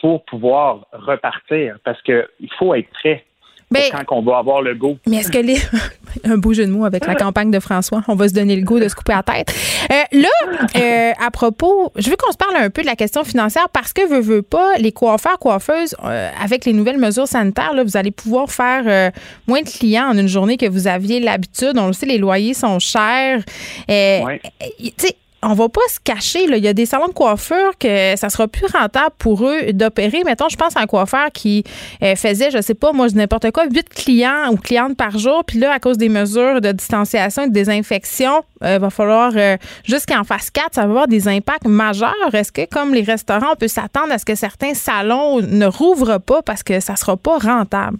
pour 0.00 0.24
pouvoir 0.24 0.86
repartir 0.92 1.76
parce 1.84 2.00
qu'il 2.02 2.50
faut 2.58 2.74
être 2.74 2.90
prêt 2.90 3.24
ben, 3.70 3.82
quand 3.92 4.16
on 4.16 4.22
va 4.22 4.38
avoir 4.38 4.62
le 4.62 4.74
goût. 4.74 4.98
Mais 5.06 5.18
est-ce 5.18 5.30
que 5.30 5.38
les. 5.38 5.58
un 6.24 6.36
beau 6.36 6.52
jeu 6.52 6.66
de 6.66 6.70
mots 6.70 6.84
avec 6.84 7.06
la 7.06 7.14
campagne 7.14 7.50
de 7.50 7.60
François. 7.60 8.02
On 8.08 8.14
va 8.14 8.28
se 8.28 8.34
donner 8.34 8.56
le 8.56 8.62
goût 8.62 8.78
de 8.78 8.88
se 8.88 8.94
couper 8.94 9.12
la 9.12 9.22
tête. 9.22 9.54
Euh, 9.90 10.20
là, 10.20 10.28
euh, 10.76 11.12
à 11.24 11.30
propos, 11.30 11.92
je 11.96 12.10
veux 12.10 12.16
qu'on 12.16 12.32
se 12.32 12.36
parle 12.36 12.56
un 12.56 12.70
peu 12.70 12.82
de 12.82 12.86
la 12.86 12.96
question 12.96 13.24
financière 13.24 13.68
parce 13.68 13.92
que, 13.92 14.06
veut, 14.08 14.20
veut 14.20 14.42
pas, 14.42 14.76
les 14.78 14.92
coiffeurs, 14.92 15.38
coiffeuses, 15.38 15.94
euh, 16.04 16.30
avec 16.42 16.64
les 16.64 16.72
nouvelles 16.72 16.98
mesures 16.98 17.28
sanitaires, 17.28 17.74
là, 17.74 17.84
vous 17.84 17.96
allez 17.96 18.10
pouvoir 18.10 18.50
faire 18.50 19.12
moins 19.46 19.62
de 19.62 19.68
clients 19.68 20.08
en 20.08 20.18
une 20.18 20.28
journée 20.28 20.56
que 20.56 20.66
vous 20.66 20.86
aviez 20.86 21.20
l'habitude. 21.20 21.72
On 21.76 21.86
le 21.86 21.92
sait, 21.92 22.06
les 22.06 22.18
loyers 22.18 22.54
sont 22.54 22.78
chers. 22.78 23.42
Ouais. 23.88 24.40
Tu 24.78 24.92
sais, 24.96 25.16
on 25.42 25.54
va 25.54 25.68
pas 25.68 25.80
se 25.88 25.98
cacher. 26.00 26.46
Là. 26.46 26.56
Il 26.56 26.64
y 26.64 26.68
a 26.68 26.72
des 26.72 26.86
salons 26.86 27.08
de 27.08 27.12
coiffure 27.12 27.76
que 27.78 28.16
ça 28.16 28.28
sera 28.28 28.48
plus 28.48 28.66
rentable 28.66 29.14
pour 29.18 29.46
eux 29.46 29.72
d'opérer. 29.72 30.22
Mettons, 30.24 30.48
je 30.48 30.56
pense 30.56 30.76
à 30.76 30.80
un 30.80 30.86
coiffeur 30.86 31.30
qui 31.32 31.64
euh, 32.02 32.14
faisait, 32.16 32.50
je 32.50 32.60
sais 32.60 32.74
pas, 32.74 32.92
moi, 32.92 33.06
n'importe 33.14 33.50
quoi, 33.50 33.64
huit 33.64 33.88
clients 33.88 34.50
ou 34.50 34.56
clientes 34.56 34.96
par 34.96 35.18
jour. 35.18 35.42
Puis 35.46 35.58
là, 35.58 35.72
à 35.72 35.78
cause 35.78 35.98
des 35.98 36.08
mesures 36.08 36.60
de 36.60 36.72
distanciation 36.72 37.44
et 37.44 37.48
de 37.48 37.52
désinfection, 37.52 38.42
il 38.60 38.66
euh, 38.66 38.78
va 38.78 38.90
falloir, 38.90 39.32
euh, 39.34 39.56
jusqu'en 39.84 40.24
phase 40.24 40.50
4, 40.50 40.74
ça 40.74 40.82
va 40.82 40.88
avoir 40.88 41.08
des 41.08 41.28
impacts 41.28 41.66
majeurs. 41.66 42.14
Est-ce 42.32 42.52
que, 42.52 42.66
comme 42.66 42.92
les 42.92 43.02
restaurants, 43.02 43.52
on 43.52 43.56
peut 43.56 43.68
s'attendre 43.68 44.12
à 44.12 44.18
ce 44.18 44.24
que 44.24 44.34
certains 44.34 44.74
salons 44.74 45.40
ne 45.40 45.66
rouvrent 45.66 46.20
pas 46.20 46.42
parce 46.42 46.62
que 46.62 46.80
ça 46.80 46.96
sera 46.96 47.16
pas 47.16 47.38
rentable? 47.38 47.98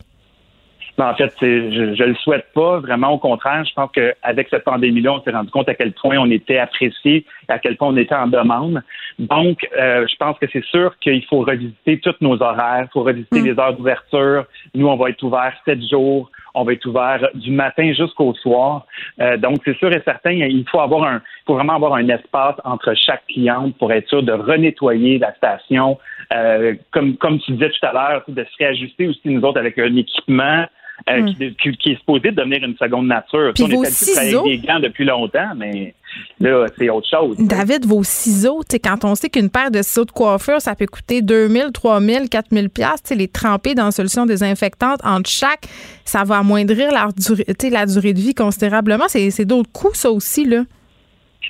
En 1.05 1.15
fait, 1.15 1.33
je, 1.41 1.47
ne 1.47 2.07
le 2.07 2.15
souhaite 2.17 2.47
pas. 2.55 2.79
Vraiment, 2.79 3.11
au 3.11 3.19
contraire, 3.19 3.65
je 3.65 3.73
pense 3.75 3.91
qu'avec 3.93 4.49
cette 4.49 4.65
pandémie-là, 4.65 5.15
on 5.15 5.23
s'est 5.23 5.31
rendu 5.31 5.51
compte 5.51 5.69
à 5.69 5.75
quel 5.75 5.93
point 5.93 6.17
on 6.19 6.31
était 6.31 6.59
apprécié, 6.59 7.25
à 7.49 7.59
quel 7.59 7.77
point 7.77 7.89
on 7.89 7.97
était 7.97 8.15
en 8.15 8.27
demande. 8.27 8.83
Donc, 9.19 9.67
euh, 9.79 10.07
je 10.07 10.17
pense 10.17 10.39
que 10.39 10.47
c'est 10.53 10.65
sûr 10.65 10.99
qu'il 10.99 11.25
faut 11.27 11.41
revisiter 11.41 12.01
tous 12.01 12.15
nos 12.21 12.41
horaires, 12.43 12.87
il 12.89 12.93
faut 12.93 13.03
revisiter 13.03 13.41
mm. 13.41 13.45
les 13.45 13.59
heures 13.59 13.75
d'ouverture. 13.75 14.45
Nous, 14.75 14.87
on 14.87 14.97
va 14.97 15.11
être 15.11 15.23
ouvert 15.23 15.53
sept 15.65 15.81
jours. 15.89 16.31
On 16.55 16.65
va 16.65 16.73
être 16.73 16.85
ouvert 16.87 17.29
du 17.35 17.53
matin 17.53 17.93
jusqu'au 17.93 18.35
soir. 18.35 18.87
Euh, 19.21 19.37
donc, 19.37 19.59
c'est 19.65 19.77
sûr 19.77 19.93
et 19.93 20.03
certain, 20.05 20.33
il 20.33 20.65
faut 20.69 20.81
avoir 20.81 21.05
un, 21.05 21.17
il 21.17 21.47
faut 21.47 21.55
vraiment 21.55 21.77
avoir 21.77 21.95
un 21.95 22.09
espace 22.09 22.57
entre 22.65 22.93
chaque 22.95 23.25
cliente 23.27 23.77
pour 23.79 23.93
être 23.93 24.09
sûr 24.09 24.23
de 24.23 24.33
renettoyer 24.33 25.19
la 25.19 25.33
station. 25.35 25.99
Euh, 26.33 26.75
comme, 26.91 27.17
comme 27.17 27.39
tu 27.41 27.53
disais 27.53 27.71
tout 27.71 27.87
à 27.87 27.93
l'heure, 27.93 28.25
de 28.27 28.43
se 28.45 28.57
réajuster 28.59 29.07
aussi 29.07 29.21
nous 29.27 29.43
autres 29.43 29.59
avec 29.59 29.79
un 29.79 29.95
équipement 29.97 30.67
euh, 31.09 31.23
hmm. 31.23 31.55
qui, 31.79 31.93
est 31.93 31.99
supposé 31.99 32.31
devenir 32.31 32.63
une 32.63 32.77
seconde 32.77 33.07
nature. 33.07 33.53
Puis 33.55 33.65
on 33.65 33.69
vos 33.69 33.85
ciseaux. 33.85 34.45
des 34.45 34.59
gants 34.59 34.81
depuis 34.81 35.05
longtemps, 35.05 35.55
mais 35.57 35.95
là, 36.41 36.67
c'est 36.77 36.91
autre 36.91 37.09
chose. 37.09 37.37
David, 37.39 37.87
vos 37.87 38.03
ciseaux, 38.03 38.61
quand 38.85 39.05
on 39.05 39.15
sait 39.15 39.31
qu'une 39.31 39.51
paire 39.51 39.71
de 39.71 39.83
ciseaux 39.83 40.05
de 40.05 40.11
coiffure, 40.11 40.61
ça 40.61 40.75
peut 40.75 40.87
coûter 40.87 41.23
2000, 41.23 41.73
3000, 41.73 42.29
4000 42.29 42.71
pièces, 42.71 43.03
les 43.17 43.29
tremper 43.29 43.75
dans 43.75 43.87
une 43.87 43.91
solution 43.93 44.27
désinfectante 44.27 45.01
entre 45.05 45.31
chaque, 45.31 45.67
ça 46.05 46.25
va 46.25 46.39
amoindrir 46.39 46.93
la 46.93 47.09
durée, 47.17 47.45
la 47.71 47.87
durée 47.87 48.13
de 48.13 48.21
vie 48.21 48.35
considérablement. 48.35 49.05
C'est 49.09 49.45
d'autres 49.45 49.73
coûts, 49.73 49.95
ça 49.95 50.11
aussi, 50.11 50.45
là. 50.45 50.65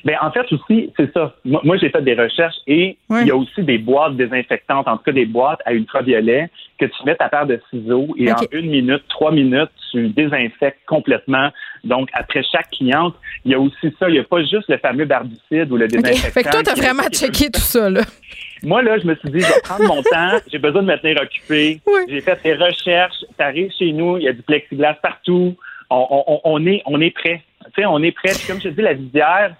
Ben, 0.05 0.17
en 0.23 0.31
fait, 0.31 0.51
aussi, 0.53 0.91
c'est 0.97 1.13
ça. 1.13 1.35
Moi, 1.45 1.77
j'ai 1.77 1.91
fait 1.91 2.03
des 2.03 2.15
recherches 2.15 2.57
et 2.67 2.97
il 3.11 3.27
y 3.27 3.31
a 3.31 3.37
aussi 3.37 3.63
des 3.63 3.79
boîtes 3.79 4.17
désinfectantes, 4.17 4.89
en 4.89 4.97
tout 4.97 5.05
cas 5.05 5.13
des 5.13 5.27
boîtes 5.27 5.61
à 5.67 5.75
ultraviolet 5.75 6.51
que 6.81 6.87
tu 6.87 7.05
mets 7.05 7.15
ta 7.15 7.29
paire 7.29 7.47
de 7.47 7.61
ciseaux 7.71 8.09
et 8.17 8.33
en 8.33 8.37
une 8.53 8.71
minute, 8.71 9.03
trois 9.09 9.31
minutes, 9.31 9.71
tu 9.93 10.09
désinfectes 10.09 10.81
complètement. 10.87 11.51
Donc, 11.85 12.09
après 12.15 12.43
chaque 12.43 12.71
cliente, 12.71 13.15
il 13.45 13.53
y 13.53 13.55
a 13.55 13.61
aussi 13.61 13.95
ça. 13.99 14.09
Il 14.09 14.13
n'y 14.13 14.19
a 14.19 14.25
pas 14.25 14.43
juste 14.43 14.69
le 14.69 14.79
fameux 14.79 15.05
barbicide 15.05 15.71
ou 15.71 15.77
le 15.77 15.87
désinfectant. 15.87 16.31
Fait 16.31 16.43
que 16.43 16.51
toi, 16.51 16.63
tu 16.63 16.71
as 16.71 16.75
vraiment 16.75 17.09
checké 17.11 17.51
tout 17.51 17.61
ça, 17.61 17.91
là. 17.91 18.01
Moi, 18.63 18.83
là, 18.83 18.99
je 18.99 19.07
me 19.07 19.15
suis 19.17 19.31
dit, 19.31 19.41
je 19.41 19.47
vais 19.47 19.61
prendre 19.63 19.87
mon 19.87 20.03
temps, 20.03 20.39
j'ai 20.51 20.59
besoin 20.59 20.83
de 20.83 20.89
me 20.89 20.97
tenir 20.99 21.21
occupé. 21.21 21.81
J'ai 22.09 22.21
fait 22.21 22.43
des 22.43 22.55
recherches, 22.55 23.25
ça 23.39 23.47
arrive 23.47 23.71
chez 23.79 23.93
nous, 23.93 24.19
il 24.19 24.25
y 24.25 24.29
a 24.29 24.33
du 24.33 24.43
plexiglas 24.43 24.95
partout. 24.95 25.57
On, 25.91 26.67
est, 26.67 26.83
on 26.87 27.01
est 27.01 27.11
prêt 27.11 27.43
on 27.79 28.03
est 28.03 28.13
prêt. 28.13 28.33
comme 28.47 28.61
je 28.61 28.69
te 28.69 28.75
dis, 28.75 28.83
la 28.83 28.95
visière, 28.95 29.55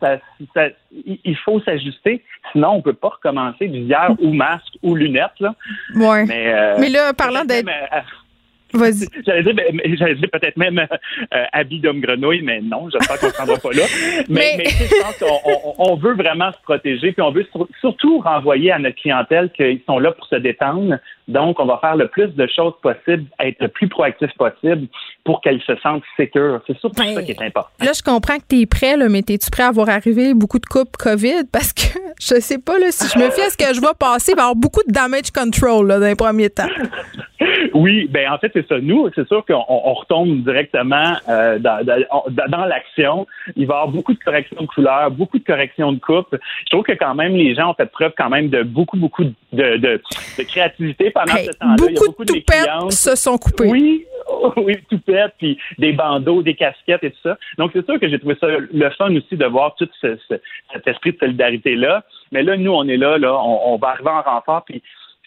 il 0.91 1.37
faut 1.45 1.61
s'ajuster. 1.61 2.23
Sinon, 2.53 2.71
on 2.71 2.83
peut 2.83 2.93
pas 2.93 3.09
recommencer 3.09 3.67
visière 3.67 4.15
ou 4.21 4.33
masque 4.33 4.77
ou 4.83 4.95
lunettes. 4.95 5.39
Là. 5.41 5.55
Ouais. 5.95 6.25
Mais, 6.27 6.53
euh, 6.53 6.89
là, 6.89 7.13
parlant 7.13 7.45
d'être. 7.45 7.69
Vas-y. 8.73 9.07
J'allais 9.27 9.43
dire, 9.43 9.55
ben, 9.55 9.97
j'allais 9.97 10.15
dire 10.15 10.29
peut-être 10.33 10.57
même 10.57 10.79
euh, 10.79 11.45
habit 11.53 11.81
d'homme 11.81 12.01
grenouille, 12.01 12.43
mais 12.43 12.61
non, 12.61 12.89
j'espère 12.91 13.19
qu'on 13.19 13.27
ne 13.27 13.33
prendra 13.33 13.57
pas 13.57 13.73
là. 13.73 13.83
Mais, 14.29 14.55
mais... 14.59 14.65
je 14.67 15.03
pense 15.03 15.19
qu'on 15.19 15.75
on, 15.79 15.97
veut 15.97 16.15
vraiment 16.15 16.53
se 16.53 16.59
protéger, 16.63 17.13
puis 17.13 17.23
on 17.23 17.33
veut 17.33 17.47
surtout 17.81 18.21
renvoyer 18.21 18.71
à 18.71 18.79
notre 18.79 18.97
clientèle 18.97 19.51
qu'ils 19.51 19.81
sont 19.87 19.99
là 19.99 20.13
pour 20.13 20.27
se 20.27 20.37
détendre. 20.37 20.99
Donc, 21.29 21.61
on 21.61 21.67
va 21.67 21.79
faire 21.79 21.97
le 21.97 22.09
plus 22.09 22.29
de 22.29 22.47
choses 22.55 22.75
possibles, 22.83 23.25
être 23.39 23.61
le 23.61 23.69
plus 23.69 23.89
proactif 23.89 24.31
possible 24.37 24.89
pour 25.25 25.41
qu'elle 25.41 25.61
se 25.63 25.77
sente 25.77 26.03
sécure. 26.17 26.61
C'est 26.67 26.79
surtout 26.79 27.03
ça 27.03 27.23
qui 27.23 27.31
est 27.31 27.43
important. 27.43 27.71
Là, 27.81 27.93
je 27.95 28.03
comprends 28.03 28.39
que 28.39 28.45
tu 28.49 28.61
es 28.61 28.67
prêt, 28.67 28.97
là, 28.97 29.09
mais 29.09 29.21
es-tu 29.21 29.51
prêt 29.51 29.63
à 29.65 29.71
voir 29.71 29.89
arriver 29.89 30.35
beaucoup 30.35 30.59
de 30.59 30.67
coupes 30.67 30.97
COVID? 30.97 31.45
Parce 31.53 31.73
que 31.73 31.83
je 32.21 32.41
sais 32.41 32.59
pas 32.59 32.79
là, 32.79 32.87
si 32.91 33.07
je 33.09 33.19
me 33.19 33.31
fie 33.31 33.43
à 33.43 33.51
ce 33.51 33.57
que 33.57 33.73
je 33.75 33.81
vais 33.81 33.95
passer, 33.99 34.33
il 34.33 34.37
va 34.37 34.43
y 34.43 34.45
avoir 34.45 34.57
beaucoup 34.57 34.83
de 34.87 34.93
damage 34.93 35.31
control 35.31 35.87
là, 35.87 35.99
dans 35.99 36.07
les 36.07 36.17
premiers 36.17 36.51
temps. 36.51 36.69
Oui, 37.75 38.09
ben 38.11 38.31
en 38.31 38.39
fait 38.39 38.51
c'est 38.53 38.67
ça. 38.67 38.79
Nous, 38.81 39.09
c'est 39.15 39.27
sûr 39.29 39.45
qu'on 39.45 39.65
on 39.69 39.95
retombe 39.95 40.43
directement 40.43 41.15
euh, 41.29 41.59
dans, 41.59 41.85
dans, 41.85 42.49
dans 42.49 42.65
l'action. 42.65 43.27
Il 43.57 43.67
va 43.67 43.75
y 43.75 43.77
avoir 43.79 43.89
beaucoup 43.89 44.15
de 44.15 44.19
corrections 44.19 44.61
de 44.61 44.67
couleurs, 44.67 45.11
beaucoup 45.11 45.39
de 45.39 45.45
corrections 45.45 45.93
de 45.93 46.01
coupe. 46.01 46.37
Je 46.65 46.71
trouve 46.71 46.85
que 46.85 46.93
quand 46.93 47.15
même 47.15 47.35
les 47.35 47.55
gens 47.55 47.71
ont 47.71 47.75
fait 47.75 47.91
preuve 47.91 48.13
quand 48.17 48.31
même 48.31 48.49
de 48.49 48.63
beaucoup 48.63 48.97
beaucoup 48.97 49.25
de, 49.25 49.33
de, 49.53 50.03
de 50.39 50.43
créativité 50.45 51.11
pendant 51.11 51.37
ce 51.37 51.51
temps-là. 51.59 51.77
Beaucoup, 51.77 52.07
beaucoup 52.07 52.25
de, 52.25 52.87
de 52.87 52.91
se 52.91 53.17
sont 53.17 53.39
coupés. 53.39 53.69
Oui, 53.69 54.07
oui, 54.57 54.77
tout 54.89 54.99
pète, 54.99 55.35
puis 55.39 55.59
des 55.79 55.93
bandeaux, 55.93 56.43
des 56.43 56.55
casquettes 56.55 57.05
et 57.05 57.11
tout 57.11 57.21
ça. 57.23 57.37
Donc, 57.59 57.71
c'est 57.73 57.85
sûr 57.85 57.99
que 57.99 58.09
j'ai 58.09 58.19
trouvé 58.19 58.37
ça 58.41 58.47
le 58.49 58.91
fun 58.91 59.15
aussi 59.15 59.37
de 59.37 59.47
voir 59.47 59.75
tout 59.77 59.89
ce, 60.01 60.17
cet 60.73 60.87
esprit 60.87 61.13
de 61.13 61.19
solidarité-là. 61.19 62.05
Mais 62.33 62.43
là, 62.43 62.57
nous, 62.57 62.73
on 62.73 62.87
est 62.89 62.97
là, 62.97 63.19
là, 63.19 63.35
on, 63.35 63.77
va 63.77 63.89
arriver 63.89 64.11
en 64.11 64.23
renfort, 64.23 64.65
puis 64.65 64.83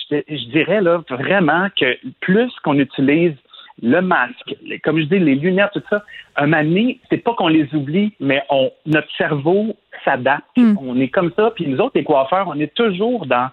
je, 0.09 0.17
je 0.27 0.49
dirais 0.51 0.81
là 0.81 1.03
vraiment 1.09 1.67
que 1.75 1.97
plus 2.21 2.51
qu'on 2.63 2.79
utilise 2.79 3.35
le 3.81 4.01
masque, 4.01 4.55
comme 4.83 4.99
je 4.99 5.05
dis, 5.05 5.19
les 5.19 5.35
lunettes, 5.35 5.71
tout 5.73 5.81
ça, 5.89 6.03
un 6.35 6.45
moment 6.45 6.63
donné, 6.63 6.99
c'est 7.09 7.17
pas 7.17 7.33
qu'on 7.33 7.47
les 7.47 7.67
oublie, 7.73 8.13
mais 8.19 8.43
on, 8.49 8.71
notre 8.85 9.07
cerveau 9.17 9.75
s'adapte. 10.05 10.45
Hmm. 10.55 10.75
On 10.79 10.99
est 10.99 11.07
comme 11.07 11.31
ça, 11.35 11.51
puis 11.55 11.67
nous 11.67 11.79
autres, 11.79 11.93
les 11.95 12.03
coiffeurs, 12.03 12.47
on 12.47 12.59
est 12.59 12.73
toujours 12.73 13.25
dans 13.25 13.49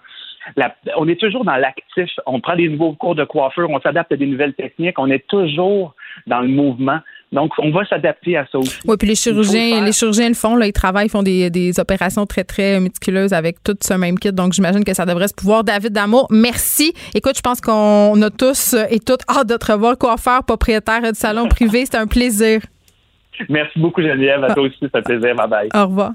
on 0.97 1.07
est 1.07 1.19
toujours 1.19 1.45
dans 1.45 1.55
l'actif. 1.55 2.09
On 2.25 2.39
prend 2.39 2.55
des 2.55 2.67
nouveaux 2.67 2.93
cours 2.93 3.13
de 3.13 3.23
coiffure, 3.23 3.69
on 3.69 3.79
s'adapte 3.79 4.11
à 4.11 4.17
des 4.17 4.25
nouvelles 4.25 4.55
techniques, 4.55 4.97
on 4.97 5.09
est 5.11 5.27
toujours 5.27 5.93
dans 6.25 6.41
le 6.41 6.47
mouvement. 6.47 6.99
Donc, 7.31 7.51
on 7.59 7.71
va 7.71 7.85
s'adapter 7.85 8.35
à 8.35 8.45
ça 8.51 8.57
aussi. 8.57 8.77
Oui, 8.85 8.97
puis 8.97 9.07
les 9.07 9.15
chirurgiens, 9.15 9.85
les 9.85 9.93
chirurgiens 9.93 10.27
le 10.27 10.33
font, 10.33 10.57
là, 10.57 10.67
ils 10.67 10.73
travaillent, 10.73 11.05
ils 11.05 11.11
font 11.11 11.23
des, 11.23 11.49
des, 11.49 11.79
opérations 11.79 12.25
très, 12.25 12.43
très 12.43 12.79
méticuleuses 12.81 13.31
avec 13.31 13.63
tout 13.63 13.77
ce 13.81 13.93
même 13.93 14.19
kit. 14.19 14.33
Donc, 14.33 14.51
j'imagine 14.51 14.83
que 14.83 14.93
ça 14.93 15.05
devrait 15.05 15.29
se 15.29 15.33
pouvoir. 15.33 15.63
David 15.63 15.93
Damour, 15.93 16.27
merci. 16.29 16.93
Écoute, 17.15 17.37
je 17.37 17.41
pense 17.41 17.61
qu'on 17.61 18.21
a 18.21 18.29
tous 18.29 18.75
et 18.89 18.99
toutes 18.99 19.21
hâte 19.29 19.47
de 19.47 19.55
te 19.55 19.71
revoir, 19.71 19.97
coiffeur, 19.97 20.43
propriétaire 20.43 21.01
du 21.01 21.17
salon 21.17 21.47
privé. 21.47 21.85
C'était 21.85 21.99
un 21.99 22.07
plaisir. 22.07 22.61
Merci 23.49 23.79
beaucoup, 23.79 24.01
Geneviève. 24.01 24.43
À 24.43 24.53
toi 24.53 24.63
aussi, 24.63 24.77
c'est 24.81 24.95
un 24.95 25.01
plaisir. 25.01 25.33
Bye 25.35 25.47
bye. 25.49 25.69
Au 25.73 25.87
revoir. 25.87 26.11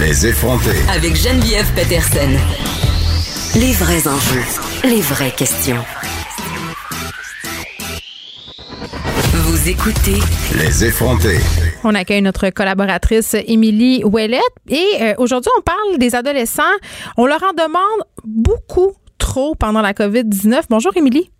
Les 0.00 0.26
effronter. 0.26 0.76
Avec 0.94 1.16
Geneviève 1.16 1.66
Peterson. 1.74 2.30
Les 3.58 3.72
vrais 3.72 4.06
enjeux, 4.06 4.46
les 4.84 5.00
vraies 5.00 5.32
questions. 5.36 5.84
Vous 9.50 9.68
écoutez 9.68 10.20
Les 10.56 10.84
effronter. 10.84 11.38
On 11.82 11.92
accueille 11.96 12.22
notre 12.22 12.50
collaboratrice 12.50 13.34
Émilie 13.34 14.04
Ouellette 14.04 14.40
et 14.68 14.86
euh, 15.00 15.14
aujourd'hui 15.18 15.50
on 15.58 15.62
parle 15.62 15.98
des 15.98 16.14
adolescents. 16.14 16.62
On 17.16 17.26
leur 17.26 17.42
en 17.42 17.52
demande 17.52 18.04
beaucoup 18.22 18.92
trop 19.18 19.56
pendant 19.56 19.80
la 19.80 19.92
COVID-19. 19.92 20.66
Bonjour 20.70 20.96
Émilie. 20.96 21.32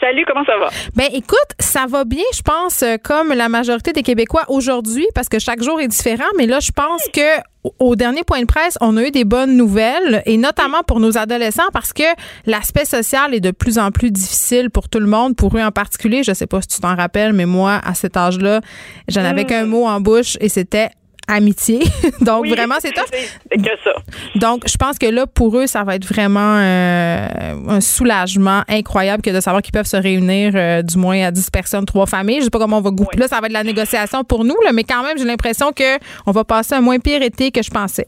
Salut, 0.00 0.24
comment 0.26 0.44
ça 0.44 0.58
va? 0.58 0.68
Ben 0.94 1.08
écoute, 1.12 1.50
ça 1.58 1.86
va 1.88 2.04
bien, 2.04 2.24
je 2.34 2.42
pense, 2.42 2.82
euh, 2.82 2.96
comme 3.02 3.32
la 3.32 3.48
majorité 3.48 3.92
des 3.92 4.02
Québécois 4.02 4.44
aujourd'hui, 4.48 5.06
parce 5.14 5.28
que 5.28 5.38
chaque 5.38 5.62
jour 5.62 5.80
est 5.80 5.88
différent, 5.88 6.24
mais 6.36 6.46
là, 6.46 6.60
je 6.60 6.70
pense 6.72 7.02
que 7.12 7.40
au 7.78 7.96
dernier 7.96 8.22
point 8.22 8.40
de 8.40 8.46
presse, 8.46 8.78
on 8.80 8.96
a 8.96 9.02
eu 9.02 9.10
des 9.10 9.24
bonnes 9.24 9.56
nouvelles, 9.56 10.22
et 10.26 10.36
notamment 10.36 10.82
pour 10.86 11.00
nos 11.00 11.18
adolescents, 11.18 11.68
parce 11.72 11.92
que 11.92 12.04
l'aspect 12.46 12.84
social 12.84 13.34
est 13.34 13.40
de 13.40 13.50
plus 13.50 13.78
en 13.78 13.90
plus 13.90 14.10
difficile 14.10 14.70
pour 14.70 14.88
tout 14.88 15.00
le 15.00 15.06
monde, 15.06 15.36
pour 15.36 15.56
eux 15.56 15.62
en 15.62 15.72
particulier. 15.72 16.22
Je 16.22 16.32
sais 16.32 16.46
pas 16.46 16.62
si 16.62 16.68
tu 16.68 16.80
t'en 16.80 16.94
rappelles, 16.94 17.32
mais 17.32 17.46
moi, 17.46 17.80
à 17.84 17.94
cet 17.94 18.16
âge-là, 18.16 18.60
j'en 19.08 19.24
avais 19.24 19.44
hmm. 19.44 19.46
qu'un 19.46 19.66
mot 19.66 19.86
en 19.86 20.00
bouche, 20.00 20.36
et 20.40 20.48
c'était 20.48 20.90
amitié. 21.28 21.80
Donc, 22.20 22.46
vraiment, 22.46 22.76
c'est 22.78 22.92
top. 22.92 23.06
Que 23.50 23.76
ça. 23.84 23.92
Donc, 24.34 24.64
je 24.68 24.76
pense 24.76 24.98
que 24.98 25.06
là, 25.06 25.26
pour 25.26 25.56
eux, 25.56 25.66
ça 25.66 25.84
va 25.84 25.96
être 25.96 26.06
vraiment 26.06 26.58
euh, 26.58 27.26
un 27.68 27.80
soulagement 27.80 28.62
incroyable 28.68 29.22
que 29.22 29.30
de 29.30 29.40
savoir 29.40 29.62
qu'ils 29.62 29.72
peuvent 29.72 29.86
se 29.86 29.96
réunir 29.96 30.52
euh, 30.54 30.82
du 30.82 30.98
moins 30.98 31.26
à 31.26 31.30
10 31.30 31.50
personnes, 31.50 31.84
trois 31.84 32.06
familles. 32.06 32.38
Je 32.38 32.44
sais 32.44 32.50
pas 32.50 32.58
comment 32.58 32.78
on 32.78 32.82
va 32.82 32.90
goûter. 32.90 33.18
Là, 33.18 33.28
ça 33.28 33.40
va 33.40 33.46
être 33.46 33.52
de 33.52 33.54
la 33.54 33.64
négociation 33.64 34.24
pour 34.24 34.44
nous, 34.44 34.56
là, 34.64 34.72
mais 34.72 34.84
quand 34.84 35.02
même, 35.02 35.18
j'ai 35.18 35.24
l'impression 35.24 35.72
qu'on 35.72 36.32
va 36.32 36.44
passer 36.44 36.74
un 36.74 36.80
moins 36.80 36.98
pire 36.98 37.22
été 37.22 37.50
que 37.50 37.62
je 37.62 37.70
pensais. 37.70 38.06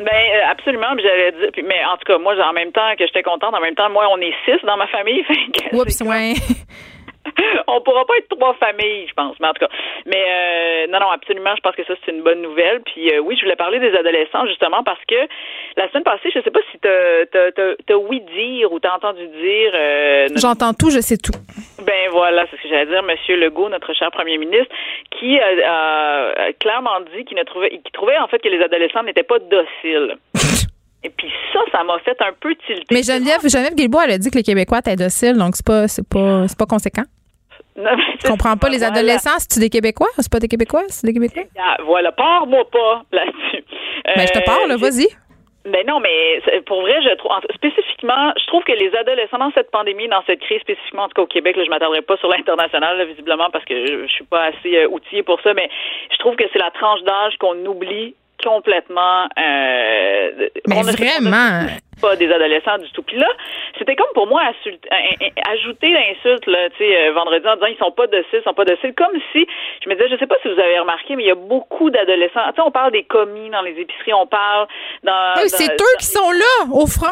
Ben 0.00 0.06
euh, 0.06 0.50
absolument, 0.50 0.96
j'allais 0.96 1.32
dire. 1.32 1.50
mais 1.66 1.84
en 1.84 1.96
tout 1.98 2.04
cas, 2.06 2.16
moi, 2.16 2.34
en 2.42 2.54
même 2.54 2.72
temps 2.72 2.94
que 2.98 3.04
j'étais 3.06 3.22
contente, 3.22 3.52
en 3.54 3.60
même 3.60 3.74
temps, 3.74 3.90
moi, 3.90 4.06
on 4.10 4.18
est 4.18 4.32
six 4.46 4.56
dans 4.64 4.78
ma 4.78 4.86
famille. 4.86 5.22
Oups, 5.72 6.00
ouais. 6.00 6.34
on 7.66 7.80
pourra 7.80 8.04
pas 8.04 8.16
être 8.18 8.28
trois 8.28 8.54
familles, 8.54 9.06
je 9.08 9.14
pense. 9.14 9.36
Mais 9.40 9.48
en 9.48 9.52
tout 9.52 9.64
cas, 9.66 9.72
mais 10.06 10.24
euh, 10.28 10.86
non, 10.88 11.00
non, 11.00 11.10
absolument, 11.10 11.54
je 11.56 11.60
pense 11.60 11.74
que 11.74 11.84
ça 11.84 11.94
c'est 12.04 12.12
une 12.12 12.22
bonne 12.22 12.42
nouvelle. 12.42 12.80
Puis 12.82 13.12
euh, 13.12 13.20
oui, 13.20 13.36
je 13.36 13.42
voulais 13.42 13.56
parler 13.56 13.78
des 13.78 13.94
adolescents 13.96 14.46
justement 14.46 14.82
parce 14.82 15.00
que 15.06 15.16
la 15.76 15.88
semaine 15.90 16.04
passée, 16.04 16.30
je 16.34 16.40
sais 16.40 16.50
pas 16.50 16.60
si 16.70 16.78
t'as 16.78 17.94
as, 17.94 17.96
oui 17.98 18.20
dire 18.34 18.72
ou 18.72 18.80
t'as 18.80 18.94
entendu 18.94 19.26
dire. 19.26 19.72
Euh, 19.74 20.28
J'entends 20.36 20.72
tout, 20.72 20.90
je 20.90 21.00
sais 21.00 21.16
tout. 21.16 21.38
Ben 21.84 22.10
voilà, 22.10 22.46
c'est 22.50 22.56
ce 22.56 22.62
que 22.62 22.68
j'allais 22.68 22.86
dire, 22.86 23.02
Monsieur 23.02 23.36
Legault, 23.36 23.68
notre 23.68 23.92
cher 23.94 24.10
Premier 24.10 24.38
ministre, 24.38 24.74
qui 25.18 25.38
a 25.38 26.52
clairement 26.58 27.00
dit 27.14 27.24
qu'il 27.24 27.38
trouvait, 27.44 27.80
trouvait 27.92 28.18
en 28.18 28.28
fait 28.28 28.38
que 28.38 28.48
les 28.48 28.62
adolescents 28.62 29.02
n'étaient 29.02 29.22
pas 29.22 29.38
dociles. 29.38 30.16
Et 31.02 31.08
puis 31.08 31.28
ça, 31.52 31.60
ça 31.72 31.82
m'a 31.82 31.98
fait 32.00 32.20
un 32.20 32.32
peu 32.38 32.54
tilter. 32.66 32.84
Mais 32.90 33.02
Geneviève, 33.02 33.40
Geneviève 33.42 33.74
Guilbault, 33.74 34.00
elle 34.04 34.12
a 34.12 34.18
dit 34.18 34.30
que 34.30 34.36
les 34.36 34.42
Québécois 34.42 34.78
étaient 34.78 34.96
dociles, 34.96 35.36
donc 35.36 35.56
c'est 35.56 35.64
pas, 35.66 35.88
c'est 35.88 36.06
pas, 36.06 36.46
c'est 36.46 36.58
pas 36.58 36.66
conséquent. 36.66 37.04
Non, 37.80 37.90
je 38.22 38.28
comprends 38.28 38.56
pas 38.56 38.68
les 38.68 38.82
adolescents. 38.84 39.38
C'est-tu 39.38 39.60
des 39.60 39.70
Québécois? 39.70 40.08
C'est 40.18 40.30
pas 40.30 40.38
des 40.38 40.48
Québécois? 40.48 40.82
C'est 40.88 41.06
des 41.06 41.12
Québécois? 41.12 41.42
Ah, 41.58 41.76
voilà, 41.84 42.12
pars-moi 42.12 42.64
pas 42.70 43.02
là-dessus. 43.12 43.64
Ben, 44.04 44.26
je 44.26 44.32
te 44.38 44.44
parle, 44.44 44.70
euh, 44.72 44.76
vas-y. 44.76 45.08
Ben 45.66 45.86
non, 45.86 46.00
mais 46.00 46.40
pour 46.66 46.80
vrai, 46.80 47.02
je 47.02 47.14
trouve 47.16 47.32
spécifiquement, 47.54 48.32
je 48.40 48.46
trouve 48.46 48.64
que 48.64 48.72
les 48.72 48.94
adolescents 48.96 49.38
dans 49.38 49.52
cette 49.52 49.70
pandémie, 49.70 50.08
dans 50.08 50.22
cette 50.26 50.40
crise 50.40 50.60
spécifiquement 50.62 51.02
en 51.04 51.08
tout 51.08 51.14
cas 51.14 51.22
au 51.22 51.26
Québec, 51.26 51.54
là, 51.56 51.64
je 51.64 51.70
m'attendrai 51.70 52.00
pas 52.00 52.16
sur 52.16 52.28
l'international 52.28 53.06
visiblement 53.06 53.50
parce 53.52 53.66
que 53.66 53.86
je, 53.86 54.06
je 54.06 54.12
suis 54.12 54.24
pas 54.24 54.44
assez 54.44 54.74
euh, 54.74 54.88
outillée 54.88 55.22
pour 55.22 55.38
ça, 55.42 55.52
mais 55.52 55.68
je 56.12 56.16
trouve 56.18 56.34
que 56.36 56.44
c'est 56.52 56.58
la 56.58 56.70
tranche 56.70 57.02
d'âge 57.02 57.36
qu'on 57.38 57.62
oublie 57.66 58.14
complètement. 58.42 59.28
Euh, 59.38 60.48
Mais 60.66 60.82
vraiment. 60.82 61.66
Pas 62.00 62.16
des 62.16 62.30
adolescents 62.32 62.78
du 62.78 62.90
tout. 62.92 63.02
Puis 63.02 63.18
là, 63.18 63.28
c'était 63.78 63.96
comme 63.96 64.12
pour 64.14 64.26
moi 64.26 64.42
ajouter 65.48 65.90
l'insulte 65.90 66.46
là, 66.46 66.70
tu 66.70 66.78
sais, 66.78 67.08
euh, 67.08 67.12
vendredi 67.12 67.46
en 67.46 67.54
disant 67.54 67.66
ils 67.66 67.78
sont 67.78 67.92
pas 67.92 68.06
dociles, 68.06 68.40
ils 68.40 68.42
sont 68.42 68.54
pas 68.54 68.64
dociles, 68.64 68.94
comme 68.94 69.18
si 69.32 69.46
je 69.82 69.88
me 69.88 69.94
disais, 69.94 70.08
je 70.08 70.16
sais 70.16 70.26
pas 70.26 70.36
si 70.42 70.48
vous 70.48 70.58
avez 70.58 70.78
remarqué, 70.78 71.16
mais 71.16 71.24
il 71.24 71.28
y 71.28 71.32
a 71.32 71.34
beaucoup 71.34 71.90
d'adolescents. 71.90 72.48
Tu 72.50 72.56
sais, 72.56 72.62
on 72.62 72.70
parle 72.70 72.92
des 72.92 73.04
commis 73.04 73.50
dans 73.50 73.62
les 73.62 73.72
épiceries, 73.72 74.14
on 74.14 74.26
parle 74.26 74.66
dans. 75.02 75.34
c'est 75.46 75.72
eux 75.72 75.96
qui 75.98 76.06
sont 76.06 76.30
là 76.30 76.66
au 76.72 76.86
front 76.86 77.08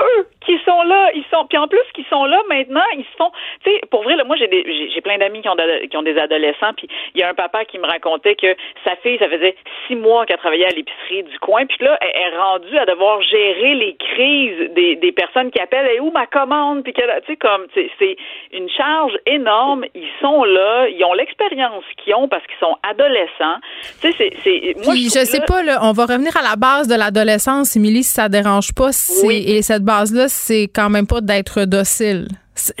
eux 0.00 0.26
qui 0.40 0.58
sont 0.64 0.82
là, 0.82 1.10
ils 1.14 1.24
sont 1.30 1.46
puis 1.46 1.58
en 1.58 1.68
plus 1.68 1.80
qui 1.94 2.04
sont 2.10 2.24
là 2.24 2.40
maintenant, 2.48 2.84
ils 2.96 3.04
se 3.04 3.16
font 3.16 3.30
tu 3.64 3.70
sais 3.70 3.80
pour 3.90 4.02
vrai 4.02 4.16
là, 4.16 4.24
moi 4.24 4.36
j'ai 4.36 4.48
des 4.48 4.90
j'ai 4.92 5.00
plein 5.00 5.18
d'amis 5.18 5.42
qui 5.42 5.48
ont 5.48 5.56
qui 5.90 5.96
ont 5.96 6.02
des 6.02 6.18
adolescents 6.18 6.72
puis 6.76 6.88
il 7.14 7.20
y 7.20 7.22
a 7.22 7.28
un 7.28 7.34
papa 7.34 7.64
qui 7.64 7.78
me 7.78 7.86
racontait 7.86 8.36
que 8.36 8.54
sa 8.84 8.96
fille 8.96 9.18
ça 9.18 9.28
faisait 9.28 9.54
six 9.86 9.96
mois 9.96 10.26
qu'elle 10.26 10.38
travaillait 10.38 10.66
à 10.66 10.74
l'épicerie 10.74 11.24
du 11.24 11.38
coin 11.38 11.66
puis 11.66 11.78
là 11.80 11.98
elle 12.00 12.32
est 12.32 12.36
rendue 12.36 12.78
à 12.78 12.86
devoir 12.86 13.22
gérer 13.22 13.74
les 13.74 13.96
crises 13.96 14.70
des, 14.74 14.96
des 14.96 15.12
personnes 15.12 15.50
qui 15.50 15.60
appellent 15.60 15.90
et 15.94 16.00
où 16.00 16.10
ma 16.10 16.26
commande 16.26 16.82
puis 16.82 16.92
tu 16.92 17.02
sais 17.26 17.36
comme 17.36 17.66
c'est 17.74 18.16
une 18.52 18.68
charge 18.68 19.12
énorme, 19.26 19.84
ils 19.94 20.08
sont 20.20 20.44
là, 20.44 20.88
ils 20.88 21.02
ont 21.04 21.12
l'expérience 21.12 21.84
qu'ils 22.02 22.14
ont 22.14 22.28
parce 22.28 22.44
qu'ils 22.46 22.58
sont 22.60 22.76
adolescents. 22.82 23.58
Tu 24.00 24.12
sais 24.12 24.32
c'est 24.42 24.74
moi 24.84 24.94
je, 24.94 25.02
je 25.02 25.24
sais 25.24 25.40
pas 25.46 25.62
là, 25.62 25.78
on 25.82 25.92
va 25.92 26.04
revenir 26.06 26.36
à 26.36 26.42
la 26.42 26.56
base 26.56 26.88
de 26.88 26.94
l'adolescence, 26.94 27.76
Émilie 27.76 28.02
si 28.02 28.12
ça 28.12 28.28
dérange 28.28 28.72
pas, 28.74 28.90
oui. 29.24 29.44
et 29.46 29.62
cette 29.62 29.84
base-là, 29.90 30.28
c'est 30.28 30.70
quand 30.72 30.88
même 30.88 31.06
pas 31.06 31.20
d'être 31.20 31.64
docile. 31.64 32.28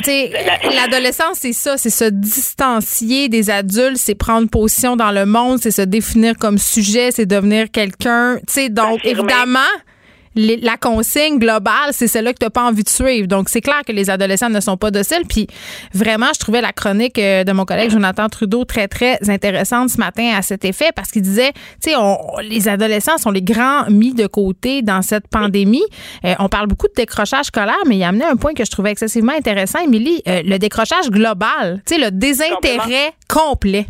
L'adolescence, 0.06 1.38
c'est 1.40 1.52
ça, 1.52 1.76
c'est 1.76 1.90
se 1.90 2.04
distancier 2.04 3.28
des 3.28 3.50
adultes, 3.50 3.96
c'est 3.96 4.14
prendre 4.14 4.48
position 4.48 4.94
dans 4.94 5.10
le 5.10 5.26
monde, 5.26 5.58
c'est 5.60 5.70
se 5.70 5.82
définir 5.82 6.36
comme 6.38 6.58
sujet, 6.58 7.10
c'est 7.10 7.26
devenir 7.26 7.70
quelqu'un. 7.70 8.38
Donc, 8.70 9.04
évidemment, 9.04 9.72
la 10.36 10.76
consigne 10.76 11.38
globale, 11.38 11.90
c'est 11.92 12.06
celle-là 12.06 12.32
que 12.32 12.38
tu 12.38 12.46
n'as 12.46 12.50
pas 12.50 12.64
envie 12.64 12.84
de 12.84 12.88
suivre. 12.88 13.26
Donc, 13.26 13.48
c'est 13.48 13.60
clair 13.60 13.82
que 13.86 13.92
les 13.92 14.10
adolescents 14.10 14.50
ne 14.50 14.60
sont 14.60 14.76
pas 14.76 14.90
dociles. 14.90 15.24
Puis, 15.28 15.46
vraiment, 15.92 16.28
je 16.34 16.38
trouvais 16.38 16.60
la 16.60 16.72
chronique 16.72 17.18
euh, 17.18 17.44
de 17.44 17.52
mon 17.52 17.64
collègue 17.64 17.90
Jonathan 17.90 18.28
Trudeau 18.28 18.64
très, 18.64 18.88
très 18.88 19.18
intéressante 19.28 19.90
ce 19.90 19.98
matin 19.98 20.32
à 20.36 20.42
cet 20.42 20.64
effet 20.64 20.90
parce 20.94 21.10
qu'il 21.10 21.22
disait, 21.22 21.52
tu 21.82 21.90
sais, 21.90 21.96
les 22.42 22.68
adolescents 22.68 23.18
sont 23.18 23.30
les 23.30 23.42
grands 23.42 23.90
mis 23.90 24.14
de 24.14 24.26
côté 24.26 24.82
dans 24.82 25.02
cette 25.02 25.26
pandémie. 25.28 25.84
Euh, 26.24 26.34
on 26.38 26.48
parle 26.48 26.68
beaucoup 26.68 26.88
de 26.88 26.94
décrochage 26.94 27.46
scolaire, 27.46 27.74
mais 27.86 27.96
il 27.96 28.02
a 28.02 28.08
amené 28.08 28.24
un 28.24 28.36
point 28.36 28.54
que 28.54 28.64
je 28.64 28.70
trouvais 28.70 28.90
excessivement 28.90 29.32
intéressant, 29.32 29.80
Émilie, 29.80 30.22
euh, 30.28 30.42
le 30.44 30.58
décrochage 30.58 31.10
global, 31.10 31.82
tu 31.86 31.94
sais, 31.94 32.00
le 32.00 32.10
désintérêt 32.10 33.12
complet. 33.28 33.86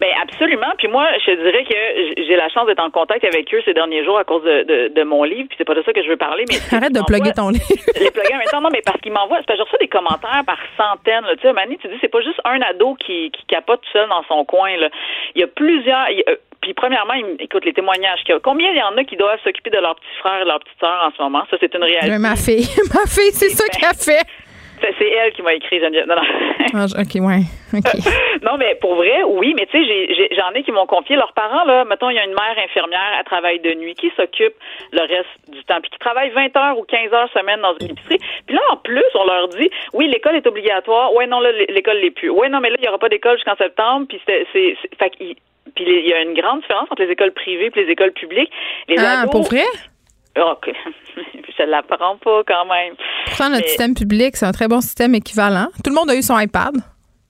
Ben 0.00 0.10
absolument. 0.22 0.72
Puis 0.78 0.88
moi, 0.88 1.06
je 1.24 1.32
dirais 1.32 1.64
que 1.64 2.22
j'ai 2.22 2.36
la 2.36 2.48
chance 2.48 2.66
d'être 2.66 2.82
en 2.82 2.90
contact 2.90 3.24
avec 3.24 3.52
eux 3.54 3.62
ces 3.64 3.74
derniers 3.74 4.04
jours 4.04 4.18
à 4.18 4.24
cause 4.24 4.42
de, 4.42 4.88
de, 4.88 5.02
mon 5.02 5.24
livre. 5.24 5.48
Puis 5.48 5.56
c'est 5.58 5.64
pas 5.64 5.74
de 5.74 5.82
ça 5.82 5.92
que 5.92 6.02
je 6.02 6.08
veux 6.08 6.16
parler. 6.16 6.44
Mais 6.48 6.56
arrête 6.76 6.92
de 6.92 7.02
plugger 7.06 7.32
ton 7.32 7.50
livre. 7.50 7.64
les 8.00 8.10
plugger 8.10 8.32
temps, 8.50 8.60
non, 8.60 8.70
mais 8.72 8.82
parce 8.84 9.00
qu'ils 9.00 9.12
m'envoient. 9.12 9.36
Parce 9.36 9.46
que 9.46 9.56
je 9.56 9.62
reçois 9.62 9.78
des 9.78 9.88
commentaires 9.88 10.42
par 10.46 10.58
centaines. 10.76 11.24
Là. 11.24 11.36
Tu 11.36 11.42
sais, 11.42 11.52
Mani, 11.52 11.78
tu 11.78 11.88
dis 11.88 11.96
c'est 12.00 12.08
pas 12.08 12.20
juste 12.20 12.40
un 12.44 12.60
ado 12.62 12.94
qui, 12.94 13.30
qui 13.30 13.44
capote 13.46 13.80
tout 13.82 13.90
seul 13.92 14.08
dans 14.08 14.24
son 14.24 14.44
coin. 14.44 14.76
Là. 14.76 14.88
Il 15.34 15.40
y 15.40 15.44
a 15.44 15.48
plusieurs. 15.48 16.06
Euh, 16.28 16.36
puis 16.60 16.74
premièrement, 16.74 17.14
écoute 17.38 17.64
les 17.64 17.72
témoignages 17.72 18.20
qu'il 18.24 18.34
y 18.34 18.36
a. 18.36 18.40
Combien 18.40 18.70
il 18.70 18.76
y 18.76 18.82
en 18.82 18.96
a 18.96 19.04
qui 19.04 19.16
doivent 19.16 19.38
s'occuper 19.44 19.70
de 19.70 19.78
leur 19.78 19.94
petit 19.94 20.16
frère 20.18 20.42
et 20.42 20.44
leur 20.44 20.58
petite 20.60 20.78
sœur 20.80 20.98
en 21.06 21.16
ce 21.16 21.22
moment? 21.22 21.44
Ça, 21.50 21.56
c'est 21.60 21.72
une 21.74 21.84
réalité. 21.84 22.18
ma 22.18 22.34
fille, 22.34 22.66
ma 22.94 23.06
fille, 23.06 23.32
c'est 23.32 23.50
ça 23.50 23.64
qu'elle 23.68 23.94
fait. 23.94 24.26
C'est 24.98 25.08
elle 25.08 25.32
qui 25.32 25.42
m'a 25.42 25.54
écrit, 25.54 25.80
Geneviève. 25.80 26.06
Non, 26.06 26.16
non. 26.16 26.22
Ah, 26.74 26.86
OK, 27.00 27.14
ouais. 27.20 27.42
Non, 28.42 28.56
mais 28.58 28.74
pour 28.76 28.94
vrai, 28.96 29.22
oui, 29.24 29.54
mais 29.56 29.66
tu 29.66 29.82
sais, 29.84 30.28
j'en 30.36 30.50
ai 30.54 30.62
qui 30.62 30.72
m'ont 30.72 30.86
confié 30.86 31.16
leurs 31.16 31.32
parents, 31.32 31.64
là. 31.64 31.84
Mettons, 31.84 32.10
il 32.10 32.16
y 32.16 32.18
a 32.18 32.24
une 32.24 32.34
mère 32.34 32.56
infirmière 32.64 33.12
à 33.18 33.24
travail 33.24 33.58
de 33.60 33.74
nuit 33.74 33.94
qui 33.94 34.10
s'occupe 34.16 34.54
le 34.92 35.00
reste 35.00 35.28
du 35.50 35.62
temps, 35.64 35.80
puis 35.80 35.90
qui 35.90 35.98
travaille 35.98 36.30
20 36.30 36.56
heures 36.56 36.78
ou 36.78 36.84
15 36.84 37.12
heures 37.12 37.28
semaine 37.32 37.60
dans 37.60 37.74
une 37.80 37.90
épicerie. 37.90 38.18
Puis 38.46 38.54
là, 38.54 38.62
en 38.70 38.76
plus, 38.76 39.04
on 39.14 39.24
leur 39.24 39.48
dit, 39.48 39.70
oui, 39.92 40.08
l'école 40.08 40.36
est 40.36 40.46
obligatoire. 40.46 41.12
Ouais, 41.14 41.26
non, 41.26 41.40
là, 41.40 41.50
l'école 41.68 41.96
l'est 41.98 42.10
plus. 42.10 42.30
Ouais, 42.30 42.48
non, 42.48 42.60
mais 42.60 42.70
là, 42.70 42.76
il 42.78 42.82
n'y 42.82 42.88
aura 42.88 42.98
pas 42.98 43.08
d'école 43.08 43.36
jusqu'en 43.36 43.56
septembre. 43.56 44.06
Puis 44.08 44.20
c'est, 44.26 44.46
fait 44.52 45.10
qu'il- 45.10 45.36
puis 45.74 45.84
il 45.86 46.06
y 46.06 46.12
a 46.12 46.22
une 46.22 46.34
grande 46.34 46.60
différence 46.60 46.88
entre 46.90 47.02
les 47.02 47.10
écoles 47.10 47.32
privées 47.32 47.70
et 47.74 47.84
les 47.84 47.90
écoles 47.90 48.12
publiques. 48.12 48.52
Les 48.88 48.96
Ah, 48.98 49.22
ados- 49.24 49.30
pour 49.32 49.42
vrai? 49.42 49.64
OK. 50.36 50.70
Je 51.58 51.62
l'apprends 51.64 52.16
pas 52.18 52.42
quand 52.46 52.66
même. 52.66 52.94
Pourtant, 53.26 53.48
notre 53.48 53.62
Mais- 53.62 53.68
système 53.68 53.94
public, 53.94 54.36
c'est 54.36 54.46
un 54.46 54.52
très 54.52 54.68
bon 54.68 54.80
système 54.80 55.14
équivalent. 55.14 55.68
Tout 55.82 55.90
le 55.90 55.94
monde 55.96 56.10
a 56.10 56.14
eu 56.16 56.22
son 56.22 56.38
iPad. 56.38 56.74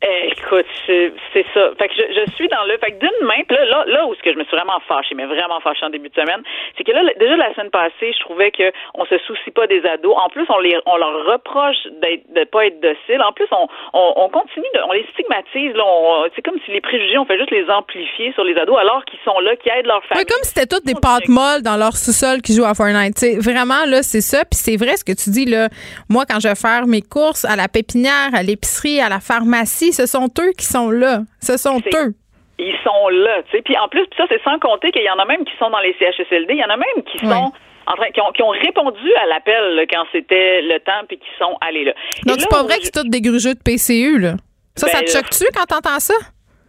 Eh, 0.08 0.28
écoute, 0.38 0.66
c'est 0.86 1.12
ça. 1.52 1.70
Fait 1.78 1.88
que 1.88 1.94
je, 1.94 2.04
je 2.20 2.32
suis 2.36 2.46
dans 2.48 2.62
le. 2.64 2.78
Fait 2.78 2.92
que 2.92 2.98
d'une 3.00 3.26
main, 3.26 3.42
puis 3.48 3.56
là, 3.56 3.64
là, 3.64 3.84
là 3.86 4.06
où 4.06 4.14
ce 4.14 4.22
que 4.22 4.32
je 4.32 4.38
me 4.38 4.44
suis 4.44 4.56
vraiment 4.56 4.78
fâchée, 4.86 5.14
mais 5.16 5.26
vraiment 5.26 5.58
fâchée 5.60 5.84
en 5.84 5.90
début 5.90 6.08
de 6.10 6.14
semaine, 6.14 6.42
c'est 6.78 6.84
que 6.84 6.92
là, 6.92 7.02
déjà 7.18 7.36
la 7.36 7.52
semaine 7.54 7.70
passée, 7.70 8.12
je 8.14 8.20
trouvais 8.20 8.50
que 8.52 8.70
on 8.94 9.04
se 9.06 9.18
soucie 9.26 9.50
pas 9.50 9.66
des 9.66 9.84
ados. 9.84 10.14
En 10.16 10.28
plus, 10.28 10.46
on 10.48 10.58
les, 10.60 10.76
on 10.86 10.96
leur 10.96 11.24
reproche 11.26 11.76
d'être, 12.00 12.22
de 12.32 12.44
pas 12.44 12.66
être 12.66 12.78
dociles. 12.80 13.20
En 13.26 13.32
plus, 13.32 13.48
on, 13.50 13.66
on, 13.94 14.12
on 14.16 14.28
continue, 14.28 14.70
de, 14.74 14.80
on 14.88 14.92
les 14.92 15.04
stigmatise. 15.12 15.74
Là, 15.74 15.82
on- 15.84 16.28
c'est 16.36 16.42
comme 16.42 16.58
si 16.64 16.70
les 16.70 16.80
préjugés, 16.80 17.18
on 17.18 17.24
fait 17.24 17.38
juste 17.38 17.50
les 17.50 17.68
amplifier 17.68 18.32
sur 18.34 18.44
les 18.44 18.56
ados, 18.56 18.78
alors 18.78 19.04
qu'ils 19.06 19.18
sont 19.24 19.40
là, 19.40 19.56
qui 19.56 19.68
aident 19.70 19.86
leur 19.86 20.04
famille. 20.04 20.24
comme 20.26 20.42
si 20.42 20.50
c'était 20.54 20.66
toutes 20.66 20.84
des 20.86 20.94
pâtes 20.94 21.28
molles 21.28 21.62
dans 21.62 21.76
leur 21.76 21.96
sous-sol 21.96 22.42
qui 22.42 22.54
jouent 22.54 22.64
à 22.64 22.74
Fortnite. 22.74 23.14
Tu 23.16 23.26
sais, 23.26 23.38
vraiment, 23.40 23.84
là, 23.86 24.02
c'est 24.02 24.20
ça. 24.20 24.44
Puis 24.44 24.54
c'est 24.60 24.76
vrai 24.76 24.96
ce 24.96 25.04
que 25.04 25.12
tu 25.12 25.30
dis, 25.30 25.46
là. 25.46 25.68
Moi, 26.08 26.24
quand 26.28 26.38
je 26.38 26.46
vais 26.48 26.54
faire 26.54 26.86
mes 26.86 27.02
courses 27.02 27.44
à 27.44 27.56
la 27.56 27.66
pépinière, 27.68 28.30
à 28.34 28.42
l'épicerie, 28.42 29.00
à 29.00 29.08
la 29.08 29.18
pharmacie, 29.20 29.92
ce 29.96 30.06
sont 30.06 30.28
eux 30.38 30.52
qui 30.56 30.64
sont 30.66 30.90
là. 30.90 31.20
Ce 31.40 31.56
sont 31.56 31.78
eux. 31.94 32.14
Ils 32.58 32.74
sont 32.84 33.08
là, 33.08 33.42
tu 33.50 33.56
sais. 33.56 33.62
Puis 33.62 33.76
en 33.76 33.88
plus, 33.88 34.04
ça, 34.16 34.24
c'est 34.28 34.42
sans 34.42 34.58
compter 34.58 34.90
qu'il 34.90 35.02
y 35.02 35.10
en 35.10 35.18
a 35.18 35.24
même 35.26 35.44
qui 35.44 35.52
sont 35.58 35.68
dans 35.70 35.80
les 35.80 35.94
CHSLD. 35.98 36.54
Il 36.54 36.58
y 36.60 36.64
en 36.64 36.70
a 36.70 36.76
même 36.76 37.04
qui 37.10 37.18
sont 37.26 37.52
en 37.88 37.94
train, 37.94 38.10
qui 38.12 38.20
ont, 38.20 38.32
qui 38.32 38.42
ont 38.42 38.48
répondu 38.48 39.14
à 39.22 39.26
l'appel 39.26 39.86
quand 39.90 40.04
c'était 40.12 40.62
le 40.62 40.78
temps, 40.80 41.04
puis 41.08 41.18
qui 41.18 41.28
sont 41.38 41.56
allés 41.60 41.84
là. 41.84 41.92
Donc, 42.24 42.36
c'est 42.40 42.48
pas 42.48 42.62
vrai 42.62 42.74
je- 42.74 42.78
que 42.80 42.84
c'est 42.86 43.02
tous 43.02 43.08
des 43.08 43.20
grugeux 43.20 43.54
de 43.54 43.60
PCU, 43.62 44.18
là. 44.18 44.34
Ça, 44.74 44.88
ça 44.88 44.98
Ben, 45.00 45.04
te 45.04 45.12
là- 45.12 45.20
choque-tu 45.20 45.44
quand 45.54 45.64
t'entends 45.66 46.00
ça? 46.00 46.14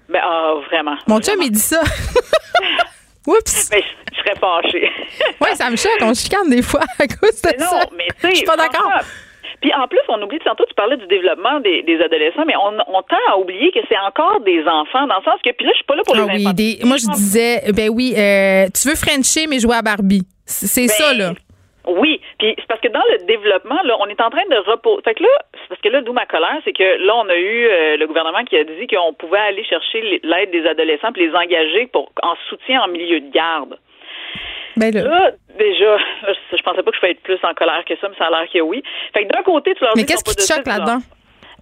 Ben, 0.09 0.21
ah, 0.23 0.53
vraiment. 0.69 0.95
Mon 1.07 1.19
chum, 1.21 1.41
il 1.41 1.51
dit 1.51 1.59
ça. 1.59 1.81
Oups! 3.27 3.69
Mais 3.71 3.81
je, 3.81 4.15
je 4.15 4.19
serais 4.21 4.35
fâchée. 4.39 4.89
Oui, 5.41 5.49
ça 5.55 5.69
me 5.69 5.75
choque. 5.75 5.97
On 6.01 6.13
chicane 6.13 6.49
des 6.49 6.61
fois 6.61 6.81
à 6.99 7.07
cause 7.07 7.41
de 7.41 7.49
Mais 7.49 7.57
non, 7.65 7.69
ça. 7.71 7.85
mais 7.97 8.07
tu 8.07 8.21
sais. 8.21 8.29
Je 8.31 8.35
suis 8.37 8.45
pas 8.45 8.55
d'accord. 8.55 8.89
Puis 9.67 9.73
en 9.77 9.85
plus, 9.87 9.99
on 10.07 10.21
oublie, 10.21 10.39
tantôt 10.39 10.63
tu 10.65 10.73
parlais 10.75 10.95
du 10.95 11.07
développement 11.07 11.59
des, 11.59 11.81
des 11.83 11.99
adolescents, 12.01 12.45
mais 12.47 12.55
on, 12.55 12.71
on 12.87 13.01
tend 13.01 13.17
à 13.29 13.37
oublier 13.37 13.69
que 13.71 13.79
c'est 13.89 13.97
encore 13.97 14.39
des 14.41 14.63
enfants, 14.65 15.05
dans 15.07 15.17
le 15.17 15.23
sens 15.23 15.41
que, 15.43 15.51
puis 15.51 15.65
là, 15.65 15.71
je 15.73 15.77
suis 15.77 15.85
pas 15.85 15.95
là 15.95 16.03
pour 16.05 16.15
Ah 16.15 16.33
les 16.37 16.45
oui, 16.45 16.53
des- 16.53 16.79
moi, 16.85 16.95
je 16.95 17.11
disais, 17.11 17.63
ben 17.75 17.89
oui, 17.89 18.13
euh, 18.17 18.67
tu 18.73 18.87
veux 18.87 18.95
Frencher, 18.95 19.45
mais 19.49 19.59
jouer 19.59 19.75
à 19.75 19.81
Barbie. 19.81 20.21
C'est 20.45 20.67
c'est 20.67 20.87
Ben, 20.87 20.87
ça, 20.87 21.13
là. 21.13 21.33
Oui, 21.85 22.21
puis 22.39 22.53
c'est 22.57 22.67
parce 22.67 22.79
que 22.81 22.87
dans 22.89 23.03
le 23.11 23.25
développement, 23.25 23.81
là, 23.83 23.95
on 23.99 24.07
est 24.07 24.21
en 24.21 24.29
train 24.29 24.45
de 24.49 24.55
reposer. 24.71 25.01
Fait 25.03 25.15
que 25.15 25.23
là, 25.23 25.29
c'est 25.53 25.67
parce 25.69 25.81
que 25.81 25.89
là, 25.89 26.01
d'où 26.01 26.13
ma 26.13 26.25
colère, 26.25 26.59
c'est 26.65 26.73
que 26.73 27.05
là, 27.05 27.13
on 27.15 27.27
a 27.29 27.35
eu 27.35 27.65
euh, 27.67 27.97
le 27.97 28.07
gouvernement 28.07 28.43
qui 28.45 28.55
a 28.57 28.63
dit 28.63 28.87
qu'on 28.87 29.13
pouvait 29.13 29.37
aller 29.39 29.63
chercher 29.65 30.19
l'aide 30.23 30.51
des 30.51 30.65
adolescents 30.65 31.11
puis 31.13 31.27
les 31.27 31.35
engager 31.35 31.87
pour 31.87 32.11
en 32.23 32.35
soutien 32.49 32.81
en 32.83 32.87
milieu 32.89 33.19
de 33.21 33.29
garde. 33.31 33.77
Ben 34.77 34.93
là. 34.93 35.01
Là, 35.03 35.31
déjà, 35.57 35.95
là, 35.95 36.33
je, 36.51 36.57
je 36.57 36.63
pensais 36.63 36.83
pas 36.83 36.91
que 36.91 36.95
je 36.95 36.99
pouvais 37.01 37.11
être 37.11 37.21
plus 37.23 37.39
en 37.43 37.53
colère 37.53 37.83
que 37.85 37.95
ça, 37.99 38.07
mais 38.09 38.15
ça 38.17 38.25
a 38.25 38.29
l'air 38.29 38.47
que 38.51 38.59
oui. 38.61 38.81
Fait 39.13 39.25
que 39.25 39.33
d'un 39.33 39.43
côté, 39.43 39.73
tu 39.75 39.83
leur 39.83 39.93
Mais 39.95 40.05
qu'est-ce 40.05 40.23
qui 40.23 40.35
te 40.35 40.41
choque 40.41 40.65
là-dedans? 40.65 40.99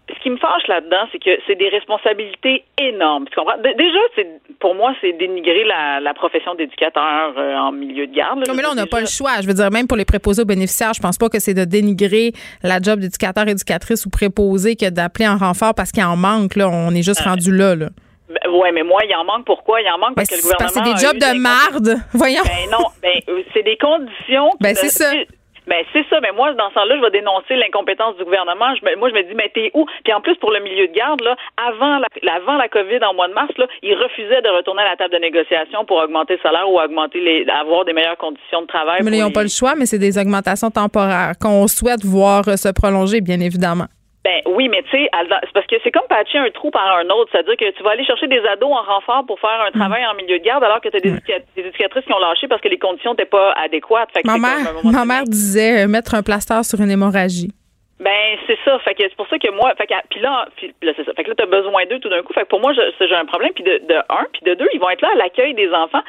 ce 0.07 0.21
qui 0.21 0.29
me 0.29 0.37
fâche 0.37 0.67
là-dedans, 0.67 1.07
c'est 1.11 1.17
que 1.17 1.31
c'est 1.47 1.55
des 1.55 1.67
responsabilités 1.69 2.63
énormes. 2.79 3.25
Tu 3.27 3.35
comprends? 3.39 3.57
Dé- 3.63 3.73
Déjà, 3.75 3.97
c'est 4.15 4.27
pour 4.59 4.75
moi, 4.75 4.93
c'est 5.01 5.13
dénigrer 5.13 5.63
la, 5.63 5.99
la 5.99 6.13
profession 6.13 6.53
d'éducateur 6.53 7.33
euh, 7.35 7.55
en 7.55 7.71
milieu 7.71 8.05
de 8.05 8.13
garde. 8.13 8.47
Non, 8.47 8.53
mais 8.53 8.61
là, 8.61 8.69
on 8.71 8.75
n'a 8.75 8.85
pas 8.85 8.99
le 8.99 9.07
choix. 9.07 9.31
Je 9.41 9.47
veux 9.47 9.55
dire, 9.55 9.71
même 9.71 9.87
pour 9.87 9.97
les 9.97 10.05
préposés 10.05 10.43
aux 10.43 10.45
bénéficiaires, 10.45 10.93
je 10.93 11.01
pense 11.01 11.17
pas 11.17 11.27
que 11.29 11.39
c'est 11.39 11.55
de 11.55 11.65
dénigrer 11.65 12.33
la 12.61 12.79
job 12.79 12.99
d'éducateur, 12.99 13.47
éducatrice 13.47 14.05
ou 14.05 14.11
préposé 14.11 14.75
que 14.75 14.87
d'appeler 14.91 15.27
en 15.27 15.37
renfort 15.37 15.73
parce 15.73 15.91
qu'il 15.91 16.03
en 16.03 16.15
manque. 16.15 16.55
Là, 16.55 16.69
on 16.69 16.91
est 16.91 17.01
juste 17.03 17.21
rendu 17.21 17.51
là. 17.51 17.75
là. 17.75 17.87
Ben, 18.27 18.51
ouais, 18.51 18.71
mais 18.71 18.83
moi, 18.83 19.01
il 19.07 19.15
en 19.15 19.23
manque. 19.23 19.45
Pourquoi? 19.45 19.81
Il 19.81 19.87
en 19.89 19.97
manque 19.99 20.15
parce 20.15 20.29
Ben, 20.29 20.37
que 20.37 20.41
le 20.41 20.49
parce 20.57 20.73
gouvernement. 20.73 20.97
c'est 20.97 21.01
des 21.01 21.07
jobs 21.07 21.35
de 21.35 21.39
marde. 21.39 21.99
Voyons. 22.13 22.41
Ben 22.43 22.71
non, 22.71 22.85
ben 23.01 23.13
euh, 23.29 23.43
c'est 23.53 23.63
des 23.63 23.77
conditions. 23.77 24.49
qui 24.51 24.57
Ben, 24.61 24.69
ne- 24.71 24.75
c'est 24.75 24.89
ça. 24.89 25.11
Ben 25.67 25.83
c'est 25.93 26.05
ça, 26.11 26.19
mais 26.21 26.31
moi 26.31 26.53
dans 26.53 26.69
ce 26.69 26.75
temps-là, 26.75 26.95
je 26.95 27.01
vais 27.01 27.09
dénoncer 27.09 27.55
l'incompétence 27.55 28.15
du 28.17 28.23
gouvernement. 28.23 28.67
Je 28.75 28.97
moi 28.99 29.09
je 29.09 29.15
me 29.15 29.23
dis 29.23 29.33
mais 29.33 29.49
t'es 29.51 29.71
où? 29.73 29.87
Puis 30.03 30.13
en 30.13 30.21
plus 30.21 30.35
pour 30.35 30.51
le 30.51 30.59
milieu 30.59 30.87
de 30.87 30.93
garde 30.93 31.21
là, 31.23 31.35
avant 31.57 31.97
la, 31.97 32.05
avant 32.35 32.53
la 32.53 32.67
Covid 32.69 33.03
en 33.03 33.15
mois 33.15 33.27
de 33.27 33.33
mars 33.33 33.49
là, 33.57 33.65
ils 33.81 33.95
refusaient 33.95 34.43
de 34.43 34.49
retourner 34.55 34.83
à 34.83 34.89
la 34.91 34.95
table 34.95 35.13
de 35.15 35.17
négociation 35.19 35.83
pour 35.85 35.97
augmenter 35.97 36.33
le 36.35 36.39
salaire 36.43 36.69
ou 36.69 36.79
augmenter 36.79 37.19
les 37.19 37.47
avoir 37.49 37.83
des 37.83 37.93
meilleures 37.93 38.17
conditions 38.17 38.61
de 38.61 38.67
travail. 38.67 39.01
Mais 39.03 39.09
ils 39.17 39.21
n'ont 39.21 39.27
les- 39.29 39.33
pas 39.33 39.41
le 39.41 39.49
choix, 39.49 39.73
mais 39.75 39.87
c'est 39.87 39.97
des 39.97 40.19
augmentations 40.19 40.69
temporaires 40.69 41.33
qu'on 41.41 41.65
souhaite 41.67 42.05
voir 42.05 42.43
se 42.45 42.71
prolonger, 42.71 43.21
bien 43.21 43.39
évidemment. 43.39 43.85
Ben 44.25 44.41
oui, 44.47 44.67
mais 44.69 44.81
tu 44.89 44.89
sais, 44.97 45.07
c'est 45.13 45.53
parce 45.53 45.67
que 45.67 45.75
c'est 45.83 45.91
comme 45.91 46.07
patcher 46.09 46.39
un 46.39 46.49
trou 46.49 46.71
par 46.71 46.97
un 46.97 47.05
autre. 47.15 47.29
C'est-à-dire 47.31 47.55
que 47.57 47.69
tu 47.77 47.83
vas 47.83 47.91
aller 47.91 48.03
chercher 48.05 48.27
des 48.27 48.41
ados 48.53 48.71
en 48.71 48.81
renfort 48.81 49.23
pour 49.27 49.39
faire 49.39 49.59
Mm. 49.63 49.67
un 49.69 49.79
travail 49.79 50.03
en 50.05 50.15
milieu 50.15 50.39
de 50.39 50.43
garde 50.43 50.63
alors 50.63 50.81
que 50.81 50.89
tu 50.89 50.97
as 50.97 50.99
des, 50.99 51.11
éduca- 51.11 51.43
des 51.55 51.61
éducatrices 51.61 52.05
qui 52.05 52.13
ont 52.13 52.19
lâché 52.19 52.47
parce 52.47 52.59
que 52.61 52.67
les 52.67 52.79
conditions 52.79 53.11
n'étaient 53.11 53.25
pas 53.25 53.53
adéquates. 53.53 54.09
Fait 54.13 54.23
que 54.23 54.27
Ma 54.91 55.05
mère 55.05 55.23
disait 55.25 55.83
euh, 55.83 55.87
mettre 55.87 56.15
un 56.15 56.23
plaster 56.23 56.61
sur 56.63 56.81
une 56.81 56.89
hémorragie. 56.91 57.51
Ben 57.97 58.37
c'est 58.45 58.57
ça, 58.65 58.77
fait 58.79 58.93
que 58.93 59.03
c'est 59.03 59.15
pour 59.15 59.27
ça 59.29 59.39
que 59.39 59.49
moi, 59.51 59.73
fait 59.77 59.87
que 59.87 59.93
puis 60.09 60.19
là, 60.19 60.47
puis 60.57 60.73
là 60.81 60.91
c'est 60.97 61.05
ça, 61.05 61.13
fait 61.13 61.23
que 61.23 61.29
là 61.29 61.35
t'as 61.37 61.45
besoin 61.45 61.85
d'eux 61.85 61.99
tout 61.99 62.09
d'un 62.09 62.21
coup, 62.23 62.33
fait 62.33 62.41
que 62.41 62.47
pour 62.49 62.59
moi 62.59 62.73
j'ai 62.73 63.15
un 63.15 63.23
problème, 63.23 63.51
puis 63.55 63.63
de, 63.63 63.77
de 63.87 63.95
un, 64.09 64.25
puis 64.33 64.41
de 64.43 64.53
deux, 64.53 64.67
ils 64.73 64.81
vont 64.81 64.89
être 64.89 64.99
là 65.01 65.11
à 65.13 65.15
l'accueil 65.15 65.53
des 65.53 65.71
enfants, 65.71 66.01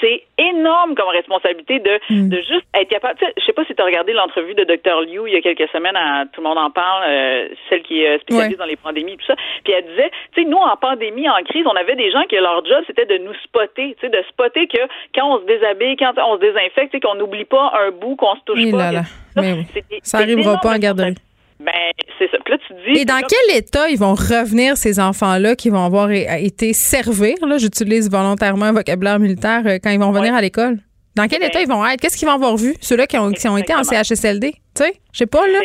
c'est 0.00 0.22
énorme 0.38 0.94
comme 0.94 1.08
responsabilité 1.08 1.80
de 1.80 1.98
de 2.30 2.36
juste 2.42 2.64
être 2.74 2.88
capable. 2.88 3.18
Je 3.36 3.44
sais 3.44 3.52
pas 3.52 3.64
si 3.64 3.74
t'as 3.74 3.84
regardé 3.84 4.12
l'entrevue 4.12 4.54
de 4.54 4.62
Dr 4.62 5.00
Liu 5.00 5.22
il 5.26 5.32
y 5.34 5.36
a 5.36 5.40
quelques 5.40 5.68
semaines, 5.70 5.96
à, 5.96 6.26
tout 6.32 6.40
le 6.42 6.48
monde 6.48 6.58
en 6.58 6.70
parle, 6.70 7.04
euh, 7.08 7.48
celle 7.68 7.82
qui 7.82 8.02
est 8.02 8.18
spécialisée 8.20 8.52
Ouais. 8.54 8.58
dans 8.58 8.64
les 8.64 8.76
pandémies, 8.76 9.16
tout 9.16 9.26
ça, 9.26 9.34
puis 9.64 9.72
elle 9.72 9.86
disait, 9.86 10.10
tu 10.36 10.42
sais, 10.44 10.48
nous 10.48 10.58
en 10.58 10.76
pandémie, 10.76 11.28
en 11.28 11.42
crise, 11.42 11.66
on 11.66 11.74
avait 11.74 11.96
des 11.96 12.12
gens 12.12 12.22
que 12.30 12.36
leur 12.36 12.64
job 12.64 12.84
c'était 12.86 13.06
de 13.06 13.18
nous 13.18 13.34
spotter, 13.42 13.96
tu 14.00 14.06
sais, 14.06 14.08
de 14.10 14.22
spotter 14.28 14.68
que 14.68 14.78
quand 15.12 15.26
on 15.28 15.40
se 15.40 15.46
déshabille, 15.46 15.96
quand 15.96 16.12
on 16.24 16.36
se 16.36 16.40
désinfecte, 16.40 16.92
tu 16.92 16.98
sais, 16.98 17.00
qu'on 17.00 17.16
n'oublie 17.16 17.46
pas 17.46 17.72
un 17.84 17.90
bout, 17.90 18.14
qu'on 18.14 18.36
se 18.36 18.40
touche 18.46 18.58
Oui, 18.58 18.70
pas. 18.70 18.78
là, 18.78 18.88
que- 18.90 18.94
là. 18.94 19.02
Mais 19.36 19.52
oui. 19.52 19.66
Des- 19.74 19.82
Ça 20.02 20.18
c'est 20.18 20.24
arrivera 20.24 20.58
pas 20.60 20.74
en 20.74 20.78
garderie. 20.78 21.14
ben, 21.60 21.72
c'est 22.18 22.30
ça. 22.30 22.36
Puis 22.44 22.52
là, 22.54 22.58
tu 22.66 22.74
te 22.74 22.92
dis. 22.94 23.00
Et 23.00 23.04
dans 23.04 23.20
quel 23.20 23.56
état 23.56 23.88
ils 23.88 23.98
vont 23.98 24.14
revenir, 24.14 24.76
ces 24.76 24.98
enfants-là, 25.00 25.54
qui 25.56 25.70
vont 25.70 25.84
avoir 25.84 26.10
été 26.10 26.72
servir, 26.72 27.34
là, 27.46 27.58
j'utilise 27.58 28.10
volontairement 28.10 28.66
un 28.66 28.72
vocabulaire 28.72 29.18
militaire, 29.18 29.62
euh, 29.66 29.78
quand 29.82 29.90
ils 29.90 29.98
vont 30.00 30.12
venir 30.12 30.34
à 30.34 30.40
l'école? 30.40 30.78
Dans 31.14 31.28
quel 31.28 31.40
Ben, 31.40 31.48
état 31.48 31.60
ils 31.60 31.68
vont 31.68 31.86
être? 31.86 32.00
Qu'est-ce 32.00 32.16
qu'ils 32.16 32.26
vont 32.28 32.34
avoir 32.34 32.56
vu? 32.56 32.74
Ceux-là 32.80 33.06
qui 33.06 33.18
ont, 33.18 33.30
qui 33.32 33.46
ont 33.48 33.56
été 33.58 33.74
en 33.74 33.84
CHSLD? 33.84 34.52
Tu 34.74 34.84
sais, 34.84 34.94
je 35.12 35.18
sais 35.18 35.26
pas, 35.26 35.46
là. 35.46 35.60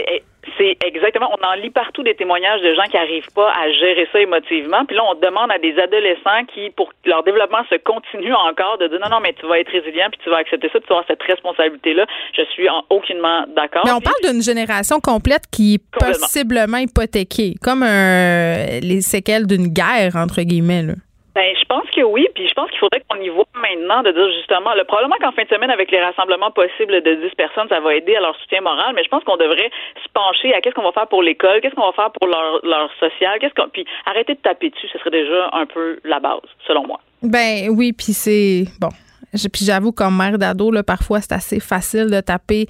C'est- 0.57 0.77
exactement. 0.85 1.29
On 1.39 1.45
en 1.45 1.53
lit 1.61 1.69
partout 1.71 2.03
des 2.03 2.15
témoignages 2.15 2.61
de 2.61 2.73
gens 2.73 2.83
qui 2.83 2.95
n'arrivent 2.95 3.31
pas 3.35 3.51
à 3.51 3.71
gérer 3.71 4.07
ça 4.13 4.19
émotivement. 4.21 4.85
Puis 4.85 4.95
là, 4.95 5.03
on 5.09 5.15
demande 5.15 5.51
à 5.51 5.57
des 5.59 5.77
adolescents 5.77 6.45
qui, 6.53 6.69
pour 6.71 6.89
que 6.89 7.09
leur 7.09 7.23
développement 7.23 7.63
se 7.69 7.75
continue 7.75 8.33
encore, 8.33 8.77
de 8.79 8.87
dire 8.87 8.99
non, 9.01 9.09
non, 9.09 9.19
mais 9.19 9.33
tu 9.33 9.45
vas 9.47 9.59
être 9.59 9.71
résilient, 9.71 10.07
puis 10.11 10.19
tu 10.23 10.29
vas 10.29 10.37
accepter 10.37 10.67
ça, 10.67 10.79
puis 10.79 10.87
tu 10.87 10.87
vas 10.89 10.95
avoir 10.99 11.07
cette 11.07 11.23
responsabilité-là. 11.23 12.05
Je 12.37 12.43
suis 12.53 12.69
en 12.69 12.83
aucunement 12.89 13.45
d'accord. 13.55 13.83
Mais 13.85 13.91
on 13.91 13.99
Puis- 13.99 14.09
parle 14.11 14.31
d'une 14.33 14.41
génération 14.41 14.99
complète 14.99 15.43
qui 15.51 15.75
est 15.75 15.83
possiblement 15.99 16.77
hypothéquée, 16.77 17.55
comme 17.61 17.83
un- 17.83 18.79
les 18.81 19.01
séquelles 19.01 19.47
d'une 19.47 19.67
guerre, 19.67 20.15
entre 20.15 20.41
guillemets. 20.41 20.83
Là. 20.83 20.93
Ben, 21.37 21.53
je 21.53 21.65
pense 21.65 21.85
que 21.95 22.01
oui, 22.01 22.25
puis 22.33 22.47
je 22.47 22.53
pense 22.55 22.67
qu'il 22.71 22.79
faudrait 22.79 23.03
qu'on 23.07 23.21
y 23.21 23.29
voit 23.29 23.45
maintenant 23.53 24.01
de 24.01 24.09
dire 24.09 24.25
justement, 24.39 24.73
le 24.73 24.85
probablement 24.85 25.17
qu'en 25.21 25.31
fin 25.31 25.43
de 25.43 25.49
semaine, 25.49 25.69
avec 25.69 25.91
les 25.91 26.01
rassemblements 26.01 26.49
possibles 26.49 27.03
de 27.03 27.13
10 27.29 27.35
personnes, 27.37 27.69
ça 27.69 27.79
va 27.79 27.93
aider 27.93 28.15
à 28.15 28.21
leur 28.21 28.35
soutien 28.41 28.61
moral, 28.61 28.95
mais 28.95 29.03
je 29.03 29.09
pense 29.09 29.23
qu'on 29.23 29.37
devrait 29.37 29.69
se 30.01 30.09
pencher 30.15 30.55
à 30.55 30.61
qu'est-ce 30.61 30.73
qu'on 30.73 30.81
va 30.81 30.93
faire 30.93 31.05
pour 31.05 31.21
l'école, 31.21 31.61
qu'est-ce 31.61 31.75
qu'on 31.75 31.85
va 31.85 31.93
faire 31.93 32.09
pour 32.09 32.25
leur, 32.25 32.65
leur 32.65 32.89
social, 32.99 33.37
qu'est-ce 33.39 33.53
qu'on, 33.53 33.69
puis 33.69 33.85
arrêter 34.07 34.33
de 34.33 34.39
taper 34.39 34.71
dessus, 34.71 34.87
ce 34.91 34.97
serait 34.97 35.11
déjà 35.11 35.51
un 35.53 35.67
peu 35.67 35.99
la 36.05 36.19
base, 36.19 36.41
selon 36.65 36.87
moi. 36.87 36.99
Ben 37.21 37.69
oui, 37.69 37.93
puis 37.93 38.13
c'est 38.13 38.65
bon. 38.81 38.89
Puis 39.31 39.63
j'avoue, 39.63 39.91
comme 39.91 40.17
mère 40.17 40.39
d'ado, 40.39 40.71
là, 40.71 40.81
parfois 40.81 41.21
c'est 41.21 41.33
assez 41.33 41.59
facile 41.59 42.09
de 42.09 42.19
taper 42.19 42.65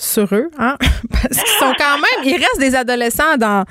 sur 0.00 0.28
eux, 0.32 0.48
hein? 0.58 0.76
Parce 1.10 1.42
qu'ils 1.42 1.58
sont 1.58 1.72
quand 1.76 1.96
même, 1.96 2.24
il 2.24 2.34
reste 2.34 2.60
des 2.60 2.76
adolescents 2.76 3.36
dans, 3.36 3.64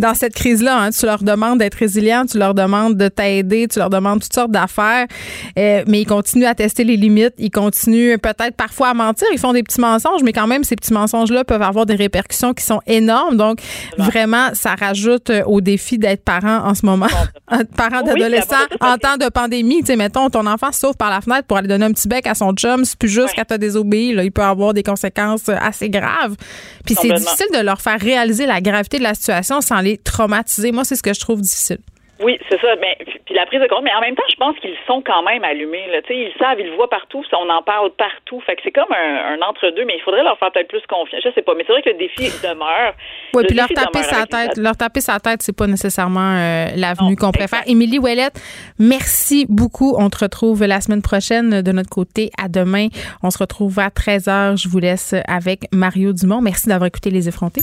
dans 0.00 0.12
cette 0.14 0.34
crise-là. 0.34 0.82
hein. 0.82 0.90
Tu 0.90 1.06
leur 1.06 1.22
demandes 1.22 1.60
d'être 1.60 1.76
résilients, 1.76 2.26
tu 2.26 2.36
leur 2.36 2.52
demandes 2.52 2.96
de 2.96 3.06
t'aider, 3.06 3.68
tu 3.68 3.78
leur 3.78 3.88
demandes 3.88 4.20
toutes 4.20 4.34
sortes 4.34 4.50
d'affaires, 4.50 5.06
euh, 5.56 5.84
mais 5.86 6.00
ils 6.02 6.06
continuent 6.06 6.46
à 6.46 6.54
tester 6.56 6.82
les 6.82 6.96
limites, 6.96 7.34
ils 7.38 7.52
continuent 7.52 8.16
peut-être 8.18 8.56
parfois 8.56 8.88
à 8.88 8.94
mentir, 8.94 9.28
ils 9.32 9.38
font 9.38 9.52
des 9.52 9.62
petits 9.62 9.80
mensonges, 9.80 10.22
mais 10.24 10.32
quand 10.32 10.48
même, 10.48 10.64
ces 10.64 10.74
petits 10.74 10.92
mensonges-là 10.92 11.44
peuvent 11.44 11.62
avoir 11.62 11.86
des 11.86 11.94
répercussions 11.94 12.54
qui 12.54 12.64
sont 12.64 12.80
énormes. 12.88 13.36
Donc, 13.36 13.60
vraiment, 13.98 14.48
ça 14.54 14.74
rajoute 14.74 15.30
euh, 15.30 15.44
au 15.44 15.60
défi 15.60 15.96
d'être 15.96 16.24
parent 16.24 16.64
en 16.64 16.74
ce 16.74 16.84
moment. 16.84 17.06
parent 17.76 18.00
Oui, 18.04 18.18
d'adolescent 18.18 18.56
en 18.80 18.96
temps 18.96 19.16
de 19.16 19.28
pandémie. 19.28 19.80
Tu 19.80 19.86
sais, 19.86 19.96
mettons, 19.96 20.28
ton 20.28 20.44
enfant 20.46 20.72
se 20.72 20.80
sauve 20.80 20.96
par 20.96 21.10
la 21.10 21.20
fenêtre 21.20 21.46
pour 21.46 21.56
aller 21.56 21.68
donner 21.68 21.84
un 21.86 21.92
petit 21.92 22.08
bec 22.08 22.26
à 22.26 22.34
son 22.34 22.52
chum, 22.52 22.84
c'est 22.84 22.98
plus 22.98 23.08
juste 23.08 23.34
quand 23.36 23.44
t'as 23.46 23.58
désobéi, 23.58 24.12
là, 24.12 24.24
il 24.24 24.32
peut 24.32 24.42
avoir 24.42 24.74
des 24.74 24.82
conséquences 24.82 25.48
euh, 25.48 25.54
assez 25.68 25.88
grave. 25.90 26.36
Puis 26.84 26.96
c'est 27.00 27.12
difficile 27.12 27.46
de 27.54 27.60
leur 27.60 27.80
faire 27.80 28.00
réaliser 28.00 28.46
la 28.46 28.60
gravité 28.60 28.98
de 28.98 29.02
la 29.04 29.14
situation 29.14 29.60
sans 29.60 29.80
les 29.80 29.98
traumatiser. 29.98 30.72
Moi, 30.72 30.84
c'est 30.84 30.96
ce 30.96 31.02
que 31.02 31.14
je 31.14 31.20
trouve 31.20 31.40
difficile. 31.40 31.78
Oui, 32.20 32.38
c'est 32.48 32.60
ça. 32.60 32.74
Mais 32.80 32.96
puis 33.24 33.34
la 33.34 33.46
prise 33.46 33.60
de 33.60 33.66
compte, 33.66 33.82
mais 33.84 33.94
en 33.94 34.00
même 34.00 34.14
temps, 34.14 34.28
je 34.30 34.36
pense 34.36 34.56
qu'ils 34.58 34.76
sont 34.86 35.02
quand 35.02 35.22
même 35.22 35.44
allumés. 35.44 35.86
Là. 35.92 36.02
Tu 36.02 36.08
sais, 36.08 36.18
ils 36.18 36.38
savent, 36.38 36.58
ils 36.58 36.66
le 36.66 36.74
voient 36.74 36.90
partout, 36.90 37.22
on 37.32 37.48
en 37.48 37.62
parle 37.62 37.90
partout. 37.92 38.40
Fait 38.40 38.56
que 38.56 38.62
c'est 38.64 38.72
comme 38.72 38.92
un, 38.92 39.34
un 39.34 39.42
entre-deux, 39.42 39.84
mais 39.84 39.96
il 39.96 40.02
faudrait 40.02 40.22
leur 40.22 40.38
faire 40.38 40.50
peut-être 40.50 40.68
plus 40.68 40.82
confiance. 40.88 41.22
Je 41.24 41.30
sais 41.32 41.42
pas, 41.42 41.54
mais 41.54 41.64
c'est 41.66 41.72
vrai 41.72 41.82
que 41.82 41.90
le 41.90 41.96
défi 41.96 42.30
demeure. 42.42 42.94
Oui, 43.34 43.44
puis 43.46 43.56
leur 43.56 43.68
taper 43.68 44.02
sa 44.02 44.26
tête, 44.26 44.56
leur 44.56 44.76
taper 44.76 45.00
sa 45.00 45.20
tête, 45.20 45.42
c'est 45.42 45.56
pas 45.56 45.66
nécessairement 45.66 46.36
euh, 46.36 46.66
l'avenue 46.76 47.16
qu'on 47.16 47.32
préfère. 47.32 47.62
Émilie 47.66 47.98
Ouellette, 47.98 48.40
merci 48.78 49.46
beaucoup. 49.48 49.94
On 49.98 50.10
te 50.10 50.18
retrouve 50.24 50.64
la 50.64 50.80
semaine 50.80 51.02
prochaine 51.02 51.62
de 51.62 51.72
notre 51.72 51.90
côté. 51.90 52.30
À 52.36 52.48
demain. 52.48 52.88
On 53.22 53.30
se 53.30 53.38
retrouve 53.38 53.78
à 53.78 53.88
13h. 53.88 54.60
Je 54.60 54.68
vous 54.68 54.78
laisse 54.78 55.14
avec 55.26 55.60
Mario 55.72 56.12
Dumont. 56.12 56.40
Merci 56.40 56.68
d'avoir 56.68 56.88
écouté 56.88 57.10
Les 57.10 57.28
Effrontés. 57.28 57.62